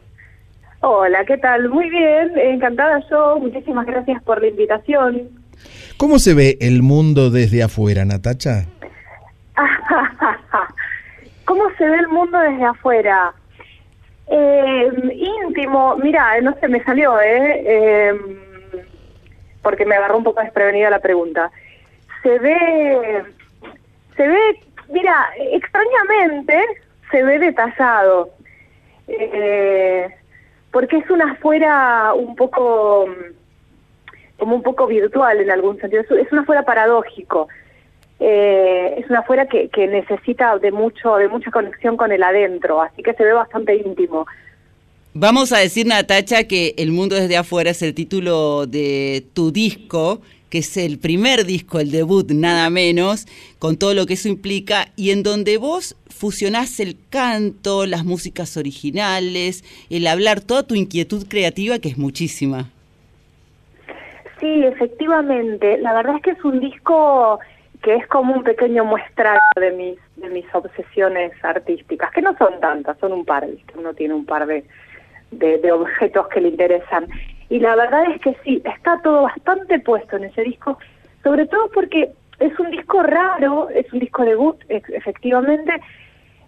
Hola, 0.81 1.25
¿qué 1.25 1.37
tal? 1.37 1.67
Muy 1.69 1.89
bien, 1.89 2.31
encantada 2.37 3.03
yo. 3.09 3.37
Muchísimas 3.39 3.85
gracias 3.85 4.23
por 4.23 4.41
la 4.41 4.47
invitación. 4.47 5.29
¿Cómo 5.97 6.19
se 6.19 6.33
ve 6.33 6.57
el 6.61 6.81
mundo 6.81 7.29
desde 7.29 7.63
afuera, 7.63 8.05
Natacha? 8.05 8.65
¿Cómo 11.45 11.63
se 11.77 11.85
ve 11.85 11.97
el 11.97 12.07
mundo 12.07 12.39
desde 12.39 12.63
afuera? 12.63 13.33
Eh, 14.27 14.89
íntimo, 15.43 15.97
mira, 15.97 16.39
no 16.41 16.55
se 16.61 16.69
me 16.69 16.81
salió, 16.85 17.19
¿eh? 17.19 17.63
Eh, 17.65 18.13
Porque 19.61 19.85
me 19.85 19.95
agarró 19.95 20.17
un 20.17 20.23
poco 20.23 20.41
desprevenida 20.41 20.89
la 20.89 20.99
pregunta. 20.99 21.51
Se 22.23 22.39
ve, 22.39 23.23
se 24.15 24.27
ve, 24.27 24.39
mira, 24.93 25.27
extrañamente 25.51 26.63
se 27.11 27.23
ve 27.23 27.39
detallado. 27.39 28.29
Eh, 29.09 30.09
porque 30.71 30.97
es 30.97 31.09
una 31.09 31.31
afuera 31.33 32.13
un 32.13 32.35
poco 32.35 33.07
como 34.37 34.55
un 34.55 34.63
poco 34.63 34.87
virtual 34.87 35.41
en 35.41 35.51
algún 35.51 35.79
sentido, 35.79 36.01
es- 36.01 36.31
una 36.31 36.41
afuera 36.41 36.63
paradójico. 36.63 37.47
Eh, 38.21 38.95
es 38.97 39.09
una 39.09 39.19
afuera 39.19 39.47
que, 39.47 39.69
que 39.69 39.87
necesita 39.87 40.57
de 40.59 40.71
mucho 40.71 41.15
de 41.15 41.27
mucha 41.29 41.51
conexión 41.51 41.95
con 41.97 42.11
el 42.11 42.21
adentro, 42.23 42.81
así 42.81 43.01
que 43.01 43.13
se 43.13 43.23
ve 43.23 43.31
bastante 43.33 43.75
íntimo. 43.75 44.25
Vamos 45.13 45.51
a 45.53 45.57
decir, 45.59 45.87
Natacha, 45.87 46.43
que 46.43 46.75
El 46.77 46.91
Mundo 46.91 47.15
desde 47.15 47.35
afuera 47.37 47.71
es 47.71 47.81
el 47.81 47.93
título 47.95 48.65
de 48.67 49.25
tu 49.33 49.51
disco, 49.51 50.21
que 50.49 50.59
es 50.59 50.77
el 50.77 50.99
primer 50.99 51.45
disco, 51.45 51.79
el 51.79 51.91
debut, 51.91 52.31
nada 52.31 52.69
menos, 52.69 53.25
con 53.59 53.77
todo 53.77 53.93
lo 53.93 54.05
que 54.05 54.13
eso 54.13 54.27
implica, 54.27 54.87
y 54.95 55.11
en 55.11 55.23
donde 55.23 55.57
vos 55.57 55.95
fusionás 56.09 56.79
el 56.79 56.97
canto, 57.09 57.85
las 57.85 58.03
músicas 58.03 58.57
originales, 58.57 59.63
el 59.89 60.07
hablar, 60.07 60.41
toda 60.41 60.63
tu 60.63 60.75
inquietud 60.75 61.25
creativa, 61.27 61.79
que 61.79 61.89
es 61.89 61.97
muchísima. 61.97 62.69
Sí, 64.39 64.63
efectivamente. 64.63 65.77
La 65.79 65.93
verdad 65.93 66.15
es 66.17 66.21
que 66.21 66.31
es 66.31 66.43
un 66.43 66.59
disco 66.59 67.39
que 67.83 67.95
es 67.95 68.07
como 68.07 68.33
un 68.33 68.43
pequeño 68.43 68.83
muestrario 68.83 69.39
de 69.55 69.71
mis 69.71 69.97
de 70.17 70.29
mis 70.29 70.45
obsesiones 70.53 71.31
artísticas, 71.43 72.11
que 72.11 72.21
no 72.21 72.35
son 72.37 72.59
tantas, 72.59 72.97
son 72.99 73.13
un 73.13 73.25
par. 73.25 73.47
¿viste? 73.47 73.73
Uno 73.77 73.93
tiene 73.93 74.13
un 74.13 74.25
par 74.25 74.45
de, 74.45 74.65
de, 75.31 75.57
de 75.57 75.71
objetos 75.71 76.27
que 76.27 76.41
le 76.41 76.49
interesan. 76.49 77.07
Y 77.49 77.59
la 77.59 77.75
verdad 77.75 78.03
es 78.11 78.21
que 78.21 78.35
sí, 78.43 78.61
está 78.63 79.01
todo 79.01 79.23
bastante 79.23 79.79
puesto 79.79 80.17
en 80.17 80.25
ese 80.25 80.43
disco, 80.43 80.77
sobre 81.23 81.47
todo 81.47 81.69
porque 81.73 82.11
es 82.39 82.57
un 82.59 82.69
disco 82.71 83.01
raro, 83.03 83.69
es 83.69 83.91
un 83.91 83.99
disco 83.99 84.23
debut, 84.23 84.57
ex- 84.69 84.89
efectivamente, 84.89 85.81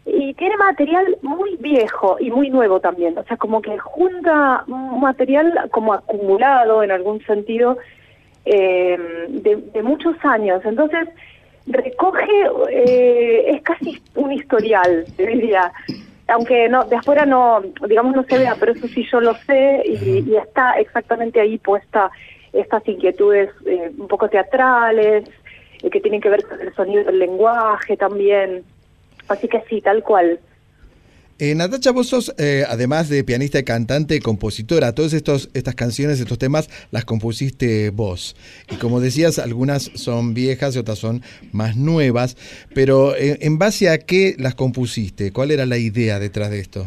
y 0.06 0.34
tiene 0.36 0.58
material 0.58 1.18
muy 1.22 1.58
viejo 1.58 2.18
y 2.20 2.32
muy 2.32 2.50
nuevo 2.50 2.80
también, 2.80 3.18
o 3.18 3.24
sea, 3.24 3.38
como 3.38 3.62
que 3.62 3.78
junta 3.78 4.64
un 4.68 5.00
material 5.02 5.70
como 5.72 5.94
acumulado 5.94 6.82
en 6.84 6.92
algún 6.92 7.22
sentido 7.26 7.78
eh, 8.46 8.98
de, 9.30 9.56
de 9.58 9.84
muchos 9.84 10.16
años. 10.24 10.62
Entonces, 10.66 11.08
recoge, 11.68 12.32
eh, 12.72 13.46
es 13.56 13.62
casi 13.64 14.02
un 14.16 14.32
historial, 14.32 15.08
diría. 15.18 15.72
Aunque 16.32 16.70
no, 16.70 16.86
de 16.86 16.96
afuera 16.96 17.26
no, 17.26 17.62
digamos, 17.88 18.16
no 18.16 18.24
se 18.24 18.38
vea, 18.38 18.56
pero 18.60 18.72
eso 18.72 18.88
sí 18.88 19.06
yo 19.12 19.20
lo 19.20 19.36
sé 19.36 19.84
y, 19.86 20.30
y 20.30 20.36
está 20.36 20.80
exactamente 20.80 21.40
ahí 21.40 21.58
puesta 21.58 22.10
estas 22.54 22.88
inquietudes 22.88 23.50
eh, 23.66 23.92
un 23.98 24.08
poco 24.08 24.30
teatrales, 24.30 25.26
eh, 25.82 25.90
que 25.90 26.02
tienen 26.02 26.22
que 26.22 26.30
ver 26.30 26.44
con 26.46 26.60
el 26.60 26.74
sonido 26.74 27.04
del 27.06 27.20
lenguaje 27.20 27.98
también. 27.98 28.64
Así 29.28 29.48
que 29.48 29.62
sí, 29.70 29.82
tal 29.82 30.04
cual. 30.04 30.40
Eh, 31.44 31.56
Natacha, 31.56 31.92
vos 31.92 32.08
sos, 32.08 32.36
eh, 32.38 32.66
además 32.70 33.10
de 33.10 33.24
pianista 33.24 33.58
y 33.58 33.64
cantante, 33.64 34.20
compositora. 34.20 34.94
Todas 34.94 35.12
estas 35.14 35.74
canciones, 35.74 36.20
estos 36.20 36.38
temas, 36.38 36.70
las 36.92 37.04
compusiste 37.04 37.90
vos. 37.90 38.36
Y 38.70 38.76
como 38.76 39.00
decías, 39.00 39.40
algunas 39.40 39.86
son 39.96 40.36
viejas 40.36 40.76
y 40.76 40.80
otras 40.80 41.00
son 41.00 41.24
más 41.52 41.76
nuevas. 41.76 42.38
Pero 42.76 43.16
eh, 43.16 43.40
¿en 43.42 43.58
base 43.58 43.90
a 43.90 43.98
qué 43.98 44.36
las 44.38 44.54
compusiste? 44.54 45.34
¿Cuál 45.34 45.50
era 45.50 45.66
la 45.66 45.78
idea 45.78 46.20
detrás 46.20 46.52
de 46.52 46.60
esto? 46.60 46.86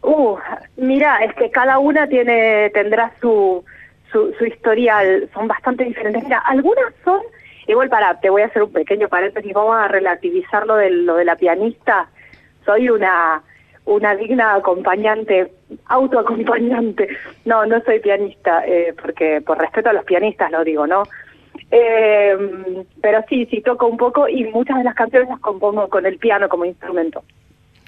Uh, 0.00 0.38
mira, 0.78 1.22
es 1.22 1.34
que 1.34 1.50
cada 1.50 1.78
una 1.78 2.08
tiene 2.08 2.70
tendrá 2.70 3.12
su, 3.20 3.62
su, 4.10 4.32
su 4.38 4.46
historial, 4.46 5.28
son 5.34 5.46
bastante 5.46 5.84
diferentes. 5.84 6.24
Mira, 6.24 6.38
algunas 6.38 6.94
son, 7.04 7.20
igual 7.68 7.90
para, 7.90 8.18
te 8.18 8.30
voy 8.30 8.40
a 8.40 8.46
hacer 8.46 8.62
un 8.62 8.72
pequeño 8.72 9.10
paréntesis, 9.10 9.52
vamos 9.52 9.76
a 9.76 9.88
relativizar 9.88 10.66
lo 10.66 10.76
de, 10.76 10.88
lo 10.88 11.16
de 11.16 11.26
la 11.26 11.36
pianista. 11.36 12.08
Soy 12.64 12.88
una 12.88 13.42
una 13.84 14.14
digna 14.14 14.54
acompañante, 14.54 15.52
autoacompañante. 15.86 17.08
No, 17.44 17.66
no 17.66 17.80
soy 17.82 17.98
pianista, 17.98 18.64
eh, 18.64 18.94
porque 19.00 19.40
por 19.40 19.58
respeto 19.58 19.90
a 19.90 19.92
los 19.92 20.04
pianistas 20.04 20.50
lo 20.52 20.62
digo, 20.62 20.86
¿no? 20.86 21.02
Eh, 21.70 22.84
pero 23.00 23.24
sí, 23.28 23.46
sí 23.46 23.60
toco 23.62 23.86
un 23.86 23.96
poco 23.96 24.28
y 24.28 24.44
muchas 24.44 24.78
de 24.78 24.84
las 24.84 24.94
canciones 24.94 25.28
las 25.28 25.40
compongo 25.40 25.88
con 25.88 26.06
el 26.06 26.18
piano 26.18 26.48
como 26.48 26.64
instrumento. 26.64 27.24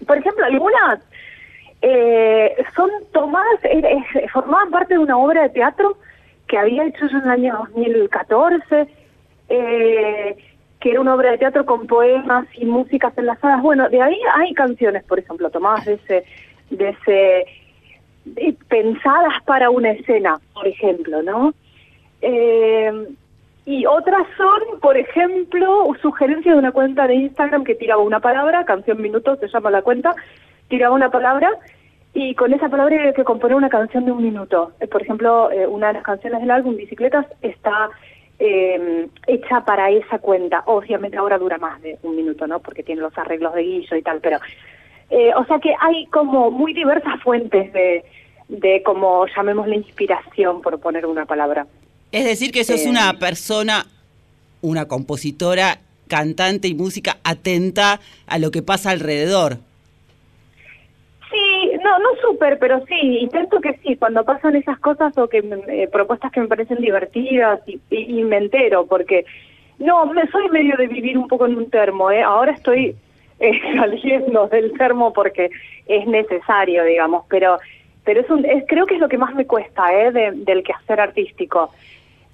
Por 0.06 0.18
ejemplo, 0.18 0.44
algunas 0.44 1.00
eh, 1.82 2.56
son 2.74 2.90
tomadas, 3.12 3.60
formaban 4.32 4.70
parte 4.70 4.94
de 4.94 5.00
una 5.00 5.18
obra 5.18 5.42
de 5.42 5.50
teatro 5.50 5.98
que 6.48 6.58
había 6.58 6.84
hecho 6.84 7.06
yo 7.08 7.18
en 7.18 7.24
el 7.24 7.30
año 7.30 7.58
2014, 7.74 8.86
eh, 9.50 10.36
que 10.84 10.90
era 10.90 11.00
una 11.00 11.14
obra 11.14 11.30
de 11.30 11.38
teatro 11.38 11.64
con 11.64 11.86
poemas 11.86 12.46
y 12.58 12.66
músicas 12.66 13.16
enlazadas. 13.16 13.62
Bueno, 13.62 13.88
de 13.88 14.02
ahí 14.02 14.18
hay 14.34 14.52
canciones, 14.52 15.02
por 15.04 15.18
ejemplo, 15.18 15.48
tomadas 15.48 15.86
de 15.86 15.94
ese, 15.94 16.24
de 16.68 16.88
ese, 16.90 17.46
de- 18.26 18.54
pensadas 18.68 19.42
para 19.46 19.70
una 19.70 19.92
escena, 19.92 20.38
por 20.52 20.68
ejemplo, 20.68 21.22
¿no? 21.22 21.54
Eh, 22.20 22.92
y 23.64 23.86
otras 23.86 24.26
son, 24.36 24.78
por 24.80 24.98
ejemplo, 24.98 25.86
sugerencias 26.02 26.54
de 26.54 26.58
una 26.58 26.72
cuenta 26.72 27.06
de 27.06 27.14
Instagram 27.14 27.64
que 27.64 27.76
tiraba 27.76 28.02
una 28.02 28.20
palabra, 28.20 28.66
canción 28.66 29.00
minuto 29.00 29.36
se 29.36 29.48
llama 29.48 29.70
la 29.70 29.80
cuenta, 29.80 30.14
tiraba 30.68 30.94
una 30.94 31.10
palabra 31.10 31.48
y 32.12 32.34
con 32.34 32.52
esa 32.52 32.68
palabra 32.68 32.94
había 32.98 33.14
que 33.14 33.24
componer 33.24 33.56
una 33.56 33.70
canción 33.70 34.04
de 34.04 34.12
un 34.12 34.22
minuto. 34.22 34.72
Eh, 34.80 34.86
Por 34.86 35.00
ejemplo, 35.00 35.50
eh, 35.50 35.66
una 35.66 35.86
de 35.86 35.94
las 35.94 36.02
canciones 36.02 36.42
del 36.42 36.50
álbum 36.50 36.76
Bicicletas 36.76 37.24
está 37.40 37.88
eh, 38.44 39.08
hecha 39.26 39.64
para 39.64 39.90
esa 39.90 40.18
cuenta. 40.18 40.62
Obviamente 40.66 41.16
ahora 41.16 41.38
dura 41.38 41.58
más 41.58 41.80
de 41.82 41.98
un 42.02 42.14
minuto, 42.16 42.46
¿no? 42.46 42.58
Porque 42.60 42.82
tiene 42.82 43.00
los 43.00 43.16
arreglos 43.16 43.54
de 43.54 43.62
guillo 43.62 43.96
y 43.96 44.02
tal, 44.02 44.20
pero... 44.20 44.38
eh, 45.10 45.32
o 45.36 45.44
sea 45.46 45.58
que 45.58 45.72
hay 45.80 46.06
como 46.06 46.50
muy 46.50 46.72
diversas 46.72 47.16
fuentes 47.22 47.72
de, 47.72 48.04
de 48.48 48.82
como 48.82 49.26
llamemos 49.36 49.66
la 49.68 49.76
inspiración, 49.76 50.62
por 50.62 50.78
poner 50.80 51.04
una 51.06 51.24
palabra. 51.26 51.66
Es 52.12 52.24
decir, 52.24 52.50
que 52.52 52.64
sos 52.64 52.84
Eh, 52.86 52.88
una 52.88 53.18
persona, 53.18 53.86
una 54.62 54.86
compositora, 54.86 55.78
cantante 56.08 56.68
y 56.68 56.74
música 56.74 57.16
atenta 57.24 58.00
a 58.26 58.38
lo 58.38 58.50
que 58.50 58.62
pasa 58.62 58.90
alrededor. 58.90 59.58
No, 61.84 61.98
no 61.98 62.08
súper, 62.22 62.58
pero 62.58 62.82
sí, 62.86 63.18
intento 63.18 63.60
que 63.60 63.78
sí, 63.84 63.96
cuando 63.96 64.24
pasan 64.24 64.56
esas 64.56 64.78
cosas 64.78 65.16
o 65.18 65.28
que 65.28 65.38
eh, 65.68 65.88
propuestas 65.92 66.32
que 66.32 66.40
me 66.40 66.48
parecen 66.48 66.78
divertidas 66.80 67.60
y, 67.66 67.78
y- 67.90 68.20
y 68.20 68.24
me 68.24 68.38
entero, 68.38 68.86
porque 68.86 69.26
no, 69.78 70.06
me 70.06 70.26
soy 70.30 70.48
medio 70.48 70.76
de 70.78 70.86
vivir 70.86 71.18
un 71.18 71.28
poco 71.28 71.44
en 71.46 71.56
un 71.58 71.68
termo, 71.68 72.10
¿eh? 72.10 72.22
ahora 72.22 72.52
estoy 72.52 72.96
eh, 73.38 73.60
saliendo 73.76 74.48
del 74.48 74.72
termo 74.78 75.12
porque 75.12 75.50
es 75.86 76.06
necesario, 76.06 76.84
digamos, 76.84 77.24
pero 77.28 77.58
pero 78.04 78.20
es 78.20 78.28
un, 78.30 78.44
es, 78.44 78.64
creo 78.68 78.84
que 78.86 78.94
es 78.96 79.00
lo 79.00 79.08
que 79.08 79.16
más 79.18 79.34
me 79.34 79.46
cuesta 79.46 79.82
¿eh? 79.92 80.12
de- 80.12 80.32
del 80.32 80.62
quehacer 80.62 81.00
artístico. 81.00 81.70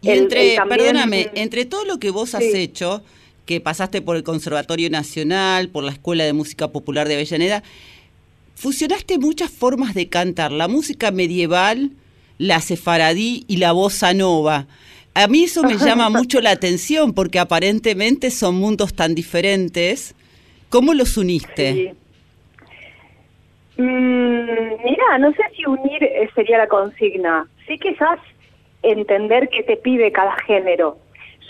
Y 0.03 0.11
El- 0.11 0.19
entre, 0.21 0.51
el 0.51 0.57
también- 0.57 0.79
perdóname, 0.81 1.27
entre 1.35 1.65
todo 1.65 1.85
lo 1.85 1.99
que 1.99 2.11
vos 2.11 2.35
has 2.35 2.43
hecho, 2.43 3.03
que 3.47 3.61
pasaste 3.61 4.03
por 4.03 4.17
el 4.17 4.23
Conservatorio 4.25 4.91
Nacional, 4.91 5.69
por 5.69 5.83
la 5.85 5.91
Escuela 5.93 6.25
de 6.25 6.33
Música 6.33 6.69
Popular 6.69 7.07
de 7.09 7.15
Avellaneda, 7.15 7.63
fusionaste 8.61 9.19
muchas 9.19 9.51
formas 9.51 9.95
de 9.95 10.09
cantar, 10.09 10.53
la 10.53 10.69
música 10.69 11.11
medieval, 11.11 11.93
la 12.37 12.61
sefaradí 12.61 13.45
y 13.49 13.57
la 13.57 13.73
bossa 13.73 14.13
nova. 14.13 14.67
A 15.15 15.27
mí 15.29 15.45
eso 15.45 15.63
me 15.65 15.79
llama 15.79 16.11
mucho 16.19 16.41
la 16.41 16.51
atención 16.51 17.15
porque 17.15 17.39
aparentemente 17.39 18.31
son 18.31 18.57
mundos 18.57 18.95
tan 18.95 19.15
diferentes 19.15 20.15
¿Cómo 20.69 20.95
los 20.95 21.17
uniste? 21.17 21.73
Sí. 21.73 21.91
Mm, 23.77 24.85
mira, 24.85 25.19
no 25.19 25.33
sé 25.33 25.43
si 25.57 25.67
unir 25.67 26.05
eh, 26.05 26.29
sería 26.35 26.59
la 26.59 26.69
consigna. 26.69 27.47
Sí 27.67 27.77
quizás 27.79 28.19
entender 28.83 29.49
qué 29.49 29.63
te 29.65 29.77
pide 29.77 30.13
cada 30.13 30.37
género. 30.47 30.99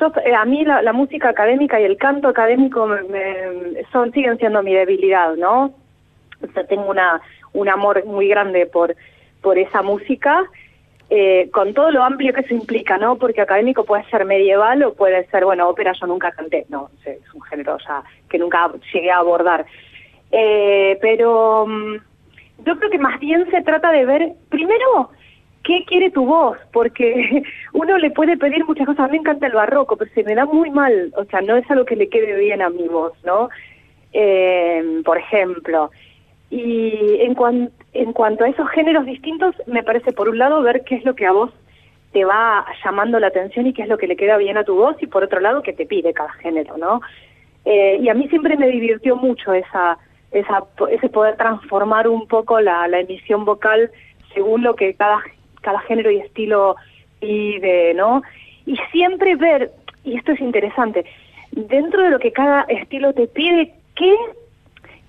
Yo, 0.01 0.07
eh, 0.24 0.35
a 0.35 0.45
mí 0.47 0.65
la, 0.65 0.81
la 0.81 0.93
música 0.95 1.28
académica 1.28 1.78
y 1.81 1.85
el 1.85 1.99
canto 1.99 2.28
académico 2.28 2.87
me- 2.87 3.03
me- 3.03 3.82
son 3.93 4.11
siguen 4.12 4.39
siendo 4.39 4.62
mi 4.62 4.73
debilidad, 4.73 5.35
¿no? 5.37 5.74
O 6.42 6.52
sea, 6.52 6.64
tengo 6.66 6.88
una 6.88 7.20
un 7.52 7.68
amor 7.68 8.04
muy 8.04 8.28
grande 8.28 8.66
por 8.66 8.94
por 9.40 9.58
esa 9.58 9.82
música, 9.82 10.44
eh, 11.08 11.50
con 11.52 11.74
todo 11.74 11.90
lo 11.90 12.04
amplio 12.04 12.32
que 12.32 12.42
eso 12.42 12.54
implica, 12.54 12.96
¿no? 12.96 13.16
Porque 13.16 13.40
académico 13.40 13.84
puede 13.84 14.04
ser 14.10 14.24
medieval 14.24 14.82
o 14.84 14.94
puede 14.94 15.26
ser, 15.26 15.44
bueno, 15.44 15.68
ópera 15.68 15.92
yo 16.00 16.06
nunca 16.06 16.30
canté, 16.30 16.66
no, 16.68 16.88
es 17.04 17.18
un 17.34 17.42
género 17.42 17.78
ya 17.78 18.02
que 18.28 18.38
nunca 18.38 18.70
llegué 18.92 19.10
a 19.10 19.18
abordar. 19.18 19.66
Eh, 20.30 20.96
pero 21.00 21.66
mm, 21.66 21.96
yo 22.64 22.78
creo 22.78 22.90
que 22.90 22.98
más 22.98 23.18
bien 23.18 23.50
se 23.50 23.62
trata 23.62 23.90
de 23.90 24.04
ver, 24.04 24.32
primero, 24.50 25.10
qué 25.64 25.84
quiere 25.84 26.10
tu 26.10 26.24
voz, 26.26 26.58
porque 26.72 27.42
uno 27.72 27.98
le 27.98 28.12
puede 28.12 28.36
pedir 28.36 28.64
muchas 28.64 28.86
cosas. 28.86 29.06
A 29.06 29.08
mí 29.08 29.12
me 29.12 29.18
encanta 29.18 29.48
el 29.48 29.54
barroco, 29.54 29.96
pero 29.96 30.12
se 30.14 30.22
me 30.22 30.36
da 30.36 30.44
muy 30.44 30.70
mal, 30.70 31.12
o 31.16 31.24
sea, 31.24 31.40
no 31.40 31.56
es 31.56 31.68
algo 31.70 31.84
que 31.84 31.96
le 31.96 32.08
quede 32.08 32.38
bien 32.38 32.62
a 32.62 32.70
mi 32.70 32.86
voz, 32.86 33.14
¿no? 33.24 33.48
Eh, 34.12 35.02
por 35.04 35.18
ejemplo. 35.18 35.90
Y 36.51 37.20
en, 37.20 37.35
cuan- 37.35 37.70
en 37.93 38.12
cuanto 38.12 38.44
a 38.44 38.48
esos 38.48 38.68
géneros 38.70 39.06
distintos, 39.06 39.55
me 39.66 39.82
parece, 39.82 40.12
por 40.12 40.28
un 40.28 40.39
lado, 40.39 40.62
ver 40.62 40.82
qué 40.85 40.97
es 40.97 41.05
lo 41.05 41.14
que 41.14 41.27
a 41.27 41.32
vos 41.32 41.51
te 42.12 42.24
va 42.24 42.66
llamando 42.85 43.20
la 43.20 43.28
atención 43.28 43.68
y 43.68 43.72
qué 43.72 43.82
es 43.82 43.89
lo 43.89 43.97
que 43.97 44.09
le 44.09 44.16
queda 44.16 44.36
bien 44.36 44.56
a 44.56 44.64
tu 44.64 44.74
voz, 44.74 44.97
y 45.01 45.06
por 45.06 45.22
otro 45.22 45.39
lado, 45.40 45.62
qué 45.62 45.72
te 45.72 45.86
pide 45.86 46.12
cada 46.12 46.32
género, 46.32 46.77
¿no? 46.77 47.01
Eh, 47.64 47.98
y 48.01 48.09
a 48.09 48.14
mí 48.14 48.27
siempre 48.28 48.56
me 48.56 48.66
divirtió 48.68 49.14
mucho 49.14 49.52
esa, 49.52 49.97
esa, 50.32 50.64
ese 50.90 51.09
poder 51.09 51.36
transformar 51.36 52.09
un 52.09 52.27
poco 52.27 52.59
la, 52.60 52.89
la 52.89 52.98
emisión 53.01 53.44
vocal 53.44 53.90
según 54.35 54.62
lo 54.64 54.74
que 54.74 54.94
cada, 54.94 55.20
cada 55.60 55.78
género 55.81 56.10
y 56.10 56.16
estilo 56.18 56.74
pide, 57.20 57.94
¿no? 57.94 58.22
Y 58.66 58.77
siempre 58.90 59.36
ver, 59.36 59.70
y 60.02 60.16
esto 60.16 60.32
es 60.32 60.40
interesante, 60.40 61.05
dentro 61.52 62.02
de 62.02 62.10
lo 62.10 62.18
que 62.18 62.32
cada 62.32 62.62
estilo 62.62 63.12
te 63.12 63.28
pide, 63.28 63.72
¿qué, 63.94 64.14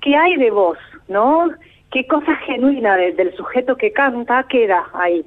qué 0.01 0.15
hay 0.15 0.35
de 0.35 0.51
vos, 0.51 0.77
no? 1.07 1.49
¿Qué 1.91 2.07
cosa 2.07 2.35
genuina 2.45 2.95
de- 2.97 3.11
del 3.13 3.35
sujeto 3.35 3.75
que 3.75 3.91
canta 3.91 4.45
queda 4.49 4.85
ahí? 4.93 5.23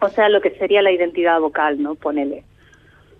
O 0.00 0.08
sea, 0.08 0.28
lo 0.28 0.40
que 0.40 0.50
sería 0.52 0.82
la 0.82 0.92
identidad 0.92 1.40
vocal, 1.40 1.82
¿no? 1.82 1.94
Ponele. 1.94 2.44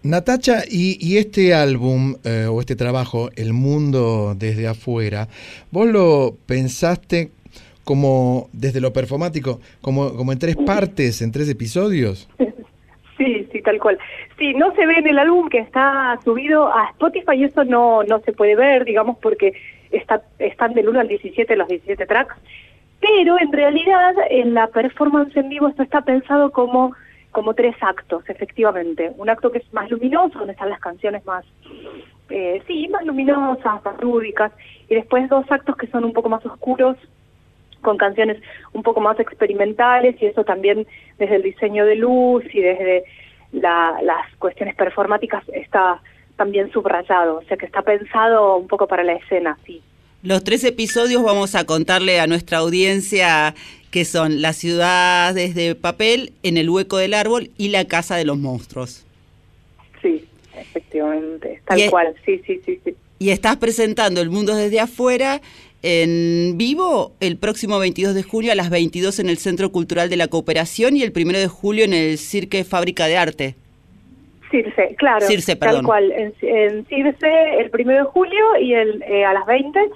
Natacha, 0.02 0.62
y, 0.70 0.96
y 0.98 1.18
este 1.18 1.52
álbum 1.52 2.14
eh, 2.24 2.46
o 2.48 2.60
este 2.60 2.74
trabajo, 2.74 3.28
El 3.36 3.52
Mundo 3.52 4.34
desde 4.34 4.66
afuera, 4.66 5.28
¿vos 5.70 5.86
lo 5.88 6.36
pensaste 6.46 7.30
como 7.84 8.48
desde 8.52 8.80
lo 8.80 8.92
performático, 8.94 9.60
como, 9.82 10.14
como 10.16 10.32
en 10.32 10.38
tres 10.38 10.56
partes, 10.56 11.20
en 11.22 11.32
tres 11.32 11.48
episodios? 11.48 12.28
Sí, 13.18 13.46
sí, 13.52 13.60
tal 13.60 13.78
cual. 13.78 13.98
Sí, 14.38 14.54
no 14.54 14.74
se 14.74 14.86
ve 14.86 14.94
en 14.94 15.06
el 15.06 15.18
álbum 15.18 15.50
que 15.50 15.58
está 15.58 16.18
subido 16.24 16.74
a 16.74 16.88
Spotify 16.92 17.32
y 17.36 17.44
eso 17.44 17.64
no, 17.66 18.02
no 18.04 18.20
se 18.20 18.32
puede 18.32 18.56
ver, 18.56 18.86
digamos, 18.86 19.18
porque 19.20 19.52
está, 19.90 20.22
están 20.38 20.74
del 20.74 20.88
1 20.88 21.00
al 21.00 21.08
17 21.08 21.56
los 21.56 21.68
17 21.68 22.06
tracks. 22.06 22.34
Pero 23.00 23.38
en 23.40 23.52
realidad 23.52 24.14
en 24.28 24.52
la 24.54 24.66
performance 24.66 25.34
en 25.36 25.48
vivo 25.48 25.68
esto 25.68 25.82
está 25.82 26.02
pensado 26.02 26.50
como, 26.52 26.94
como 27.30 27.54
tres 27.54 27.74
actos, 27.80 28.28
efectivamente. 28.28 29.12
Un 29.16 29.30
acto 29.30 29.50
que 29.50 29.58
es 29.58 29.72
más 29.72 29.90
luminoso, 29.90 30.38
donde 30.38 30.52
están 30.52 30.68
las 30.68 30.80
canciones 30.80 31.24
más, 31.24 31.44
eh, 32.28 32.62
sí, 32.66 32.88
más 32.88 33.04
luminosas, 33.06 33.82
más 33.84 34.00
lúdicas, 34.02 34.52
y 34.88 34.94
después 34.96 35.28
dos 35.30 35.50
actos 35.50 35.76
que 35.76 35.86
son 35.86 36.04
un 36.04 36.12
poco 36.12 36.28
más 36.28 36.44
oscuros, 36.44 36.96
con 37.80 37.96
canciones 37.96 38.36
un 38.74 38.82
poco 38.82 39.00
más 39.00 39.18
experimentales 39.18 40.20
y 40.20 40.26
eso 40.26 40.44
también 40.44 40.86
desde 41.18 41.36
el 41.36 41.42
diseño 41.42 41.86
de 41.86 41.96
luz 41.96 42.44
y 42.54 42.60
desde 42.60 43.04
la- 43.52 43.98
las 44.02 44.36
cuestiones 44.36 44.74
performáticas 44.74 45.42
está 45.48 46.02
también 46.40 46.72
subrayado, 46.72 47.36
o 47.36 47.42
sea 47.42 47.58
que 47.58 47.66
está 47.66 47.82
pensado 47.82 48.56
un 48.56 48.66
poco 48.66 48.86
para 48.86 49.04
la 49.04 49.12
escena, 49.12 49.58
sí. 49.66 49.82
Los 50.22 50.42
tres 50.42 50.64
episodios 50.64 51.22
vamos 51.22 51.54
a 51.54 51.64
contarle 51.64 52.18
a 52.18 52.26
nuestra 52.26 52.58
audiencia 52.58 53.54
que 53.90 54.06
son 54.06 54.40
La 54.40 54.54
ciudad 54.54 55.34
desde 55.34 55.74
papel, 55.74 56.32
En 56.42 56.56
el 56.56 56.70
hueco 56.70 56.96
del 56.96 57.12
árbol 57.12 57.50
y 57.58 57.68
La 57.68 57.84
casa 57.84 58.16
de 58.16 58.24
los 58.24 58.38
monstruos. 58.38 59.04
Sí, 60.00 60.24
efectivamente, 60.56 61.60
tal 61.66 61.78
Y 61.78 61.88
cual, 61.90 62.14
sí, 62.24 62.40
sí, 62.46 62.58
sí, 62.64 62.80
sí. 62.86 62.94
Y 63.18 63.28
estás 63.28 63.58
presentando 63.58 64.22
El 64.22 64.30
Mundo 64.30 64.54
desde 64.54 64.80
afuera 64.80 65.42
en 65.82 66.56
vivo 66.56 67.12
el 67.20 67.36
próximo 67.36 67.78
22 67.78 68.14
de 68.14 68.22
junio 68.22 68.52
a 68.52 68.54
las 68.54 68.70
22 68.70 69.18
en 69.18 69.28
el 69.28 69.36
Centro 69.36 69.72
Cultural 69.72 70.08
de 70.08 70.16
la 70.16 70.28
Cooperación 70.28 70.96
y 70.96 71.02
el 71.02 71.12
1 71.14 71.38
de 71.38 71.48
julio 71.48 71.84
en 71.84 71.92
el 71.92 72.16
Cirque 72.16 72.64
Fábrica 72.64 73.08
de 73.08 73.18
Arte. 73.18 73.56
Circe, 74.50 74.94
claro, 74.96 75.26
Circe, 75.26 75.56
tal 75.56 75.82
cual, 75.82 76.12
en, 76.12 76.34
en 76.42 76.86
Circe 76.86 77.60
el 77.60 77.70
primero 77.70 78.04
de 78.04 78.10
julio 78.10 78.56
y 78.60 78.74
el 78.74 79.02
eh, 79.02 79.24
a 79.24 79.32
las 79.32 79.46
20. 79.46 79.90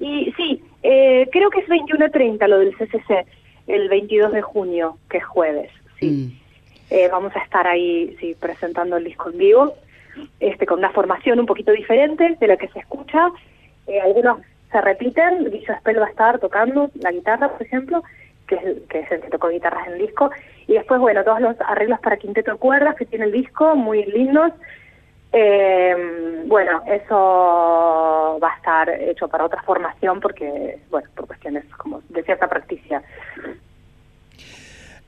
Y 0.00 0.32
sí, 0.36 0.62
eh, 0.82 1.28
creo 1.30 1.50
que 1.50 1.60
es 1.60 1.68
21.30 1.68 2.46
lo 2.48 2.58
del 2.58 2.74
CCC, 2.76 3.24
el 3.68 3.88
22 3.88 4.32
de 4.32 4.42
junio, 4.42 4.98
que 5.08 5.18
es 5.18 5.24
jueves, 5.24 5.70
sí. 6.00 6.38
Eh, 6.90 7.08
vamos 7.10 7.34
a 7.34 7.38
estar 7.38 7.66
ahí, 7.66 8.14
sí, 8.20 8.36
presentando 8.38 8.98
el 8.98 9.04
disco 9.04 9.30
en 9.30 9.38
vivo, 9.38 9.74
este 10.40 10.66
con 10.66 10.78
una 10.80 10.90
formación 10.90 11.40
un 11.40 11.46
poquito 11.46 11.72
diferente 11.72 12.36
de 12.38 12.46
la 12.46 12.58
que 12.58 12.68
se 12.68 12.80
escucha. 12.80 13.30
Eh, 13.86 13.98
algunos 13.98 14.40
se 14.70 14.80
repiten, 14.80 15.50
Guillo 15.50 15.74
Spell 15.78 16.00
va 16.00 16.06
a 16.06 16.10
estar 16.10 16.38
tocando 16.38 16.90
la 17.00 17.12
guitarra, 17.12 17.50
por 17.50 17.62
ejemplo, 17.62 18.02
que 18.52 18.58
es, 18.58 18.64
el- 18.64 18.82
que 18.88 19.00
es 19.00 19.10
el 19.12 19.20
que 19.22 19.30
tocó 19.30 19.48
guitarras 19.48 19.86
en 19.86 19.94
el 19.94 19.98
disco. 20.00 20.30
Y 20.66 20.74
después, 20.74 21.00
bueno, 21.00 21.24
todos 21.24 21.40
los 21.40 21.56
arreglos 21.60 21.98
para 22.00 22.18
quinteto 22.18 22.52
de 22.52 22.58
cuerdas 22.58 22.96
que 22.96 23.06
tiene 23.06 23.24
el 23.24 23.32
disco, 23.32 23.74
muy 23.74 24.04
lindos. 24.04 24.52
Eh, 25.32 26.42
bueno, 26.46 26.82
eso 26.86 28.38
va 28.42 28.52
a 28.52 28.56
estar 28.58 28.90
hecho 28.90 29.28
para 29.28 29.46
otra 29.46 29.62
formación 29.62 30.20
porque, 30.20 30.78
bueno, 30.90 31.08
por 31.14 31.26
cuestiones 31.26 31.64
como 31.76 32.02
de 32.10 32.22
cierta 32.22 32.46
practicidad. 32.48 33.02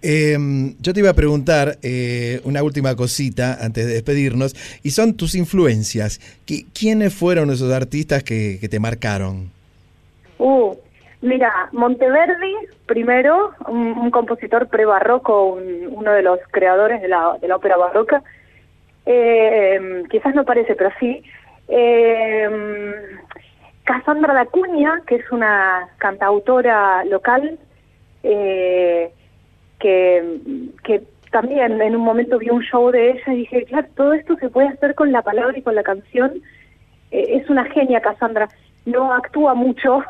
Eh, 0.00 0.36
yo 0.80 0.92
te 0.92 1.00
iba 1.00 1.10
a 1.10 1.14
preguntar 1.14 1.78
eh, 1.82 2.40
una 2.44 2.62
última 2.62 2.94
cosita 2.94 3.58
antes 3.62 3.86
de 3.86 3.94
despedirnos, 3.94 4.54
y 4.82 4.90
son 4.90 5.14
tus 5.14 5.34
influencias. 5.34 6.20
¿Qui- 6.46 6.66
¿Quiénes 6.78 7.14
fueron 7.14 7.50
esos 7.50 7.72
artistas 7.72 8.22
que, 8.22 8.58
que 8.60 8.68
te 8.68 8.78
marcaron? 8.80 9.50
Uh, 10.38 10.74
mira, 11.24 11.68
Monteverdi, 11.72 12.54
primero, 12.86 13.52
un, 13.66 13.88
un 13.98 14.10
compositor 14.10 14.68
prebarroco, 14.68 15.46
un- 15.46 15.88
uno 15.90 16.12
de 16.12 16.22
los 16.22 16.38
creadores 16.50 17.02
de 17.02 17.08
la, 17.08 17.36
de 17.40 17.48
la 17.48 17.56
ópera 17.56 17.76
barroca. 17.76 18.22
Eh, 19.06 20.04
quizás 20.10 20.34
no 20.34 20.44
parece, 20.44 20.74
pero 20.74 20.90
sí. 21.00 21.22
Eh, 21.68 22.48
Cassandra 23.84 24.32
D'Acuña, 24.34 25.02
que 25.06 25.16
es 25.16 25.30
una 25.30 25.88
cantautora 25.98 27.04
local, 27.04 27.58
eh, 28.22 29.10
que, 29.78 31.02
también 31.30 31.82
en 31.82 31.96
un 31.96 32.02
momento 32.02 32.38
vi 32.38 32.48
un 32.48 32.62
show 32.62 32.90
de 32.92 33.10
ella 33.10 33.32
y 33.32 33.36
dije, 33.38 33.64
claro, 33.64 33.88
todo 33.96 34.12
esto 34.12 34.36
se 34.36 34.48
puede 34.50 34.68
hacer 34.68 34.94
con 34.94 35.10
la 35.10 35.20
palabra 35.22 35.58
y 35.58 35.62
con 35.62 35.74
la 35.74 35.82
canción. 35.82 36.32
Eh, 37.10 37.40
es 37.42 37.50
una 37.50 37.64
genia 37.64 38.00
Cassandra, 38.00 38.48
no 38.86 39.12
actúa 39.12 39.54
mucho, 39.54 40.02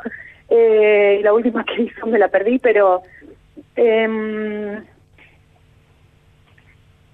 eh, 0.51 1.19
y 1.21 1.23
la 1.23 1.33
última 1.33 1.65
que 1.65 1.83
hizo 1.83 2.07
me 2.07 2.19
la 2.19 2.29
perdí, 2.29 2.59
pero 2.59 3.03
em, 3.77 4.83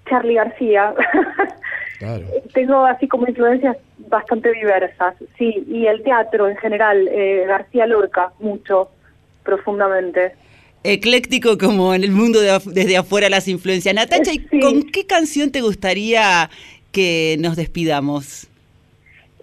Charlie 0.09 0.35
García. 0.35 0.93
Tengo 2.53 2.83
así 2.85 3.07
como 3.07 3.27
influencias 3.27 3.77
bastante 4.09 4.51
diversas, 4.51 5.13
sí, 5.37 5.63
y 5.67 5.85
el 5.85 6.01
teatro 6.03 6.49
en 6.49 6.57
general, 6.57 7.07
eh, 7.07 7.45
García 7.47 7.85
Lorca, 7.85 8.31
mucho, 8.39 8.89
profundamente. 9.43 10.33
Ecléctico 10.83 11.59
como 11.59 11.93
en 11.93 12.03
el 12.03 12.09
mundo 12.11 12.41
de 12.41 12.51
af- 12.51 12.65
desde 12.73 12.97
afuera 12.97 13.29
las 13.29 13.47
influencias. 13.47 13.93
Natacha, 13.93 14.31
¿y 14.33 14.39
¿con 14.59 14.81
qué 14.91 15.05
canción 15.05 15.51
te 15.51 15.61
gustaría 15.61 16.49
que 16.91 17.37
nos 17.39 17.55
despidamos? 17.55 18.47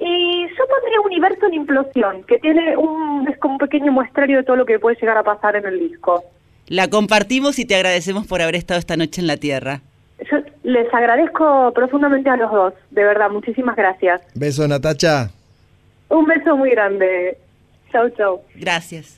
Y 0.01 0.47
yo 0.47 0.65
pondría 0.69 1.01
Universo 1.05 1.47
en 1.47 1.55
Implosión, 1.55 2.23
que 2.25 2.39
tiene 2.39 2.77
un, 2.77 3.27
es 3.29 3.39
como 3.39 3.55
un 3.55 3.59
pequeño 3.59 3.91
muestrario 3.91 4.39
de 4.39 4.45
todo 4.45 4.57
lo 4.57 4.67
que 4.67 4.79
puede 4.79 4.97
llegar 5.01 5.17
a 5.19 5.23
pasar 5.23 5.57
en 5.57 5.67
el 5.67 5.79
disco. 5.79 6.25
La 6.69 6.89
compartimos 6.89 7.59
y 7.59 7.65
te 7.65 7.75
agradecemos 7.75 8.27
por 8.27 8.43
haber 8.43 8.55
estado 8.55 8.79
esta 8.79 8.97
noche 8.97 9.21
en 9.21 9.27
la 9.27 9.37
Tierra. 9.37 9.81
Yo 10.31 10.39
les 10.63 10.93
agradezco 10.93 11.73
profundamente 11.75 12.29
a 12.29 12.37
los 12.37 12.51
dos, 12.51 12.75
de 12.91 13.05
verdad, 13.05 13.31
muchísimas 13.31 13.77
gracias. 13.77 14.21
Beso, 14.35 14.67
Natacha. 14.69 15.31
Un 16.09 16.25
beso 16.27 16.57
muy 16.57 16.71
grande. 16.71 17.39
Chau, 17.93 18.11
chau. 18.11 18.41
Gracias. 18.55 19.18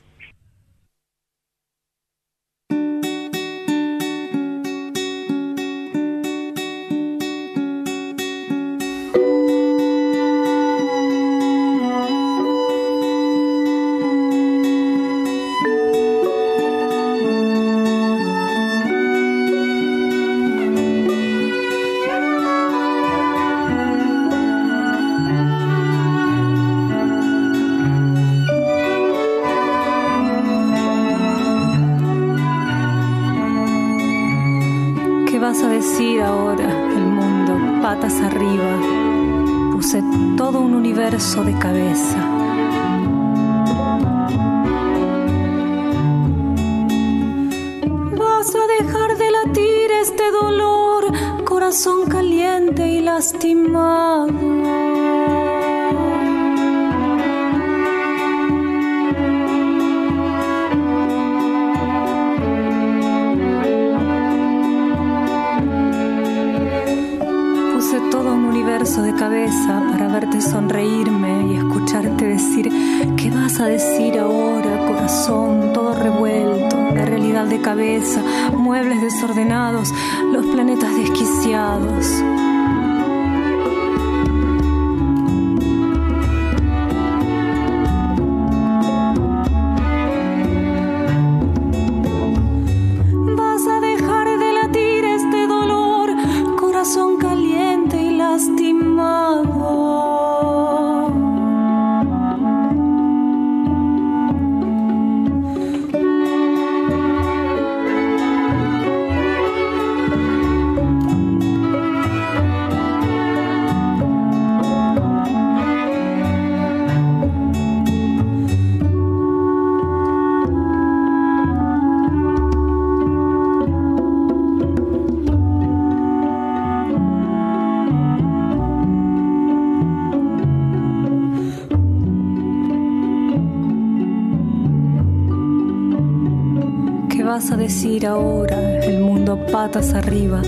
Decir 138.01 138.07
ahora? 138.07 138.85
El 138.85 139.01
mundo 139.01 139.47
patas 139.47 139.93
arriba. 139.93 140.43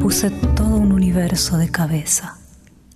Puse 0.00 0.30
todo 0.56 0.76
un 0.76 0.92
universo 0.92 1.58
de 1.58 1.70
cabeza. 1.70 2.38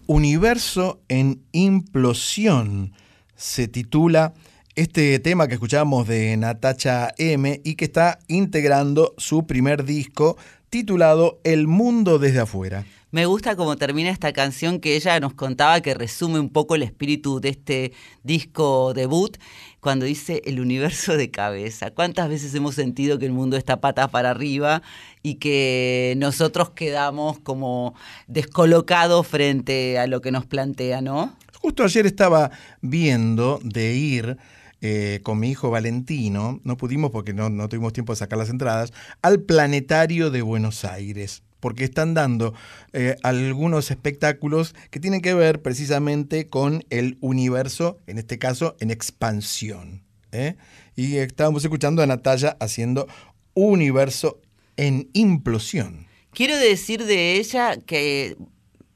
Universo 0.06 1.00
en 1.08 1.42
implosión 1.52 2.92
se 3.36 3.68
titula 3.68 4.32
este 4.74 5.18
tema 5.18 5.46
que 5.46 5.54
escuchamos 5.54 6.06
de 6.08 6.36
Natacha 6.36 7.12
M 7.18 7.60
y 7.64 7.74
que 7.74 7.84
está 7.84 8.18
integrando 8.28 9.14
su 9.18 9.46
primer 9.46 9.84
disco 9.84 10.36
titulado 10.70 11.40
El 11.44 11.66
mundo 11.66 12.18
desde 12.18 12.40
afuera. 12.40 12.84
Me 13.10 13.24
gusta 13.24 13.56
cómo 13.56 13.76
termina 13.76 14.10
esta 14.10 14.34
canción 14.34 14.80
que 14.80 14.94
ella 14.94 15.18
nos 15.18 15.32
contaba 15.32 15.80
que 15.80 15.94
resume 15.94 16.38
un 16.38 16.50
poco 16.50 16.74
el 16.74 16.82
espíritu 16.82 17.40
de 17.40 17.48
este 17.48 17.92
disco 18.22 18.92
debut 18.92 19.38
cuando 19.80 20.06
dice 20.06 20.42
el 20.44 20.60
universo 20.60 21.16
de 21.16 21.30
cabeza. 21.30 21.90
¿Cuántas 21.90 22.28
veces 22.28 22.54
hemos 22.54 22.74
sentido 22.74 23.18
que 23.18 23.26
el 23.26 23.32
mundo 23.32 23.56
está 23.56 23.80
patas 23.80 24.08
para 24.08 24.30
arriba 24.30 24.82
y 25.22 25.36
que 25.36 26.14
nosotros 26.16 26.70
quedamos 26.70 27.38
como 27.38 27.94
descolocados 28.26 29.26
frente 29.26 29.98
a 29.98 30.06
lo 30.06 30.20
que 30.20 30.32
nos 30.32 30.46
plantea, 30.46 31.00
¿no? 31.00 31.36
Justo 31.60 31.84
ayer 31.84 32.06
estaba 32.06 32.50
viendo 32.80 33.60
de 33.62 33.94
ir 33.94 34.36
eh, 34.80 35.20
con 35.24 35.40
mi 35.40 35.50
hijo 35.50 35.70
Valentino, 35.70 36.60
no 36.62 36.76
pudimos 36.76 37.10
porque 37.10 37.32
no, 37.32 37.50
no 37.50 37.68
tuvimos 37.68 37.92
tiempo 37.92 38.12
de 38.12 38.18
sacar 38.18 38.38
las 38.38 38.48
entradas, 38.48 38.92
al 39.22 39.40
Planetario 39.40 40.30
de 40.30 40.42
Buenos 40.42 40.84
Aires, 40.84 41.42
porque 41.60 41.84
están 41.84 42.14
dando 42.14 42.54
eh, 42.92 43.16
algunos 43.22 43.90
espectáculos 43.90 44.74
que 44.90 45.00
tienen 45.00 45.20
que 45.20 45.34
ver 45.34 45.62
precisamente 45.62 46.46
con 46.46 46.84
el 46.90 47.18
universo, 47.20 47.98
en 48.06 48.18
este 48.18 48.38
caso 48.38 48.76
en 48.80 48.90
expansión. 48.90 50.02
¿eh? 50.32 50.56
Y 50.96 51.16
estábamos 51.16 51.64
escuchando 51.64 52.02
a 52.02 52.06
Natalia 52.06 52.56
haciendo 52.60 53.08
universo 53.54 54.40
en 54.76 55.08
implosión. 55.12 56.06
Quiero 56.32 56.56
decir 56.56 57.04
de 57.04 57.34
ella 57.36 57.76
que, 57.78 58.36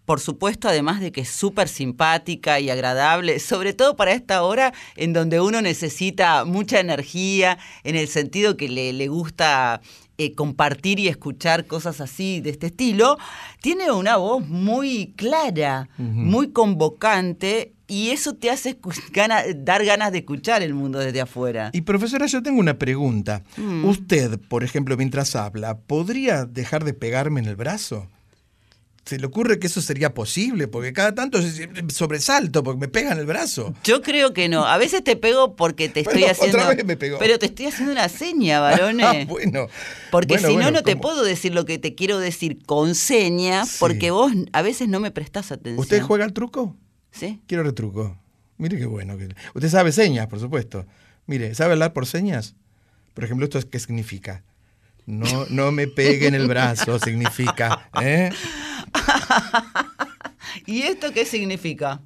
por 0.05 0.20
supuesto, 0.20 0.68
además 0.68 1.01
de 1.01 1.10
que 1.10 1.22
es 1.22 1.28
súper 1.28 1.68
simpática 1.68 2.60
y 2.60 2.70
agradable, 2.70 3.40
sobre 3.40 3.72
todo 3.72 3.97
para 3.97 4.12
esta 4.12 4.43
hora 4.43 4.72
en 4.97 5.12
donde 5.12 5.40
uno 5.40 5.60
necesita 5.60 6.44
mucha 6.44 6.78
energía, 6.78 7.59
en 7.82 7.97
el 7.97 8.06
sentido 8.09 8.56
que 8.56 8.68
le, 8.68 8.93
le 8.93 9.09
gusta 9.09 9.80
eh, 10.18 10.34
compartir 10.34 10.98
y 11.01 11.09
escuchar 11.09 11.66
cosas 11.66 12.01
así 12.01 12.40
de 12.40 12.51
este 12.51 12.66
estilo, 12.66 13.16
tiene 13.60 13.90
una 13.90 14.16
voz 14.16 14.47
muy 14.47 15.12
clara, 15.16 15.89
muy 15.98 16.51
convocante. 16.52 17.72
Y 17.89 18.09
eso 18.10 18.34
te 18.34 18.48
hace 18.51 18.78
gana- 19.12 19.43
dar 19.55 19.84
ganas 19.84 20.12
de 20.12 20.18
escuchar 20.18 20.62
el 20.62 20.72
mundo 20.72 20.98
desde 20.98 21.20
afuera. 21.20 21.70
Y 21.74 21.82
profesora, 21.82 22.24
yo 22.26 22.43
tengo 22.43 22.59
una 22.60 22.78
pregunta. 22.78 23.43
Mm. 23.59 23.84
Usted, 23.84 24.39
por 24.48 24.64
ejemplo, 24.64 24.97
mientras 24.97 25.36
habla, 25.36 25.76
¿podría 25.78 26.47
dejar 26.47 26.84
de 26.84 26.94
pegarme 26.94 27.40
en 27.40 27.47
el 27.47 27.56
brazo? 27.56 28.09
¿Se 29.05 29.19
le 29.19 29.27
ocurre 29.27 29.59
que 29.59 29.66
eso 29.66 29.83
sería 29.83 30.15
posible? 30.15 30.69
Porque 30.69 30.93
cada 30.93 31.12
tanto 31.15 31.41
sobresalto 31.89 32.62
porque 32.62 32.79
me 32.81 32.89
pega 32.89 33.12
en 33.12 33.19
el 33.19 33.27
brazo. 33.27 33.74
Yo 33.85 34.01
creo 34.01 34.33
que 34.33 34.49
no. 34.49 34.65
A 34.65 34.79
veces 34.79 35.03
te 35.03 35.16
pego 35.16 35.57
porque 35.57 35.89
te 35.89 36.01
estoy 36.01 36.20
Bueno, 36.20 36.33
haciendo. 36.33 36.59
otra 36.59 36.74
vez 36.74 36.85
me 36.85 36.97
pegó. 36.97 37.19
Pero 37.19 37.39
te 37.39 37.47
estoy 37.47 37.66
haciendo 37.66 37.93
una 37.93 38.09
seña, 38.09 38.61
varones. 38.61 39.27
bueno. 39.29 39.66
Porque 40.11 40.35
Bueno, 40.35 40.49
si 40.49 40.55
bueno, 40.55 40.70
no, 40.70 40.77
no 40.79 40.83
te 40.85 40.97
puedo 40.97 41.24
decir 41.24 41.53
lo 41.53 41.65
que 41.65 41.79
te 41.79 41.95
quiero 41.95 42.19
decir 42.20 42.59
con 42.65 42.95
seña, 42.95 43.65
porque 43.81 44.11
vos 44.12 44.33
a 44.53 44.62
veces 44.62 44.89
no 44.89 45.01
me 45.01 45.11
prestás 45.11 45.51
atención. 45.51 45.81
¿Usted 45.81 46.01
juega 46.03 46.24
al 46.24 46.33
truco? 46.33 46.77
Sí. 47.11 47.41
Quiero 47.47 47.65
retruco. 47.65 48.16
Mire 48.57 48.79
qué 48.79 48.87
bueno. 48.87 49.16
Usted 49.55 49.69
sabe 49.69 49.91
señas, 49.91 50.29
por 50.29 50.39
supuesto. 50.39 50.87
Mire, 51.27 51.55
¿sabe 51.57 51.73
hablar 51.73 51.93
por 51.93 52.07
señas? 52.07 52.55
Por 53.15 53.24
ejemplo, 53.24 53.45
¿esto 53.45 53.59
es 53.59 53.65
qué 53.65 53.81
significa? 53.81 54.45
No, 55.07 55.47
no 55.51 55.73
me 55.73 55.89
pegue 55.89 56.29
en 56.29 56.35
el 56.35 56.47
brazo, 56.47 56.99
significa. 56.99 57.91
¿eh? 58.01 58.31
¿Y 60.66 60.83
esto 60.83 61.12
qué 61.12 61.24
significa? 61.24 62.01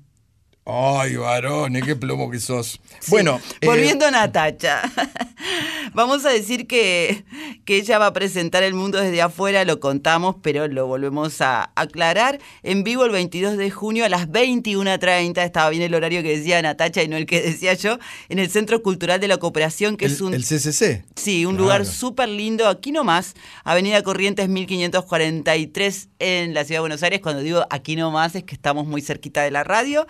Ay, 0.68 1.14
varones, 1.14 1.84
qué 1.84 1.94
plomo 1.94 2.28
que 2.28 2.40
sos. 2.40 2.80
Bueno, 3.06 3.40
eh, 3.60 3.66
Volviendo 3.66 4.04
a 4.04 4.10
Natacha. 4.10 4.82
Vamos 5.94 6.24
a 6.26 6.30
decir 6.30 6.66
que, 6.66 7.24
que 7.64 7.76
ella 7.76 7.98
va 7.98 8.06
a 8.06 8.12
presentar 8.12 8.64
el 8.64 8.74
mundo 8.74 8.98
desde 8.98 9.22
afuera, 9.22 9.64
lo 9.64 9.78
contamos, 9.78 10.36
pero 10.42 10.66
lo 10.66 10.86
volvemos 10.88 11.40
a 11.40 11.70
aclarar. 11.76 12.40
En 12.64 12.82
vivo 12.82 13.04
el 13.04 13.12
22 13.12 13.56
de 13.56 13.70
junio 13.70 14.04
a 14.04 14.08
las 14.08 14.28
21.30, 14.28 15.44
estaba 15.44 15.70
bien 15.70 15.84
el 15.84 15.94
horario 15.94 16.20
que 16.22 16.36
decía 16.36 16.60
Natacha 16.60 17.02
y 17.04 17.08
no 17.08 17.16
el 17.16 17.26
que 17.26 17.40
decía 17.40 17.74
yo, 17.74 17.98
en 18.28 18.40
el 18.40 18.50
Centro 18.50 18.82
Cultural 18.82 19.20
de 19.20 19.28
la 19.28 19.36
Cooperación, 19.38 19.96
que 19.96 20.06
el, 20.06 20.12
es 20.12 20.20
un... 20.20 20.34
el 20.34 20.42
CCC. 20.44 21.04
Sí, 21.14 21.46
un 21.46 21.52
Claro. 21.54 21.62
lugar 21.64 21.86
súper 21.86 22.28
lindo, 22.28 22.66
aquí 22.68 22.90
nomás, 22.90 23.34
Avenida 23.64 24.02
Corrientes 24.02 24.48
1543 24.48 26.08
en 26.18 26.54
la 26.54 26.64
Ciudad 26.64 26.78
de 26.78 26.80
Buenos 26.80 27.02
Aires. 27.04 27.20
Cuando 27.20 27.40
digo 27.42 27.64
aquí 27.70 27.94
nomás 27.96 28.34
es 28.34 28.42
que 28.44 28.54
estamos 28.54 28.86
muy 28.86 29.00
cerquita 29.00 29.42
de 29.42 29.50
la 29.52 29.62
radio. 29.64 30.06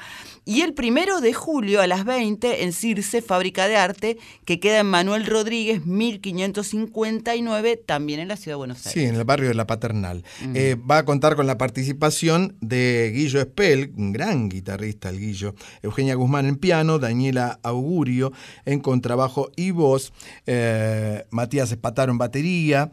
Y 0.48 0.60
el 0.60 0.74
primero 0.74 1.20
de 1.20 1.32
julio 1.34 1.80
a 1.80 1.88
las 1.88 2.04
20 2.04 2.62
en 2.62 2.72
Circe, 2.72 3.20
Fábrica 3.20 3.66
de 3.66 3.76
Arte, 3.76 4.16
que 4.44 4.60
queda 4.60 4.78
en 4.78 4.86
Manuel 4.86 5.26
Rodríguez 5.26 5.84
1559, 5.84 7.76
también 7.84 8.20
en 8.20 8.28
la 8.28 8.36
Ciudad 8.36 8.54
de 8.54 8.58
Buenos 8.58 8.86
Aires. 8.86 8.92
Sí, 8.92 9.04
en 9.08 9.16
el 9.16 9.24
barrio 9.24 9.48
de 9.48 9.54
La 9.54 9.66
Paternal. 9.66 10.22
Mm. 10.44 10.52
Eh, 10.54 10.76
va 10.76 10.98
a 10.98 11.04
contar 11.04 11.34
con 11.34 11.48
la 11.48 11.58
participación 11.58 12.56
de 12.60 13.10
Guillo 13.12 13.40
Espel, 13.40 13.92
un 13.96 14.12
gran 14.12 14.48
guitarrista 14.48 15.10
el 15.10 15.18
Guillo, 15.18 15.56
Eugenia 15.82 16.14
Guzmán 16.14 16.46
en 16.46 16.58
piano, 16.58 17.00
Daniela 17.00 17.58
Augurio 17.64 18.32
en 18.66 18.78
contrabajo 18.78 19.50
y 19.56 19.72
voz, 19.72 20.12
eh, 20.46 21.24
Matías 21.30 21.72
Espataro 21.72 22.12
en 22.12 22.18
batería, 22.18 22.92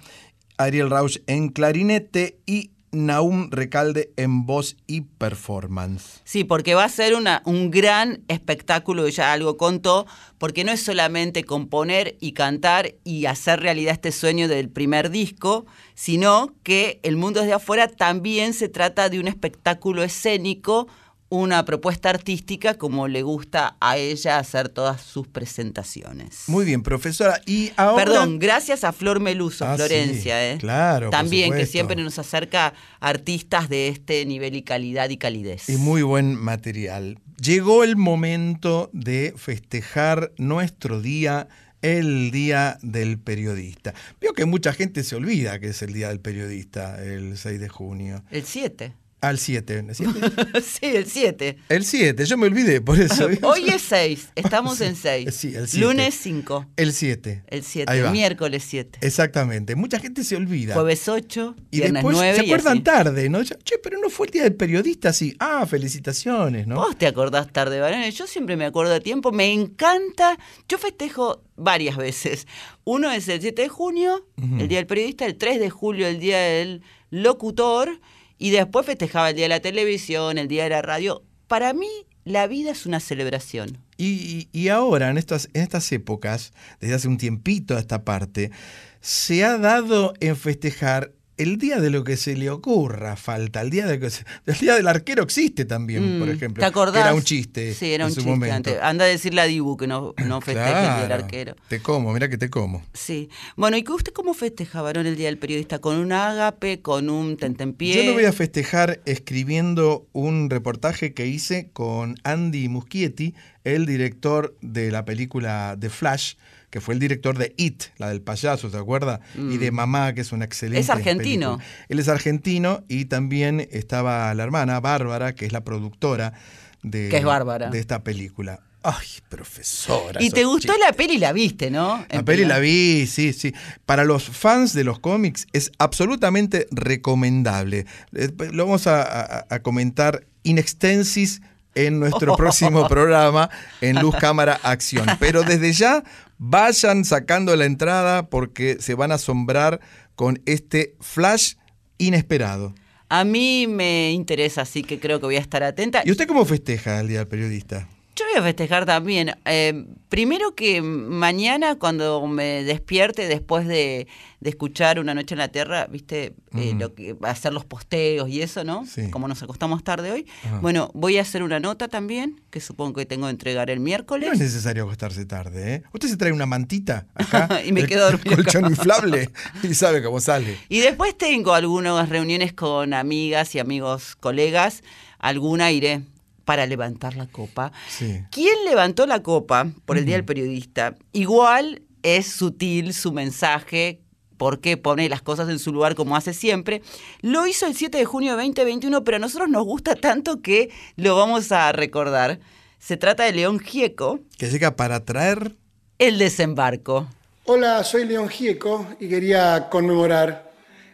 Ariel 0.57 0.89
Rauch 0.89 1.19
en 1.27 1.49
clarinete 1.49 2.39
y 2.47 2.71
Naum 2.93 3.49
Recalde 3.51 4.13
en 4.15 4.45
voz 4.45 4.77
y 4.87 5.01
performance. 5.01 6.21
Sí, 6.23 6.43
porque 6.43 6.75
va 6.75 6.85
a 6.85 6.89
ser 6.89 7.15
una, 7.15 7.41
un 7.45 7.71
gran 7.71 8.23
espectáculo, 8.27 9.07
ya 9.09 9.33
algo 9.33 9.57
contó, 9.57 10.05
porque 10.37 10.63
no 10.63 10.71
es 10.71 10.81
solamente 10.81 11.43
componer 11.43 12.15
y 12.19 12.31
cantar 12.31 12.95
y 13.03 13.25
hacer 13.25 13.59
realidad 13.59 13.93
este 13.93 14.11
sueño 14.11 14.47
del 14.47 14.69
primer 14.69 15.09
disco, 15.09 15.65
sino 15.95 16.53
que 16.63 16.99
El 17.03 17.17
Mundo 17.17 17.41
desde 17.41 17.53
afuera 17.53 17.87
también 17.87 18.53
se 18.53 18.69
trata 18.69 19.09
de 19.09 19.19
un 19.19 19.27
espectáculo 19.27 20.03
escénico 20.03 20.87
una 21.33 21.65
propuesta 21.65 22.11
artística 22.11 22.75
como 22.75 23.07
le 23.07 23.23
gusta 23.23 23.75
a 23.79 23.97
ella 23.97 24.37
hacer 24.37 24.69
todas 24.69 25.01
sus 25.01 25.27
presentaciones. 25.27 26.43
Muy 26.45 26.63
bien, 26.63 26.83
profesora. 26.83 27.41
Y 27.47 27.71
ahora... 27.75 28.05
Perdón, 28.05 28.37
gracias 28.37 28.83
a 28.83 28.93
Flor 28.93 29.19
Meluso, 29.19 29.65
Ah, 29.65 29.75
Florencia, 29.75 30.37
sí, 30.37 30.45
¿eh? 30.45 30.57
claro, 30.59 31.07
por 31.07 31.11
También 31.11 31.51
que 31.51 31.65
siempre 31.65 31.95
nos 31.95 32.19
acerca 32.19 32.75
artistas 32.99 33.67
de 33.67 33.87
este 33.87 34.23
nivel 34.27 34.55
y 34.55 34.61
calidad 34.61 35.09
y 35.09 35.17
calidez. 35.17 35.69
Y 35.69 35.77
muy 35.77 36.03
buen 36.03 36.35
material. 36.35 37.17
Llegó 37.41 37.83
el 37.83 37.95
momento 37.95 38.91
de 38.93 39.33
festejar 39.35 40.33
nuestro 40.37 41.01
día, 41.01 41.47
el 41.81 42.29
Día 42.29 42.77
del 42.83 43.17
Periodista. 43.17 43.95
Veo 44.21 44.33
que 44.33 44.45
mucha 44.45 44.71
gente 44.71 45.03
se 45.03 45.15
olvida 45.15 45.59
que 45.59 45.69
es 45.69 45.81
el 45.81 45.93
Día 45.93 46.09
del 46.09 46.19
Periodista, 46.19 47.03
el 47.03 47.39
6 47.39 47.59
de 47.59 47.69
junio. 47.69 48.23
El 48.29 48.43
7. 48.43 48.93
Al 49.23 49.39
7. 49.39 49.79
¿el 49.87 49.95
7? 49.95 50.61
sí, 50.61 50.85
el 50.85 51.05
7. 51.05 51.57
El 51.69 51.85
7, 51.85 52.25
yo 52.25 52.37
me 52.37 52.47
olvidé 52.47 52.81
por 52.81 52.99
eso. 52.99 53.27
Hoy 53.41 53.69
es 53.69 53.81
6, 53.83 54.29
estamos 54.35 54.81
en 54.81 54.95
6. 54.97 55.33
Sí, 55.33 55.55
el 55.55 55.67
7. 55.69 55.85
Lunes 55.85 56.13
5. 56.21 56.65
El 56.75 56.91
7. 56.91 57.43
El 57.47 57.63
7, 57.63 57.91
Ahí 57.91 58.01
va. 58.01 58.11
miércoles 58.11 58.65
7. 58.67 58.99
Exactamente. 59.01 59.75
Mucha 59.75 59.99
gente 59.99 60.25
se 60.25 60.35
olvida. 60.35 60.73
Jueves 60.73 61.07
8, 61.07 61.55
y 61.71 61.77
viernes 61.77 61.93
después 62.03 62.17
9 62.17 62.35
se 62.37 62.41
y 62.43 62.45
acuerdan 62.47 62.73
así. 62.73 62.81
tarde, 62.83 63.29
¿no? 63.29 63.41
Che, 63.43 63.55
pero 63.81 63.97
no 63.99 64.09
fue 64.09 64.27
el 64.27 64.31
día 64.33 64.43
del 64.43 64.55
periodista, 64.55 65.13
sí. 65.13 65.35
Ah, 65.39 65.65
felicitaciones, 65.65 66.67
¿no? 66.67 66.75
Vos 66.75 66.97
te 66.97 67.07
acordás 67.07 67.51
tarde, 67.53 67.79
varones. 67.79 68.15
Yo 68.15 68.27
siempre 68.27 68.57
me 68.57 68.65
acuerdo 68.65 68.93
a 68.93 68.99
tiempo. 68.99 69.31
Me 69.31 69.53
encanta. 69.53 70.37
Yo 70.67 70.77
festejo 70.77 71.43
varias 71.55 71.95
veces. 71.95 72.45
Uno 72.83 73.09
es 73.09 73.27
el 73.29 73.39
7 73.39 73.61
de 73.61 73.69
junio, 73.69 74.27
Ujú. 74.37 74.57
el 74.59 74.67
Día 74.67 74.79
del 74.79 74.87
Periodista. 74.87 75.25
El 75.25 75.37
3 75.37 75.61
de 75.61 75.69
julio, 75.69 76.07
el 76.07 76.19
Día 76.19 76.39
del 76.39 76.81
Locutor. 77.09 78.01
Y 78.43 78.49
después 78.49 78.85
festejaba 78.85 79.29
el 79.29 79.37
Día 79.37 79.45
de 79.45 79.49
la 79.49 79.61
Televisión, 79.61 80.37
el 80.37 80.49
Día 80.49 80.63
de 80.63 80.71
la 80.71 80.81
Radio. 80.81 81.23
Para 81.47 81.71
mí, 81.71 81.87
la 82.25 82.45
vida 82.45 82.71
es 82.71 82.85
una 82.85 82.99
celebración. 82.99 83.77
Y, 83.95 84.49
y- 84.51 84.67
ahora, 84.67 85.09
en 85.09 85.17
estas, 85.17 85.47
en 85.53 85.61
estas 85.61 85.89
épocas, 85.93 86.51
desde 86.81 86.95
hace 86.95 87.07
un 87.07 87.17
tiempito 87.17 87.77
a 87.77 87.79
esta 87.79 88.03
parte, 88.03 88.51
se 88.99 89.45
ha 89.45 89.57
dado 89.57 90.13
en 90.19 90.35
festejar 90.35 91.13
el 91.37 91.57
día 91.57 91.79
de 91.79 91.89
lo 91.89 92.03
que 92.03 92.17
se 92.17 92.35
le 92.35 92.49
ocurra, 92.49 93.15
falta. 93.15 93.61
El 93.61 93.69
día, 93.69 93.85
de 93.87 93.99
que 93.99 94.09
se- 94.09 94.23
el 94.45 94.55
día 94.57 94.75
del 94.75 94.87
arquero 94.87 95.23
existe 95.23 95.65
también, 95.65 96.19
por 96.19 96.27
Mm, 96.27 96.31
ejemplo. 96.31 96.61
¿Te 96.61 96.65
acordás? 96.65 96.93
que 96.95 96.99
Era 97.01 97.13
un 97.13 97.23
chiste. 97.23 97.73
Sí, 97.73 97.91
era 97.93 98.03
en 98.03 98.09
un 98.09 98.13
su 98.13 98.21
chiste 98.21 98.29
momento. 98.29 98.55
antes. 98.55 98.79
Anda 98.81 99.05
a 99.05 99.07
decirle 99.07 99.41
a 99.41 99.45
Dibu 99.45 99.75
que 99.77 99.87
no, 99.87 100.13
no 100.25 100.41
festeje 100.41 100.69
el 100.69 100.83
Día 100.83 101.01
del. 101.03 101.11
Arquero. 101.11 101.55
Te 101.67 101.79
como, 101.79 102.13
mira 102.13 102.29
que 102.29 102.37
te 102.37 102.49
como. 102.49 102.83
Sí. 102.93 103.29
Bueno, 103.55 103.77
¿y 103.77 103.83
usted 103.89 104.13
cómo 104.13 104.33
festeja, 104.33 104.81
varón, 104.81 105.05
el 105.07 105.15
Día 105.15 105.27
del 105.27 105.37
Periodista? 105.37 105.79
¿Con 105.79 105.97
un 105.97 106.11
ágape, 106.11 106.81
con 106.81 107.09
un 107.09 107.37
tentempié? 107.37 107.95
Yo 107.95 108.03
lo 108.03 108.13
voy 108.13 108.25
a 108.25 108.31
festejar 108.33 109.01
escribiendo 109.05 110.07
un 110.11 110.49
reportaje 110.49 111.13
que 111.13 111.25
hice 111.27 111.69
con 111.73 112.15
Andy 112.23 112.69
Muschietti, 112.69 113.33
el 113.63 113.85
director 113.85 114.55
de 114.61 114.91
la 114.91 115.05
película 115.05 115.75
The 115.79 115.89
Flash, 115.89 116.33
que 116.73 116.81
fue 116.81 116.95
el 116.95 116.99
director 116.99 117.37
de 117.37 117.53
It, 117.55 117.83
la 117.97 118.09
del 118.09 118.23
payaso, 118.23 118.67
¿se 118.67 118.77
acuerda? 118.77 119.19
Y 119.37 119.57
de 119.57 119.69
Mm. 119.69 119.75
Mamá, 119.75 120.13
que 120.15 120.21
es 120.21 120.31
una 120.31 120.45
excelente. 120.45 120.79
Es 120.79 120.89
argentino. 120.89 121.57
película. 121.59 121.85
Él 121.87 121.99
es 121.99 122.07
argentino 122.09 122.83
y 122.87 123.05
también 123.05 123.67
estaba 123.69 124.33
la 124.33 124.41
hermana 124.41 124.79
Bárbara, 124.79 125.35
que 125.35 125.45
es 125.45 125.51
la 125.53 125.63
productora 125.63 126.33
de, 126.81 127.09
Que 127.09 127.17
es 127.17 127.23
Bárbara. 127.25 127.69
de 127.69 127.77
esta 127.77 128.03
película. 128.03 128.59
Ay, 128.81 129.05
profesora. 129.29 130.19
Y 130.21 130.31
te 130.31 130.45
gustó 130.45 130.73
la 130.79 130.93
peli 130.93 131.13
y 131.13 131.17
la 131.19 131.31
viste, 131.31 131.69
¿no? 131.69 132.03
La 132.09 132.25
peli 132.25 132.43
la 132.43 132.57
vi, 132.57 133.05
sí, 133.05 133.33
sí. 133.33 133.53
Para 133.85 134.03
los 134.03 134.23
fans 134.23 134.73
de 134.73 134.83
los 134.83 134.97
cómics 134.99 135.45
es 135.53 135.71
absolutamente 135.77 136.67
recomendable. 136.71 137.85
Eh, 138.13 138.29
Lo 138.51 138.65
vamos 138.65 138.87
a, 138.87 139.03
a- 139.03 139.45
a 139.47 139.59
comentar 139.61 140.25
in 140.41 140.57
extensis 140.57 141.41
en 141.75 141.99
nuestro 141.99 142.35
próximo 142.35 142.87
programa 142.89 143.49
en 143.81 143.99
Luz 144.01 144.15
Cámara 144.19 144.59
Acción. 144.63 145.07
Pero 145.19 145.43
desde 145.43 145.73
ya 145.73 146.03
vayan 146.37 147.05
sacando 147.05 147.55
la 147.55 147.65
entrada 147.65 148.29
porque 148.29 148.77
se 148.79 148.95
van 148.95 149.11
a 149.11 149.15
asombrar 149.15 149.79
con 150.15 150.41
este 150.45 150.95
flash 150.99 151.53
inesperado. 151.97 152.73
A 153.09 153.23
mí 153.23 153.67
me 153.67 154.11
interesa, 154.11 154.61
así 154.61 154.83
que 154.83 154.99
creo 154.99 155.19
que 155.19 155.27
voy 155.27 155.35
a 155.35 155.39
estar 155.39 155.63
atenta. 155.63 156.01
¿Y 156.05 156.11
usted 156.11 156.27
cómo 156.27 156.45
festeja 156.45 156.99
el 156.99 157.07
Día 157.07 157.19
del 157.19 157.27
Periodista? 157.27 157.87
Yo 158.15 158.25
voy 158.31 158.39
a 158.39 158.43
festejar 158.43 158.85
también. 158.85 159.33
Eh, 159.45 159.85
primero 160.09 160.53
que 160.53 160.81
mañana 160.83 161.75
cuando 161.79 162.25
me 162.27 162.63
despierte 162.63 163.27
después 163.27 163.65
de, 163.67 164.07
de 164.39 164.49
escuchar 164.51 164.99
Una 164.99 165.15
Noche 165.15 165.33
en 165.33 165.39
la 165.39 165.47
Tierra, 165.47 165.87
viste, 165.87 166.35
Eh, 166.55 166.75
Mm. 166.75 166.79
lo 166.79 166.93
que 166.93 167.15
hacer 167.23 167.51
los 167.51 167.65
posteos 167.65 168.29
y 168.29 168.43
eso, 168.43 168.63
¿no? 168.63 168.85
Sí. 168.85 169.09
Como 169.09 169.27
nos 169.27 169.41
acostamos 169.41 169.83
tarde 169.83 170.11
hoy. 170.11 170.27
Ajá. 170.45 170.59
Bueno, 170.59 170.91
voy 170.93 171.17
a 171.17 171.21
hacer 171.23 171.41
una 171.41 171.59
nota 171.59 171.87
también, 171.87 172.41
que 172.51 172.59
supongo 172.61 172.93
que 172.93 173.07
tengo 173.07 173.25
que 173.25 173.31
entregar 173.31 173.71
el 173.71 173.79
miércoles. 173.79 174.27
No 174.29 174.33
es 174.35 174.39
necesario 174.39 174.83
acostarse 174.83 175.25
tarde, 175.25 175.73
¿eh? 175.75 175.83
Usted 175.93 176.09
se 176.09 176.17
trae 176.17 176.31
una 176.31 176.45
mantita 176.45 177.07
acá, 177.15 177.49
Y 177.65 177.71
me 177.71 177.87
quedo 177.87 178.07
el 178.09 178.17
dormida 178.17 178.35
colchón 178.35 178.65
inflable 178.67 179.29
y 179.63 179.73
sabe 179.73 180.03
cómo 180.03 180.19
sale. 180.19 180.59
Y 180.69 180.81
después 180.81 181.17
tengo 181.17 181.55
algunas 181.55 182.07
reuniones 182.09 182.53
con 182.53 182.93
amigas 182.93 183.55
y 183.55 183.59
amigos, 183.59 184.15
colegas. 184.15 184.83
Alguna 185.17 185.71
iré 185.71 186.01
para 186.45 186.65
levantar 186.65 187.15
la 187.15 187.27
copa. 187.27 187.71
Sí. 187.87 188.21
¿Quién 188.31 188.55
levantó 188.65 189.05
la 189.05 189.23
copa 189.23 189.67
por 189.85 189.97
el 189.97 190.05
Día 190.05 190.15
del 190.15 190.25
Periodista? 190.25 190.95
Igual 191.11 191.81
es 192.03 192.27
sutil 192.27 192.93
su 192.93 193.11
mensaje, 193.11 194.01
porque 194.37 194.77
pone 194.77 195.07
las 195.09 195.21
cosas 195.21 195.47
en 195.49 195.59
su 195.59 195.71
lugar 195.71 195.95
como 195.95 196.15
hace 196.15 196.33
siempre. 196.33 196.81
Lo 197.21 197.47
hizo 197.47 197.65
el 197.65 197.75
7 197.75 197.97
de 197.97 198.05
junio 198.05 198.35
de 198.35 198.43
2021, 198.43 199.03
pero 199.03 199.17
a 199.17 199.19
nosotros 199.19 199.49
nos 199.49 199.63
gusta 199.63 199.95
tanto 199.95 200.41
que 200.41 200.69
lo 200.97 201.15
vamos 201.15 201.51
a 201.51 201.71
recordar. 201.71 202.39
Se 202.77 202.97
trata 202.97 203.23
de 203.23 203.31
León 203.31 203.59
Gieco, 203.59 204.19
Que 204.37 204.49
llega 204.49 204.75
para 204.75 205.05
traer 205.05 205.55
el 205.97 206.17
desembarco. 206.17 207.07
Hola, 207.45 207.83
soy 207.83 208.05
León 208.05 208.27
Gieco 208.27 208.85
y 208.99 209.07
quería 209.07 209.69
conmemorar 209.69 210.51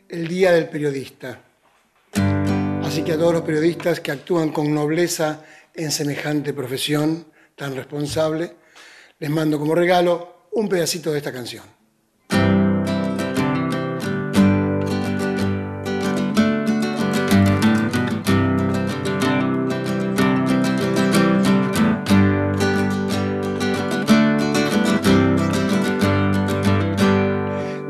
el 0.09 0.27
Día 0.27 0.51
del 0.51 0.69
Periodista. 0.69 1.41
Así 2.89 3.03
que 3.03 3.11
a 3.11 3.17
todos 3.19 3.33
los 3.33 3.43
periodistas 3.43 3.99
que 3.99 4.11
actúan 4.11 4.49
con 4.49 4.73
nobleza 4.73 5.43
en 5.75 5.91
semejante 5.91 6.55
profesión 6.55 7.27
tan 7.55 7.75
responsable, 7.75 8.55
les 9.19 9.29
mando 9.29 9.59
como 9.59 9.75
regalo 9.75 10.47
un 10.53 10.67
pedacito 10.67 11.11
de 11.11 11.19
esta 11.19 11.31
canción. 11.31 11.65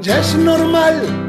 Ya 0.02 0.20
es 0.20 0.36
normal 0.36 1.29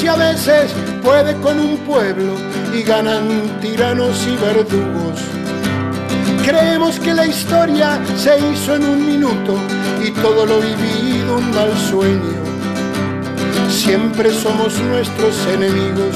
Ignorancia 0.00 0.12
a 0.12 0.16
veces 0.16 0.72
puede 1.02 1.34
con 1.40 1.58
un 1.58 1.76
pueblo 1.78 2.34
y 2.72 2.82
ganan 2.82 3.60
tiranos 3.60 4.26
y 4.26 4.36
verdugos. 4.36 5.20
Creemos 6.44 6.98
que 6.98 7.14
la 7.14 7.26
historia 7.26 8.00
se 8.16 8.38
hizo 8.38 8.76
en 8.76 8.84
un 8.84 9.06
minuto 9.06 9.56
y 10.02 10.10
todo 10.10 10.46
lo 10.46 10.60
vivido 10.60 11.36
un 11.36 11.50
mal 11.54 11.76
sueño. 11.76 12.40
Siempre 13.68 14.32
somos 14.32 14.78
nuestros 14.78 15.34
enemigos. 15.46 16.14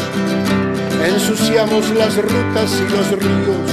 ensuciamos 1.04 1.90
las 1.90 2.16
rutas 2.16 2.80
y 2.80 2.90
los 2.90 3.10
ríos, 3.10 3.68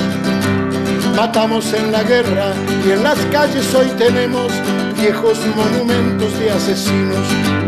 matamos 1.16 1.74
en 1.74 1.92
la 1.92 2.04
guerra 2.04 2.52
y 2.86 2.92
en 2.92 3.04
las 3.04 3.18
calles 3.32 3.74
hoy 3.74 3.88
tenemos 3.98 4.52
viejos 5.00 5.40
monumentos 5.56 6.38
de 6.40 6.52
asesinos. 6.52 7.61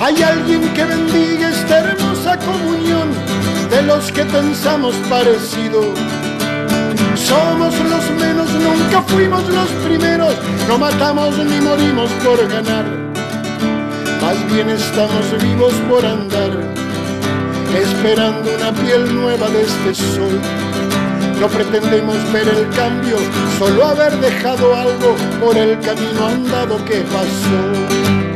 Hay 0.00 0.22
alguien 0.22 0.62
que 0.72 0.82
bendiga 0.82 1.50
esta 1.50 1.80
hermosa 1.80 2.38
comunión 2.38 3.10
de 3.68 3.82
los 3.82 4.10
que 4.10 4.24
pensamos 4.24 4.94
parecido. 5.10 5.92
Somos 7.14 7.74
los 7.78 8.10
menos, 8.18 8.50
nunca 8.50 9.02
fuimos 9.02 9.46
los 9.46 9.68
primeros, 9.84 10.34
no 10.68 10.78
matamos 10.78 11.36
ni 11.36 11.60
morimos 11.60 12.10
por 12.24 12.38
ganar. 12.48 12.86
Más 14.22 14.50
bien 14.50 14.70
estamos 14.70 15.26
vivos 15.42 15.74
por 15.86 16.04
andar, 16.06 16.50
esperando 17.74 18.56
una 18.56 18.72
piel 18.72 19.14
nueva 19.14 19.50
de 19.50 19.62
este 19.64 19.94
sol. 19.94 20.40
No 21.38 21.46
pretendemos 21.48 22.16
ver 22.32 22.48
el 22.48 22.66
cambio, 22.74 23.18
solo 23.58 23.84
haber 23.84 24.16
dejado 24.16 24.74
algo 24.74 25.14
por 25.40 25.58
el 25.58 25.78
camino 25.80 26.26
andado 26.26 26.82
que 26.86 27.02
pasó. 27.12 28.29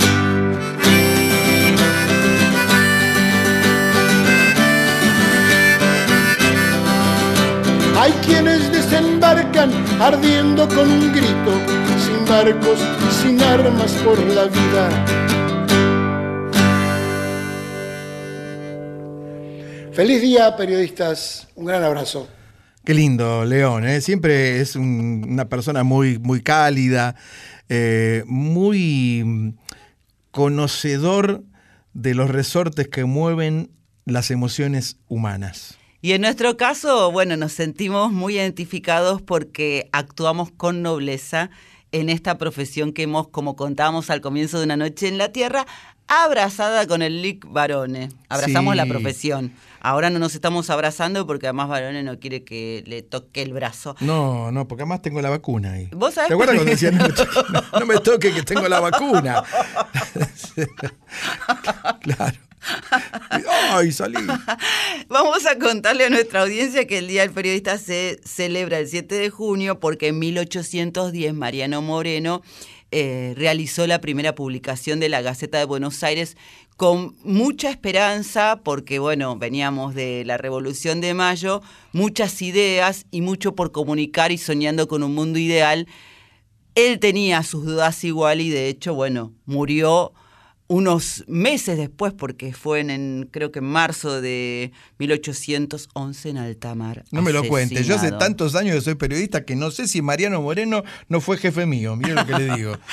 Hay 8.05 8.13
quienes 8.27 8.71
desembarcan 8.71 9.71
ardiendo 9.99 10.69
con 10.69 10.91
un 10.91 11.11
grito, 11.11 11.53
sin 12.05 12.23
barcos, 12.29 12.79
sin 13.23 13.41
armas 13.41 13.93
por 14.05 14.19
la 14.19 14.45
vida. 14.45 15.05
Feliz 19.95 20.21
día, 20.21 20.55
periodistas. 20.55 21.49
Un 21.55 21.65
gran 21.65 21.83
abrazo. 21.83 22.29
Qué 22.85 22.93
lindo, 22.93 23.47
León. 23.47 23.89
¿eh? 23.89 24.03
Siempre 24.03 24.61
es 24.61 24.77
un- 24.77 25.25
una 25.27 25.49
persona 25.49 25.83
muy, 25.83 26.19
muy 26.19 26.43
cálida, 26.43 27.15
eh, 27.71 28.23
muy 28.27 29.23
mm, 29.25 29.49
conocedor 30.31 31.43
de 31.95 32.13
los 32.15 32.29
resortes 32.29 32.87
que 32.89 33.07
mueven 33.07 33.71
las 34.05 34.31
emociones 34.31 34.99
humanas. 35.09 35.79
Y 36.05 36.13
en 36.13 36.21
nuestro 36.21 36.59
caso, 36.59 37.11
bueno, 37.13 37.35
nos 37.39 37.53
sentimos 37.55 38.13
muy 38.13 38.35
identificados 38.37 39.23
porque 39.23 39.89
actuamos 39.91 40.51
con 40.55 40.83
nobleza 40.83 41.49
en 41.93 42.11
esta 42.11 42.37
profesión 42.37 42.93
que 42.93 43.05
hemos, 43.05 43.29
como 43.29 43.57
contábamos 43.57 44.11
al 44.11 44.21
comienzo 44.21 44.59
de 44.59 44.65
una 44.67 44.77
noche 44.77 45.09
en 45.09 45.17
la 45.17 45.31
Tierra, 45.33 45.65
abrazada 46.07 46.87
con 46.87 47.01
el 47.01 47.23
Lic 47.23 47.47
Barone. 47.49 48.11
Abrazamos 48.29 48.73
Sí. 48.75 48.77
la 48.77 48.85
profesión. 48.85 49.55
Ahora 49.81 50.11
no 50.11 50.19
nos 50.19 50.35
estamos 50.35 50.69
abrazando 50.69 51.27
porque 51.27 51.47
además 51.47 51.69
Barone 51.71 52.03
no 52.03 52.19
quiere 52.21 52.45
que 52.45 52.85
le 52.87 53.01
toque 53.01 53.41
el 53.41 53.55
brazo. 53.55 53.97
No, 54.01 54.53
no, 54.53 54.69
porque 54.69 54.83
además 54.83 55.01
tengo 55.01 55.23
la 55.23 55.31
vacuna 55.31 55.73
ahí. 55.73 55.89
¿Vos 55.91 56.13
sabés 56.13 56.29
¿Te 56.29 56.35
acuerdas 56.35 56.57
cuando 56.57 56.71
decían, 56.71 56.99
no, 56.99 57.09
no- 57.09 57.81
no 57.81 57.87
me 57.87 57.97
toque 58.01 58.31
que 58.35 58.43
tengo 58.43 58.69
la 58.69 58.81
vacuna? 58.81 59.43
claro. 62.03 62.37
¡Ay, 63.71 63.93
salí! 63.93 64.17
Vamos 65.09 65.47
a 65.47 65.59
contarle 65.59 66.05
a 66.05 66.11
nuestra 66.11 66.43
audiencia 66.43 66.87
que 66.87 66.99
el 66.99 67.09
Día 67.09 67.23
del 67.23 67.31
Periodista 67.31 67.79
se 67.79 68.21
celebra 68.25 68.79
el 68.79 68.89
7 68.89 69.15
de 69.15 69.31
junio 69.31 69.81
porque 69.81 70.09
en 70.09 70.19
1810 70.19 71.35
Mariano 71.35 71.83
Moreno 71.83 72.43
eh, 72.91 73.35
realizó 73.37 73.87
la 73.87 74.01
primera 74.01 74.35
publicación 74.35 75.01
de 75.01 75.09
la 75.09 75.21
Gaceta 75.21 75.59
de 75.59 75.65
Buenos 75.65 76.03
Aires 76.03 76.37
con 76.77 77.17
mucha 77.23 77.71
esperanza 77.71 78.61
porque, 78.65 78.99
bueno, 78.99 79.37
veníamos 79.37 79.95
de 79.95 80.25
la 80.25 80.37
Revolución 80.37 81.01
de 81.01 81.15
Mayo, 81.15 81.63
muchas 81.93 82.41
ideas 82.43 83.07
y 83.11 83.21
mucho 83.21 83.55
por 83.55 83.73
comunicar 83.73 84.33
y 84.33 84.39
soñando 84.39 84.89
con 84.89 85.03
un 85.03 85.15
mundo 85.15 85.39
ideal. 85.39 85.87
Él 86.75 86.99
tenía 86.99 87.43
sus 87.43 87.65
dudas 87.65 88.03
igual 88.03 88.41
y 88.41 88.51
de 88.51 88.69
hecho, 88.69 88.95
bueno, 88.95 89.33
murió 89.45 90.13
unos 90.67 91.25
meses 91.27 91.77
después, 91.77 92.13
porque 92.13 92.53
fue 92.53 92.81
en, 92.81 92.91
en, 92.91 93.29
creo 93.31 93.53
que 93.53 93.59
en 93.59 93.67
marzo 93.67 94.21
de 94.21 94.73
1811 94.99 96.29
en 96.29 96.37
Altamar. 96.39 97.05
No 97.11 97.23
me 97.23 97.33
lo 97.33 97.47
cuentes. 97.47 97.87
Yo 97.87 97.97
hace 97.97 98.13
tantos 98.13 98.55
años 98.55 98.75
que 98.77 98.81
soy 98.81 98.95
periodista 98.95 99.45
que 99.45 99.57
no 99.57 99.71
sé 99.71 99.87
si 99.89 100.03
Mariano 100.03 100.41
Moreno 100.41 100.83
no 101.09 101.21
fue 101.21 101.37
jefe 101.37 101.67
mío. 101.67 101.97
Mira 101.97 102.15
lo 102.15 102.27
que 102.27 102.39
le 102.39 102.57
digo. 102.57 102.79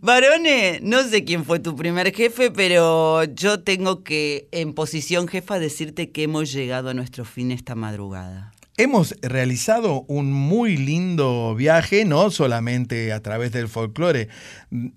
Varone, 0.00 0.80
no 0.82 1.02
sé 1.08 1.24
quién 1.24 1.44
fue 1.44 1.60
tu 1.60 1.76
primer 1.76 2.14
jefe, 2.14 2.50
pero 2.50 3.24
yo 3.24 3.60
tengo 3.60 4.02
que, 4.02 4.48
en 4.52 4.74
posición 4.74 5.28
jefa, 5.28 5.58
decirte 5.58 6.10
que 6.10 6.24
hemos 6.24 6.52
llegado 6.52 6.90
a 6.90 6.94
nuestro 6.94 7.24
fin 7.24 7.50
esta 7.50 7.74
madrugada. 7.74 8.52
Hemos 8.76 9.14
realizado 9.22 10.04
un 10.08 10.32
muy 10.32 10.76
lindo 10.76 11.54
viaje, 11.54 12.04
no 12.04 12.32
solamente 12.32 13.12
a 13.12 13.20
través 13.20 13.52
del 13.52 13.68
folclore 13.68 14.28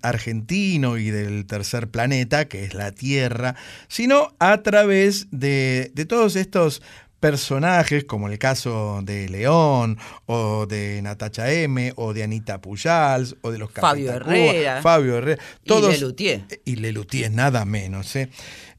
argentino 0.02 0.98
y 0.98 1.10
del 1.10 1.46
tercer 1.46 1.88
planeta, 1.88 2.48
que 2.48 2.64
es 2.64 2.74
la 2.74 2.90
Tierra, 2.90 3.54
sino 3.86 4.34
a 4.40 4.62
través 4.62 5.28
de, 5.30 5.92
de 5.94 6.04
todos 6.06 6.34
estos 6.34 6.82
personajes, 7.20 8.04
como 8.04 8.28
el 8.28 8.38
caso 8.38 9.00
de 9.02 9.28
León, 9.28 9.98
o 10.26 10.66
de 10.66 11.00
Natacha 11.02 11.50
M, 11.52 11.92
o 11.96 12.14
de 12.14 12.22
Anita 12.22 12.60
Pujals, 12.60 13.36
o 13.42 13.50
de 13.50 13.58
los 13.58 13.70
Fabio 13.72 14.12
Herrera. 14.12 14.82
Fabio 14.82 15.18
Herrera. 15.18 15.42
Y 15.64 15.68
Todos, 15.68 15.92
Lelutier. 15.92 16.44
Y 16.64 16.76
Lelutier, 16.76 17.30
nada 17.30 17.64
menos. 17.64 18.14
¿eh? 18.16 18.28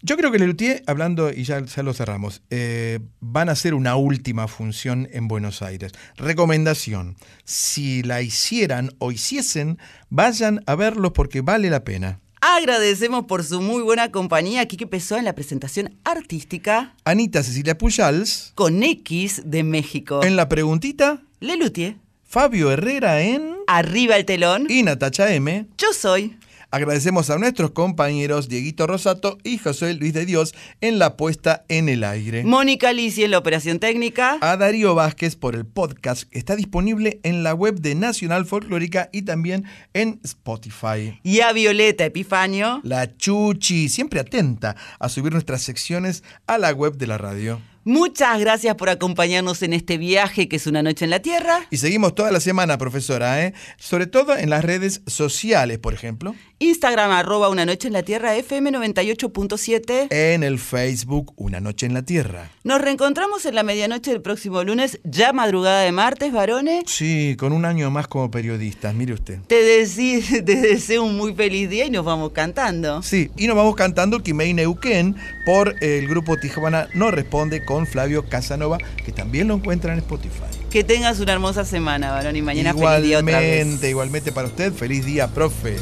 Yo 0.02 0.16
creo 0.16 0.32
que 0.32 0.40
Lelutier, 0.40 0.82
hablando, 0.88 1.30
y 1.30 1.44
ya, 1.44 1.64
ya 1.66 1.84
lo 1.84 1.94
cerramos, 1.94 2.42
eh, 2.50 3.00
van 3.20 3.50
a 3.50 3.52
hacer 3.52 3.74
una 3.74 3.98
última 3.98 4.48
función 4.48 5.10
en 5.12 5.28
Buenos 5.28 5.62
Aires. 5.62 5.92
Recomendación, 6.16 7.18
si 7.44 8.02
la 8.04 8.22
hicieran 8.22 8.92
o 9.00 9.12
hiciesen, 9.12 9.78
vayan 10.10 10.64
a 10.68 10.76
verlos 10.76 11.12
porque 11.12 11.42
vale 11.42 11.70
la 11.70 11.84
pena. 11.84 12.22
Agradecemos 12.40 13.26
por 13.26 13.44
su 13.44 13.60
muy 13.60 13.82
buena 13.82 14.12
compañía. 14.12 14.62
Aquí 14.62 14.78
que 14.78 14.86
empezó 14.86 15.18
en 15.18 15.26
la 15.26 15.36
presentación 15.36 15.98
artística 16.06 16.96
Anita 17.04 17.44
Cecilia 17.44 17.78
Pujals, 17.78 18.54
con 18.56 18.82
X 18.82 19.42
de 19.44 19.64
México. 19.64 20.24
en 20.24 20.38
la 20.38 20.48
preguntita, 20.48 21.22
Lelutier. 21.42 21.98
Fabio 22.26 22.72
Herrera 22.72 23.22
en... 23.22 23.56
Arriba 23.68 24.16
el 24.16 24.24
telón. 24.24 24.68
Y 24.70 24.84
Natacha 24.84 25.34
M. 25.34 25.66
Yo 25.78 25.88
soy. 25.94 26.38
Agradecemos 26.72 27.32
a 27.32 27.40
nuestros 27.40 27.72
compañeros 27.72 28.48
Dieguito 28.48 28.86
Rosato 28.86 29.40
y 29.44 29.58
José 29.58 29.96
Luis 29.96 30.14
de 30.14 30.28
Dios 30.28 30.54
en 30.82 31.00
la 31.00 31.18
puesta 31.18 31.66
en 31.68 31.90
el 31.90 32.04
aire. 32.04 32.44
Mónica 32.44 32.94
Lisi 32.94 33.24
en 33.24 33.32
la 33.32 33.40
operación 33.40 33.80
técnica. 33.80 34.38
a 34.40 34.56
Darío 34.56 34.94
Vázquez 34.94 35.36
por 35.36 35.56
el 35.56 35.66
podcast 35.66 36.30
que 36.30 36.38
está 36.38 36.56
disponible 36.56 37.20
en 37.24 37.42
la 37.42 37.56
web 37.56 37.80
de 37.80 37.96
Nacional 37.96 38.46
Folclórica 38.46 39.10
y 39.12 39.24
también 39.24 39.66
en 39.94 40.20
Spotify. 40.24 41.20
Y 41.24 41.40
a 41.40 41.54
Violeta 41.54 42.06
Epifanio. 42.06 42.82
La 42.84 43.18
Chuchi, 43.18 43.90
siempre 43.90 44.20
atenta 44.20 44.76
a 45.00 45.10
subir 45.10 45.34
nuestras 45.34 45.64
secciones 45.64 46.24
a 46.46 46.60
la 46.60 46.72
web 46.72 46.98
de 46.98 47.08
la 47.08 47.18
radio. 47.18 47.60
Muchas 47.94 48.40
gracias 48.40 48.76
por 48.76 48.88
acompañarnos 48.90 49.64
en 49.64 49.74
este 49.74 49.98
viaje 49.98 50.48
que 50.48 50.58
es 50.58 50.68
una 50.68 50.84
noche 50.84 51.06
en 51.06 51.10
la 51.10 51.22
Tierra. 51.24 51.66
Y 51.72 51.78
seguimos 51.78 52.14
toda 52.14 52.32
la 52.32 52.40
semana, 52.40 52.78
profesora, 52.78 53.44
¿eh? 53.44 53.56
sobre 53.80 54.06
todo 54.06 54.38
en 54.38 54.52
las 54.52 54.64
redes 54.64 55.02
sociales, 55.08 55.80
por 55.80 55.96
ejemplo, 55.96 56.36
Instagram 56.60 57.10
arroba 57.10 57.50
una 57.50 57.66
noche 57.66 57.88
en 57.88 57.94
la 57.94 58.04
Tierra 58.04 58.36
FM 58.36 58.74
98.7. 58.74 60.08
en 60.12 60.44
el 60.44 60.60
Facebook 60.60 61.34
Una 61.36 61.60
Noche 61.62 61.88
en 61.88 61.96
la 61.96 62.04
Tierra. 62.04 62.52
Nos 62.64 62.80
reencontramos 62.80 63.46
en 63.48 63.56
la 63.56 63.64
medianoche 63.64 64.12
del 64.12 64.22
próximo 64.22 64.64
lunes, 64.64 65.00
ya 65.04 65.34
madrugada 65.34 65.82
de 65.82 65.92
martes, 65.92 66.32
varones. 66.32 66.84
Sí, 66.86 67.36
con 67.40 67.54
un 67.54 67.66
año 67.66 67.90
más 67.90 68.08
como 68.08 68.30
periodistas, 68.30 68.94
mire 68.94 69.14
usted. 69.14 69.40
Te, 69.48 69.56
deci- 69.82 70.44
te 70.46 70.56
deseo 70.58 71.04
un 71.06 71.18
muy 71.18 71.34
feliz 71.34 71.68
día 71.72 71.86
y 71.86 71.90
nos 71.90 72.06
vamos 72.06 72.34
cantando. 72.34 73.02
Sí, 73.02 73.32
y 73.36 73.48
nos 73.48 73.56
vamos 73.56 73.76
cantando 73.76 74.20
Kimei 74.22 74.54
Neuquén 74.54 75.16
por 75.46 75.76
el 75.82 76.08
grupo 76.08 76.38
Tijuana 76.38 76.88
No 76.94 77.10
Responde 77.10 77.66
con 77.66 77.79
Flavio 77.88 78.26
Casanova, 78.26 78.78
que 79.04 79.12
también 79.12 79.48
lo 79.48 79.56
encuentran 79.56 79.94
en 79.94 80.00
Spotify. 80.00 80.44
Que 80.70 80.84
tengas 80.84 81.20
una 81.20 81.34
hermosa 81.34 81.66
semana, 81.66 82.12
varón, 82.12 82.36
y 82.36 82.42
mañana 82.42 82.74
feliz 82.74 83.04
día 83.04 83.20
otra 83.20 83.40
vez. 83.40 83.60
Igualmente, 83.62 83.90
igualmente 83.90 84.32
para 84.32 84.48
usted, 84.48 84.74
feliz 84.74 85.06
día, 85.06 85.28
profe. 85.28 85.78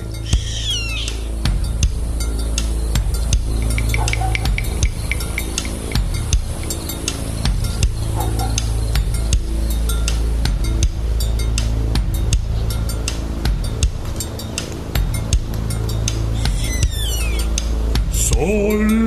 Sol 18.13 19.06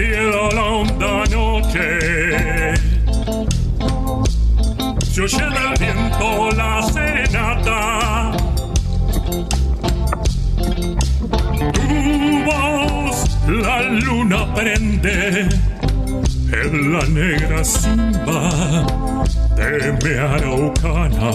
Cielo 0.00 0.48
la 0.52 0.62
honda 0.62 1.24
noche 1.30 2.74
se 5.02 5.20
oye 5.20 5.46
del 5.56 5.72
viento 5.78 6.50
la 6.56 6.82
serenata. 6.90 7.82
Tu 11.74 11.88
voz 12.46 13.16
la 13.46 13.82
luna 13.82 14.40
prende 14.54 15.18
en 16.62 16.92
la 16.92 17.02
negra 17.18 17.62
simba 17.62 18.40
de 19.56 19.70
mi 20.02 20.14
araucana. 20.16 21.30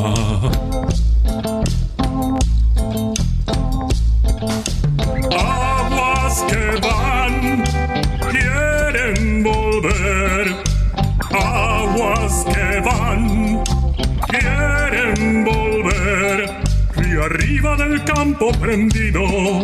Campo 18.38 18.52
prendido, 18.60 19.64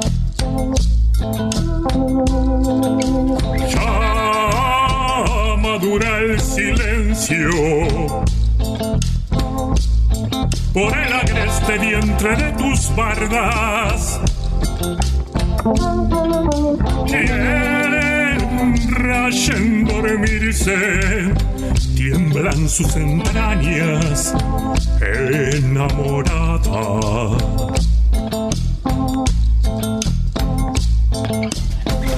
Por 10.73 10.97
el 10.97 11.13
agreste 11.13 11.77
vientre 11.77 12.35
de 12.35 12.51
tus 12.53 12.95
bardas. 12.95 14.19
Quieren 17.05 18.41
rayen 18.95 19.85
dormirse, 19.85 21.31
tiemblan 21.95 22.67
sus 22.67 22.95
entrañas 22.95 24.33
enamorada. 25.01 26.57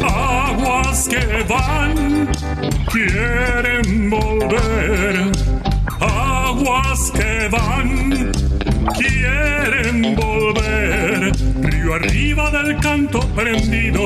Aguas 0.02 1.08
que 1.10 1.44
van, 1.50 2.30
quieren 2.90 3.33
prendido, 13.22 14.03